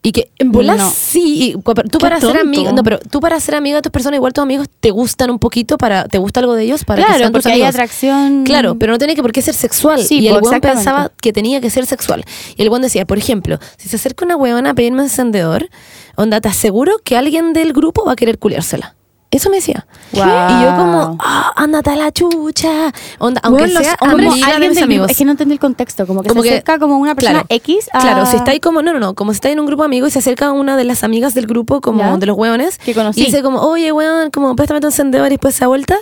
Y 0.00 0.12
que 0.12 0.30
en 0.38 0.52
bolas 0.52 0.78
No. 0.78 0.90
sí, 0.90 1.50
y 1.50 1.52
tú 1.54 1.98
Qué 1.98 1.98
para 1.98 2.20
ser 2.20 2.36
amigo, 2.38 2.70
no, 2.72 2.84
pero 2.84 3.00
tú 3.00 3.18
para 3.18 3.40
ser 3.40 3.56
amigo 3.56 3.76
de 3.76 3.82
tus 3.82 3.90
personas, 3.90 4.16
igual 4.16 4.32
tus 4.32 4.42
amigos 4.42 4.68
te 4.78 4.90
gustan 4.90 5.28
un 5.30 5.40
poquito 5.40 5.76
para, 5.76 6.04
te 6.06 6.18
gusta 6.18 6.38
algo 6.38 6.54
de 6.54 6.64
ellos 6.64 6.84
para 6.84 7.02
que 7.02 7.06
Claro, 7.06 7.18
sean 7.18 7.32
tus 7.32 7.42
porque 7.42 7.54
hay 7.56 7.62
atracción. 7.62 8.44
Claro, 8.44 8.76
pero 8.78 8.92
no 8.92 8.98
tiene 8.98 9.16
que 9.16 9.22
por 9.22 9.32
qué 9.32 9.42
ser 9.42 9.54
sexual. 9.54 10.00
Sí, 10.04 10.20
y 10.20 10.28
el 10.28 10.40
weón 10.40 10.60
pensaba 10.60 11.10
que 11.20 11.32
tenía 11.32 11.60
que 11.60 11.68
ser 11.68 11.84
sexual. 11.84 12.24
Y 12.56 12.62
el 12.62 12.68
weón 12.68 12.82
decía, 12.82 13.06
por 13.06 13.18
ejemplo, 13.18 13.58
si 13.76 13.88
se 13.88 13.96
acerca 13.96 14.24
una 14.24 14.36
weona 14.36 14.70
a 14.70 14.74
pedirme 14.74 14.98
un 14.98 15.04
encendedor, 15.04 15.68
onda, 16.14 16.40
te 16.40 16.48
aseguro 16.48 16.98
que 17.02 17.16
alguien 17.16 17.52
del 17.52 17.72
grupo 17.72 18.04
va 18.04 18.12
a 18.12 18.16
querer 18.16 18.38
culiársela. 18.38 18.94
Eso 19.30 19.50
me 19.50 19.56
decía. 19.56 19.86
Wow. 20.12 20.22
Y 20.24 20.62
yo 20.64 20.68
como, 20.74 21.18
ah, 21.20 21.52
ándate 21.56 21.90
a 21.90 21.96
la 21.96 22.10
chucha. 22.10 22.92
Onda, 23.18 23.42
aunque 23.44 23.64
Bueno, 23.64 23.74
los 23.78 23.82
sea 23.86 23.96
hombres, 24.00 24.32
amiga 24.32 24.52
de 24.58 24.68
mis 24.68 24.74
del 24.76 24.84
amigos. 24.84 25.10
Es 25.10 25.18
que 25.18 25.24
no 25.26 25.32
entendí 25.32 25.52
el 25.52 25.60
contexto, 25.60 26.06
como 26.06 26.22
que 26.22 26.30
Como 26.30 26.40
se 26.42 26.48
que- 26.48 26.54
acerca 26.54 26.78
como 26.78 26.96
una 26.96 27.14
persona 27.14 27.40
claro. 27.40 27.46
X 27.50 27.90
a... 27.92 27.98
Claro, 28.00 28.24
si 28.24 28.36
está 28.36 28.52
ahí 28.52 28.60
como, 28.60 28.80
no, 28.80 28.94
no, 28.94 29.00
no, 29.00 29.14
como 29.14 29.32
si 29.32 29.36
está 29.36 29.50
en 29.50 29.60
un 29.60 29.66
grupo 29.66 29.82
de 29.82 29.86
amigos 29.86 30.08
y 30.08 30.12
se 30.12 30.20
acerca 30.20 30.50
una 30.52 30.78
de 30.78 30.84
las 30.84 31.04
amigas 31.04 31.34
del 31.34 31.46
grupo, 31.46 31.82
como 31.82 31.98
Ya. 31.98 32.16
de 32.16 32.24
los 32.24 32.38
hueones, 32.38 32.78
Que 32.78 32.94
conocí. 32.94 33.20
y 33.20 33.24
dice 33.26 33.42
como, 33.42 33.60
oye, 33.60 33.92
weón, 33.92 34.30
como 34.30 34.56
préstame 34.56 34.80
tu 34.80 34.86
encendedor 34.86 35.26
y 35.26 35.30
después 35.30 35.54
se 35.54 35.66
vuelta, 35.66 35.98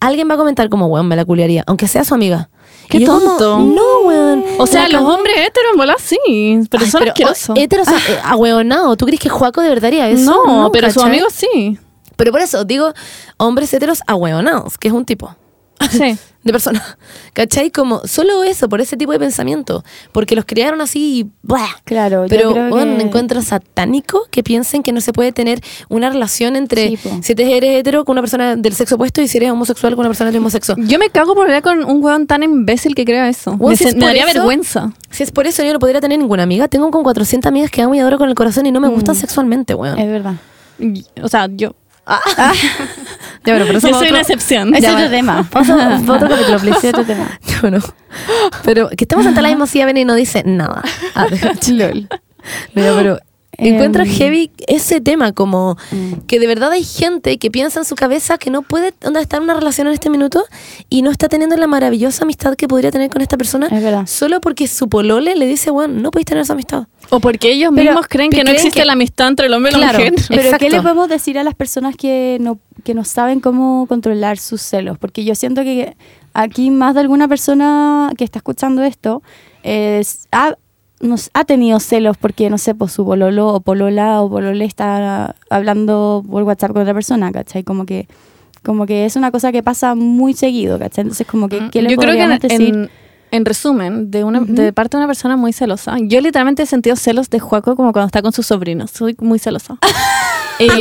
alguien 0.00 0.30
va 0.30 0.34
a 0.34 0.38
comentar 0.38 0.70
como, 0.70 0.86
weón, 0.86 1.06
me 1.06 1.16
la 1.16 1.26
culiaría, 1.26 1.64
aunque 1.66 1.86
sea 1.86 2.02
su 2.04 2.14
amiga. 2.14 2.48
Qué 2.88 2.96
Y 2.96 3.00
yo 3.04 3.08
como, 3.12 3.36
tonto. 3.36 3.58
no, 3.58 4.00
weón. 4.08 4.42
O 4.58 4.66
sea, 4.66 4.88
los 4.88 5.02
hombres 5.02 5.36
heteros 5.36 5.72
en 5.72 5.76
bola 5.78 5.96
sí, 5.98 6.18
pero 6.70 6.84
Ay, 6.84 6.90
son 6.90 6.98
pero, 7.00 7.12
asquerosos. 7.12 7.50
oh, 7.50 7.54
heteros, 7.60 7.88
eh, 7.88 8.18
ahueonado. 8.24 8.96
¿Tú 8.96 9.04
crees 9.04 9.20
que 9.20 9.28
Juaco 9.28 9.60
de 9.60 9.68
verdad 9.68 9.88
haría 9.88 10.08
eso? 10.08 10.42
no, 10.46 10.70
pero 10.72 10.90
sus 10.90 11.02
amigos 11.02 11.34
sí. 11.34 11.78
Pero 12.20 12.32
por 12.32 12.42
eso 12.42 12.64
digo, 12.66 12.92
hombres 13.38 13.72
heteros 13.72 14.02
ahueonados, 14.06 14.76
que 14.76 14.88
es 14.88 14.94
un 14.94 15.06
tipo. 15.06 15.34
Sí. 15.90 16.14
de 16.44 16.52
persona. 16.52 16.82
¿Cachai? 17.32 17.70
Como 17.70 18.00
solo 18.06 18.44
eso, 18.44 18.68
por 18.68 18.82
ese 18.82 18.98
tipo 18.98 19.12
de 19.12 19.18
pensamiento. 19.18 19.82
Porque 20.12 20.36
los 20.36 20.44
criaron 20.44 20.82
así 20.82 21.20
y 21.20 21.30
¡buah! 21.42 21.66
Claro, 21.84 22.24
yo 22.24 22.28
Pero 22.28 22.52
creo 22.52 22.68
bueno, 22.68 22.98
que- 22.98 23.02
encuentro 23.04 23.40
satánico 23.40 24.26
que 24.30 24.42
piensen 24.42 24.82
que 24.82 24.92
no 24.92 25.00
se 25.00 25.14
puede 25.14 25.32
tener 25.32 25.60
una 25.88 26.10
relación 26.10 26.56
entre 26.56 26.88
Sí, 26.90 26.98
si 27.22 27.32
eres 27.32 27.78
hetero 27.80 28.04
con 28.04 28.12
una 28.14 28.20
persona 28.20 28.56
del 28.56 28.74
sexo 28.74 28.96
opuesto 28.96 29.22
y 29.22 29.28
si 29.28 29.38
eres 29.38 29.50
homosexual 29.52 29.94
con 29.94 30.00
una 30.00 30.10
persona 30.10 30.30
del 30.30 30.40
mismo 30.40 30.50
sexo. 30.50 30.74
Yo 30.76 30.98
me 30.98 31.08
cago 31.08 31.34
por 31.34 31.44
hablar 31.46 31.62
con 31.62 31.82
un 31.84 32.04
weón 32.04 32.26
tan 32.26 32.42
imbécil 32.42 32.94
que 32.94 33.06
crea 33.06 33.26
eso. 33.30 33.52
Bueno, 33.52 33.70
me 33.70 33.76
si 33.78 33.84
es 33.88 33.96
me 33.96 34.04
daría 34.04 34.24
eso- 34.24 34.34
vergüenza. 34.34 34.92
Si 35.10 35.22
es 35.22 35.30
por 35.32 35.46
eso 35.46 35.62
yo 35.64 35.72
no 35.72 35.78
podría 35.78 36.02
tener 36.02 36.18
ninguna 36.18 36.42
amiga. 36.42 36.68
Tengo 36.68 36.90
con 36.90 37.02
400 37.02 37.48
amigas 37.48 37.70
que 37.70 37.80
amo 37.80 37.94
y 37.94 38.00
adoro 38.00 38.18
con 38.18 38.28
el 38.28 38.34
corazón 38.34 38.66
y 38.66 38.70
no 38.72 38.80
me 38.80 38.88
gustan 38.88 39.14
sexualmente, 39.14 39.74
weón. 39.74 39.98
Es 39.98 40.06
verdad. 40.08 40.34
O 41.22 41.28
sea, 41.28 41.48
yo. 41.50 41.74
Ya, 43.44 43.54
bueno, 43.54 43.64
pero 43.66 43.78
eso 43.78 43.88
Yo 43.88 43.94
es 43.94 43.98
soy 43.98 44.08
otro- 44.08 44.10
una 44.10 44.20
excepción. 44.20 44.74
Es 44.74 44.82
Ya, 44.82 44.94
otro 44.94 45.08
tema. 45.08 45.48
A- 45.52 46.00
otro 46.12 46.28
capítulo, 46.28 46.58
please. 46.58 46.88
Es 46.88 46.92
otro 46.94 47.04
tema. 47.06 47.38
Yo 47.62 47.70
no. 47.70 47.78
Pero 48.64 48.88
que 48.90 49.04
estamos 49.04 49.24
en 49.24 49.34
la 49.34 49.48
misma 49.48 49.66
silla, 49.66 49.88
y 49.90 50.04
no 50.04 50.14
dice 50.14 50.42
nada. 50.44 50.82
Ah, 51.14 51.26
Lol. 51.70 52.08
Mira, 52.74 52.92
pero 52.94 53.18
encuentro 53.68 54.02
Em. 54.04 54.08
heavy 54.10 54.50
ese 54.66 55.00
tema, 55.00 55.32
como 55.32 55.76
Mm. 55.92 56.26
que 56.26 56.38
de 56.40 56.46
verdad 56.46 56.72
hay 56.72 56.84
gente 56.84 57.38
que 57.38 57.50
piensa 57.50 57.80
en 57.80 57.84
su 57.84 57.94
cabeza 57.94 58.38
que 58.38 58.50
no 58.50 58.62
puede 58.62 58.94
onda, 59.04 59.20
estar 59.20 59.38
en 59.38 59.44
una 59.44 59.54
relación 59.54 59.86
en 59.86 59.92
este 59.92 60.10
minuto 60.10 60.42
y 60.88 61.02
no 61.02 61.10
está 61.10 61.28
teniendo 61.28 61.56
la 61.56 61.66
maravillosa 61.66 62.24
amistad 62.24 62.54
que 62.56 62.66
podría 62.68 62.90
tener 62.90 63.10
con 63.10 63.22
esta 63.22 63.36
persona 63.36 63.66
Es 63.66 63.82
verdad. 63.82 64.06
solo 64.06 64.40
porque 64.40 64.66
su 64.66 64.88
polole 64.88 65.34
le 65.36 65.46
dice, 65.46 65.70
bueno, 65.70 66.00
no 66.00 66.10
podéis 66.10 66.26
tener 66.26 66.42
esa 66.42 66.54
amistad. 66.54 66.86
O 67.10 67.20
porque 67.20 67.50
ellos 67.52 67.70
Pero- 67.74 67.90
mismos 67.90 68.06
creen 68.08 68.30
que 68.30 68.44
no 68.44 68.50
existe 68.50 68.80
que- 68.80 68.84
la 68.86 68.92
amistad 68.92 69.28
entre 69.28 69.46
el 69.46 69.54
hombre 69.54 69.72
y 69.72 69.74
la 69.74 69.90
Claro. 69.90 69.98
mujer. 69.98 70.14
Pero 70.28 70.40
Exacto. 70.42 70.64
¿qué 70.66 70.70
le 70.70 70.80
podemos 70.82 71.08
decir 71.08 71.38
a 71.38 71.44
las 71.44 71.54
personas 71.54 71.96
que 71.96 72.38
no, 72.40 72.58
que 72.84 72.94
no 72.94 73.04
saben 73.04 73.40
cómo 73.40 73.86
controlar 73.86 74.38
sus 74.38 74.62
celos? 74.62 74.96
Porque 74.98 75.24
yo 75.24 75.34
siento 75.34 75.62
que 75.62 75.96
aquí 76.34 76.70
más 76.70 76.94
de 76.94 77.00
alguna 77.00 77.26
persona 77.28 78.12
que 78.16 78.24
está 78.24 78.38
escuchando 78.38 78.82
esto 78.84 79.22
es- 79.62 80.28
ha, 80.32 80.54
nos, 81.00 81.30
ha 81.34 81.44
tenido 81.44 81.80
celos 81.80 82.16
porque, 82.18 82.50
no 82.50 82.58
sé, 82.58 82.74
pues 82.74 82.92
su 82.92 83.04
pololo 83.04 83.48
o 83.48 83.60
polola 83.60 84.20
o 84.22 84.28
polole 84.30 84.64
está 84.64 85.34
hablando 85.48 86.22
por 86.30 86.42
WhatsApp 86.44 86.72
con 86.72 86.82
otra 86.82 86.94
persona, 86.94 87.32
¿cachai? 87.32 87.64
Como 87.64 87.86
que, 87.86 88.06
como 88.64 88.86
que 88.86 89.06
es 89.06 89.16
una 89.16 89.30
cosa 89.30 89.50
que 89.52 89.62
pasa 89.62 89.94
muy 89.94 90.34
seguido, 90.34 90.78
¿cachai? 90.78 91.02
Entonces 91.02 91.26
como 91.26 91.48
que, 91.48 91.70
¿qué 91.70 91.82
le 91.82 91.88
Mm, 91.88 91.92
yo 91.92 91.96
creo 91.96 92.14
que 92.14 92.22
en, 92.22 92.38
decir? 92.38 92.74
en- 92.74 92.90
en 93.32 93.44
resumen, 93.44 94.10
de, 94.10 94.24
una, 94.24 94.40
de 94.40 94.72
parte 94.72 94.96
de 94.96 95.02
una 95.02 95.06
persona 95.06 95.36
muy 95.36 95.52
celosa, 95.52 95.96
yo 96.00 96.20
literalmente 96.20 96.64
he 96.64 96.66
sentido 96.66 96.96
celos 96.96 97.30
de 97.30 97.38
Juaco 97.38 97.76
como 97.76 97.92
cuando 97.92 98.06
está 98.06 98.22
con 98.22 98.32
sus 98.32 98.46
sobrinos. 98.46 98.90
Soy 98.90 99.14
muy 99.20 99.38
celosa. 99.38 99.78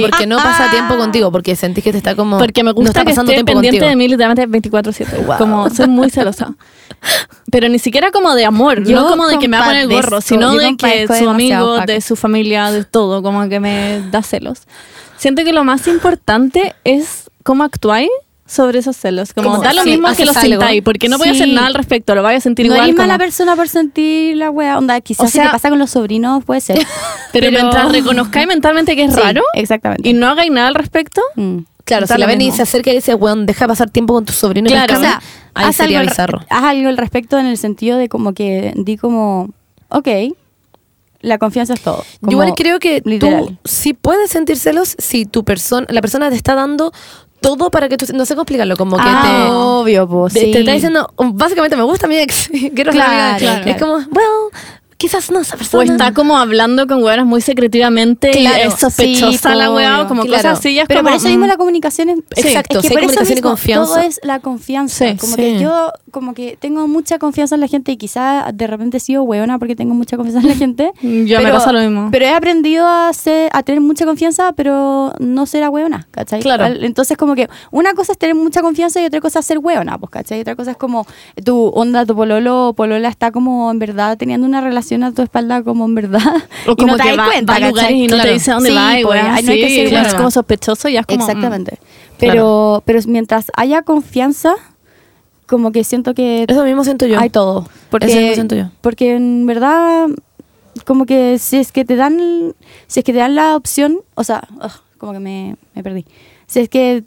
Porque 0.01 0.25
no 0.25 0.37
pasa 0.37 0.69
tiempo 0.71 0.97
contigo, 0.97 1.31
porque 1.31 1.55
sentís 1.55 1.83
que 1.83 1.91
te 1.91 1.97
está 1.97 2.15
como. 2.15 2.37
Porque 2.37 2.63
me 2.63 2.71
no 2.71 2.75
gusta 2.75 3.01
está 3.01 3.05
que 3.05 3.11
esté 3.11 3.43
pendiente 3.43 3.53
contigo. 3.53 3.85
de 3.85 3.95
mí 3.95 4.07
literalmente 4.07 4.47
24-7. 4.47 5.25
Wow. 5.25 5.37
Como 5.37 5.69
soy 5.69 5.87
muy 5.87 6.09
celosa. 6.11 6.53
Pero 7.51 7.69
ni 7.69 7.79
siquiera 7.79 8.11
como 8.11 8.35
de 8.35 8.45
amor, 8.45 8.83
Yo 8.83 9.01
no 9.01 9.09
como 9.09 9.27
de 9.27 9.39
que 9.39 9.47
me 9.47 9.57
va 9.57 9.63
a 9.63 9.67
poner 9.67 9.83
el 9.83 9.89
gorro, 9.89 10.21
sino 10.21 10.53
de 10.55 10.75
que 10.75 11.07
su 11.07 11.29
amigo, 11.29 11.79
de 11.79 12.01
su 12.01 12.15
familia, 12.15 12.71
de 12.71 12.83
todo, 12.83 13.21
como 13.23 13.47
que 13.49 13.59
me 13.59 14.01
da 14.11 14.21
celos. 14.21 14.61
Siento 15.17 15.43
que 15.43 15.51
lo 15.51 15.63
más 15.63 15.87
importante 15.87 16.75
es 16.83 17.29
cómo 17.43 17.63
actuáis 17.63 18.09
sobre 18.49 18.79
esos 18.79 18.97
celos. 18.97 19.33
Como, 19.33 19.51
Como, 19.51 19.61
da 19.63 19.73
lo 19.73 19.83
sí, 19.83 19.91
mismo 19.91 20.07
que 20.15 20.23
algo. 20.23 20.33
sintáis, 20.41 20.81
porque 20.81 21.07
no 21.07 21.17
voy 21.19 21.27
a 21.29 21.31
hacer 21.31 21.47
nada 21.49 21.67
al 21.67 21.75
respecto, 21.75 22.15
lo 22.15 22.23
voy 22.23 22.33
a 22.33 22.41
sentir 22.41 22.65
no 22.65 22.73
igual. 22.73 22.89
eres 22.89 22.97
mala 22.97 23.13
como- 23.13 23.25
persona 23.25 23.55
por 23.55 23.69
sentir 23.69 24.35
la 24.37 24.49
wea. 24.49 24.77
Onda, 24.77 24.99
quizás 25.01 25.25
O 25.25 25.27
si 25.27 25.33
sea- 25.33 25.45
te 25.45 25.51
pasa 25.51 25.69
con 25.69 25.77
los 25.77 25.91
sobrinos, 25.91 26.43
puede 26.43 26.59
ser. 26.61 26.79
pero, 27.31 27.51
mientras 27.51 27.91
reconozcáis 27.91 28.47
mentalmente 28.47 28.95
que 28.95 29.03
es 29.03 29.13
Sí, 29.13 29.19
raro 29.19 29.43
Exactamente. 29.53 30.09
y 30.09 30.13
no 30.13 30.27
hagáis 30.27 30.51
nada 30.51 30.67
al 30.67 30.75
respecto, 30.75 31.21
Mm. 31.35 31.59
Claro, 31.85 32.05
si 32.05 32.13
lo 32.13 32.19
la 32.19 32.25
ven 32.27 32.41
y 32.41 32.51
se 32.51 32.61
acerca 32.63 32.91
y 32.91 32.95
dice, 32.95 33.15
weón, 33.15 33.45
deja 33.47 33.67
pasar 33.67 33.89
tiempo 33.89 34.13
con 34.13 34.23
tu 34.25 34.33
sobrino. 34.33 34.67
y 34.67 34.71
Claro, 34.71 34.93
O 34.93 34.97
pescame", 34.99 35.07
sea, 35.07 35.21
ahí 35.55 35.65
haz 35.69 35.75
sería 35.75 35.99
algo, 35.99 36.07
al- 36.09 36.13
bizarro. 36.13 36.39
haz 36.49 36.63
algo 36.63 36.87
al 36.89 36.97
respecto 36.97 37.39
en 37.39 37.47
el 37.47 37.57
sentido 37.57 37.97
de 37.97 38.09
como 38.09 38.33
que 38.33 38.73
di 38.75 38.95
como, 38.97 39.49
ok, 39.89 40.07
la 41.21 41.37
confianza 41.37 41.73
es 41.73 41.81
todo. 41.81 42.03
Yo 42.21 42.31
igual 42.31 42.53
creo 42.55 42.79
que 42.79 43.01
literal. 43.05 43.45
tú 43.45 43.57
sí 43.65 43.93
puedes 43.93 44.29
sentir 44.29 44.57
celos 44.57 44.95
si 44.99 45.25
tu 45.25 45.43
persona, 45.43 45.85
la 45.89 45.99
persona 46.01 46.29
te 46.29 46.35
está 46.35 46.55
dando 46.55 46.93
todo 47.41 47.69
para 47.71 47.87
que 47.89 47.97
tú, 47.97 48.05
no 48.13 48.25
sé 48.25 48.33
cómo 48.33 48.43
explicarlo, 48.43 48.75
como 48.77 48.97
que 48.97 49.03
Ah, 49.05 49.21
te... 49.23 49.51
obvio, 49.51 50.07
pues, 50.07 50.33
te, 50.33 50.39
sí. 50.41 50.51
te 50.51 50.59
está 50.59 50.71
diciendo, 50.73 51.13
básicamente 51.17 51.75
me 51.75 51.83
gusta 51.83 52.07
mi 52.07 52.17
ex, 52.17 52.49
quiero 52.75 52.91
ser 52.91 53.01
amiga 53.01 53.33
de- 53.33 53.39
Claro, 53.39 53.69
Es 53.69 53.75
claro. 53.77 53.79
como, 53.79 53.93
well, 54.15 54.51
quizás 54.99 55.31
no 55.31 55.39
esa 55.39 55.55
o 55.55 55.57
persona. 55.57 55.83
está 55.85 56.13
como 56.13 56.37
hablando 56.37 56.85
con 56.85 57.01
hueonas 57.01 57.25
muy 57.25 57.39
secretivamente 57.39 58.31
y 58.31 58.41
Claro, 58.41 58.69
es 58.69 58.73
sospechosa 58.79 59.51
sí, 59.53 59.57
la 59.57 59.71
hueá, 59.71 59.95
obvio. 59.99 60.07
como 60.09 60.23
Claro. 60.23 60.43
cosas 60.43 60.59
así. 60.59 60.77
es 60.77 60.85
Pero 60.87 60.99
como, 60.99 61.09
por 61.11 61.17
eso 61.17 61.27
mismo 61.29 61.45
mm, 61.45 61.47
la 61.47 61.55
comunicación 61.57 62.09
es... 62.09 62.17
Exacto, 62.35 62.79
es 62.79 62.83
que 62.83 62.89
por 62.93 62.99
eso 63.03 63.07
comunicación 63.07 63.27
y 63.31 63.35
mismo 63.35 63.49
confianza. 63.49 63.93
Todo 63.93 63.99
es 64.03 64.19
la 64.23 64.39
confianza. 64.41 65.09
Sí, 65.11 65.15
como 65.17 65.35
sí. 65.35 65.41
que 65.41 65.59
yo 65.59 65.91
como 66.11 66.33
que 66.33 66.57
tengo 66.59 66.85
mucha 66.89 67.17
confianza 67.17 67.55
en 67.55 67.61
la 67.61 67.67
gente 67.67 67.93
y 67.93 67.97
quizá 67.97 68.51
de 68.53 68.67
repente 68.67 68.97
he 68.97 68.99
sido 68.99 69.23
hueona 69.23 69.57
porque 69.57 69.75
tengo 69.77 69.93
mucha 69.93 70.17
confianza 70.17 70.41
en 70.41 70.47
la 70.47 70.55
gente. 70.55 70.91
Ya 71.29 71.39
me 71.39 71.51
pasa 71.51 71.71
lo 71.71 71.79
mismo. 71.79 72.09
Pero 72.11 72.25
he 72.25 72.33
aprendido 72.33 72.85
a, 72.85 73.11
ser, 73.13 73.49
a 73.53 73.63
tener 73.63 73.79
mucha 73.79 74.05
confianza, 74.05 74.51
pero 74.53 75.13
no 75.19 75.45
ser 75.45 75.63
a 75.63 75.69
hueona, 75.69 76.07
¿cachai? 76.11 76.41
Claro. 76.41 76.65
Entonces 76.65 77.15
como 77.17 77.35
que 77.35 77.47
una 77.71 77.93
cosa 77.93 78.11
es 78.11 78.17
tener 78.17 78.35
mucha 78.35 78.61
confianza 78.61 79.01
y 79.01 79.05
otra 79.05 79.21
cosa 79.21 79.39
es 79.39 79.45
ser 79.45 79.59
hueona, 79.59 79.97
pues, 79.97 80.09
¿cachai? 80.09 80.39
Y 80.39 80.41
otra 80.41 80.55
cosa 80.57 80.71
es 80.71 80.77
como 80.77 81.05
tu 81.45 81.67
onda, 81.69 82.05
tu 82.05 82.15
pololo 82.15 82.69
o 82.69 82.73
polola 82.73 83.07
está 83.07 83.31
como 83.31 83.71
en 83.71 83.79
verdad 83.79 84.17
teniendo 84.17 84.45
una 84.45 84.59
relación 84.59 84.88
a 84.95 85.11
tu 85.11 85.21
espalda 85.21 85.63
como 85.63 85.85
en 85.85 85.95
verdad. 85.95 86.21
O 86.67 86.71
y 86.71 86.75
como 86.75 86.91
no 86.93 86.97
te 86.97 87.03
que 87.03 87.09
das 87.09 87.19
va, 87.19 87.25
cuenta, 87.25 87.53
va 87.53 87.59
lugares 87.67 87.91
y 87.91 88.01
no 88.07 88.15
Claro. 88.15 88.23
te 88.29 88.33
dice 88.33 88.51
a 88.51 88.53
dónde 88.55 88.69
Sí, 88.69 88.75
va 88.75 88.99
y 88.99 89.03
pues, 89.03 89.23
no 89.23 89.51
hay 89.51 89.61
que 89.61 89.89
ser 89.89 90.05
es 90.07 90.13
como 90.15 90.31
sospechoso 90.31 90.89
y 90.89 90.93
ya 90.93 90.99
es 91.01 91.05
como... 91.05 91.19
mm. 91.19 91.29
Exactamente. 91.29 91.79
Pero, 92.19 92.81
pero 92.85 92.99
mientras 93.07 93.45
haya 93.55 93.81
confianza, 93.83 94.53
como 95.47 95.71
que 95.71 95.83
siento 95.83 96.13
que 96.13 96.45
Eso 96.47 96.63
mismo 96.65 96.83
siento 96.83 97.05
yo. 97.05 97.19
hay 97.19 97.29
todo. 97.29 97.67
Porque, 97.89 98.07
Eso 98.07 98.17
mismo 98.17 98.33
siento 98.35 98.55
yo. 98.55 98.65
porque 98.81 99.15
en 99.15 99.45
verdad, 99.45 100.07
como 100.85 101.05
que 101.05 101.39
si 101.39 101.57
es 101.57 101.71
que 101.71 101.85
te 101.85 101.95
dan, 101.95 102.53
si 102.87 102.99
es 102.99 103.03
que 103.05 103.13
te 103.13 103.19
dan 103.19 103.35
la 103.35 103.55
opción, 103.55 103.99
o 104.15 104.23
sea, 104.23 104.47
como 104.97 105.13
que 105.13 105.19
me, 105.19 105.55
me 105.75 105.81
perdí. 105.83 106.05
Si 106.45 106.59
es 106.59 106.69
que 106.69 107.03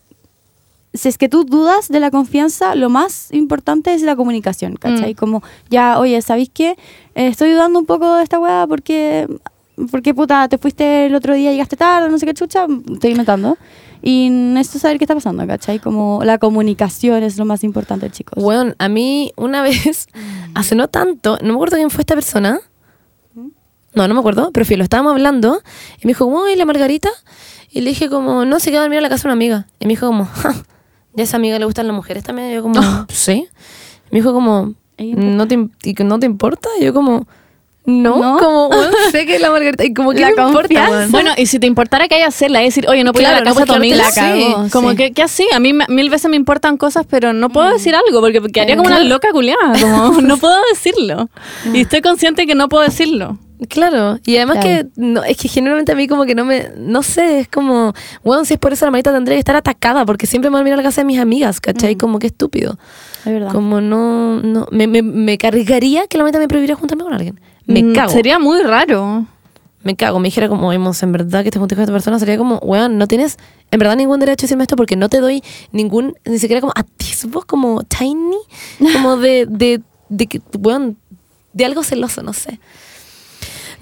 si 0.95 1.09
es 1.09 1.19
que 1.19 1.29
tú 1.29 1.45
dudas 1.45 1.89
de 1.89 2.01
la 2.01 2.11
confianza, 2.11 2.75
lo 2.75 2.91
más 2.91 3.33
importante 3.33 3.95
es 3.95 4.03
la 4.03 4.17
comunicación, 4.17 4.77
¿cachai? 4.77 5.13
Mm. 5.13 5.17
Como, 5.17 5.43
ya, 5.71 5.99
oye, 5.99 6.21
¿sabéis 6.23 6.51
qué? 6.53 6.77
Eh, 7.15 7.29
estoy 7.29 7.53
dudando 7.53 7.79
un 7.79 7.87
poco 7.87 8.17
de 8.17 8.23
esta 8.23 8.39
weá 8.39 8.67
porque, 8.69 9.27
porque, 9.91 10.15
puta, 10.15 10.49
te 10.49 10.59
fuiste 10.59 11.07
el 11.07 11.15
otro 11.15 11.35
día, 11.35 11.51
llegaste 11.51 11.77
tarde, 11.77 12.11
no 12.11 12.19
sé 12.19 12.27
qué 12.27 12.35
chucha, 12.35 12.67
estoy 12.93 13.11
inventando. 13.11 13.57
Y 14.05 14.31
necesito 14.31 14.81
saber 14.81 14.99
qué 14.99 15.05
está 15.05 15.15
pasando, 15.15 15.47
¿cachai? 15.47 15.79
Como 15.79 16.23
la 16.25 16.39
comunicación 16.39 17.23
es 17.23 17.39
lo 17.39 17.45
más 17.45 17.63
importante, 17.63 18.11
chicos. 18.11 18.43
Weón, 18.43 18.75
a 18.79 18.89
mí 18.89 19.33
una 19.37 19.63
vez, 19.63 20.09
hace 20.55 20.75
no 20.75 20.89
tanto, 20.89 21.39
no 21.41 21.49
me 21.49 21.55
acuerdo 21.55 21.77
quién 21.77 21.91
fue 21.91 22.03
esta 22.03 22.15
persona. 22.15 22.61
No, 23.95 24.09
no 24.09 24.15
me 24.15 24.21
acuerdo, 24.21 24.51
pero 24.53 24.65
fíjate, 24.65 24.79
lo 24.79 24.85
estábamos 24.85 25.13
hablando 25.13 25.61
y 26.03 26.07
me 26.07 26.11
dijo, 26.11 26.25
como, 26.25 26.49
¿y 26.49 26.57
la 26.57 26.65
Margarita? 26.65 27.11
Y 27.71 27.83
le 27.83 27.91
dije 27.91 28.09
como, 28.09 28.45
no, 28.45 28.59
se 28.59 28.71
quedó 28.71 28.81
a 28.81 28.83
dormir 28.83 28.99
a 28.99 29.03
la 29.03 29.09
casa 29.09 29.23
de 29.23 29.29
una 29.29 29.33
amiga. 29.35 29.67
Y 29.81 29.87
me 29.87 29.91
dijo 29.91 30.07
como, 30.07 30.25
ja, 30.33 30.55
¿ya 31.15 31.23
a 31.23 31.25
esa 31.25 31.37
amiga 31.37 31.59
le 31.59 31.65
gustan 31.65 31.87
las 31.87 31.97
mujeres 31.97 32.25
también? 32.25 32.51
Y 32.51 32.55
yo 32.55 32.63
como, 32.63 32.81
sí. 33.09 33.47
Me 34.11 34.19
dijo 34.19 34.33
como, 34.33 34.75
¿no 34.99 35.49
te, 35.49 35.69
y 35.85 35.95
que 35.95 36.05
no 36.05 36.19
te 36.19 36.27
importa? 36.27 36.69
Y 36.81 36.85
yo 36.85 36.93
como, 36.95 37.27
no, 37.85 38.17
¿No? 38.19 38.39
como, 38.39 38.69
weón, 38.69 38.93
sé 39.11 39.27
que 39.27 39.37
es 39.37 39.41
la 39.41 39.51
Margarita. 39.51 39.85
Y 39.85 39.93
como, 39.93 40.13
¿qué 40.13 40.21
La 40.21 40.31
me 40.31 40.43
importa? 40.47 41.07
Bueno, 41.11 41.31
y 41.37 41.47
si 41.47 41.59
te 41.59 41.67
importara 41.67 42.07
que 42.09 42.15
hay 42.15 42.23
hacerla, 42.23 42.61
es 42.63 42.75
decir, 42.75 42.89
oye, 42.89 43.03
no 43.05 43.13
puedo 43.13 43.23
ir 43.23 43.27
a 43.29 43.31
Claro, 43.41 43.45
la 43.45 43.51
no 43.51 43.57
casa 43.57 43.79
quedarte- 43.79 43.97
la 43.97 44.13
cagó, 44.13 44.69
como 44.71 44.91
sí. 44.91 44.97
que, 44.97 45.13
que 45.13 45.23
así, 45.23 45.47
a 45.53 45.59
mí 45.59 45.73
mil 45.89 46.09
veces 46.11 46.31
me 46.31 46.37
importan 46.37 46.77
cosas, 46.77 47.07
pero 47.11 47.33
no 47.33 47.49
puedo 47.51 47.73
decir 47.73 47.95
algo 47.97 48.21
porque 48.21 48.41
quedaría 48.53 48.77
como 48.77 48.87
una 48.87 48.99
Claro. 48.99 49.11
loca 49.11 49.33
culiada, 49.33 49.73
como 49.81 50.21
no 50.21 50.37
puedo 50.39 50.57
decirlo. 50.73 51.29
Y 51.73 51.81
estoy 51.81 52.03
consciente 52.03 52.47
que 52.47 52.55
no 52.55 52.69
puedo 52.69 52.85
decirlo. 52.85 53.39
Claro, 53.69 54.19
y 54.25 54.37
además 54.37 54.59
Claro. 54.61 54.89
que 54.95 55.01
no, 55.01 55.23
es 55.25 55.37
que 55.37 55.49
generalmente 55.49 55.93
a 55.93 55.95
mí 55.95 56.09
como 56.09 56.25
que 56.25 56.35
no 56.35 56.45
me, 56.45 56.71
no 56.77 57.03
sé, 57.03 57.41
es 57.41 57.49
como, 57.49 57.93
bueno, 58.25 58.45
si 58.45 58.55
es 58.55 58.59
por 58.61 58.73
eso 58.73 58.85
la 58.85 58.91
marita 58.91 59.13
tendría 59.13 59.37
que 59.37 59.41
estar 59.41 59.57
atacada, 59.57 60.05
porque 60.05 60.27
siempre 60.27 60.51
me 60.51 60.55
voy 60.55 60.61
a 60.63 60.65
mirar 60.65 60.79
la 60.79 60.83
casa 60.83 61.03
de 61.03 61.05
mis 61.07 61.19
amigas, 61.21 61.61
¿cachai? 61.61 61.95
Mm. 61.95 61.99
Como 61.99 62.19
que 62.19 62.27
estúpido. 62.29 62.79
Es 63.25 63.33
verdad. 63.33 63.53
Como 63.53 63.81
no, 63.81 64.41
no, 64.41 64.67
me, 64.71 64.87
me, 64.87 65.03
me 65.03 65.39
cargaría 65.39 66.07
que 66.09 66.19
la 66.19 66.25
marita 66.25 66.39
me 66.39 66.49
prohibiera 66.49 66.75
juntarme 66.75 67.05
con 67.05 67.13
alguien. 67.15 67.41
Me 67.67 67.83
Mm, 67.83 67.93
cago. 67.95 68.13
Sería 68.13 68.39
muy 68.39 68.61
raro. 68.63 69.27
Me 69.85 69.97
cago, 69.97 70.19
me 70.21 70.29
dijera 70.29 70.49
como, 70.49 70.69
vemos, 70.69 71.03
en 71.03 71.11
verdad 71.13 71.43
que 71.43 71.51
te 71.51 71.59
juntes 71.59 71.75
con 71.77 71.83
esta 71.83 71.93
persona, 71.93 72.19
sería 72.21 72.39
como, 72.39 72.59
weón, 72.59 72.99
no 72.99 73.07
tienes 73.09 73.37
en 73.73 73.79
verdad 73.81 73.97
ningún 73.97 74.21
derecho 74.21 74.45
a 74.45 74.47
decirme 74.47 74.63
esto 74.65 74.77
porque 74.77 74.95
no 74.97 75.09
te 75.09 75.19
doy 75.19 75.43
ningún, 75.73 76.15
ni 76.25 76.39
siquiera 76.39 76.61
como 76.61 76.73
atisbo, 76.77 77.43
como 77.43 77.83
tiny, 77.83 78.37
como 78.93 79.17
de, 79.17 79.47
de, 79.49 79.81
de 80.09 80.27
que, 80.29 80.41
weón, 80.59 80.97
de 81.53 81.65
algo 81.65 81.83
celoso, 81.83 82.23
no 82.23 82.33
sé. 82.33 82.61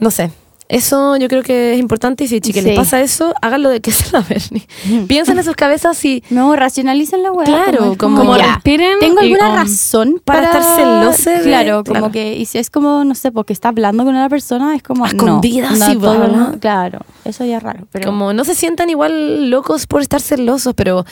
No 0.00 0.10
sé. 0.10 0.30
Eso 0.68 1.16
yo 1.16 1.26
creo 1.26 1.42
que 1.42 1.74
es 1.74 1.80
importante 1.80 2.22
y 2.22 2.28
si 2.28 2.40
chicas 2.40 2.62
les 2.62 2.74
Sí. 2.74 2.78
pasa 2.78 3.00
eso, 3.00 3.34
háganlo 3.42 3.70
de 3.70 3.80
que 3.80 3.90
se 3.92 4.12
la 4.12 4.20
Bernie. 4.20 4.68
Piensen 5.08 5.36
en 5.36 5.44
sus 5.44 5.56
cabezas 5.56 6.04
y 6.04 6.22
No, 6.30 6.54
racionalicen 6.54 7.24
la 7.24 7.32
weá. 7.32 7.44
Claro, 7.44 7.96
como- 7.98 8.18
Como 8.18 8.36
ya, 8.36 8.54
respiren 8.54 9.00
Tengo 9.00 9.18
alguna 9.18 9.48
um, 9.50 9.56
razón 9.56 10.22
para 10.24 10.52
para, 10.52 10.60
estar 10.60 10.76
celosa 10.76 11.40
Claro, 11.42 11.82
como 11.82 11.98
claro. 11.98 12.12
que, 12.12 12.36
y 12.36 12.46
si 12.46 12.58
es 12.58 12.70
como, 12.70 13.02
no 13.04 13.16
sé, 13.16 13.32
porque 13.32 13.52
está 13.52 13.70
hablando 13.70 14.04
con 14.04 14.14
una 14.14 14.28
persona, 14.28 14.76
es 14.76 14.82
como. 14.84 15.04
A 15.04 15.08
no, 15.08 15.16
escondidas 15.16 15.76
no, 15.76 15.90
y 15.92 15.96
todo 15.98 16.14
mundo- 16.14 16.58
Claro, 16.60 17.00
eso 17.24 17.44
ya 17.44 17.56
es 17.56 17.62
raro. 17.64 17.88
Pero 17.90 18.06
como 18.08 18.32
no 18.32 18.44
se 18.44 18.54
sientan 18.54 18.90
igual 18.90 19.50
locos 19.50 19.88
por 19.88 20.02
estar 20.02 20.20
celosos, 20.20 20.74
pero, 20.76 21.04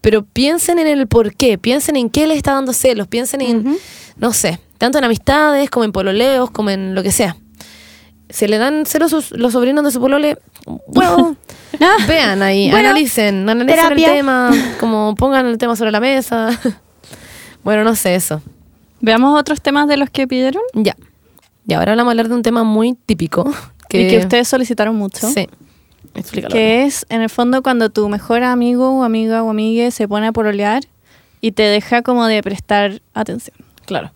pero 0.00 0.24
piensen 0.24 0.78
en 0.78 0.86
el 0.86 1.08
por 1.08 1.34
qué, 1.34 1.58
piensen 1.58 1.96
en 1.96 2.08
qué 2.08 2.26
les 2.26 2.38
está 2.38 2.54
dando 2.54 2.72
celos, 2.72 3.06
piensen 3.06 3.42
en, 3.42 3.76
no 4.16 4.32
sé, 4.32 4.60
tanto 4.78 4.96
en 4.96 5.04
amistades 5.04 5.68
como 5.68 5.84
en 5.84 5.92
pololeos, 5.92 6.50
como 6.50 6.70
en 6.70 6.94
lo 6.94 7.02
que 7.02 7.12
sea. 7.12 7.36
Si 8.34 8.48
le 8.48 8.58
dan 8.58 8.84
celos 8.84 9.10
sus- 9.12 9.30
los 9.30 9.52
sobrinos 9.52 9.84
de 9.84 9.92
su 9.92 10.00
polole, 10.00 10.38
bueno, 10.88 11.36
Ah, 11.80 11.96
vean 12.08 12.42
ahí, 12.42 12.70
Bueno, 12.70 12.88
analicen, 12.90 13.48
analicen 13.48 13.76
terapia. 13.82 14.08
el 14.08 14.14
tema, 14.16 14.50
como 14.80 15.14
pongan 15.14 15.46
el 15.46 15.56
tema 15.58 15.76
sobre 15.76 15.90
la 15.92 16.00
mesa. 16.00 16.50
bueno, 17.64 17.84
no 17.84 17.94
sé 17.94 18.14
eso. 18.16 18.42
Veamos 19.00 19.38
otros 19.38 19.60
temas 19.60 19.86
de 19.86 19.96
los 19.96 20.10
que 20.10 20.26
pidieron 20.26 20.62
Ya. 20.72 20.96
Y 21.66 21.74
ahora 21.74 21.92
vamos 21.94 22.08
a 22.08 22.10
hablar 22.12 22.28
de 22.28 22.34
un 22.34 22.42
tema 22.42 22.64
muy 22.64 22.94
típico. 23.06 23.52
Que, 23.88 24.02
y 24.02 24.08
que 24.10 24.18
ustedes 24.18 24.48
solicitaron 24.48 24.96
mucho. 24.96 25.28
Sí. 25.30 25.48
Explícalo. 26.14 26.52
Que 26.52 26.84
es, 26.84 27.06
en 27.08 27.22
el 27.22 27.30
fondo, 27.30 27.62
cuando 27.62 27.90
tu 27.90 28.08
mejor 28.08 28.42
amigo 28.42 28.90
o 28.98 29.04
amiga 29.04 29.42
o 29.42 29.50
amigue 29.50 29.90
se 29.90 30.06
pone 30.08 30.26
a 30.26 30.32
pololear 30.32 30.82
y 31.40 31.52
te 31.52 31.62
deja 31.64 32.02
como 32.02 32.26
de 32.26 32.42
prestar 32.42 33.00
atención. 33.14 33.56
Claro. 33.86 34.10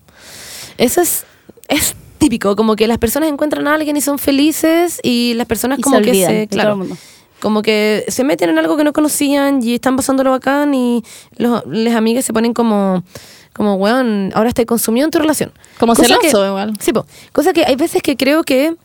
Eso 0.77 1.01
es, 1.01 1.25
es 1.67 1.95
típico, 2.19 2.55
como 2.55 2.75
que 2.75 2.87
las 2.87 2.97
personas 2.99 3.29
encuentran 3.29 3.67
a 3.67 3.73
alguien 3.73 3.97
y 3.97 4.01
son 4.01 4.19
felices 4.19 4.99
y 5.03 5.33
las 5.35 5.47
personas 5.47 5.79
Y 5.79 5.81
como 5.81 5.97
se 5.97 6.01
que 6.03 6.13
se, 6.25 6.47
claro, 6.47 6.85
como 7.39 7.61
que 7.61 8.05
se 8.09 8.23
meten 8.23 8.49
en 8.49 8.59
algo 8.59 8.77
que 8.77 8.83
no 8.83 8.93
conocían 8.93 9.63
y 9.63 9.75
están 9.75 9.95
pasándolo 9.95 10.31
bacán 10.31 10.73
y 10.75 11.03
los, 11.37 11.65
les 11.65 11.95
amigas 11.95 12.25
se 12.25 12.33
ponen 12.33 12.53
como, 12.53 13.03
como, 13.53 13.75
weón, 13.75 14.31
ahora 14.35 14.49
estoy 14.49 14.65
consumido 14.65 15.05
en 15.05 15.11
tu 15.11 15.19
relación. 15.19 15.51
Como 15.79 15.93
Cosa 15.95 16.07
celoso 16.07 16.41
que- 16.41 16.47
igual. 16.47 16.73
Sí, 16.79 16.93
po. 16.93 17.05
cosa 17.31 17.53
que 17.53 17.63
hay 17.65 17.75
veces 17.77 18.03
que 18.03 18.17
creo 18.17 18.43
que, 18.43 18.75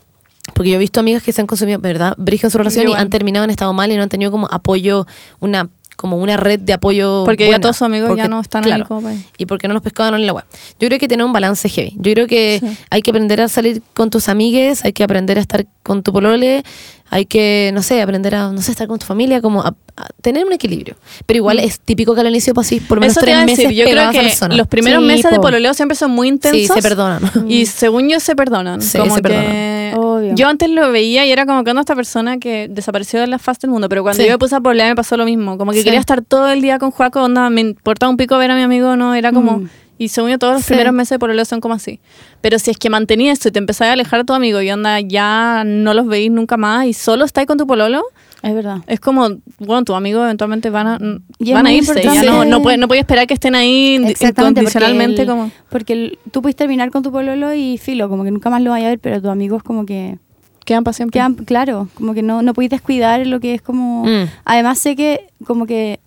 porque 0.55 0.70
yo 0.70 0.76
he 0.76 0.78
visto 0.78 1.01
amigas 1.01 1.22
que 1.22 1.32
se 1.32 1.41
han 1.41 1.47
consumido, 1.47 1.80
¿verdad? 1.80 2.14
Brillo 2.16 2.47
en 2.47 2.51
su 2.51 2.59
relación 2.59 2.89
y 2.89 2.95
han 2.95 3.11
terminado 3.11 3.45
en 3.45 3.51
estado 3.51 3.72
mal 3.72 3.91
y 3.91 3.97
no 3.97 4.03
han 4.05 4.09
tenido 4.09 4.30
como 4.30 4.47
apoyo, 4.51 5.07
una 5.41 5.68
como 6.05 6.18
una 6.18 6.36
red 6.36 6.61
de 6.61 6.74
apoyo 6.74 7.22
Porque 7.24 7.48
ya 7.48 7.59
todos 7.59 7.76
sus 7.76 7.86
amigos 7.86 8.14
ya 8.14 8.28
no 8.28 8.38
están 8.42 8.62
claro, 8.62 8.82
ahí 8.82 8.86
como 8.88 9.00
para- 9.00 9.16
y 9.38 9.46
porque 9.46 9.68
no 9.68 9.72
los 9.72 9.82
pescaban 9.82 10.14
en 10.20 10.26
la 10.26 10.34
web. 10.34 10.44
Yo 10.78 10.88
creo 10.88 10.98
que 11.00 11.09
tener 11.09 11.24
un 11.24 11.32
balance 11.32 11.66
heavy. 11.66 11.94
Yo 11.96 12.12
creo 12.12 12.26
que 12.26 12.59
Sí. 12.61 12.76
hay 12.90 13.00
que 13.00 13.11
aprender 13.11 13.40
a 13.40 13.48
salir 13.48 13.80
con 13.94 14.11
tus 14.11 14.28
amigues, 14.28 14.84
hay 14.84 14.92
que 14.92 15.02
aprender 15.02 15.38
a 15.38 15.40
estar 15.40 15.64
con 15.82 16.02
tu 16.02 16.12
polole, 16.12 16.62
hay 17.09 17.24
que, 17.24 17.70
no 17.72 17.82
sé, 17.82 18.02
aprender 18.02 18.34
a, 18.34 18.50
no 18.52 18.61
sé, 18.61 18.70
estar 18.72 18.86
con 18.86 18.98
tu 18.98 19.07
familia, 19.07 19.40
como 19.40 19.62
a, 19.62 19.74
a 19.96 20.07
tener 20.20 20.44
un 20.44 20.52
equilibrio. 20.52 20.96
Pero 21.24 21.38
igual 21.38 21.59
es 21.59 21.80
típico 21.80 22.14
que 22.14 22.20
al 22.20 22.28
inicio 22.28 22.52
pasís 22.52 22.82
por 22.82 23.00
menos 23.00 23.16
Mm. 23.16 23.20
Tres 23.20 23.46
meses 23.46 23.74
yo 23.74 23.84
creo 23.86 24.11
que 24.11 24.57
los 24.57 24.66
primeros 24.68 25.00
Sí, 25.00 25.07
meses 25.07 25.30
de 25.30 25.36
po. 25.36 25.42
pololeo 25.42 25.72
siempre 25.72 25.96
son 25.96 26.11
muy 26.11 26.28
intensos. 26.28 26.61
Sí, 26.61 26.68
se 26.68 26.82
perdonan. 26.86 27.22
Y 27.48 27.64
según 27.66 28.11
yo 28.11 28.20
se 28.20 28.36
perdonan. 28.36 28.82
Sí, 28.82 28.98
como 28.98 29.14
se 29.14 29.22
que 29.22 29.28
perdonan. 29.28 29.94
Obvio. 30.16 30.34
Yo 30.34 30.48
antes 30.48 30.68
lo 30.70 30.90
veía 30.92 31.24
y 31.26 31.32
era 31.32 31.46
como 31.46 31.64
que 31.64 31.70
anda 31.70 31.80
esta 31.80 31.94
persona 31.96 32.38
que 32.38 32.68
desapareció 32.70 33.20
de 33.20 33.26
la 33.26 33.38
faz 33.38 33.58
del 33.60 33.70
mundo. 33.70 33.88
Pero 33.88 34.02
cuando 34.02 34.22
Sí. 34.22 34.26
yo 34.28 34.34
me 34.34 34.38
puse 34.38 34.54
a 34.56 34.60
pololear 34.60 34.88
me 34.88 34.96
pasó 34.96 35.16
lo 35.16 35.24
mismo. 35.24 35.56
Como 35.58 35.72
que 35.72 35.78
Sí. 35.78 35.84
quería 35.84 36.00
estar 36.00 36.22
todo 36.22 36.48
el 36.50 36.60
día 36.60 36.78
con 36.78 36.90
Juaco, 36.90 37.22
onda, 37.22 37.48
me 37.50 37.60
importaba 37.60 38.10
un 38.10 38.16
pico 38.16 38.36
ver 38.38 38.50
a 38.50 38.54
mi 38.56 38.62
amigo, 38.62 38.96
no, 38.96 39.14
era 39.14 39.32
como... 39.32 39.58
Mm. 39.58 39.68
Y 39.96 40.08
según 40.08 40.30
yo, 40.30 40.38
todos 40.40 40.54
los 40.54 40.62
Sí. 40.62 40.68
primeros 40.68 40.92
meses 40.92 41.10
de 41.10 41.18
pololeo 41.20 41.44
son 41.44 41.60
como 41.60 41.74
así. 41.74 42.00
Pero 42.40 42.58
si 42.58 42.72
es 42.72 42.76
que 42.78 42.90
mantenías 42.90 43.34
esto 43.38 43.48
y 43.48 43.52
te 43.52 43.60
empezás 43.60 43.88
a 43.88 43.92
alejar 43.92 44.20
a 44.20 44.24
tu 44.24 44.32
amigo 44.32 44.60
y 44.60 44.68
onda, 44.70 44.98
ya 45.00 45.62
no 45.64 45.94
los 45.94 46.06
veis 46.08 46.32
nunca 46.32 46.56
más 46.56 46.86
y 46.86 46.92
solo 46.94 47.24
estáis 47.24 47.46
con 47.46 47.58
tu 47.58 47.66
pololo, 47.66 48.02
Es 48.45 48.55
verdad. 48.55 48.78
Es 48.86 49.01
como, 49.01 49.26
bueno, 49.59 49.84
tus 49.84 49.97
amigos 49.97 50.24
eventualmente 50.24 50.68
van 50.68 50.86
a, 50.86 50.99
van 50.99 51.66
a 51.66 51.72
irse. 51.72 52.03
Ya 52.03 52.22
no, 52.24 52.45
no, 52.45 52.61
puede, 52.61 52.76
no 52.76 52.88
puede 52.88 53.01
esperar 53.01 53.26
que 53.26 53.32
estén 53.32 53.55
ahí 53.55 53.95
incondicionalmente. 53.95 55.16
porque 55.16 55.22
el- 55.22 55.28
como, 55.28 55.51
Porque 55.70 55.92
el- 55.95 56.18
tú 56.30 56.42
puedes 56.42 56.55
terminar 56.55 56.90
con 56.90 57.03
tu 57.03 57.11
pololo 57.11 57.55
y 57.55 57.78
filo, 57.78 58.09
como 58.11 58.22
que 58.22 58.30
nunca 58.30 58.51
más 58.51 58.61
lo 58.61 58.70
vaya 58.70 58.86
a 58.86 58.90
ver, 58.90 58.99
pero 58.99 59.20
tus 59.22 59.30
amigos 59.30 59.62
como 59.62 59.86
que 59.86 60.18
quedan 60.66 60.84
para 60.84 60.92
siempre. 60.92 61.18
quedan, 61.18 61.34
claro, 61.36 61.88
como 61.95 62.12
que 62.12 62.22
no, 62.22 62.42
no 62.42 62.53
puedes 62.53 62.70
descuidar 62.70 63.26
lo 63.26 63.40
que 63.40 63.55
es 63.55 63.62
como... 63.62 64.05
Mm. 64.05 64.28
Además 64.45 64.78
sé 64.78 64.95
que 64.95 65.26
como 65.47 65.64
que 65.66 66.01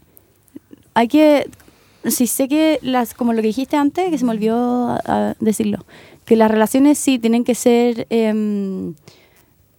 hay 0.94 1.08
que... 1.08 1.50
Sí, 2.06 2.28
sé 2.28 2.48
que 2.48 2.78
las, 2.84 3.14
como 3.16 3.34
lo 3.34 3.42
que 3.42 3.48
dijiste 3.48 3.76
antes, 3.78 4.10
que 4.12 4.18
se 4.18 4.26
me 4.26 4.32
olvidó 4.32 4.90
a- 4.90 5.02
a 5.06 5.36
decirlo, 5.40 5.86
que 6.26 6.36
las 6.36 6.50
relaciones 6.52 6.98
sí 7.00 7.18
tienen 7.20 7.44
que 7.44 7.56
ser 7.56 8.06
em, 8.10 8.94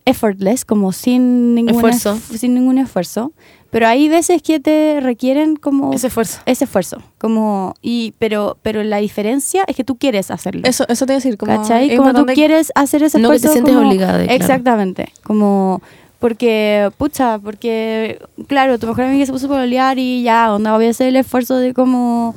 effortless, 0.09 0.65
como 0.65 0.93
sin 0.93 1.55
ningún, 1.55 1.75
Esfuerzo. 1.75 2.17
esf- 2.17 2.37
sin 2.39 2.55
ningún 2.55 2.79
esfuerzo, 2.79 3.33
pero 3.71 3.87
hay 3.87 4.09
veces 4.09 4.41
que 4.43 4.61
te 4.61 4.99
requieren 5.01 5.57
como 5.57 5.93
Ese 5.93 6.07
esfuerzo. 6.07 6.41
ese 6.47 6.65
esfuerzo, 6.65 7.03
como 7.19 7.75
y 7.83 8.15
pero 8.19 8.57
pero 8.63 8.83
la 8.83 8.97
diferencia 8.99 9.65
es 9.67 9.77
que 9.77 9.85
tú 9.85 9.97
quieres 9.97 10.31
hacerlo. 10.31 10.63
Eso, 10.65 10.85
eso 10.89 11.05
te 11.07 11.13
iba 11.13 11.17
a 11.17 11.23
decir. 11.23 11.37
Como, 11.37 11.55
¿Cachai? 11.61 11.91
es 11.91 11.99
Como 11.99 12.15
tú 12.15 12.25
quieres 12.27 12.73
hacer 12.75 13.03
ese 13.03 13.19
No 13.19 13.29
que 13.31 13.33
te 13.33 13.37
esfuerzo. 13.37 13.53
sientes 13.55 13.75
como- 13.75 13.87
obligada, 13.89 14.25
claro. 14.25 14.33
Exactamente. 14.33 15.13
Como, 15.23 15.83
porque, 16.19 16.91
pucha, 16.97 17.39
porque, 17.39 18.19
claro, 18.49 18.79
tu 18.79 18.87
mejor 18.87 19.05
amiga 19.05 19.25
se 19.27 19.33
puso 19.33 19.47
a 19.47 19.51
pololear 19.51 19.99
y 19.99 20.23
ya, 20.23 20.53
onda, 20.53 20.75
voy 20.75 20.87
a 20.87 20.91
hacer 20.91 21.09
el 21.09 21.17
esfuerzo 21.17 21.57
de 21.59 21.75
como 21.75 22.35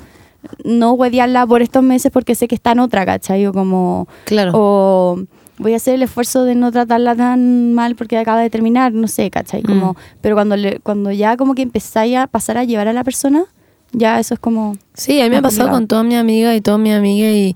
no 0.65 0.93
huevearla 0.93 1.45
por 1.47 1.61
estos 1.61 1.81
meses 1.83 2.11
porque 2.11 2.35
sé 2.35 2.47
que 2.47 2.55
está 2.55 2.71
en 2.73 2.79
otra, 2.79 3.05
¿cachai? 3.05 3.45
O 3.47 3.53
como, 3.53 4.07
Claro. 4.25 4.51
o 4.55 5.19
voy 5.61 5.73
a 5.73 5.77
hacer 5.77 5.95
el 5.95 6.03
esfuerzo 6.03 6.43
de 6.43 6.55
no 6.55 6.71
tratarla 6.71 7.15
tan 7.15 7.73
mal 7.73 7.95
porque 7.95 8.17
acaba 8.17 8.41
de 8.41 8.49
terminar, 8.49 8.91
no 8.93 9.07
sé, 9.07 9.29
¿cachai? 9.29 9.61
Como, 9.63 9.93
Mm. 9.93 9.95
pero 10.21 10.35
cuando, 10.35 10.57
le, 10.57 10.79
cuando 10.79 11.11
ya 11.11 11.37
como 11.37 11.55
que 11.55 11.61
empezáis 11.61 12.17
a 12.17 12.27
pasar 12.27 12.57
a 12.57 12.63
llevar 12.63 12.87
a 12.87 12.93
la 12.93 13.03
persona, 13.03 13.45
ya 13.93 14.19
eso 14.19 14.33
es 14.33 14.39
como... 14.39 14.75
Sí, 14.93 15.19
a 15.21 15.25
mí 15.25 15.29
me 15.31 15.37
ha 15.37 15.41
pasado 15.41 15.69
complicado. 15.69 15.77
con 15.79 15.87
toda 15.87 16.03
mi 16.03 16.15
amiga 16.15 16.55
y 16.55 16.61
toda 16.61 16.77
mi 16.77 16.91
amiga 16.91 17.29
y, 17.29 17.55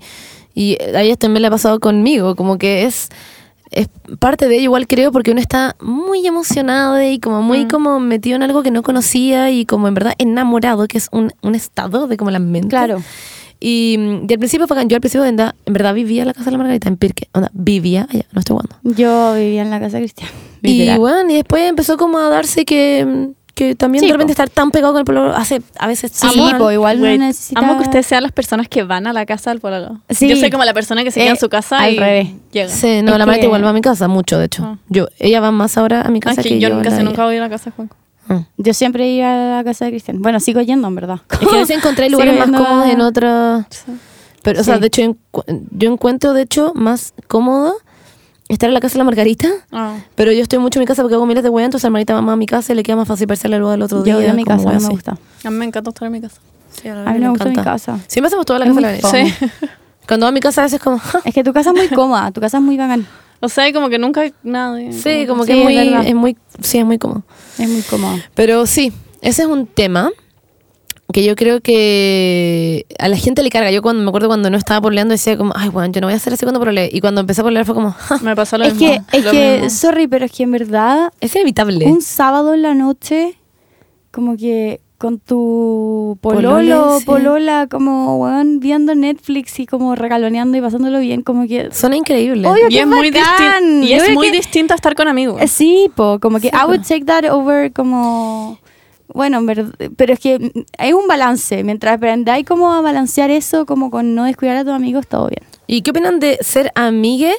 y 0.54 0.76
a 0.94 1.02
ellas 1.02 1.18
también 1.18 1.42
le 1.42 1.48
ha 1.48 1.50
pasado 1.50 1.80
conmigo, 1.80 2.36
como 2.36 2.58
que 2.58 2.84
es, 2.84 3.08
es 3.70 3.88
parte 4.18 4.46
de 4.48 4.54
ello 4.56 4.64
igual 4.64 4.86
creo 4.86 5.10
porque 5.12 5.32
uno 5.32 5.40
está 5.40 5.74
muy 5.80 6.26
emocionado 6.26 7.02
y 7.02 7.18
como 7.18 7.42
muy 7.42 7.64
Mm. 7.64 7.68
como 7.68 7.98
metido 8.00 8.36
en 8.36 8.42
algo 8.42 8.62
que 8.62 8.70
no 8.70 8.82
conocía 8.82 9.50
y 9.50 9.64
como 9.66 9.88
en 9.88 9.94
verdad 9.94 10.12
enamorado, 10.18 10.86
que 10.86 10.98
es 10.98 11.08
un, 11.10 11.32
un 11.42 11.54
estado 11.54 12.06
de 12.06 12.16
como 12.16 12.30
la 12.30 12.38
mente. 12.38 12.68
Claro. 12.68 13.02
Y, 13.60 13.96
mm, 13.98 14.26
y 14.28 14.32
al 14.32 14.38
principio 14.38 14.66
fue 14.66 14.76
yo 14.86 14.96
al 14.96 15.00
principio 15.00 15.24
en 15.24 15.36
verdad, 15.36 15.54
en 15.64 15.72
verdad 15.72 15.94
vivía 15.94 16.22
en 16.22 16.28
la 16.28 16.34
casa 16.34 16.46
de 16.46 16.50
la 16.52 16.58
Margarita 16.58 16.88
en 16.88 16.96
Pirque, 16.96 17.28
onda, 17.32 17.50
vivía 17.54 18.06
allá, 18.10 18.24
no 18.32 18.40
estoy 18.40 18.54
jugando. 18.56 18.76
Yo 18.82 19.34
vivía 19.34 19.62
en 19.62 19.70
la 19.70 19.80
casa 19.80 19.96
de 19.96 20.02
Cristian. 20.02 20.28
Y 20.62 20.94
bueno, 20.96 21.30
y 21.30 21.34
después 21.34 21.62
empezó 21.68 21.96
como 21.96 22.18
a 22.18 22.28
darse 22.28 22.64
que, 22.64 23.28
que 23.54 23.74
también 23.74 24.00
Sí, 24.00 24.06
de 24.08 24.12
repente 24.12 24.32
po. 24.34 24.42
estar 24.42 24.50
tan 24.50 24.70
pegado 24.70 24.92
con 24.92 25.00
el 25.00 25.04
pololo 25.06 25.34
hace 25.34 25.62
a 25.78 25.86
veces 25.86 26.12
Sí, 26.12 26.26
po, 26.58 26.70
igual 26.70 27.00
Wait, 27.00 27.18
no 27.20 27.26
necesita... 27.26 27.60
Amo 27.60 27.76
que 27.78 27.84
ustedes 27.84 28.06
sean 28.06 28.22
las 28.22 28.32
personas 28.32 28.68
que 28.68 28.82
van 28.82 29.06
a 29.06 29.12
la 29.14 29.24
casa 29.24 29.50
del 29.50 29.60
pololo. 29.60 30.00
Sí. 30.10 30.28
Yo 30.28 30.36
soy 30.36 30.50
como 30.50 30.64
la 30.64 30.74
persona 30.74 31.02
que 31.04 31.10
se 31.10 31.20
queda 31.20 31.28
Eh, 31.30 31.32
en 31.32 31.36
su 31.38 31.48
casa 31.48 31.78
al 31.78 31.94
y 31.94 31.98
revés. 31.98 32.28
llega. 32.52 32.68
Sí, 32.68 33.00
no, 33.02 33.12
Es 33.12 33.18
la 33.18 33.34
que- 33.34 33.44
igual 33.44 33.64
va 33.64 33.70
a 33.70 33.72
mi 33.72 33.80
casa, 33.80 34.08
mucho 34.08 34.38
de 34.38 34.46
hecho. 34.46 34.64
Ah. 34.64 34.78
Yo, 34.88 35.06
ella 35.18 35.40
va 35.40 35.50
más 35.52 35.78
ahora 35.78 36.02
a 36.02 36.08
mi 36.10 36.18
Ah, 36.18 36.28
casa 36.28 36.42
que, 36.42 36.58
yo 36.58 36.68
de 36.68 36.74
nunca 36.74 36.90
ella. 37.00 37.24
voy 37.24 37.36
a 37.36 37.40
la 37.40 37.48
casa 37.48 37.70
de 37.70 37.76
Juanco. 37.76 37.96
Ah. 38.28 38.42
Yo 38.56 38.74
siempre 38.74 39.08
iba 39.08 39.28
a 39.28 39.56
la 39.58 39.64
casa 39.64 39.84
de 39.84 39.92
Cristian. 39.92 40.20
Bueno, 40.20 40.40
sigo 40.40 40.60
yendo, 40.60 40.88
en 40.88 40.94
verdad. 40.94 41.20
Es 41.30 41.38
que 41.48 41.54
a 41.56 41.58
veces 41.58 41.76
encontré 41.78 42.10
lugares 42.10 42.34
Sigo 42.34 42.46
más 42.46 42.60
cómodos 42.60 42.88
en 42.90 43.00
otra... 43.00 43.68
Pero, 44.42 44.60
o 44.60 44.64
sea, 44.64 44.74
Sí. 44.76 44.80
de 44.80 44.86
hecho, 44.86 45.16
yo 45.72 45.92
encuentro, 45.92 46.32
de 46.32 46.42
hecho, 46.42 46.72
más 46.74 47.14
cómodo 47.26 47.74
estar 48.48 48.68
en 48.68 48.74
la 48.74 48.80
casa 48.80 48.92
de 48.94 48.98
la 48.98 49.04
Margarita. 49.04 49.48
Ah. 49.72 49.96
Pero 50.14 50.30
yo 50.30 50.40
estoy 50.42 50.60
mucho 50.60 50.78
en 50.78 50.82
mi 50.82 50.86
casa 50.86 51.02
porque 51.02 51.14
hago 51.16 51.26
miles 51.26 51.42
de 51.42 51.48
weas, 51.50 51.64
entonces 51.66 51.84
la 51.84 51.90
Margarita 51.90 52.14
va 52.14 52.22
más 52.22 52.34
a 52.34 52.36
mi 52.36 52.46
casa 52.46 52.72
y 52.72 52.76
le 52.76 52.82
queda 52.84 52.94
más 52.96 53.08
fácil 53.08 53.26
verse 53.26 53.48
luego 53.48 53.70
del 53.72 53.82
otro 53.82 54.02
día. 54.04 54.14
Yo 54.14 54.20
voy 54.20 54.28
a 54.28 54.34
mi 54.34 54.44
casa, 54.44 54.72
no 54.72 54.80
me 54.80 54.88
gusta. 54.88 55.18
A 55.44 55.50
mí 55.50 55.56
me 55.56 55.64
encanta 55.64 55.90
estar 55.90 56.06
en 56.06 56.12
mi 56.12 56.20
casa. 56.20 56.40
Sí, 56.70 56.86
a, 56.88 57.02
A 57.02 57.12
mí 57.12 57.18
le 57.18 57.24
me 57.24 57.28
gusta 57.30 57.44
mi 57.46 57.50
encanta. 57.52 57.70
casa. 57.72 57.98
Siempre 58.06 58.28
hacemos 58.28 58.46
toda 58.46 58.60
la 58.60 58.66
Es 58.70 58.74
casa 58.74 59.16
de 59.16 59.24
la. 59.24 59.30
Sí. 59.30 59.34
Cuando 60.06 60.26
va 60.26 60.28
a 60.28 60.32
mi 60.32 60.38
casa 60.40 60.60
a 60.60 60.64
veces 60.64 60.80
como... 60.80 61.00
Es 61.24 61.34
que 61.34 61.42
tu 61.42 61.52
casa 61.52 61.70
es 61.70 61.76
muy 61.76 61.88
cómoda, 61.88 62.30
tu 62.30 62.40
casa 62.40 62.58
es 62.58 62.62
muy 62.62 62.76
bacán. 62.76 63.04
O 63.40 63.48
sea, 63.48 63.72
como 63.72 63.88
que 63.88 63.98
nunca 63.98 64.30
nadie. 64.42 64.92
sí, 64.92 65.26
como 65.26 65.44
que 65.44 65.52
es 65.52 65.58
es 65.58 65.64
muy, 65.64 65.76
es 66.08 66.14
muy... 66.14 66.36
Sí, 66.60 66.78
es 66.78 66.84
muy 66.84 66.98
cómodo. 66.98 67.22
Es 67.58 67.68
muy 67.68 67.82
cómoda. 67.82 68.16
Pero 68.34 68.66
sí, 68.66 68.92
ese 69.20 69.42
es 69.42 69.48
un 69.48 69.66
tema 69.66 70.10
que 71.12 71.22
yo 71.24 71.36
creo 71.36 71.60
que 71.60 72.84
a 72.98 73.08
la 73.08 73.16
gente 73.16 73.42
le 73.42 73.50
carga. 73.50 73.70
Yo 73.70 73.80
cuando 73.82 74.02
me 74.02 74.08
acuerdo 74.08 74.26
cuando 74.28 74.50
no 74.50 74.56
estaba 74.56 74.80
pololeando 74.80 75.12
decía 75.12 75.36
como, 75.38 75.52
ay, 75.54 75.68
bueno, 75.68 75.92
yo 75.92 76.00
no 76.00 76.06
voy 76.08 76.14
a 76.14 76.16
hacer 76.16 76.32
así 76.32 76.44
cuando 76.44 76.58
pololee. 76.60 76.88
Y 76.92 77.00
cuando 77.00 77.20
empecé 77.20 77.42
a 77.42 77.44
pololear 77.44 77.64
fue 77.64 77.74
como, 77.74 77.92
"Ja, 77.92 78.18
Me 78.22 78.34
pasó 78.34 78.58
lo 78.58 78.64
Es 78.64 78.74
mismo. 78.74 79.04
que, 79.10 79.18
es 79.18 79.24
lo 79.24 79.30
que, 79.30 79.52
mismo. 79.62 79.70
sorry, 79.70 80.08
pero 80.08 80.24
es 80.24 80.32
que 80.32 80.42
en 80.42 80.52
verdad, 80.52 81.12
es 81.20 81.34
inevitable. 81.34 81.86
un 81.86 82.02
sábado 82.02 82.54
en 82.54 82.62
la 82.62 82.74
noche, 82.74 83.38
como 84.10 84.36
que 84.36 84.80
con 84.98 85.18
tu 85.18 86.18
pololo, 86.22 86.98
sí. 87.00 87.04
polola, 87.04 87.66
como, 87.70 88.16
weón, 88.18 88.60
viendo 88.60 88.94
Netflix 88.94 89.60
y 89.60 89.66
como 89.66 89.94
regaloneando 89.94 90.56
y 90.56 90.60
pasándolo 90.60 90.98
bien, 91.00 91.22
como 91.22 91.46
que... 91.46 91.68
Suena 91.72 91.96
increíble. 91.96 92.48
Obvio. 92.48 92.66
Y 92.68 92.74
que 92.74 92.80
es 92.80 92.86
muy, 92.86 93.10
distin- 93.10 93.82
y 93.84 93.92
es 93.92 94.10
muy 94.14 94.30
que- 94.30 94.36
distinto 94.38 94.72
a 94.72 94.76
estar 94.76 94.94
con 94.94 95.08
amigos. 95.08 95.40
Eh, 95.42 95.48
Sí, 95.48 95.90
po, 95.94 96.18
como 96.20 96.40
que 96.40 96.48
Sí, 96.48 96.56
I 96.56 96.64
would 96.66 96.80
po. 96.80 96.86
take 96.88 97.04
that 97.04 97.24
over 97.30 97.72
como... 97.72 98.58
Bueno, 99.14 99.40
pero 99.96 100.12
es 100.14 100.18
que 100.18 100.50
hay 100.78 100.92
un 100.92 101.06
balance. 101.06 101.62
Mientras 101.62 101.94
aprendáis 101.96 102.44
como 102.44 102.72
a 102.72 102.80
balancear 102.80 103.30
eso, 103.30 103.64
como 103.64 103.90
con 103.90 104.14
no 104.14 104.24
descuidar 104.24 104.56
a 104.56 104.64
tus 104.64 104.72
amigos, 104.72 105.06
todo 105.06 105.28
bien. 105.28 105.42
¿Y 105.68 105.82
qué 105.82 105.90
opinan 105.92 106.18
de 106.20 106.38
ser 106.40 106.72
amigue 106.74 107.34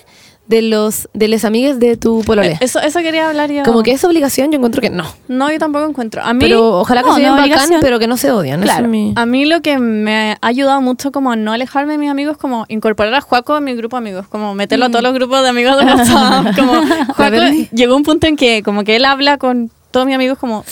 de 0.48 0.62
los 0.62 1.10
de 1.14 1.28
las 1.28 1.44
amigues 1.46 1.80
de 1.80 1.98
tu 1.98 2.24
polole? 2.24 2.54
Eh, 2.54 2.58
Eso, 2.62 2.80
eso 2.80 3.00
quería 3.00 3.28
hablar 3.30 3.52
yo. 3.52 3.64
Como 3.64 3.84
que 3.84 3.92
es 3.92 4.04
obligación, 4.04 4.52
yo 4.52 4.58
encuentro 4.58 4.82
que 4.82 4.90
no. 4.90 5.04
No, 5.28 5.52
yo 5.52 5.60
tampoco 5.60 5.86
encuentro. 5.88 6.22
A 6.24 6.34
mí, 6.34 6.40
Pero 6.40 6.80
ojalá 6.80 7.04
que 7.04 7.10
no, 7.10 7.16
se 7.16 7.22
no 7.24 7.32
bacán, 7.32 7.44
obligación. 7.44 7.82
pero 7.82 8.00
que 8.00 8.08
no 8.08 8.18
se 8.18 8.32
odian. 8.32 8.62
Claro. 8.62 8.86
es 8.86 8.90
mi- 8.90 9.14
a 9.16 9.26
mí 9.26 9.46
lo 9.46 9.62
que 9.62 9.78
me 9.78 10.32
ha 10.32 10.38
ayudado 10.42 10.82
mucho 10.82 11.12
como 11.12 11.32
a 11.32 11.36
no 11.36 11.52
alejarme 11.54 11.94
de 11.94 11.98
mis 11.98 12.10
amigos, 12.10 12.38
como 12.38 12.66
incorporar 12.70 13.14
a 13.14 13.22
Juaco 13.22 13.58
en 13.58 13.64
mi 13.66 13.74
grupo 13.76 13.98
de 13.98 14.00
amigos, 14.00 14.28
como 14.28 14.54
meterlo 14.56 14.86
a 14.86 14.90
todos 14.90 15.04
los 15.04 15.14
grupos 15.14 15.42
de 15.44 15.50
amigos 15.50 15.78
de 15.78 15.86
WhatsApp. 15.94 16.56
como 16.56 16.74
Juaco 17.16 17.38
llegó 17.74 17.96
un 17.96 18.04
punto 18.04 18.28
en 18.28 18.36
que 18.36 18.64
como 18.64 18.84
que 18.84 18.96
él 18.96 19.06
habla 19.06 19.38
con 19.38 19.70
todos 19.92 20.06
mis 20.06 20.16
amigos 20.16 20.38
como 20.38 20.64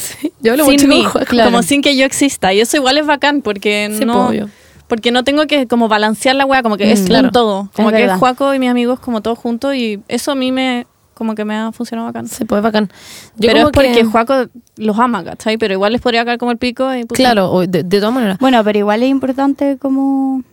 Yo 0.41 0.51
hablo 0.53 0.65
sin 0.65 0.73
mucho 0.73 0.87
con 0.87 0.97
mí, 0.97 1.03
Juaco. 1.03 1.43
como 1.45 1.63
sin 1.63 1.81
que 1.81 1.95
yo 1.97 2.05
exista. 2.05 2.53
Y 2.53 2.59
eso 2.61 2.77
igual 2.77 2.97
es 2.97 3.05
bacán 3.05 3.41
porque 3.41 3.89
Sí, 3.97 4.05
no... 4.05 4.13
po, 4.13 4.19
obvio. 4.27 4.49
Porque 4.87 5.11
no 5.11 5.23
tengo 5.23 5.47
que 5.47 5.67
como 5.67 5.87
balancear 5.87 6.35
la 6.35 6.45
weá, 6.45 6.61
como 6.61 6.77
que 6.77 6.85
Mm, 6.85 6.89
es 6.91 7.01
claro. 7.01 7.27
un 7.27 7.31
todo. 7.31 7.69
Como 7.75 7.89
Es 7.89 7.95
que 7.95 8.01
verdad. 8.01 8.15
es 8.15 8.19
Juaco 8.19 8.53
y 8.53 8.59
mis 8.59 8.69
amigos 8.69 8.99
como 8.99 9.21
todos 9.21 9.37
juntos 9.39 9.73
y 9.75 9.99
eso 10.07 10.31
a 10.31 10.35
mí 10.35 10.51
me 10.51 10.85
como 11.15 11.33
que 11.33 11.45
me 11.45 11.55
ha 11.55 11.71
funcionado 11.71 12.07
bacán. 12.07 12.27
Se 12.27 12.45
puede 12.45 12.61
bacán. 12.61 12.89
Yo 13.37 13.47
Pero 13.47 13.53
como 13.53 13.67
es 13.67 13.71
porque 13.73 13.91
que- 13.93 14.03
Juaco 14.03 14.33
los 14.75 14.99
ama, 14.99 15.23
¿cachai? 15.23 15.57
Pero 15.57 15.73
igual 15.73 15.93
les 15.93 16.01
podría 16.01 16.25
caer 16.25 16.37
como 16.37 16.51
el 16.51 16.57
pico 16.57 16.93
y 16.93 17.01
puta. 17.05 17.15
Claro, 17.15 17.51
o 17.51 17.61
de, 17.65 17.83
de 17.83 17.99
todas 17.99 18.13
maneras. 18.13 18.37
Bueno, 18.39 18.61
pero 18.65 18.79
igual 18.79 19.01
es 19.01 19.09
importante 19.09 19.77
como 19.77 20.43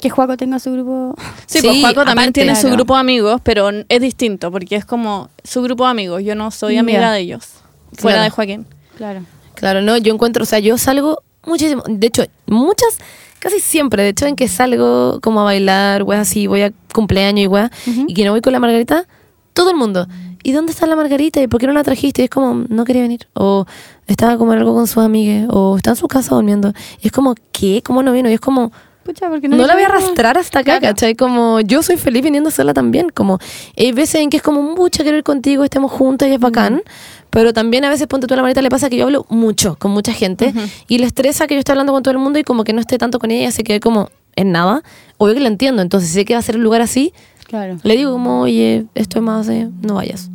que 0.00 0.10
Juaco 0.10 0.36
tenga 0.36 0.58
su 0.58 0.72
grupo. 0.72 1.14
Sí, 1.46 1.60
Sí, 1.60 1.66
pues 1.68 1.80
Juaco 1.80 2.04
también 2.04 2.32
tiene 2.32 2.56
su 2.56 2.68
grupo 2.68 2.94
de 2.94 3.00
amigos, 3.00 3.40
pero 3.44 3.70
es 3.88 4.00
distinto 4.00 4.50
porque 4.50 4.74
es 4.76 4.84
como 4.84 5.28
su 5.44 5.62
grupo 5.62 5.84
de 5.84 5.90
amigos. 5.92 6.22
Yo 6.24 6.34
no 6.34 6.50
soy 6.50 6.78
amiga 6.78 7.12
de 7.12 7.20
ellos, 7.20 7.46
fuera 7.92 8.16
Claro. 8.18 8.22
de 8.24 8.30
Joaquín. 8.30 8.66
Claro. 8.96 9.20
Claro, 9.54 9.82
no, 9.82 9.96
yo 9.96 10.12
encuentro, 10.12 10.42
o 10.42 10.46
sea, 10.46 10.58
yo 10.58 10.76
salgo 10.78 11.22
muchísimo, 11.46 11.82
de 11.88 12.06
hecho, 12.08 12.24
muchas, 12.46 12.98
casi 13.38 13.60
siempre, 13.60 14.02
de 14.02 14.10
hecho, 14.10 14.26
en 14.26 14.36
que 14.36 14.48
salgo 14.48 15.20
como 15.20 15.40
a 15.40 15.44
bailar, 15.44 16.02
weas 16.02 16.22
así, 16.22 16.46
voy 16.46 16.62
a 16.62 16.72
cumpleaños 16.94 17.44
y 17.44 17.46
weas, 17.46 17.70
y 17.86 18.14
que 18.14 18.24
no 18.24 18.32
voy 18.32 18.40
con 18.40 18.52
la 18.52 18.60
Margarita, 18.60 19.06
todo 19.52 19.70
el 19.70 19.76
mundo, 19.76 20.06
¿y 20.42 20.52
dónde 20.52 20.72
está 20.72 20.86
la 20.86 20.96
Margarita? 20.96 21.40
¿Y 21.42 21.46
por 21.48 21.60
qué 21.60 21.66
no 21.66 21.72
la 21.72 21.82
trajiste? 21.84 22.22
Y 22.22 22.24
es 22.26 22.30
como, 22.30 22.64
no 22.68 22.84
quería 22.84 23.02
venir, 23.02 23.28
o 23.34 23.66
estaba 24.06 24.36
como 24.38 24.52
en 24.52 24.60
algo 24.60 24.74
con 24.74 24.86
sus 24.86 25.02
amigas, 25.02 25.48
o 25.50 25.76
está 25.76 25.90
en 25.90 25.96
su 25.96 26.08
casa 26.08 26.34
durmiendo, 26.34 26.72
y 27.00 27.06
es 27.08 27.12
como, 27.12 27.34
¿qué? 27.52 27.82
¿Cómo 27.84 28.02
no 28.02 28.12
vino? 28.12 28.28
Y 28.30 28.34
es 28.34 28.40
como, 28.40 28.72
Pucha, 29.04 29.26
no, 29.26 29.66
la 29.66 29.72
voy 29.72 29.84
a 29.84 29.86
arrastrar 29.86 30.36
hasta 30.36 30.58
acá, 30.58 30.80
Claro. 30.80 30.94
¿cachai? 30.94 31.14
Como 31.14 31.60
yo 31.60 31.82
soy 31.82 31.96
feliz 31.96 32.22
viniendo 32.22 32.50
sola 32.50 32.74
también. 32.74 33.08
Como 33.08 33.38
hay 33.74 33.92
veces 33.92 34.16
en 34.16 34.28
que 34.28 34.36
es 34.36 34.42
como 34.42 34.60
mucho 34.60 35.02
quiero 35.02 35.16
ir 35.16 35.24
contigo, 35.24 35.64
estemos 35.64 35.90
juntas 35.90 36.28
y 36.28 36.32
es 36.32 36.38
bacán. 36.38 36.82
Pero 37.30 37.52
también 37.52 37.84
a 37.84 37.90
veces, 37.90 38.06
ponte 38.06 38.26
tú 38.26 38.34
la 38.34 38.42
manita, 38.42 38.62
le 38.62 38.70
pasa 38.70 38.88
que 38.88 38.96
yo 38.96 39.04
hablo 39.04 39.26
mucho 39.28 39.76
con 39.78 39.90
mucha 39.90 40.12
gente 40.12 40.52
y 40.88 40.98
le 40.98 41.06
estresa 41.06 41.46
que 41.46 41.54
yo 41.54 41.58
esté 41.60 41.72
hablando 41.72 41.92
con 41.92 42.02
todo 42.02 42.12
el 42.12 42.18
mundo 42.18 42.38
y 42.38 42.42
como 42.44 42.64
que 42.64 42.72
no 42.72 42.80
esté 42.80 42.98
tanto 42.98 43.18
con 43.18 43.30
ella, 43.30 43.50
se 43.52 43.64
quede 43.64 43.80
como 43.80 44.08
en 44.36 44.52
nada. 44.52 44.82
Obvio 45.18 45.34
que 45.34 45.40
lo 45.40 45.46
entiendo. 45.48 45.82
Entonces, 45.82 46.08
si 46.08 46.14
sé 46.14 46.24
que 46.24 46.34
va 46.34 46.38
a 46.40 46.42
ser 46.42 46.56
un 46.56 46.62
lugar 46.64 46.80
así, 46.80 47.12
Claro. 47.46 47.78
le 47.82 47.96
digo 47.96 48.12
como, 48.12 48.40
oye, 48.42 48.86
esto 48.94 49.18
es 49.18 49.24
más, 49.24 49.48
eh, 49.48 49.68
no 49.82 49.94
vayas. 49.94 50.30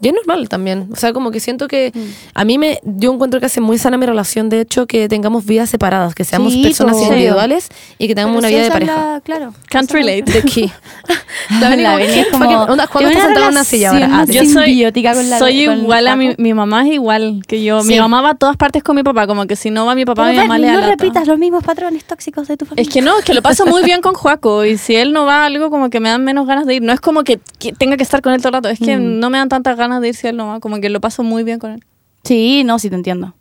Y 0.00 0.08
es 0.08 0.14
normal 0.14 0.48
también. 0.48 0.88
O 0.92 0.96
sea, 0.96 1.12
como 1.12 1.30
que 1.30 1.40
siento 1.40 1.66
que 1.68 1.90
Mm. 1.94 2.00
a 2.34 2.44
mí 2.44 2.58
me, 2.58 2.80
yo 2.84 3.12
encuentro 3.12 3.40
que 3.40 3.46
hace 3.46 3.60
muy 3.60 3.78
sana 3.78 3.96
mi 3.96 4.06
relación, 4.06 4.48
de 4.48 4.60
hecho, 4.60 4.86
que 4.86 5.08
tengamos 5.08 5.44
vidas 5.44 5.70
separadas, 5.70 6.14
que 6.14 6.24
seamos 6.24 6.52
Sí, 6.52 6.62
personas 6.62 6.96
po. 6.96 7.02
individuales 7.04 7.68
y 7.98 8.06
que 8.08 8.14
tengamos 8.14 8.36
Pero 8.36 8.38
una 8.40 8.48
si 8.48 8.54
vida 8.54 8.64
de 8.64 8.70
pareja. 8.70 9.12
la- 9.14 9.20
claro. 9.20 9.54
Can't 9.70 9.90
relate. 9.90 10.22
¿De 10.22 10.42
qué? 10.42 10.70
La 11.60 11.70
La 11.76 11.84
como, 11.84 11.96
Beni 11.98 12.12
¿qué 12.14 12.20
es 12.20 12.26
como- 12.28 12.44
onda? 12.64 12.86
Juan 12.86 13.04
tiene 13.04 13.12
está 13.12 13.18
una 13.18 13.26
sentado 13.26 13.46
en 13.46 13.52
una 13.52 13.64
silla 13.64 13.90
ahora. 13.90 14.08
Ah, 14.12 14.24
Yo 14.26 14.44
soy, 14.44 14.82
con 15.02 15.28
la- 15.30 15.38
soy 15.38 15.66
con 15.66 15.78
igual 15.78 16.06
a 16.08 16.16
mi, 16.16 16.34
mi 16.38 16.54
mamá 16.54 16.86
es 16.86 16.94
igual 16.94 17.42
que 17.46 17.62
yo. 17.64 17.80
Sí. 17.82 17.88
Mi 17.88 17.98
mamá 18.00 18.20
va 18.22 18.30
a 18.30 18.34
todas 18.34 18.56
partes 18.56 18.82
con 18.82 18.96
mi 18.96 19.02
papá, 19.02 19.26
como 19.26 19.46
que 19.46 19.56
si 19.56 19.70
no 19.70 19.86
va 19.86 19.94
mi 19.94 20.04
papá, 20.04 20.22
Pero 20.26 20.32
mi 20.32 20.38
mamá 20.38 20.54
Bernie, 20.54 20.66
le 20.66 20.72
da 20.74 20.80
no 20.80 20.80
lata. 20.88 21.02
repitas 21.04 21.26
los 21.26 21.38
mismos 21.38 21.64
patrones 21.64 22.04
tóxicos 22.04 22.46
de 22.48 22.56
tu 22.56 22.66
familia. 22.66 22.82
Es 22.82 22.88
que 22.92 23.02
no, 23.02 23.18
es 23.18 23.24
que 23.24 23.34
lo 23.34 23.42
paso 23.42 23.66
muy 23.66 23.82
bien 23.84 24.00
con 24.02 24.14
Juaco 24.14 24.64
y 24.64 24.78
si 24.78 24.94
él 24.96 25.12
no 25.12 25.24
va 25.24 25.42
a 25.42 25.46
algo 25.46 25.70
como 25.70 25.90
que 25.90 25.98
me 26.00 26.08
dan 26.10 26.22
menos 26.24 26.46
ganas 26.46 26.66
de 26.66 26.74
ir. 26.76 26.82
No 26.82 26.92
es 26.92 27.00
como 27.00 27.24
que, 27.24 27.40
que 27.58 27.72
tenga 27.72 27.96
que 27.96 28.02
estar 28.02 28.20
con 28.22 28.32
él 28.32 28.38
todo 28.40 28.48
el 28.48 28.54
rato, 28.54 28.68
es 28.68 28.78
que 28.78 28.96
Mm. 28.96 29.18
no 29.20 29.30
me 29.30 29.38
dan 29.38 29.48
tantas 29.48 29.76
ganas 29.76 29.87
de 30.00 30.08
ir 30.08 30.14
si 30.14 30.26
él 30.26 30.36
no 30.36 30.46
va, 30.48 30.60
como 30.60 30.80
que 30.80 30.88
lo 30.88 31.00
paso 31.00 31.22
muy 31.22 31.42
bien 31.44 31.58
con 31.58 31.72
él. 31.72 31.84
Sí, 32.24 32.62
no, 32.64 32.78
sí 32.78 32.88
te 32.90 32.96
entiendo. 32.96 33.34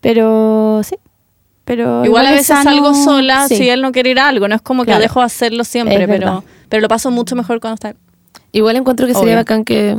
Pero 0.00 0.80
sí. 0.84 0.96
Pero 1.64 2.04
Igual 2.04 2.26
a 2.26 2.30
es 2.30 2.34
veces 2.36 2.46
sano- 2.48 2.62
salgo 2.70 2.94
sola 2.94 3.48
sí. 3.48 3.56
si 3.56 3.68
él 3.68 3.82
no 3.82 3.90
quiere 3.92 4.10
ir 4.10 4.20
a 4.20 4.28
algo. 4.28 4.46
No 4.48 4.54
es 4.54 4.62
como 4.62 4.82
que 4.84 4.86
Claro. 4.90 5.02
dejo 5.02 5.20
de 5.20 5.26
hacerlo 5.26 5.64
siempre, 5.64 5.94
Es 6.02 6.08
verdad. 6.08 6.18
pero, 6.42 6.44
pero 6.68 6.80
lo 6.82 6.88
paso 6.88 7.10
mucho 7.10 7.34
mejor 7.34 7.60
cuando 7.60 7.74
está 7.74 7.88
él. 7.90 7.96
Igual 8.52 8.76
encuentro 8.76 9.06
que 9.06 9.14
sería 9.14 9.30
Obvio. 9.30 9.36
bacán 9.38 9.64
que 9.64 9.98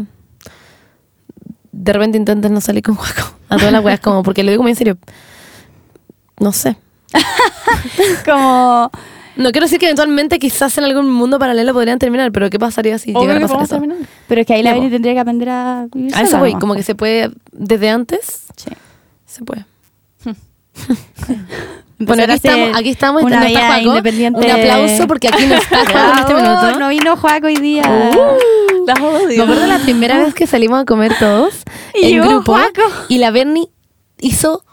de 1.71 1.93
repente 1.93 2.17
intenten 2.17 2.53
no 2.53 2.61
salir 2.61 2.83
con 2.83 2.95
Juaco. 2.95 3.33
A 3.49 3.57
todas 3.57 3.71
las 3.71 3.83
weas, 3.83 3.99
como, 3.99 4.23
porque 4.23 4.43
lo 4.43 4.51
digo 4.51 4.63
muy 4.63 4.71
en 4.71 4.77
serio. 4.77 4.97
No 6.39 6.51
sé. 6.51 6.75
Como. 8.25 8.91
No 9.37 9.51
quiero 9.51 9.65
decir 9.65 9.79
que 9.79 9.85
eventualmente 9.85 10.39
quizás 10.39 10.77
en 10.77 10.83
algún 10.83 11.11
mundo 11.11 11.37
paralelo 11.39 11.73
podrían 11.73 11.99
terminar, 11.99 12.31
pero 12.31 12.49
¿qué 12.49 12.57
pasaría 12.59 12.97
si 12.97 13.13
llegara 13.13 13.37
a 13.37 13.41
pasar 13.41 13.61
eso? 13.63 13.75
terminar. 13.75 13.97
Pero 14.27 14.41
es 14.41 14.47
que 14.47 14.53
ahí 14.53 14.63
la 14.63 14.73
po. 14.75 14.81
tendría 14.89 15.13
que 15.13 15.19
aprender 15.19 15.49
a 15.49 15.87
vivir 15.93 16.15
A 16.15 16.21
eso 16.23 16.37
voy, 16.39 16.53
como 16.55 16.75
que 16.75 16.83
se 16.83 16.95
puede, 16.95 17.31
desde 17.51 17.89
antes, 17.89 18.43
Sí. 18.55 18.71
se 19.25 19.43
puede. 19.43 19.65
Empezar 20.25 20.37
Bueno, 21.99 22.23
aquí 22.23 22.33
estamos, 22.33 22.69
aquí 22.77 22.89
estamos, 22.89 23.23
una 23.23 23.39
no 23.39 23.45
está 23.47 23.81
independiente. 23.81 24.39
Un 24.39 24.51
aplauso 24.51 25.07
porque 25.07 25.29
aquí 25.29 25.45
no 25.47 25.55
está 25.55 25.79
Juaco 25.85 26.11
en 26.11 26.19
este 26.19 26.33
minuto. 26.43 26.79
No 26.79 26.89
vino 26.89 27.17
Juaco 27.17 27.47
hoy 27.47 27.55
día. 27.55 28.11
Las 28.85 28.99
odio. 28.99 29.37
Me 29.37 29.43
acuerdo 29.43 29.65
la 29.67 29.79
primera 29.79 30.19
vez 30.23 30.33
que 30.35 30.45
salimos 30.45 30.79
a 30.81 30.85
comer 30.85 31.13
todos 31.19 31.55
Y 31.95 32.13
en 32.13 32.21
grupo 32.21 32.53
Juaco. 32.53 32.81
y 33.09 33.17
la 33.17 33.31
Bernie 33.31 33.69
hizo 34.19 34.63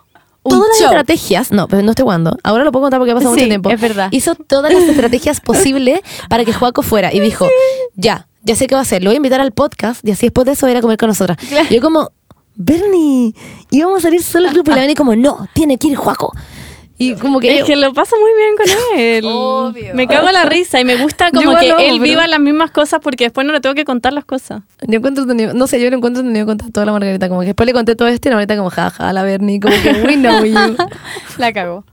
Todas 0.50 0.68
las 0.68 0.80
estrategias. 0.80 1.50
No, 1.50 1.68
pero 1.68 1.82
no 1.82 1.90
estoy 1.90 2.02
jugando. 2.04 2.36
Ahora 2.42 2.64
lo 2.64 2.72
puedo 2.72 2.84
contar 2.84 3.00
porque 3.00 3.12
ha 3.12 3.14
pasado 3.14 3.34
Sí, 3.34 3.40
mucho 3.40 3.48
tiempo. 3.48 3.70
es 3.70 3.80
verdad. 3.80 4.08
Hizo 4.10 4.34
todas 4.34 4.72
las 4.72 4.82
estrategias 4.88 5.40
posibles 5.40 6.00
para 6.28 6.44
que 6.44 6.52
Juaco 6.52 6.82
fuera 6.82 7.12
y 7.12 7.20
dijo, 7.20 7.48
ya, 7.94 8.26
ya 8.42 8.54
sé 8.56 8.66
qué 8.66 8.74
va 8.74 8.80
a 8.80 8.82
hacer. 8.82 9.02
Lo 9.02 9.10
voy 9.10 9.14
a 9.14 9.18
invitar 9.18 9.40
al 9.40 9.52
podcast 9.52 10.06
y 10.06 10.10
así 10.10 10.26
después 10.26 10.44
de 10.46 10.52
eso 10.52 10.66
va 10.66 10.68
a 10.68 10.72
ir 10.72 10.78
a 10.78 10.80
comer 10.82 10.96
con 10.98 11.08
nosotras. 11.08 11.38
Claro. 11.48 11.68
Yo 11.70 11.80
como, 11.80 12.10
Bernie, 12.56 13.34
íbamos 13.70 13.98
a 13.98 14.02
salir 14.02 14.22
solo 14.22 14.48
el 14.48 14.54
grupo 14.54 14.70
y 14.70 14.74
la 14.74 14.80
Bernie 14.80 14.94
como, 14.96 15.16
no, 15.16 15.48
tiene 15.54 15.78
que 15.78 15.88
ir 15.88 15.96
Juaco. 15.96 16.32
Y 16.96 17.14
como 17.14 17.40
que... 17.40 17.58
Es 17.58 17.64
que 17.64 17.74
lo 17.74 17.92
paso 17.92 18.14
muy 18.20 18.30
bien 18.36 18.56
con 18.56 18.98
él. 19.00 19.24
Obvio. 19.26 19.94
Me 19.94 20.06
cago 20.06 20.28
en 20.28 20.34
la 20.34 20.44
risa 20.44 20.80
y 20.80 20.84
me 20.84 20.96
gusta 20.96 21.26
Yo 21.32 21.40
como 21.40 21.50
igual 21.50 21.60
que 21.64 21.70
amo, 21.72 21.80
él 21.80 21.88
pero- 21.94 22.02
viva 22.04 22.26
las 22.28 22.38
mismas 22.40 22.70
cosas 22.70 23.00
porque 23.02 23.24
después 23.24 23.44
no 23.46 23.52
le 23.52 23.60
tengo 23.60 23.74
que 23.74 23.84
contar 23.84 24.12
las 24.12 24.24
cosas. 24.24 24.62
Yo 24.86 24.98
encuentro 24.98 25.24
no 25.24 25.66
sé, 25.66 25.80
yo 25.82 25.90
lo 25.90 25.96
encuentro 25.96 26.20
entendido 26.20 26.46
contar 26.46 26.70
toda 26.70 26.86
la 26.86 26.92
Margarita, 26.92 27.28
como 27.28 27.40
que 27.40 27.46
después 27.46 27.66
le 27.66 27.72
conté 27.72 27.96
todo 27.96 28.06
esto 28.08 28.28
y 28.28 28.30
la 28.30 28.36
Margarita 28.36 28.56
como, 28.56 28.70
jaja, 28.70 29.12
la 29.12 29.22
Bernie, 29.24 29.58
como 29.58 29.74
que 29.82 29.90
we 30.06 30.14
know 30.16 30.44
you. 30.44 30.54
La 31.38 31.52
cagó. 31.52 31.84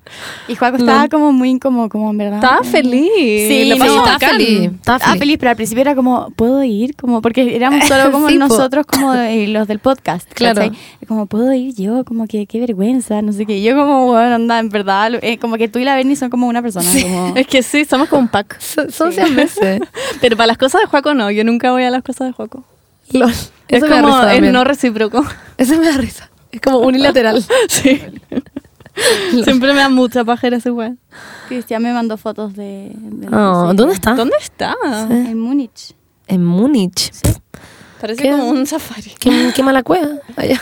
Y 0.48 0.54
Juaco 0.56 0.78
estaba 0.78 1.08
como 1.08 1.32
muy 1.32 1.58
como, 1.58 1.90
como 1.90 2.12
en 2.12 2.18
verdad. 2.20 2.36
Estaba 2.36 2.64
feliz. 2.64 3.10
Sí, 3.16 3.66
lo 3.70 3.78
no, 3.78 3.80
pasó 3.86 3.96
estaba 3.98 4.14
bacán. 4.14 4.30
feliz. 4.38 4.62
Estaba 4.66 4.98
Estaba 4.98 5.00
feliz. 5.14 5.20
feliz, 5.20 5.38
pero 5.40 5.50
al 5.50 5.56
principio 5.56 5.82
era 5.82 5.96
como, 5.96 6.30
¿puedo 6.36 6.64
ir? 6.64 6.96
Como, 6.96 7.22
porque 7.24 7.56
éramos 7.56 7.84
solo 7.88 8.12
como 8.12 8.30
Sí, 8.30 8.38
nosotros, 8.38 8.86
como 8.86 9.14
de- 9.14 9.48
los 9.48 9.68
del 9.68 9.80
podcast. 9.80 10.32
Claro. 10.34 10.62
¿cachai? 10.62 10.78
Como, 11.08 11.26
¿puedo 11.26 11.52
ir 11.54 11.74
yo? 11.74 12.06
Como 12.06 12.28
que, 12.28 12.46
qué 12.46 12.60
vergüenza, 12.60 13.22
no 13.24 13.34
sé 13.34 13.48
qué. 13.48 13.58
Y 13.58 13.64
Yo 13.64 13.76
como, 13.76 14.06
bueno, 14.08 14.36
anda, 14.36 14.60
en 14.60 14.70
verdad, 14.70 14.91
lo- 15.10 15.20
eh, 15.22 15.38
como 15.40 15.58
que 15.58 15.68
tú 15.68 15.80
y 15.80 15.84
la 15.86 15.96
Bernie 15.96 16.16
son 16.16 16.30
como 16.30 16.48
una 16.48 16.62
persona. 16.62 16.90
Como, 17.02 17.36
Es 17.36 17.48
que 17.48 17.64
sí, 17.64 17.86
somos 17.86 18.08
como 18.10 18.22
un 18.24 18.28
pack. 18.28 18.60
Son, 18.62 18.92
son 18.92 19.12
100 19.14 19.36
veces. 19.36 19.82
Pero 20.22 20.36
para 20.38 20.48
las 20.48 20.58
cosas 20.58 20.82
de 20.82 20.88
Juaco 20.88 21.14
no, 21.14 21.30
yo 21.32 21.44
nunca 21.44 21.72
voy 21.72 21.84
a 21.84 21.90
las 21.92 22.04
cosas 22.04 22.28
de 22.28 22.34
Juaco. 22.34 22.64
Es 23.68 23.82
da 23.82 23.88
como, 24.02 24.24
es 24.28 24.42
no 24.54 24.64
recíproco. 24.64 25.26
Eso 25.58 25.78
me 25.78 25.86
da 25.86 25.98
risa. 25.98 26.30
Es 26.52 26.62
como 26.62 26.80
unilateral. 26.80 27.44
Sí. 27.70 28.02
Siempre 29.46 29.74
me 29.74 29.80
da 29.80 29.90
mucha 29.90 30.24
pajera 30.26 30.58
ese 30.58 30.70
weón. 30.70 31.00
Cristian 31.48 31.82
me 31.82 31.94
mandó 31.94 32.18
fotos 32.18 32.54
de... 32.56 32.92
de 32.94 33.28
Oh, 33.36 33.72
sí, 33.72 33.78
¿Dónde 33.78 33.94
está? 33.94 34.14
¿Dónde 34.16 34.36
está? 34.40 34.76
En 35.10 35.40
Múnich. 35.40 35.96
En 36.28 36.44
Múnich. 36.46 37.12
Parece 38.02 38.22
¿Qué? 38.22 38.32
como 38.32 38.50
un 38.50 38.66
safari. 38.68 39.14
¿Qué, 39.20 39.52
qué 39.56 39.64
mala 39.64 39.84
cueva. 39.84 40.10
Allá. 40.36 40.62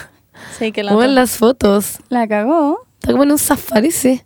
Sí, 0.57 0.71
que 0.71 0.83
la 0.83 0.91
Como 0.91 1.03
en 1.03 1.15
las 1.15 1.31
fotos. 1.37 1.99
La 2.09 2.27
cagó. 2.27 2.85
Está 2.99 3.11
como 3.11 3.23
en 3.23 3.31
un 3.31 3.37
safari, 3.37 3.91
sí. 3.91 4.21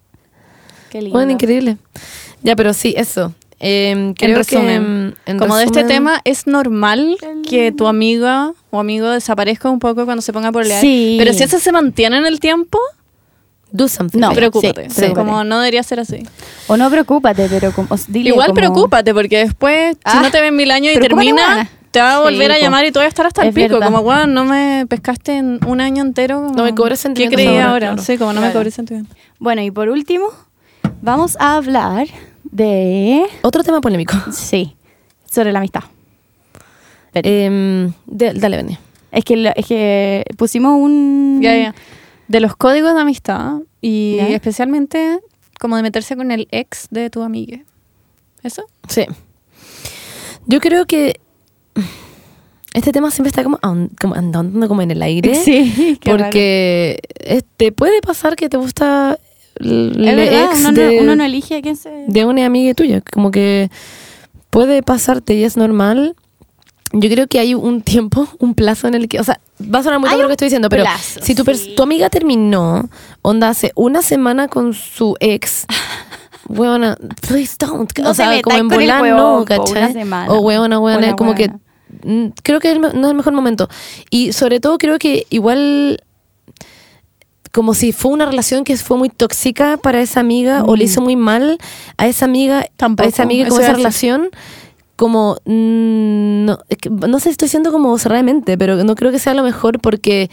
Qué 0.89 1.01
lindo. 1.01 1.13
Bueno, 1.17 1.31
increíble. 1.31 1.77
Ya, 2.41 2.55
pero 2.55 2.73
sí, 2.73 2.93
eso. 2.97 3.33
Eh, 3.59 4.13
creo 4.17 4.37
resumen, 4.37 5.15
que. 5.23 5.31
en 5.31 5.37
Como 5.39 5.55
de 5.55 5.63
este 5.63 5.83
tema, 5.85 6.19
¿es 6.25 6.47
normal 6.47 7.15
que 7.47 7.71
tu 7.71 7.87
amiga 7.87 8.51
o 8.71 8.79
amigo 8.79 9.09
desaparezca 9.09 9.69
un 9.69 9.79
poco 9.79 10.03
cuando 10.05 10.21
se 10.21 10.33
ponga 10.33 10.51
por 10.51 10.65
leer? 10.65 10.81
Sí. 10.81 11.15
Pero 11.17 11.31
si 11.33 11.43
eso 11.43 11.59
se 11.59 11.71
mantiene 11.71 12.17
en 12.17 12.25
el 12.25 12.39
tiempo, 12.39 12.77
Do 13.71 13.87
something. 13.87 14.19
No, 14.19 14.31
preocúpate. 14.33 14.89
sí, 14.89 14.95
preocúpate. 14.97 15.13
Como 15.27 15.43
no 15.43 15.57
debería 15.59 15.81
ser 15.81 15.99
así. 15.99 16.27
O 16.67 16.77
no 16.77 16.91
preocúpate, 16.91 17.47
pero 17.49 17.71
como, 17.71 17.87
dile 18.07 18.29
Igual 18.29 18.47
como- 18.49 18.55
preocúpate, 18.55 19.13
porque 19.15 19.37
después, 19.39 19.95
si 19.95 20.01
Ah, 20.03 20.21
no 20.21 20.29
te 20.29 20.41
ven 20.41 20.55
mil 20.55 20.69
años 20.69 20.93
y 20.95 20.99
termina. 20.99 21.67
Te 21.93 22.01
va 22.01 22.15
a 22.15 22.17
Sí, 22.17 22.23
volver 22.23 22.51
a 22.51 22.59
llamar 22.59 22.83
y 22.85 22.91
tú 22.91 22.99
vas 22.99 23.05
a 23.05 23.09
estar 23.09 23.25
hasta 23.27 23.43
el 23.43 23.53
pico. 23.53 23.75
verdad. 23.75 23.85
Como, 23.87 23.99
weón, 23.99 24.33
no 24.33 24.43
me 24.45 24.85
pescaste 24.89 25.37
en 25.37 25.59
un 25.65 25.79
año 25.79 26.01
entero. 26.03 26.41
como, 26.41 26.55
No 26.55 26.63
me 26.63 26.75
cobres 26.75 26.99
¿Qué 26.99 27.03
sentimientos 27.03 27.35
creí 27.37 27.47
ahora, 27.57 27.69
ahora? 27.71 27.87
claro. 27.89 28.01
Sí, 28.01 28.17
como 28.17 28.33
no 28.33 28.41
me 28.41 28.51
cobres 28.51 28.73
sentimientos. 28.73 29.15
Bueno, 29.39 29.61
y 29.61 29.71
por 29.71 29.87
último, 29.89 30.27
vamos 31.01 31.37
a 31.39 31.55
hablar 31.55 32.07
de... 32.43 33.23
Otro 33.43 33.63
tema 33.63 33.79
polémico. 33.79 34.15
Sí, 34.31 34.75
sobre 35.31 35.51
la 35.53 35.59
amistad. 35.59 35.83
Eh, 37.13 37.89
de- 38.07 38.33
dale, 38.33 38.57
Benny. 38.57 38.77
es, 39.11 39.23
que, 39.23 39.37
lo- 39.37 39.51
es 39.55 39.65
que 39.67 40.25
pusimos 40.37 40.73
un... 40.81 41.39
Ya, 41.41 41.55
ya. 41.55 41.75
De 42.27 42.39
los 42.39 42.55
códigos 42.55 42.95
de 42.95 43.01
amistad 43.01 43.57
y 43.81 44.15
¿Ya? 44.17 44.27
especialmente 44.29 45.19
como 45.59 45.75
de 45.75 45.83
meterse 45.83 46.15
con 46.15 46.31
el 46.31 46.47
ex 46.51 46.87
de 46.89 47.09
tu 47.09 47.21
amiga. 47.21 47.59
¿Eso? 48.41 48.65
Sí. 48.87 49.05
Yo 50.47 50.59
creo 50.59 50.85
que 50.85 51.19
este 52.73 52.91
tema 52.91 53.11
siempre 53.11 53.29
está 53.29 53.43
como, 53.43 53.59
an- 53.61 53.91
como 53.99 54.15
andando 54.15 54.67
como 54.67 54.81
en 54.81 54.91
el 54.91 55.01
aire. 55.01 55.35
Sí. 55.43 55.99
Porque 56.03 56.99
este, 57.19 57.71
puede 57.71 58.01
pasar 58.01 58.35
que 58.35 58.49
te 58.49 58.57
gusta 58.57 59.19
el 59.59 60.07
ex 60.19 60.59
uno, 60.59 60.71
de, 60.71 60.95
no, 60.95 61.01
uno 61.03 61.15
no 61.15 61.23
elige 61.23 61.57
a 61.57 61.61
quién 61.61 61.75
se... 61.75 61.89
de 62.07 62.25
una 62.25 62.45
amiga 62.45 62.73
tuya. 62.73 63.01
Como 63.01 63.31
que 63.31 63.69
puede 64.49 64.83
pasarte 64.83 65.35
y 65.35 65.43
es 65.43 65.57
normal. 65.57 66.15
Yo 66.91 67.09
creo 67.09 67.27
que 67.27 67.39
hay 67.39 67.55
un 67.55 67.81
tiempo, 67.81 68.27
un 68.37 68.53
plazo 68.53 68.87
en 68.87 68.93
el 68.93 69.07
que, 69.07 69.19
o 69.19 69.23
sea, 69.23 69.39
va 69.61 69.79
a 69.79 69.83
sonar 69.83 69.99
muy 69.99 70.09
lo 70.11 70.27
que 70.27 70.33
estoy 70.33 70.45
diciendo, 70.45 70.69
pero 70.69 70.83
plazo, 70.83 71.19
si 71.23 71.33
tu, 71.33 71.43
sí. 71.45 71.73
tu 71.75 71.81
amiga 71.81 72.07
terminó, 72.11 72.87
onda, 73.23 73.49
hace 73.49 73.71
una 73.73 74.03
semana 74.03 74.47
con 74.47 74.75
su 74.75 75.15
ex, 75.19 75.65
weona, 76.47 76.95
please 77.27 77.55
don't. 77.57 77.91
No 77.97 78.11
o 78.11 78.13
sea, 78.13 78.39
como 78.43 78.57
en 78.57 78.67
volar, 78.67 79.03
no, 79.03 79.43
¿cachai? 79.43 79.95
O 80.27 80.41
weona, 80.41 80.79
weona, 80.79 81.07
es 81.09 81.15
como 81.15 81.33
que 81.33 81.45
weona. 81.45 81.59
Creo 82.43 82.59
que 82.59 82.77
no 82.77 82.87
es 82.87 82.93
el 82.93 83.15
mejor 83.15 83.33
momento. 83.33 83.69
Y 84.09 84.33
sobre 84.33 84.59
todo 84.59 84.77
creo 84.77 84.99
que 84.99 85.27
igual 85.29 86.01
como 87.53 87.75
si 87.75 87.91
fue 87.91 88.11
una 88.11 88.25
relación 88.25 88.63
que 88.63 88.75
fue 88.77 88.97
muy 88.97 89.09
tóxica 89.09 89.77
para 89.77 90.01
esa 90.01 90.19
amiga 90.19 90.63
o 90.63 90.75
le 90.75 90.85
hizo 90.85 91.01
muy 91.01 91.15
mal 91.15 91.59
a 91.97 92.07
esa 92.07 92.25
amiga, 92.25 92.65
Tampoco, 92.77 93.05
a 93.05 93.09
esa 93.09 93.21
amiga 93.23 93.47
con 93.47 93.61
esa 93.61 93.73
relación. 93.73 94.29
Como, 94.95 95.37
mm, 95.45 96.45
no, 96.45 96.59
no 96.89 97.19
sé 97.19 97.25
si 97.25 97.29
estoy 97.29 97.49
siendo 97.49 97.71
como 97.71 97.95
cerradamente, 97.99 98.57
pero 98.57 98.83
no 98.83 98.95
creo 98.95 99.11
que 99.11 99.19
sea 99.19 99.35
lo 99.35 99.43
mejor 99.43 99.79
porque 99.79 100.31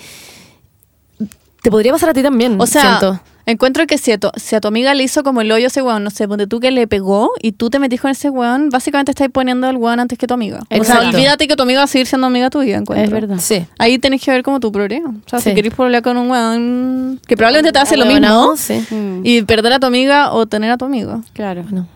te 1.63 1.71
podría 1.71 1.93
pasar 1.93 2.09
a 2.09 2.15
ti 2.15 2.23
también. 2.23 2.59
O 2.59 2.67
sea, 2.67 2.99
siento. 2.99 3.21
Encuentro 3.51 3.87
que 3.87 3.99
si 3.99 4.13
a, 4.13 4.19
tu, 4.19 4.31
si 4.37 4.57
a 4.57 4.61
tu 4.61 4.69
amiga 4.69 4.95
le 4.95 5.03
hizo 5.05 5.23
como 5.23 5.41
el 5.41 5.51
hoyo 5.53 5.65
a 5.65 5.69
ese 5.69 5.83
weón, 5.83 6.03
no 6.05 6.11
sé, 6.11 6.27
ponte 6.27 6.47
tú 6.47 6.61
que 6.61 6.71
le 6.71 6.87
pegó 6.87 7.31
y 7.43 7.53
tú 7.53 7.71
te 7.71 7.79
metís 7.79 8.01
con 8.01 8.11
ese 8.11 8.31
weón, 8.31 8.71
básicamente 8.71 9.11
estás 9.13 9.29
poniendo 9.31 9.67
al 9.67 9.77
weón 9.77 10.01
antes 10.01 10.19
que 10.19 10.27
tu 10.27 10.35
amiga. 10.35 10.61
O 10.71 10.85
sea, 10.85 11.01
olvídate 11.01 11.47
que 11.49 11.57
tu 11.57 11.63
amiga 11.63 11.81
va 11.81 11.85
a 11.85 11.89
seguir 11.89 12.07
siendo 12.07 12.27
amiga 12.27 12.51
tuya, 12.51 12.77
encuentro. 12.79 13.05
Es 13.05 13.11
verdad. 13.11 13.37
Sí. 13.41 13.67
Ahí 13.79 13.99
tenés 13.99 14.23
que 14.23 14.31
ver 14.31 14.43
como 14.43 14.61
tu 14.61 14.73
problema. 14.73 15.11
O 15.11 15.29
sea, 15.29 15.41
Sí. 15.41 15.51
si 15.51 15.55
querés 15.57 15.79
hablar 15.79 16.03
con 16.03 16.17
un 16.17 16.31
weón 16.31 17.21
que 17.27 17.37
probablemente 17.37 17.73
te 17.73 17.79
hace 17.79 17.97
lo 17.97 18.07
mismo 18.07 18.57
Sí. 18.57 18.81
Mm, 18.91 19.21
y 19.25 19.43
perder 19.43 19.75
a 19.75 19.79
tu 19.81 19.87
amiga 19.87 20.33
o 20.33 20.47
tener 20.47 20.71
a 20.71 20.77
tu 20.79 20.85
amigo. 20.87 21.23
claro. 21.33 21.63
Bueno. 21.63 21.87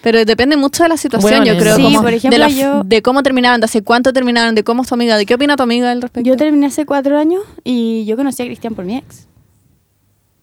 Pero 0.00 0.24
depende 0.24 0.56
mucho 0.56 0.84
de 0.84 0.88
la 0.90 0.96
situación, 0.96 1.40
Bueno, 1.40 1.44
yo 1.52 1.58
creo. 1.58 1.74
sí, 1.76 1.82
como 1.82 2.02
por 2.02 2.12
ejemplo, 2.12 2.30
de, 2.30 2.38
la- 2.38 2.48
yo- 2.48 2.82
de 2.84 3.02
cómo 3.02 3.22
terminaron, 3.24 3.60
de 3.60 3.64
hace 3.64 3.82
cuánto 3.82 4.12
terminaron, 4.12 4.54
de 4.54 4.62
cómo 4.62 4.82
es 4.82 4.88
tu 4.88 4.94
amiga, 4.94 5.16
de 5.16 5.26
qué 5.26 5.34
opina 5.34 5.56
tu 5.56 5.64
amiga 5.64 5.90
al 5.90 6.00
respecto. 6.00 6.26
Yo 6.28 6.36
terminé 6.36 6.66
hace 6.66 6.86
cuatro 6.86 7.18
años 7.18 7.42
y 7.64 8.04
yo 8.06 8.16
conocí 8.16 8.42
a 8.42 8.46
Cristian 8.46 8.74
por 8.76 8.84
mi 8.84 8.96
ex. 8.96 9.26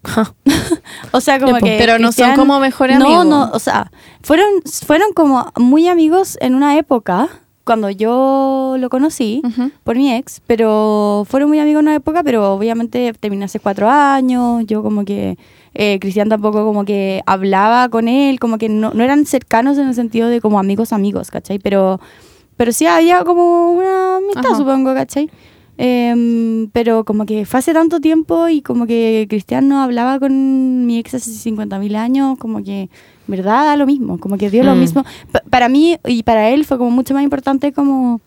O 1.11 1.21
sea, 1.21 1.39
como 1.39 1.55
que. 1.57 1.77
pero 1.79 1.99
no 1.99 2.11
son 2.11 2.35
como 2.35 2.59
mejores 2.59 2.99
no, 2.99 3.05
amigos. 3.05 3.25
No, 3.25 3.49
o 3.51 3.59
sea, 3.59 3.91
fueron, 4.21 4.47
fueron 4.85 5.13
como 5.13 5.51
muy 5.57 5.87
amigos 5.87 6.37
en 6.41 6.55
una 6.55 6.77
época, 6.77 7.29
cuando 7.63 7.89
yo 7.89 8.75
lo 8.77 8.89
conocí, 8.89 9.41
por 9.83 9.95
mi 9.95 10.13
ex, 10.13 10.41
pero 10.45 11.25
fueron 11.29 11.49
muy 11.49 11.59
amigos 11.59 11.81
en 11.81 11.87
una 11.87 11.95
época, 11.95 12.23
pero 12.23 12.53
obviamente 12.53 13.13
terminé 13.19 13.45
hace 13.45 13.59
cuatro 13.59 13.89
años, 13.89 14.63
yo 14.65 14.83
como 14.83 15.05
que. 15.05 15.37
Eh, 15.77 15.99
Cristian 15.99 16.29
tampoco 16.29 16.63
como 16.63 16.85
que 16.85 17.21
hablaba 17.25 17.89
con 17.89 18.07
él, 18.07 18.39
como 18.39 18.57
que 18.57 18.69
no, 18.69 18.93
no 18.93 19.03
eran 19.03 19.25
cercanos 19.25 19.77
en 19.77 19.89
el 19.89 19.93
sentido 19.93 20.29
de 20.29 20.39
como 20.39 20.57
amigos 20.57 20.93
amigos, 20.93 21.29
¿cachai? 21.31 21.59
Pero, 21.59 21.99
pero 22.55 22.71
sí 22.71 22.85
había 22.85 23.25
como 23.25 23.73
una 23.73 24.15
amistad, 24.15 24.45
Ajá. 24.45 24.55
supongo, 24.55 24.93
¿cachai? 24.93 25.29
Em, 25.77 26.69
pero 26.71 27.03
como 27.03 27.25
que 27.25 27.45
fue 27.45 27.59
hace 27.59 27.73
tanto 27.73 27.99
tiempo 27.99 28.47
y 28.47 28.61
como 28.61 28.87
que 28.87 29.25
Cristian 29.29 29.67
no 29.67 29.81
hablaba 29.81 30.19
con 30.19 30.85
mi 30.85 30.97
ex 30.99 31.15
hace 31.15 31.31
50.000 31.31 31.95
años, 31.97 32.37
como 32.37 32.63
que, 32.63 32.89
verdad, 33.27 33.65
da 33.65 33.75
lo 33.75 33.85
mismo, 33.85 34.17
como 34.19 34.37
que 34.37 34.49
dio 34.49 34.63
lo 34.63 34.75
Mm. 34.75 34.79
mismo. 34.79 35.03
Pa- 35.31 35.43
para 35.49 35.67
mí 35.67 35.97
y 36.07 36.23
para 36.23 36.49
él 36.51 36.63
fue 36.65 36.77
como 36.77 36.91
mucho 36.91 37.13
más 37.13 37.23
importante 37.23 37.73
como 37.73 38.21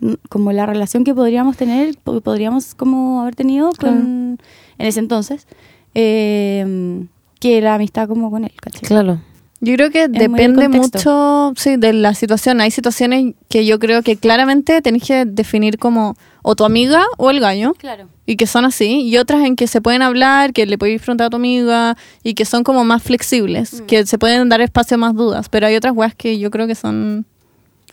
n- 0.00 0.16
como 0.30 0.52
la 0.52 0.64
relación 0.66 1.04
que 1.04 1.14
podríamos 1.14 1.56
tener, 1.56 1.96
po- 2.02 2.20
podríamos 2.22 2.74
como 2.74 3.20
haber 3.20 3.34
tenido 3.34 3.70
con, 3.78 4.38
en 4.78 4.86
ese 4.86 5.00
entonces, 5.00 5.46
eh, 5.94 7.04
que 7.40 7.60
la 7.60 7.74
amistad 7.74 8.08
como 8.08 8.30
con 8.30 8.44
él, 8.44 8.52
¿cachai? 8.60 8.82
Claro. 8.82 9.20
Yo 9.64 9.74
creo 9.76 9.92
que 9.92 10.08
depende 10.08 10.68
mucho 10.68 11.52
sí, 11.56 11.76
de 11.76 11.92
la 11.92 12.14
situación. 12.14 12.60
Hay 12.60 12.72
situaciones 12.72 13.36
que 13.48 13.64
yo 13.64 13.78
creo 13.78 14.02
que 14.02 14.16
claramente 14.16 14.82
tenés 14.82 15.04
que 15.04 15.24
definir 15.24 15.78
como 15.78 16.16
o 16.42 16.56
tu 16.56 16.64
amiga 16.64 17.04
o 17.16 17.30
el 17.30 17.38
gallo. 17.38 17.74
Claro. 17.74 18.08
Y 18.26 18.34
que 18.34 18.48
son 18.48 18.64
así. 18.64 19.02
Y 19.02 19.18
otras 19.18 19.44
en 19.44 19.54
que 19.54 19.68
se 19.68 19.80
pueden 19.80 20.02
hablar, 20.02 20.52
que 20.52 20.66
le 20.66 20.78
puedes 20.78 21.00
preguntar 21.00 21.28
a 21.28 21.30
tu 21.30 21.36
amiga 21.36 21.96
y 22.24 22.34
que 22.34 22.44
son 22.44 22.64
como 22.64 22.82
más 22.82 23.04
flexibles, 23.04 23.84
que 23.86 24.04
se 24.04 24.18
pueden 24.18 24.48
dar 24.48 24.60
espacio 24.60 24.96
a 24.96 24.98
más 24.98 25.14
dudas. 25.14 25.48
Pero 25.48 25.68
hay 25.68 25.76
otras 25.76 25.94
weas 25.94 26.16
que 26.16 26.40
yo 26.40 26.50
creo 26.50 26.66
que 26.66 26.74
son 26.74 27.24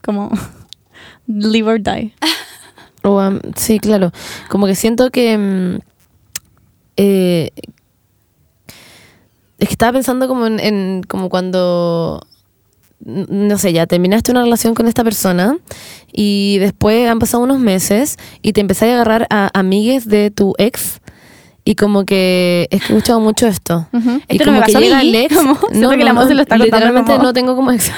como 0.01 0.31
live 1.27 1.69
or 1.69 1.79
die. 1.79 2.15
O, 3.03 3.21
um, 3.21 3.39
sí, 3.55 3.77
claro. 3.77 4.11
Como 4.49 4.65
que 4.65 4.73
siento 4.73 5.11
que. 5.11 5.37
mm, 5.37 5.77
eh, 6.97 7.51
es 9.59 9.67
que 9.67 9.73
estaba 9.73 9.93
pensando 9.93 10.27
como 10.27 10.47
en, 10.47 11.03
como 11.07 11.29
cuando. 11.29 12.21
No 13.01 13.57
sé, 13.57 13.71
ya 13.71 13.87
terminaste 13.87 14.31
una 14.31 14.43
relación 14.43 14.73
con 14.73 14.87
esta 14.87 15.05
persona 15.05 15.57
y 16.11 16.57
después 16.59 17.09
han 17.09 17.19
pasado 17.19 17.41
unos 17.41 17.59
meses 17.59 18.17
y 18.41 18.51
te 18.51 18.59
empezaste 18.59 18.91
a 18.91 18.95
agarrar 18.95 19.27
a 19.29 19.49
amigues 19.57 20.05
de 20.09 20.31
tu 20.31 20.53
ex 20.57 20.99
y 21.69 21.75
como 21.75 22.03
que 22.03 22.67
he 22.71 22.77
escuchado 22.77 23.19
mucho 23.19 23.45
esto. 23.45 23.87
Ujú. 23.93 24.21
Y 24.27 24.37
Esto 24.37 24.45
no 24.45 24.51
como 24.53 24.59
me 24.61 24.65
que 24.65 24.71
llega 24.79 25.01
el 25.01 25.13
ex. 25.13 25.35
como 25.35 25.55
siento 25.71 25.89
que 25.91 26.03
la 26.03 26.27
se 26.27 26.33
lo 26.33 26.41
está 26.41 26.57
literalmente 26.57 27.11
como- 27.11 27.23
no 27.23 27.31
tengo 27.33 27.55
como 27.55 27.71
ex. 27.71 27.91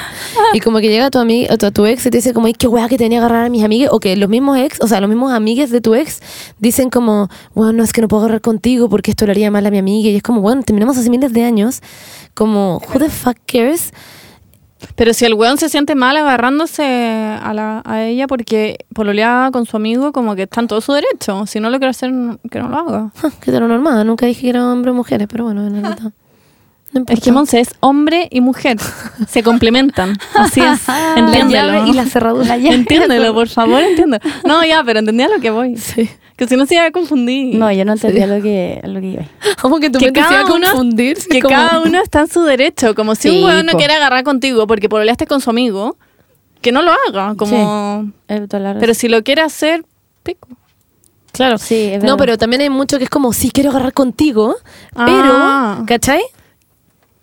Y 0.52 0.60
como 0.60 0.78
que 0.80 0.88
llega 0.90 1.10
tu 1.10 1.18
amiga, 1.18 1.56
tu, 1.56 1.70
tu 1.72 1.86
ex 1.86 2.04
y 2.04 2.10
te 2.10 2.18
dice 2.18 2.34
como, 2.34 2.48
qué 2.52 2.66
weá 2.68 2.86
que 2.88 2.98
tenía 2.98 3.20
que 3.20 3.24
agarrar 3.24 3.46
a 3.46 3.48
mis 3.48 3.64
amigues. 3.64 3.88
O 3.90 3.98
que 3.98 4.14
los 4.16 4.28
mismos 4.28 4.58
ex, 4.58 4.78
o 4.82 4.86
sea, 4.86 5.00
los 5.00 5.08
mismos 5.08 5.32
amigues 5.32 5.70
de 5.70 5.80
tu 5.80 5.94
ex 5.94 6.20
dicen 6.58 6.90
como, 6.90 7.30
bueno, 7.54 7.82
es 7.82 7.94
que 7.94 8.02
no 8.02 8.08
puedo 8.08 8.24
agarrar 8.24 8.42
contigo 8.42 8.90
porque 8.90 9.10
esto 9.10 9.24
le 9.24 9.32
haría 9.32 9.50
mal 9.50 9.64
a 9.64 9.70
mi 9.70 9.78
amiga. 9.78 10.10
Y 10.10 10.16
es 10.16 10.22
como, 10.22 10.42
bueno, 10.42 10.62
terminamos 10.62 10.98
hace 10.98 11.08
miles 11.08 11.32
de 11.32 11.42
años. 11.44 11.80
Como, 12.34 12.76
who 12.92 12.98
the 12.98 13.08
fuck 13.08 13.36
cares? 13.46 13.92
Pero 14.94 15.14
si 15.14 15.24
el 15.24 15.34
weón 15.34 15.58
se 15.58 15.68
siente 15.68 15.94
mal 15.94 16.16
agarrándose 16.16 16.82
a, 16.84 17.52
la, 17.54 17.82
a 17.84 18.02
ella 18.02 18.26
porque 18.26 18.84
pololeaba 18.94 19.50
con 19.50 19.66
su 19.66 19.76
amigo, 19.76 20.12
como 20.12 20.34
que 20.34 20.42
está 20.42 20.60
en 20.60 20.68
todo 20.68 20.80
su 20.80 20.92
derecho. 20.92 21.46
Si 21.46 21.60
no 21.60 21.70
lo 21.70 21.78
quiere 21.78 21.90
hacer, 21.90 22.12
que 22.50 22.58
no 22.58 22.68
lo 22.68 22.76
haga. 22.76 23.10
Que 23.40 23.50
normal, 23.52 24.06
nunca 24.06 24.26
dije 24.26 24.42
que 24.42 24.48
eran 24.50 24.64
hombres 24.64 24.92
o 24.92 24.96
mujeres, 24.96 25.28
pero 25.30 25.44
bueno, 25.44 25.66
en 25.66 25.72
realidad. 25.82 26.12
No. 26.92 27.04
Es 27.08 27.20
que 27.20 27.32
Monse 27.32 27.60
es 27.60 27.70
hombre 27.80 28.28
y 28.30 28.40
mujer. 28.40 28.76
Se 29.28 29.42
complementan. 29.42 30.16
Así 30.34 30.60
es. 30.60 30.86
la 30.88 31.14
Entiéndelo. 31.16 31.72
llave 31.72 31.88
y 31.88 31.92
la 31.94 32.04
cerradura. 32.06 32.56
Entiéndelo, 32.56 33.32
por 33.32 33.48
favor, 33.48 33.80
entiendo. 33.82 34.18
No, 34.44 34.64
ya, 34.64 34.82
pero 34.84 34.98
entendía 34.98 35.28
lo 35.28 35.40
que 35.40 35.50
voy. 35.50 35.76
Sí. 35.76 36.08
Que 36.36 36.46
si 36.48 36.56
no 36.56 36.66
se 36.66 36.74
iba 36.74 36.84
a 36.86 36.90
confundir. 36.90 37.54
No, 37.56 37.70
yo 37.72 37.84
no 37.84 37.92
entendía 37.92 38.26
lo 38.26 38.42
que, 38.42 38.80
lo 38.84 39.00
que 39.00 39.06
iba. 39.06 39.22
Como 39.60 39.78
que 39.80 39.90
tu 39.90 39.98
que 39.98 40.12
cada 40.12 40.40
a 40.40 40.44
confundir. 40.44 41.16
que 41.30 41.40
como- 41.40 41.54
cada 41.54 41.80
uno 41.80 42.00
está 42.02 42.20
en 42.20 42.28
su 42.28 42.42
derecho. 42.42 42.94
Como 42.94 43.14
si 43.14 43.28
Sí, 43.30 43.38
un 43.38 43.44
weón 43.44 43.66
no 43.66 43.72
quiere 43.72 43.94
agarrar 43.94 44.24
contigo 44.24 44.66
porque 44.66 44.88
pololeaste 44.88 45.26
con 45.26 45.40
su 45.40 45.50
amigo, 45.50 45.96
que 46.60 46.72
no 46.72 46.82
lo 46.82 46.90
haga. 47.08 47.34
Como... 47.36 48.10
La 48.28 48.76
Pero 48.80 48.94
si 48.94 49.08
lo 49.08 49.22
quiere 49.22 49.42
hacer, 49.42 49.84
pico. 50.22 50.48
Claro. 51.32 51.56
Sí, 51.58 51.90
es 51.92 52.02
No, 52.04 52.16
pero 52.18 52.36
también 52.36 52.60
hay 52.62 52.70
mucho 52.70 52.98
que 52.98 53.04
es 53.04 53.10
como, 53.10 53.32
sí, 53.32 53.50
quiero 53.50 53.70
agarrar 53.70 53.92
contigo, 53.94 54.56
Ah. 54.94 55.04
pero, 55.06 55.86
¿cachai? 55.86 56.20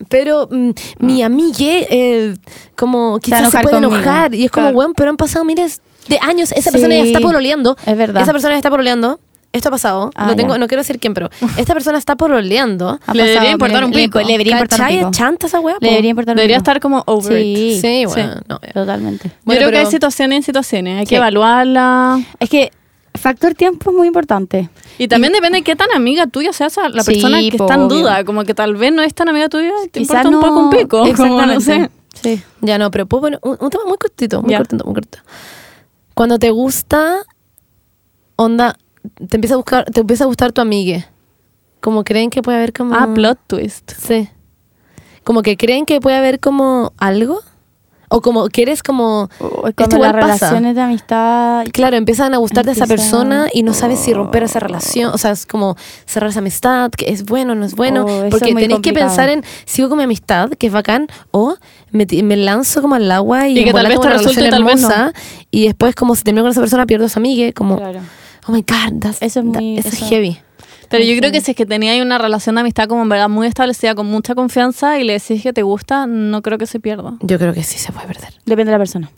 Pero 0.08 0.48
mm, 0.50 0.70
mi 1.00 1.22
amigue, 1.24 1.88
eh, 1.90 2.36
como 2.76 3.20
quizás 3.20 3.52
se, 3.52 3.60
puede 3.60 3.76
conmigo. 3.76 3.96
enojar. 3.96 4.34
Y 4.34 4.46
es 4.46 4.52
como, 4.52 4.66
Claro. 4.68 4.76
bueno, 4.76 4.94
pero 4.96 5.10
han 5.10 5.18
pasado 5.18 5.44
miles 5.46 5.82
de 6.08 6.18
años. 6.22 6.52
Esa 6.52 6.70
Sí, 6.70 6.72
persona 6.72 6.96
ya 6.96 7.04
está 7.04 7.20
pololeando. 7.20 7.76
es 7.86 7.98
verdad. 7.98 8.24
Esa 8.24 8.32
persona 8.32 8.54
ya 8.54 8.58
está 8.60 8.70
pololeando. 8.70 9.20
Esto 9.52 9.70
ha 9.70 9.72
pasado. 9.72 10.12
Ah, 10.16 10.28
no, 10.28 10.36
tengo, 10.36 10.54
ya. 10.54 10.60
no 10.60 10.68
quiero 10.68 10.82
decir 10.82 11.00
quién, 11.00 11.16
pero 11.16 11.30
esta 11.58 11.74
persona 11.74 11.98
está 11.98 12.16
pololeando. 12.16 13.00
Ha 13.06 13.14
Le 13.16 13.24
debería 13.24 13.52
importar 13.52 13.84
un 13.84 13.92
pico. 13.92 14.20
Le 14.20 14.34
debería 14.34 14.54
importar 14.54 14.82
un 14.82 14.88
pico. 15.00 15.12
Chanta 15.12 15.48
esa 15.48 15.60
weá. 15.60 15.76
Le 15.82 15.90
debería 15.90 16.12
importar 16.12 16.34
un 16.34 16.38
Debería 16.38 16.58
pico. 16.58 16.62
estar 16.70 16.80
como 16.80 17.04
over 17.08 17.42
it. 17.42 17.82
Sí, 17.82 17.82
Sí, 17.82 18.06
bueno. 18.06 18.36
no, 18.48 18.60
eh. 18.62 18.72
totalmente. 18.74 19.30
Yo 19.30 19.36
Bueno, 19.46 19.60
creo 19.62 19.72
que 19.72 19.78
hay 19.80 19.86
situaciones 19.88 20.40
y 20.42 20.44
situaciones. 20.44 21.00
Hay 21.00 21.06
Sí. 21.08 21.10
que 21.10 21.16
evaluarla. 21.16 22.22
Es 22.40 22.48
que 22.50 22.72
factor 23.16 23.54
tiempo 23.56 23.90
es 23.92 23.96
muy 23.96 24.08
importante. 24.08 24.70
Y 24.98 25.08
también 25.08 25.34
depende 25.34 25.60
de 25.60 25.64
qué 25.64 25.76
tan 25.76 25.90
amiga 25.96 26.28
tuya 26.28 26.54
sea 26.54 26.68
esa- 26.68 26.90
la 26.90 27.04
Sí, 27.04 27.12
persona 27.14 27.40
que 27.40 27.58
po, 27.58 27.64
está 27.66 27.76
en 27.76 27.82
obvio. 27.82 27.98
duda. 28.00 28.24
Como 28.26 28.44
que 28.44 28.54
tal 28.54 28.76
vez 28.76 28.92
no 28.94 29.02
es 29.02 29.14
tan 29.14 29.30
amiga 29.30 29.50
tuya 29.50 29.72
y 29.86 29.90
te 29.90 30.00
Quizás 30.00 30.26
importa 30.26 30.28
un 30.30 30.34
no- 30.36 30.42
poco 30.42 30.60
un 30.60 30.70
pico. 30.70 31.16
Como 31.16 31.42
no 31.46 31.60
sé. 31.60 31.76
Exactamente. 31.76 31.92
Sí. 32.22 32.44
Ya 32.62 32.78
no, 32.78 32.92
pero 32.92 33.06
puedo 33.06 33.22
poner 33.22 33.40
un, 33.44 33.58
un 33.60 33.70
tema 33.70 33.86
muy 33.86 33.98
cortito, 33.98 34.42
muy 34.42 34.52
Ya. 34.52 34.58
cortito, 34.58 34.84
muy 34.86 34.94
cortito. 34.96 35.20
Cuando 36.14 36.38
te 36.40 36.50
gusta, 36.50 37.20
onda, 38.36 38.76
te 39.30 39.38
empieza 39.38 39.54
a 39.54 39.58
buscar, 39.58 39.86
te 39.86 40.02
empieza 40.02 40.24
a 40.26 40.28
gustar 40.28 40.52
tu 40.52 40.62
amigue. 40.62 41.06
Como 41.82 42.04
creen 42.04 42.30
que 42.30 42.42
puede 42.42 42.58
haber 42.58 42.74
como. 42.74 42.96
Ah, 42.96 43.08
plot 43.14 43.40
twist. 43.48 43.92
Sí. 43.98 44.28
Como 45.24 45.44
que 45.44 45.56
creen 45.58 45.86
que 45.86 46.02
puede 46.02 46.18
haber 46.18 46.40
como 46.40 46.92
algo. 46.98 47.40
O 48.12 48.22
como 48.22 48.50
que 48.50 48.64
eres 48.64 48.82
como. 48.84 49.30
O- 49.40 49.68
esto 49.68 49.84
Como 49.86 49.96
igual 49.98 50.16
las 50.16 50.26
pasa. 50.26 50.46
relaciones 50.50 50.76
de 50.76 50.82
amistad. 50.82 51.66
Claro, 51.72 51.96
empiezan 51.96 52.34
a 52.34 52.38
gustarte 52.38 52.72
esa 52.72 52.86
Empieza- 52.86 53.04
persona 53.04 53.48
y 53.54 53.62
no 53.64 53.74
sabes 53.74 54.00
si 54.00 54.14
romper 54.14 54.44
esa 54.44 54.58
Oh. 54.60 54.62
relación, 54.62 55.12
o 55.14 55.18
sea, 55.18 55.32
es 55.32 55.46
como 55.46 55.76
cerrar 56.06 56.32
esa 56.32 56.40
amistad, 56.40 56.90
que 56.92 57.10
es 57.12 57.24
bueno, 57.24 57.54
no 57.56 57.66
es 57.66 57.76
bueno, 57.76 58.06
Oh, 58.06 58.10
eso 58.24 58.30
porque 58.32 58.48
es 58.50 58.54
muy 58.54 58.62
tenéis 58.64 58.80
que 58.82 58.90
complicado. 58.90 59.08
pensar 59.10 59.30
en 59.30 59.44
sigo 59.66 59.90
con 59.90 59.98
mi 60.00 60.04
amistad, 60.06 60.50
que 60.58 60.68
es 60.68 60.74
bacán, 60.74 61.08
o 61.32 61.56
me, 61.92 62.08
me 62.24 62.36
lanzo 62.36 62.82
como 62.82 62.96
al 62.96 63.12
agua 63.12 63.48
y, 63.48 63.60
Y 63.60 63.64
que 63.64 63.74
tal 63.74 63.88
vez 63.88 64.00
te 64.00 64.10
resulte 64.10 64.42
relación 64.42 64.48
y 64.48 64.50
tal 64.50 64.64
vez 64.64 64.82
no. 64.82 64.90
hermosa, 64.90 65.14
y 65.52 65.66
después 65.66 65.94
como 65.96 66.16
si 66.16 66.24
termino 66.24 66.44
con 66.44 66.52
esa 66.52 66.62
persona 66.62 66.86
pierdo 66.88 67.06
a 67.06 67.10
su 67.10 67.20
amiga, 67.20 67.52
como 67.54 67.78
Claro. 67.78 68.00
oh 68.48 68.52
my 68.52 68.62
god, 68.62 68.94
that's- 69.00 69.18
Eso 69.22 69.40
es 69.42 69.46
that- 69.52 69.62
muy- 69.62 69.78
eso 69.78 69.88
es 69.88 69.94
eso- 69.94 70.06
heavy. 70.08 70.40
Pero 70.90 71.04
yo 71.04 71.18
creo 71.18 71.32
que 71.32 71.42
si 71.42 71.52
es 71.52 71.58
que 71.58 71.66
tenías 71.66 72.04
una 72.04 72.18
relación 72.18 72.56
de 72.56 72.62
amistad 72.62 72.88
como 72.88 73.04
en 73.04 73.10
verdad 73.10 73.30
muy 73.30 73.48
establecida, 73.48 73.96
con 73.96 74.08
mucha 74.08 74.36
confianza 74.36 75.00
y 75.00 75.04
le 75.04 75.14
decís 75.14 75.44
que 75.44 75.54
te 75.54 75.62
gusta, 75.62 76.08
no 76.08 76.42
creo 76.42 76.58
que 76.58 76.66
se 76.66 76.80
pierda. 76.80 77.14
Yo 77.22 77.38
creo 77.38 77.54
que 77.54 77.64
sí 77.64 77.78
se 77.78 77.92
puede 77.92 78.08
perder. 78.08 78.34
Depende 78.46 78.72
de 78.72 78.78
la 78.78 78.80
persona. 78.80 79.12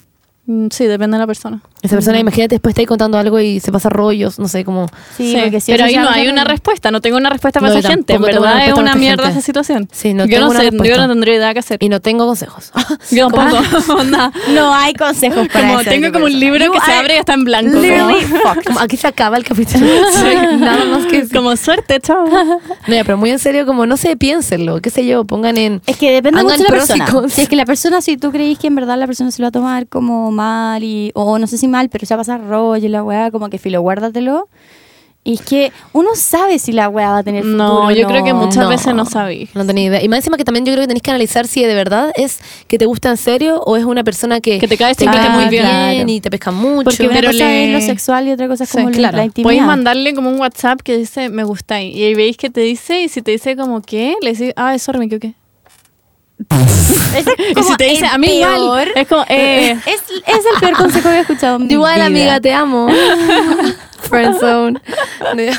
Mm, 0.48 0.68
Sí, 0.72 0.86
depende 0.86 1.18
de 1.18 1.20
la 1.22 1.28
persona. 1.28 1.62
Esa 1.84 1.96
persona, 1.96 2.20
imagínate, 2.20 2.56
después 2.56 2.72
está 2.74 2.82
ahí 2.82 2.86
contando 2.86 3.18
algo 3.18 3.40
y 3.40 3.60
se 3.60 3.72
pasa 3.72 3.90
rollos, 3.90 4.38
no 4.38 4.48
sé, 4.48 4.64
como... 4.64 4.88
Sí, 5.18 5.32
Sí, 5.34 5.38
porque 5.42 5.60
si 5.62 5.72
pero 5.72 5.86
eso 5.86 5.98
ahí 6.00 6.04
no 6.04 6.10
hay 6.12 6.28
una 6.28 6.44
respuesta, 6.44 6.92
no 6.92 7.02
tengo 7.02 7.18
una 7.18 7.30
respuesta 7.32 7.60
para 7.60 7.74
No, 7.74 7.80
esa 7.80 7.90
gente. 7.90 8.14
En 8.14 8.22
verdad 8.22 8.68
es 8.68 8.74
una 8.74 8.94
mierda 8.96 9.24
gente. 9.24 9.40
esa 9.40 9.46
situación. 9.46 9.88
Sí, 9.92 10.14
no 10.14 10.26
yo 10.26 10.38
tengo 10.38 10.46
no 10.46 10.52
una 10.52 10.60
sé, 10.60 10.90
yo 10.90 10.98
no 10.98 11.08
tendría 11.08 11.36
idea 11.36 11.54
qué 11.54 11.60
hacer. 11.60 11.78
Y 11.82 11.90
no 11.90 12.00
tengo 12.00 12.26
consejos. 12.28 12.72
Yo 13.12 13.28
tampoco. 13.30 13.64
No 14.54 14.74
hay 14.74 14.94
consejos 14.94 15.48
para 15.48 15.68
como 15.68 15.80
ese 15.82 15.90
tengo 15.90 16.12
como 16.12 16.26
un 16.26 16.40
libro 16.40 16.66
You 16.66 16.72
que 16.72 16.80
se 16.82 16.92
abre 16.94 17.16
y 17.16 17.18
está 17.20 17.34
en 17.34 17.44
blanco. 17.46 17.80
literally 17.80 18.26
como- 18.66 18.80
aquí 18.80 18.98
se 18.98 19.08
acaba 19.08 19.38
el 19.38 19.44
capítulo. 19.44 19.86
Sí, 20.12 20.58
Nada 20.60 20.86
más 20.86 21.06
que. 21.08 21.28
Como 21.30 21.56
suerte, 21.56 22.00
chao. 22.00 22.26
No, 22.28 22.94
ya, 22.96 23.04
pero 23.04 23.18
muy 23.18 23.32
en 23.32 23.40
serio, 23.40 23.66
como 23.66 23.86
no 23.86 23.98
sé, 23.98 24.16
piénsenlo, 24.18 24.82
qué 24.82 24.90
sé 24.90 25.06
yo, 25.06 25.24
pongan 25.26 25.58
en... 25.58 25.82
Es 25.88 25.98
que 25.98 26.12
depende 26.12 26.42
mucho 26.44 26.58
de 26.58 26.64
la 26.64 26.70
persona. 26.70 27.08
Si 27.30 27.42
es 27.42 27.50
que 27.50 27.56
la 27.56 27.66
persona, 27.66 28.02
si 28.02 28.18
tú 28.18 28.32
creís 28.32 28.60
que 28.60 28.68
en 28.68 28.76
verdad 28.76 28.98
la 28.98 29.08
persona 29.08 29.32
se 29.32 29.42
lo 29.42 29.46
va 29.46 29.50
a 29.50 29.52
tomar 29.52 29.88
como 29.88 30.31
mal, 30.32 30.84
y, 30.84 31.12
o 31.14 31.38
no 31.40 31.48
sé 31.48 31.58
si 31.58 31.68
mal, 31.68 31.90
pero 31.90 32.06
se 32.06 32.14
va 32.16 32.22
a 32.22 32.24
pasar 32.24 32.42
rollo 32.48 32.86
y 32.86 32.90
la 32.90 33.04
weá, 33.04 33.30
como 33.32 33.50
que 33.50 33.58
filo, 33.58 33.82
guárdatelo. 33.82 34.48
Y 35.24 35.36
es 35.36 35.42
que 35.42 35.72
uno 35.94 36.10
sabe 36.16 36.58
si 36.58 36.72
la 36.72 36.90
weá 36.90 37.12
va 37.12 37.18
a 37.20 37.24
tener 37.24 37.44
futuro. 37.44 37.84
No, 37.84 37.92
yo 37.92 38.08
creo 38.08 38.24
que 38.24 38.34
muchas 38.34 38.64
No. 38.64 38.70
veces 38.70 38.96
no 38.96 39.06
sabí. 39.06 39.48
No 39.54 39.64
tenía 39.68 39.84
idea. 39.86 40.04
Y 40.04 40.10
más 40.10 40.18
encima 40.18 40.36
que 40.36 40.44
también 40.44 40.66
yo 40.66 40.72
creo 40.74 40.82
que 40.82 40.88
tenéis 40.88 41.04
que 41.04 41.12
analizar 41.12 41.46
si 41.46 41.64
de 41.64 41.76
verdad 41.76 42.12
es 42.16 42.40
que 42.68 42.80
te 42.80 42.88
gusta 42.88 43.10
en 43.12 43.18
serio 43.18 43.62
o 43.64 43.78
es 43.78 43.84
una 43.86 44.04
persona 44.04 44.42
que, 44.42 44.58
Que 44.58 44.68
te 44.68 44.78
cae 44.78 44.96
te 44.96 45.04
simplemente 45.04 45.32
cae 45.32 45.40
muy 45.42 45.50
bien. 45.52 45.62
Claro. 45.64 46.10
y 46.12 46.22
te 46.22 46.32
pesca 46.32 46.50
mucho. 46.50 46.86
Porque 46.86 47.04
una 47.04 47.14
pero 47.14 47.28
cosa 47.28 47.44
le- 47.46 47.66
es 47.68 47.82
lo 47.82 47.86
sexual 47.86 48.28
y 48.30 48.32
otra 48.32 48.48
cosa 48.48 48.64
es 48.64 48.72
Sí, 48.72 48.78
como 48.78 48.90
la- 48.90 48.98
claro. 48.98 49.18
la 49.18 49.26
intimidad. 49.26 49.46
Podéis 49.48 49.62
mandarle 49.64 50.16
como 50.16 50.28
un 50.32 50.40
WhatsApp 50.40 50.82
que 50.82 50.98
dice 50.98 51.30
me 51.30 51.44
gustáis. 51.44 51.96
Y 51.96 52.04
ahí 52.04 52.16
veis 52.16 52.36
que 52.36 52.50
te 52.50 52.62
dice, 52.62 53.02
y 53.02 53.08
si 53.08 53.22
te 53.22 53.30
dice 53.30 53.56
como 53.56 53.84
qué, 53.84 54.16
le 54.24 54.34
decís, 54.34 54.54
ah, 54.56 54.76
sorry, 54.80 54.98
me 54.98 55.06
equivoqué. 55.06 55.36
Es 56.50 57.26
Y 57.50 57.54
como 57.54 57.68
si 57.68 57.76
te 57.76 57.84
dice, 57.86 58.06
el 58.06 58.12
a 58.12 58.18
mí 58.18 58.40
igual, 58.40 58.92
es 58.96 59.08
como, 59.08 59.24
eh, 59.30 59.72
Es, 59.86 60.02
es 60.26 60.46
el 60.54 60.60
peor 60.60 60.74
consejo 60.78 61.10
que 61.10 61.16
he 61.16 61.20
escuchado 61.22 61.56
en 61.58 61.68
mi 61.68 61.74
Igual, 61.74 61.96
vida. 61.96 62.06
amiga, 62.06 62.40
te 62.42 62.54
amo. 62.54 62.88
Friendzone. 64.12 64.80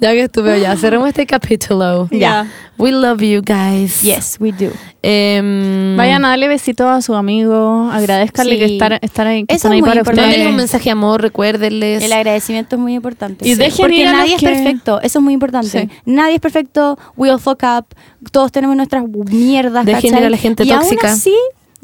ya 0.00 0.12
que 0.12 0.22
estuve 0.22 0.60
ya, 0.60 0.76
cerremos 0.76 1.08
este 1.08 1.26
capítulo. 1.26 2.08
Ya. 2.10 2.46
We 2.76 2.90
love 2.92 3.20
you 3.22 3.40
guys. 3.42 4.02
Yes, 4.02 4.36
we 4.40 4.50
do. 4.52 4.70
Em, 5.02 5.96
vayan 5.96 6.24
a 6.24 6.30
darle 6.30 6.48
besitos 6.48 6.86
a 6.86 7.00
sus 7.02 7.14
amigos, 7.16 7.92
agradezcanle 7.94 8.54
Sí. 8.54 8.58
que 8.58 8.64
estar, 8.74 8.98
estar 9.00 9.26
ahí, 9.26 9.44
que 9.44 9.54
Eso 9.54 9.68
están 9.68 9.72
es 9.72 9.76
ahí 9.76 9.80
muy 9.82 9.88
para 9.90 10.00
importante. 10.00 10.30
Ustedes. 10.30 10.48
un 10.48 10.56
mensaje 10.56 10.84
de 10.84 10.90
amor, 10.90 11.22
recuérdenles. 11.22 12.02
El 12.02 12.12
agradecimiento 12.12 12.76
es 12.76 12.82
muy 12.82 12.94
importante. 12.94 13.46
Y 13.46 13.52
Sí. 13.54 13.58
dejen 13.60 13.76
Porque 13.84 13.96
ir 13.96 14.06
a 14.08 14.10
los 14.10 14.20
nadie 14.20 14.34
es 14.34 14.40
que- 14.40 14.46
perfecto. 14.48 15.00
Eso 15.02 15.18
es 15.18 15.22
muy 15.22 15.34
importante. 15.34 15.68
Sí. 15.82 15.88
Nadie 16.04 16.34
es 16.36 16.40
perfecto. 16.40 16.98
We 17.16 17.30
all 17.30 17.38
fuck 17.40 17.62
up. 17.62 17.86
Todos 18.32 18.50
tenemos 18.50 18.76
nuestras 18.76 19.04
mierdas. 19.08 19.84
Dejen 19.86 20.02
¿cachai? 20.10 20.20
ir 20.20 20.26
a 20.26 20.30
la 20.30 20.36
gente 20.36 20.64
y 20.64 20.68
tóxica. 20.68 21.06
Aún 21.08 21.14
así, 21.16 21.34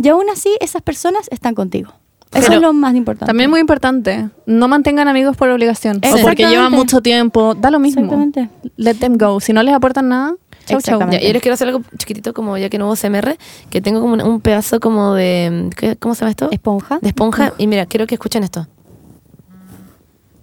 y 0.02 0.08
aún 0.08 0.28
así, 0.32 0.50
esas 0.60 0.82
personas 0.82 1.28
están 1.30 1.54
contigo. 1.54 1.92
Eso 2.32 2.42
Pero 2.46 2.54
es 2.54 2.62
lo 2.62 2.72
más 2.72 2.94
importante. 2.94 3.26
También 3.26 3.50
muy 3.50 3.58
importante, 3.58 4.28
no 4.46 4.68
mantengan 4.68 5.08
amigos 5.08 5.36
por 5.36 5.48
obligación. 5.50 5.96
O 6.08 6.16
porque 6.22 6.46
llevan 6.46 6.70
mucho 6.70 7.00
tiempo, 7.00 7.54
da 7.56 7.70
lo 7.72 7.80
mismo. 7.80 8.02
Exactamente. 8.02 8.48
Let 8.76 8.94
them 8.96 9.16
go. 9.18 9.40
Si 9.40 9.52
no 9.52 9.62
les 9.64 9.74
aportan 9.74 10.08
nada, 10.10 10.28
chau, 10.30 10.38
chau. 10.66 10.78
Exactamente. 10.78 11.20
Ya, 11.22 11.26
yo 11.26 11.32
les 11.32 11.42
quiero 11.42 11.54
hacer 11.54 11.66
algo 11.68 11.82
chiquitito, 11.98 12.32
como 12.32 12.56
ya 12.56 12.68
que 12.68 12.78
no 12.78 12.86
hubo 12.86 12.94
CMR, 12.94 13.36
que 13.68 13.80
tengo 13.80 14.00
como 14.00 14.14
un, 14.14 14.22
un 14.22 14.40
pedazo 14.40 14.78
como 14.78 15.14
de. 15.14 15.70
¿qué- 15.76 15.96
¿Cómo 15.96 16.14
se 16.14 16.20
llama 16.20 16.30
esto? 16.30 16.48
Esponja. 16.52 17.00
De 17.02 17.08
esponja. 17.08 17.52
Y 17.58 17.66
mira, 17.66 17.86
quiero 17.86 18.06
que 18.06 18.14
escuchen 18.14 18.44
esto. 18.44 18.68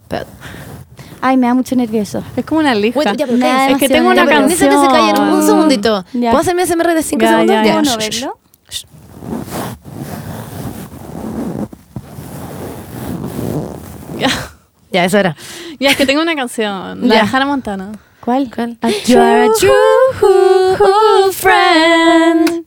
Pero- 0.09 0.25
Ay, 1.21 1.37
me 1.37 1.47
da 1.47 1.53
mucho 1.53 1.73
nervioso. 1.77 2.21
Es 2.35 2.45
como 2.45 2.59
una 2.59 2.75
lija. 2.75 3.01
Ya, 3.15 3.25
pero 3.25 3.39
cállense. 3.39 3.71
es 3.71 3.77
que 3.77 3.87
tengo 3.89 4.07
una 4.09 4.15
Ya, 4.17 4.25
pero 4.25 4.39
canción. 4.41 4.69
que 4.69 4.75
se 4.77 4.87
callen 4.87 5.21
un 5.33 5.43
segundito. 5.45 6.05
Ya. 6.13 6.31
¿Puedo 6.31 6.41
hacerme 6.41 6.63
SMR 6.65 6.93
de 6.93 7.01
5 7.03 7.21
Ya, 7.21 7.29
segundos? 7.29 7.55
ya, 7.55 7.65
Ya. 7.65 7.71
¿Puedo 7.73 7.81
no 7.83 7.97
Shh, 7.97 8.09
shh, 8.09 8.19
verlo? 8.21 8.37
Ya. 14.19 14.29
Ya, 14.89 15.03
eso 15.03 15.17
era. 15.17 15.35
Ya, 15.81 15.89
es 15.91 15.97
que 15.97 16.05
tengo 16.05 16.21
una 16.21 16.33
canción. 16.33 17.09
La 17.09 17.15
Ya. 17.15 17.23
de 17.23 17.29
Hannah 17.29 17.45
Montana. 17.45 17.91
¿Cuál? 18.21 18.49
¿Cuál? 18.53 18.77
A 18.81 18.89
You 19.05 19.19
are 19.19 19.43
a 19.45 19.49
true 19.59 21.31
friend. 21.33 22.65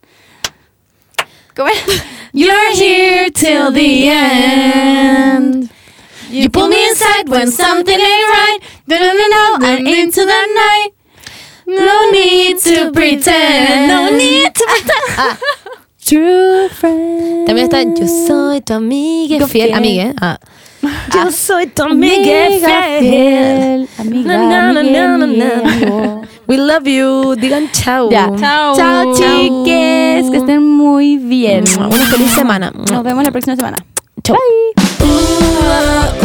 ¿Cómo 1.57 1.69
era? 1.69 1.81
You're 2.35 2.73
here 2.75 3.31
till 3.31 3.73
the 3.73 4.09
end. 4.11 5.71
You 6.31 6.51
pull 6.51 6.69
me 6.69 6.77
inside 6.91 7.27
when 7.29 7.51
something 7.51 7.99
ain't 7.99 8.29
right. 8.31 8.59
No, 8.87 8.99
no, 8.99 9.13
no, 9.15 9.27
no, 9.59 9.67
and 9.67 9.89
into 9.89 10.21
the 10.21 10.47
night. 10.55 10.93
No 11.67 12.11
need 12.13 12.59
to 12.65 12.93
pretend. 12.93 13.89
No 13.89 14.11
need 14.17 14.53
to 14.55 14.65
pretend. 14.67 15.39
True 16.07 16.69
friend. 16.69 17.47
También 17.47 17.65
está 17.69 17.83
Yo 17.83 18.07
soy 18.27 18.61
tu 18.61 18.75
amiga 18.75 19.39
Yo 19.39 19.47
fiel. 19.49 19.69
fiel. 19.69 19.75
Amiga, 19.75 20.15
ah. 20.21 20.39
Yo 20.83 20.89
Yo 21.25 21.31
soy 21.31 21.67
tu 21.67 21.83
Amiga 21.83 22.49
fiel. 23.01 23.89
Amiga, 23.99 24.37
Na, 24.39 24.73
na, 24.73 24.81
amiga, 24.81 25.19
na, 25.19 25.27
na. 25.27 26.23
We 26.47 26.57
love 26.57 26.87
you. 26.87 27.37
Digan 27.37 27.71
chao. 27.73 28.11
Ya. 28.11 28.31
Chao. 28.39 28.75
Chao, 28.75 29.15
chiques. 29.15 30.31
Que 30.31 30.37
estén 30.39 30.67
muy 30.67 31.17
bien. 31.19 31.65
Una 31.79 32.07
feliz 32.07 32.31
semana. 32.33 32.73
Nos 32.91 33.03
vemos 33.03 33.25
la 33.25 33.31
próxima 33.31 33.57
semana. 33.57 33.79
Chao. 34.25 34.37
Uh, 35.01 36.20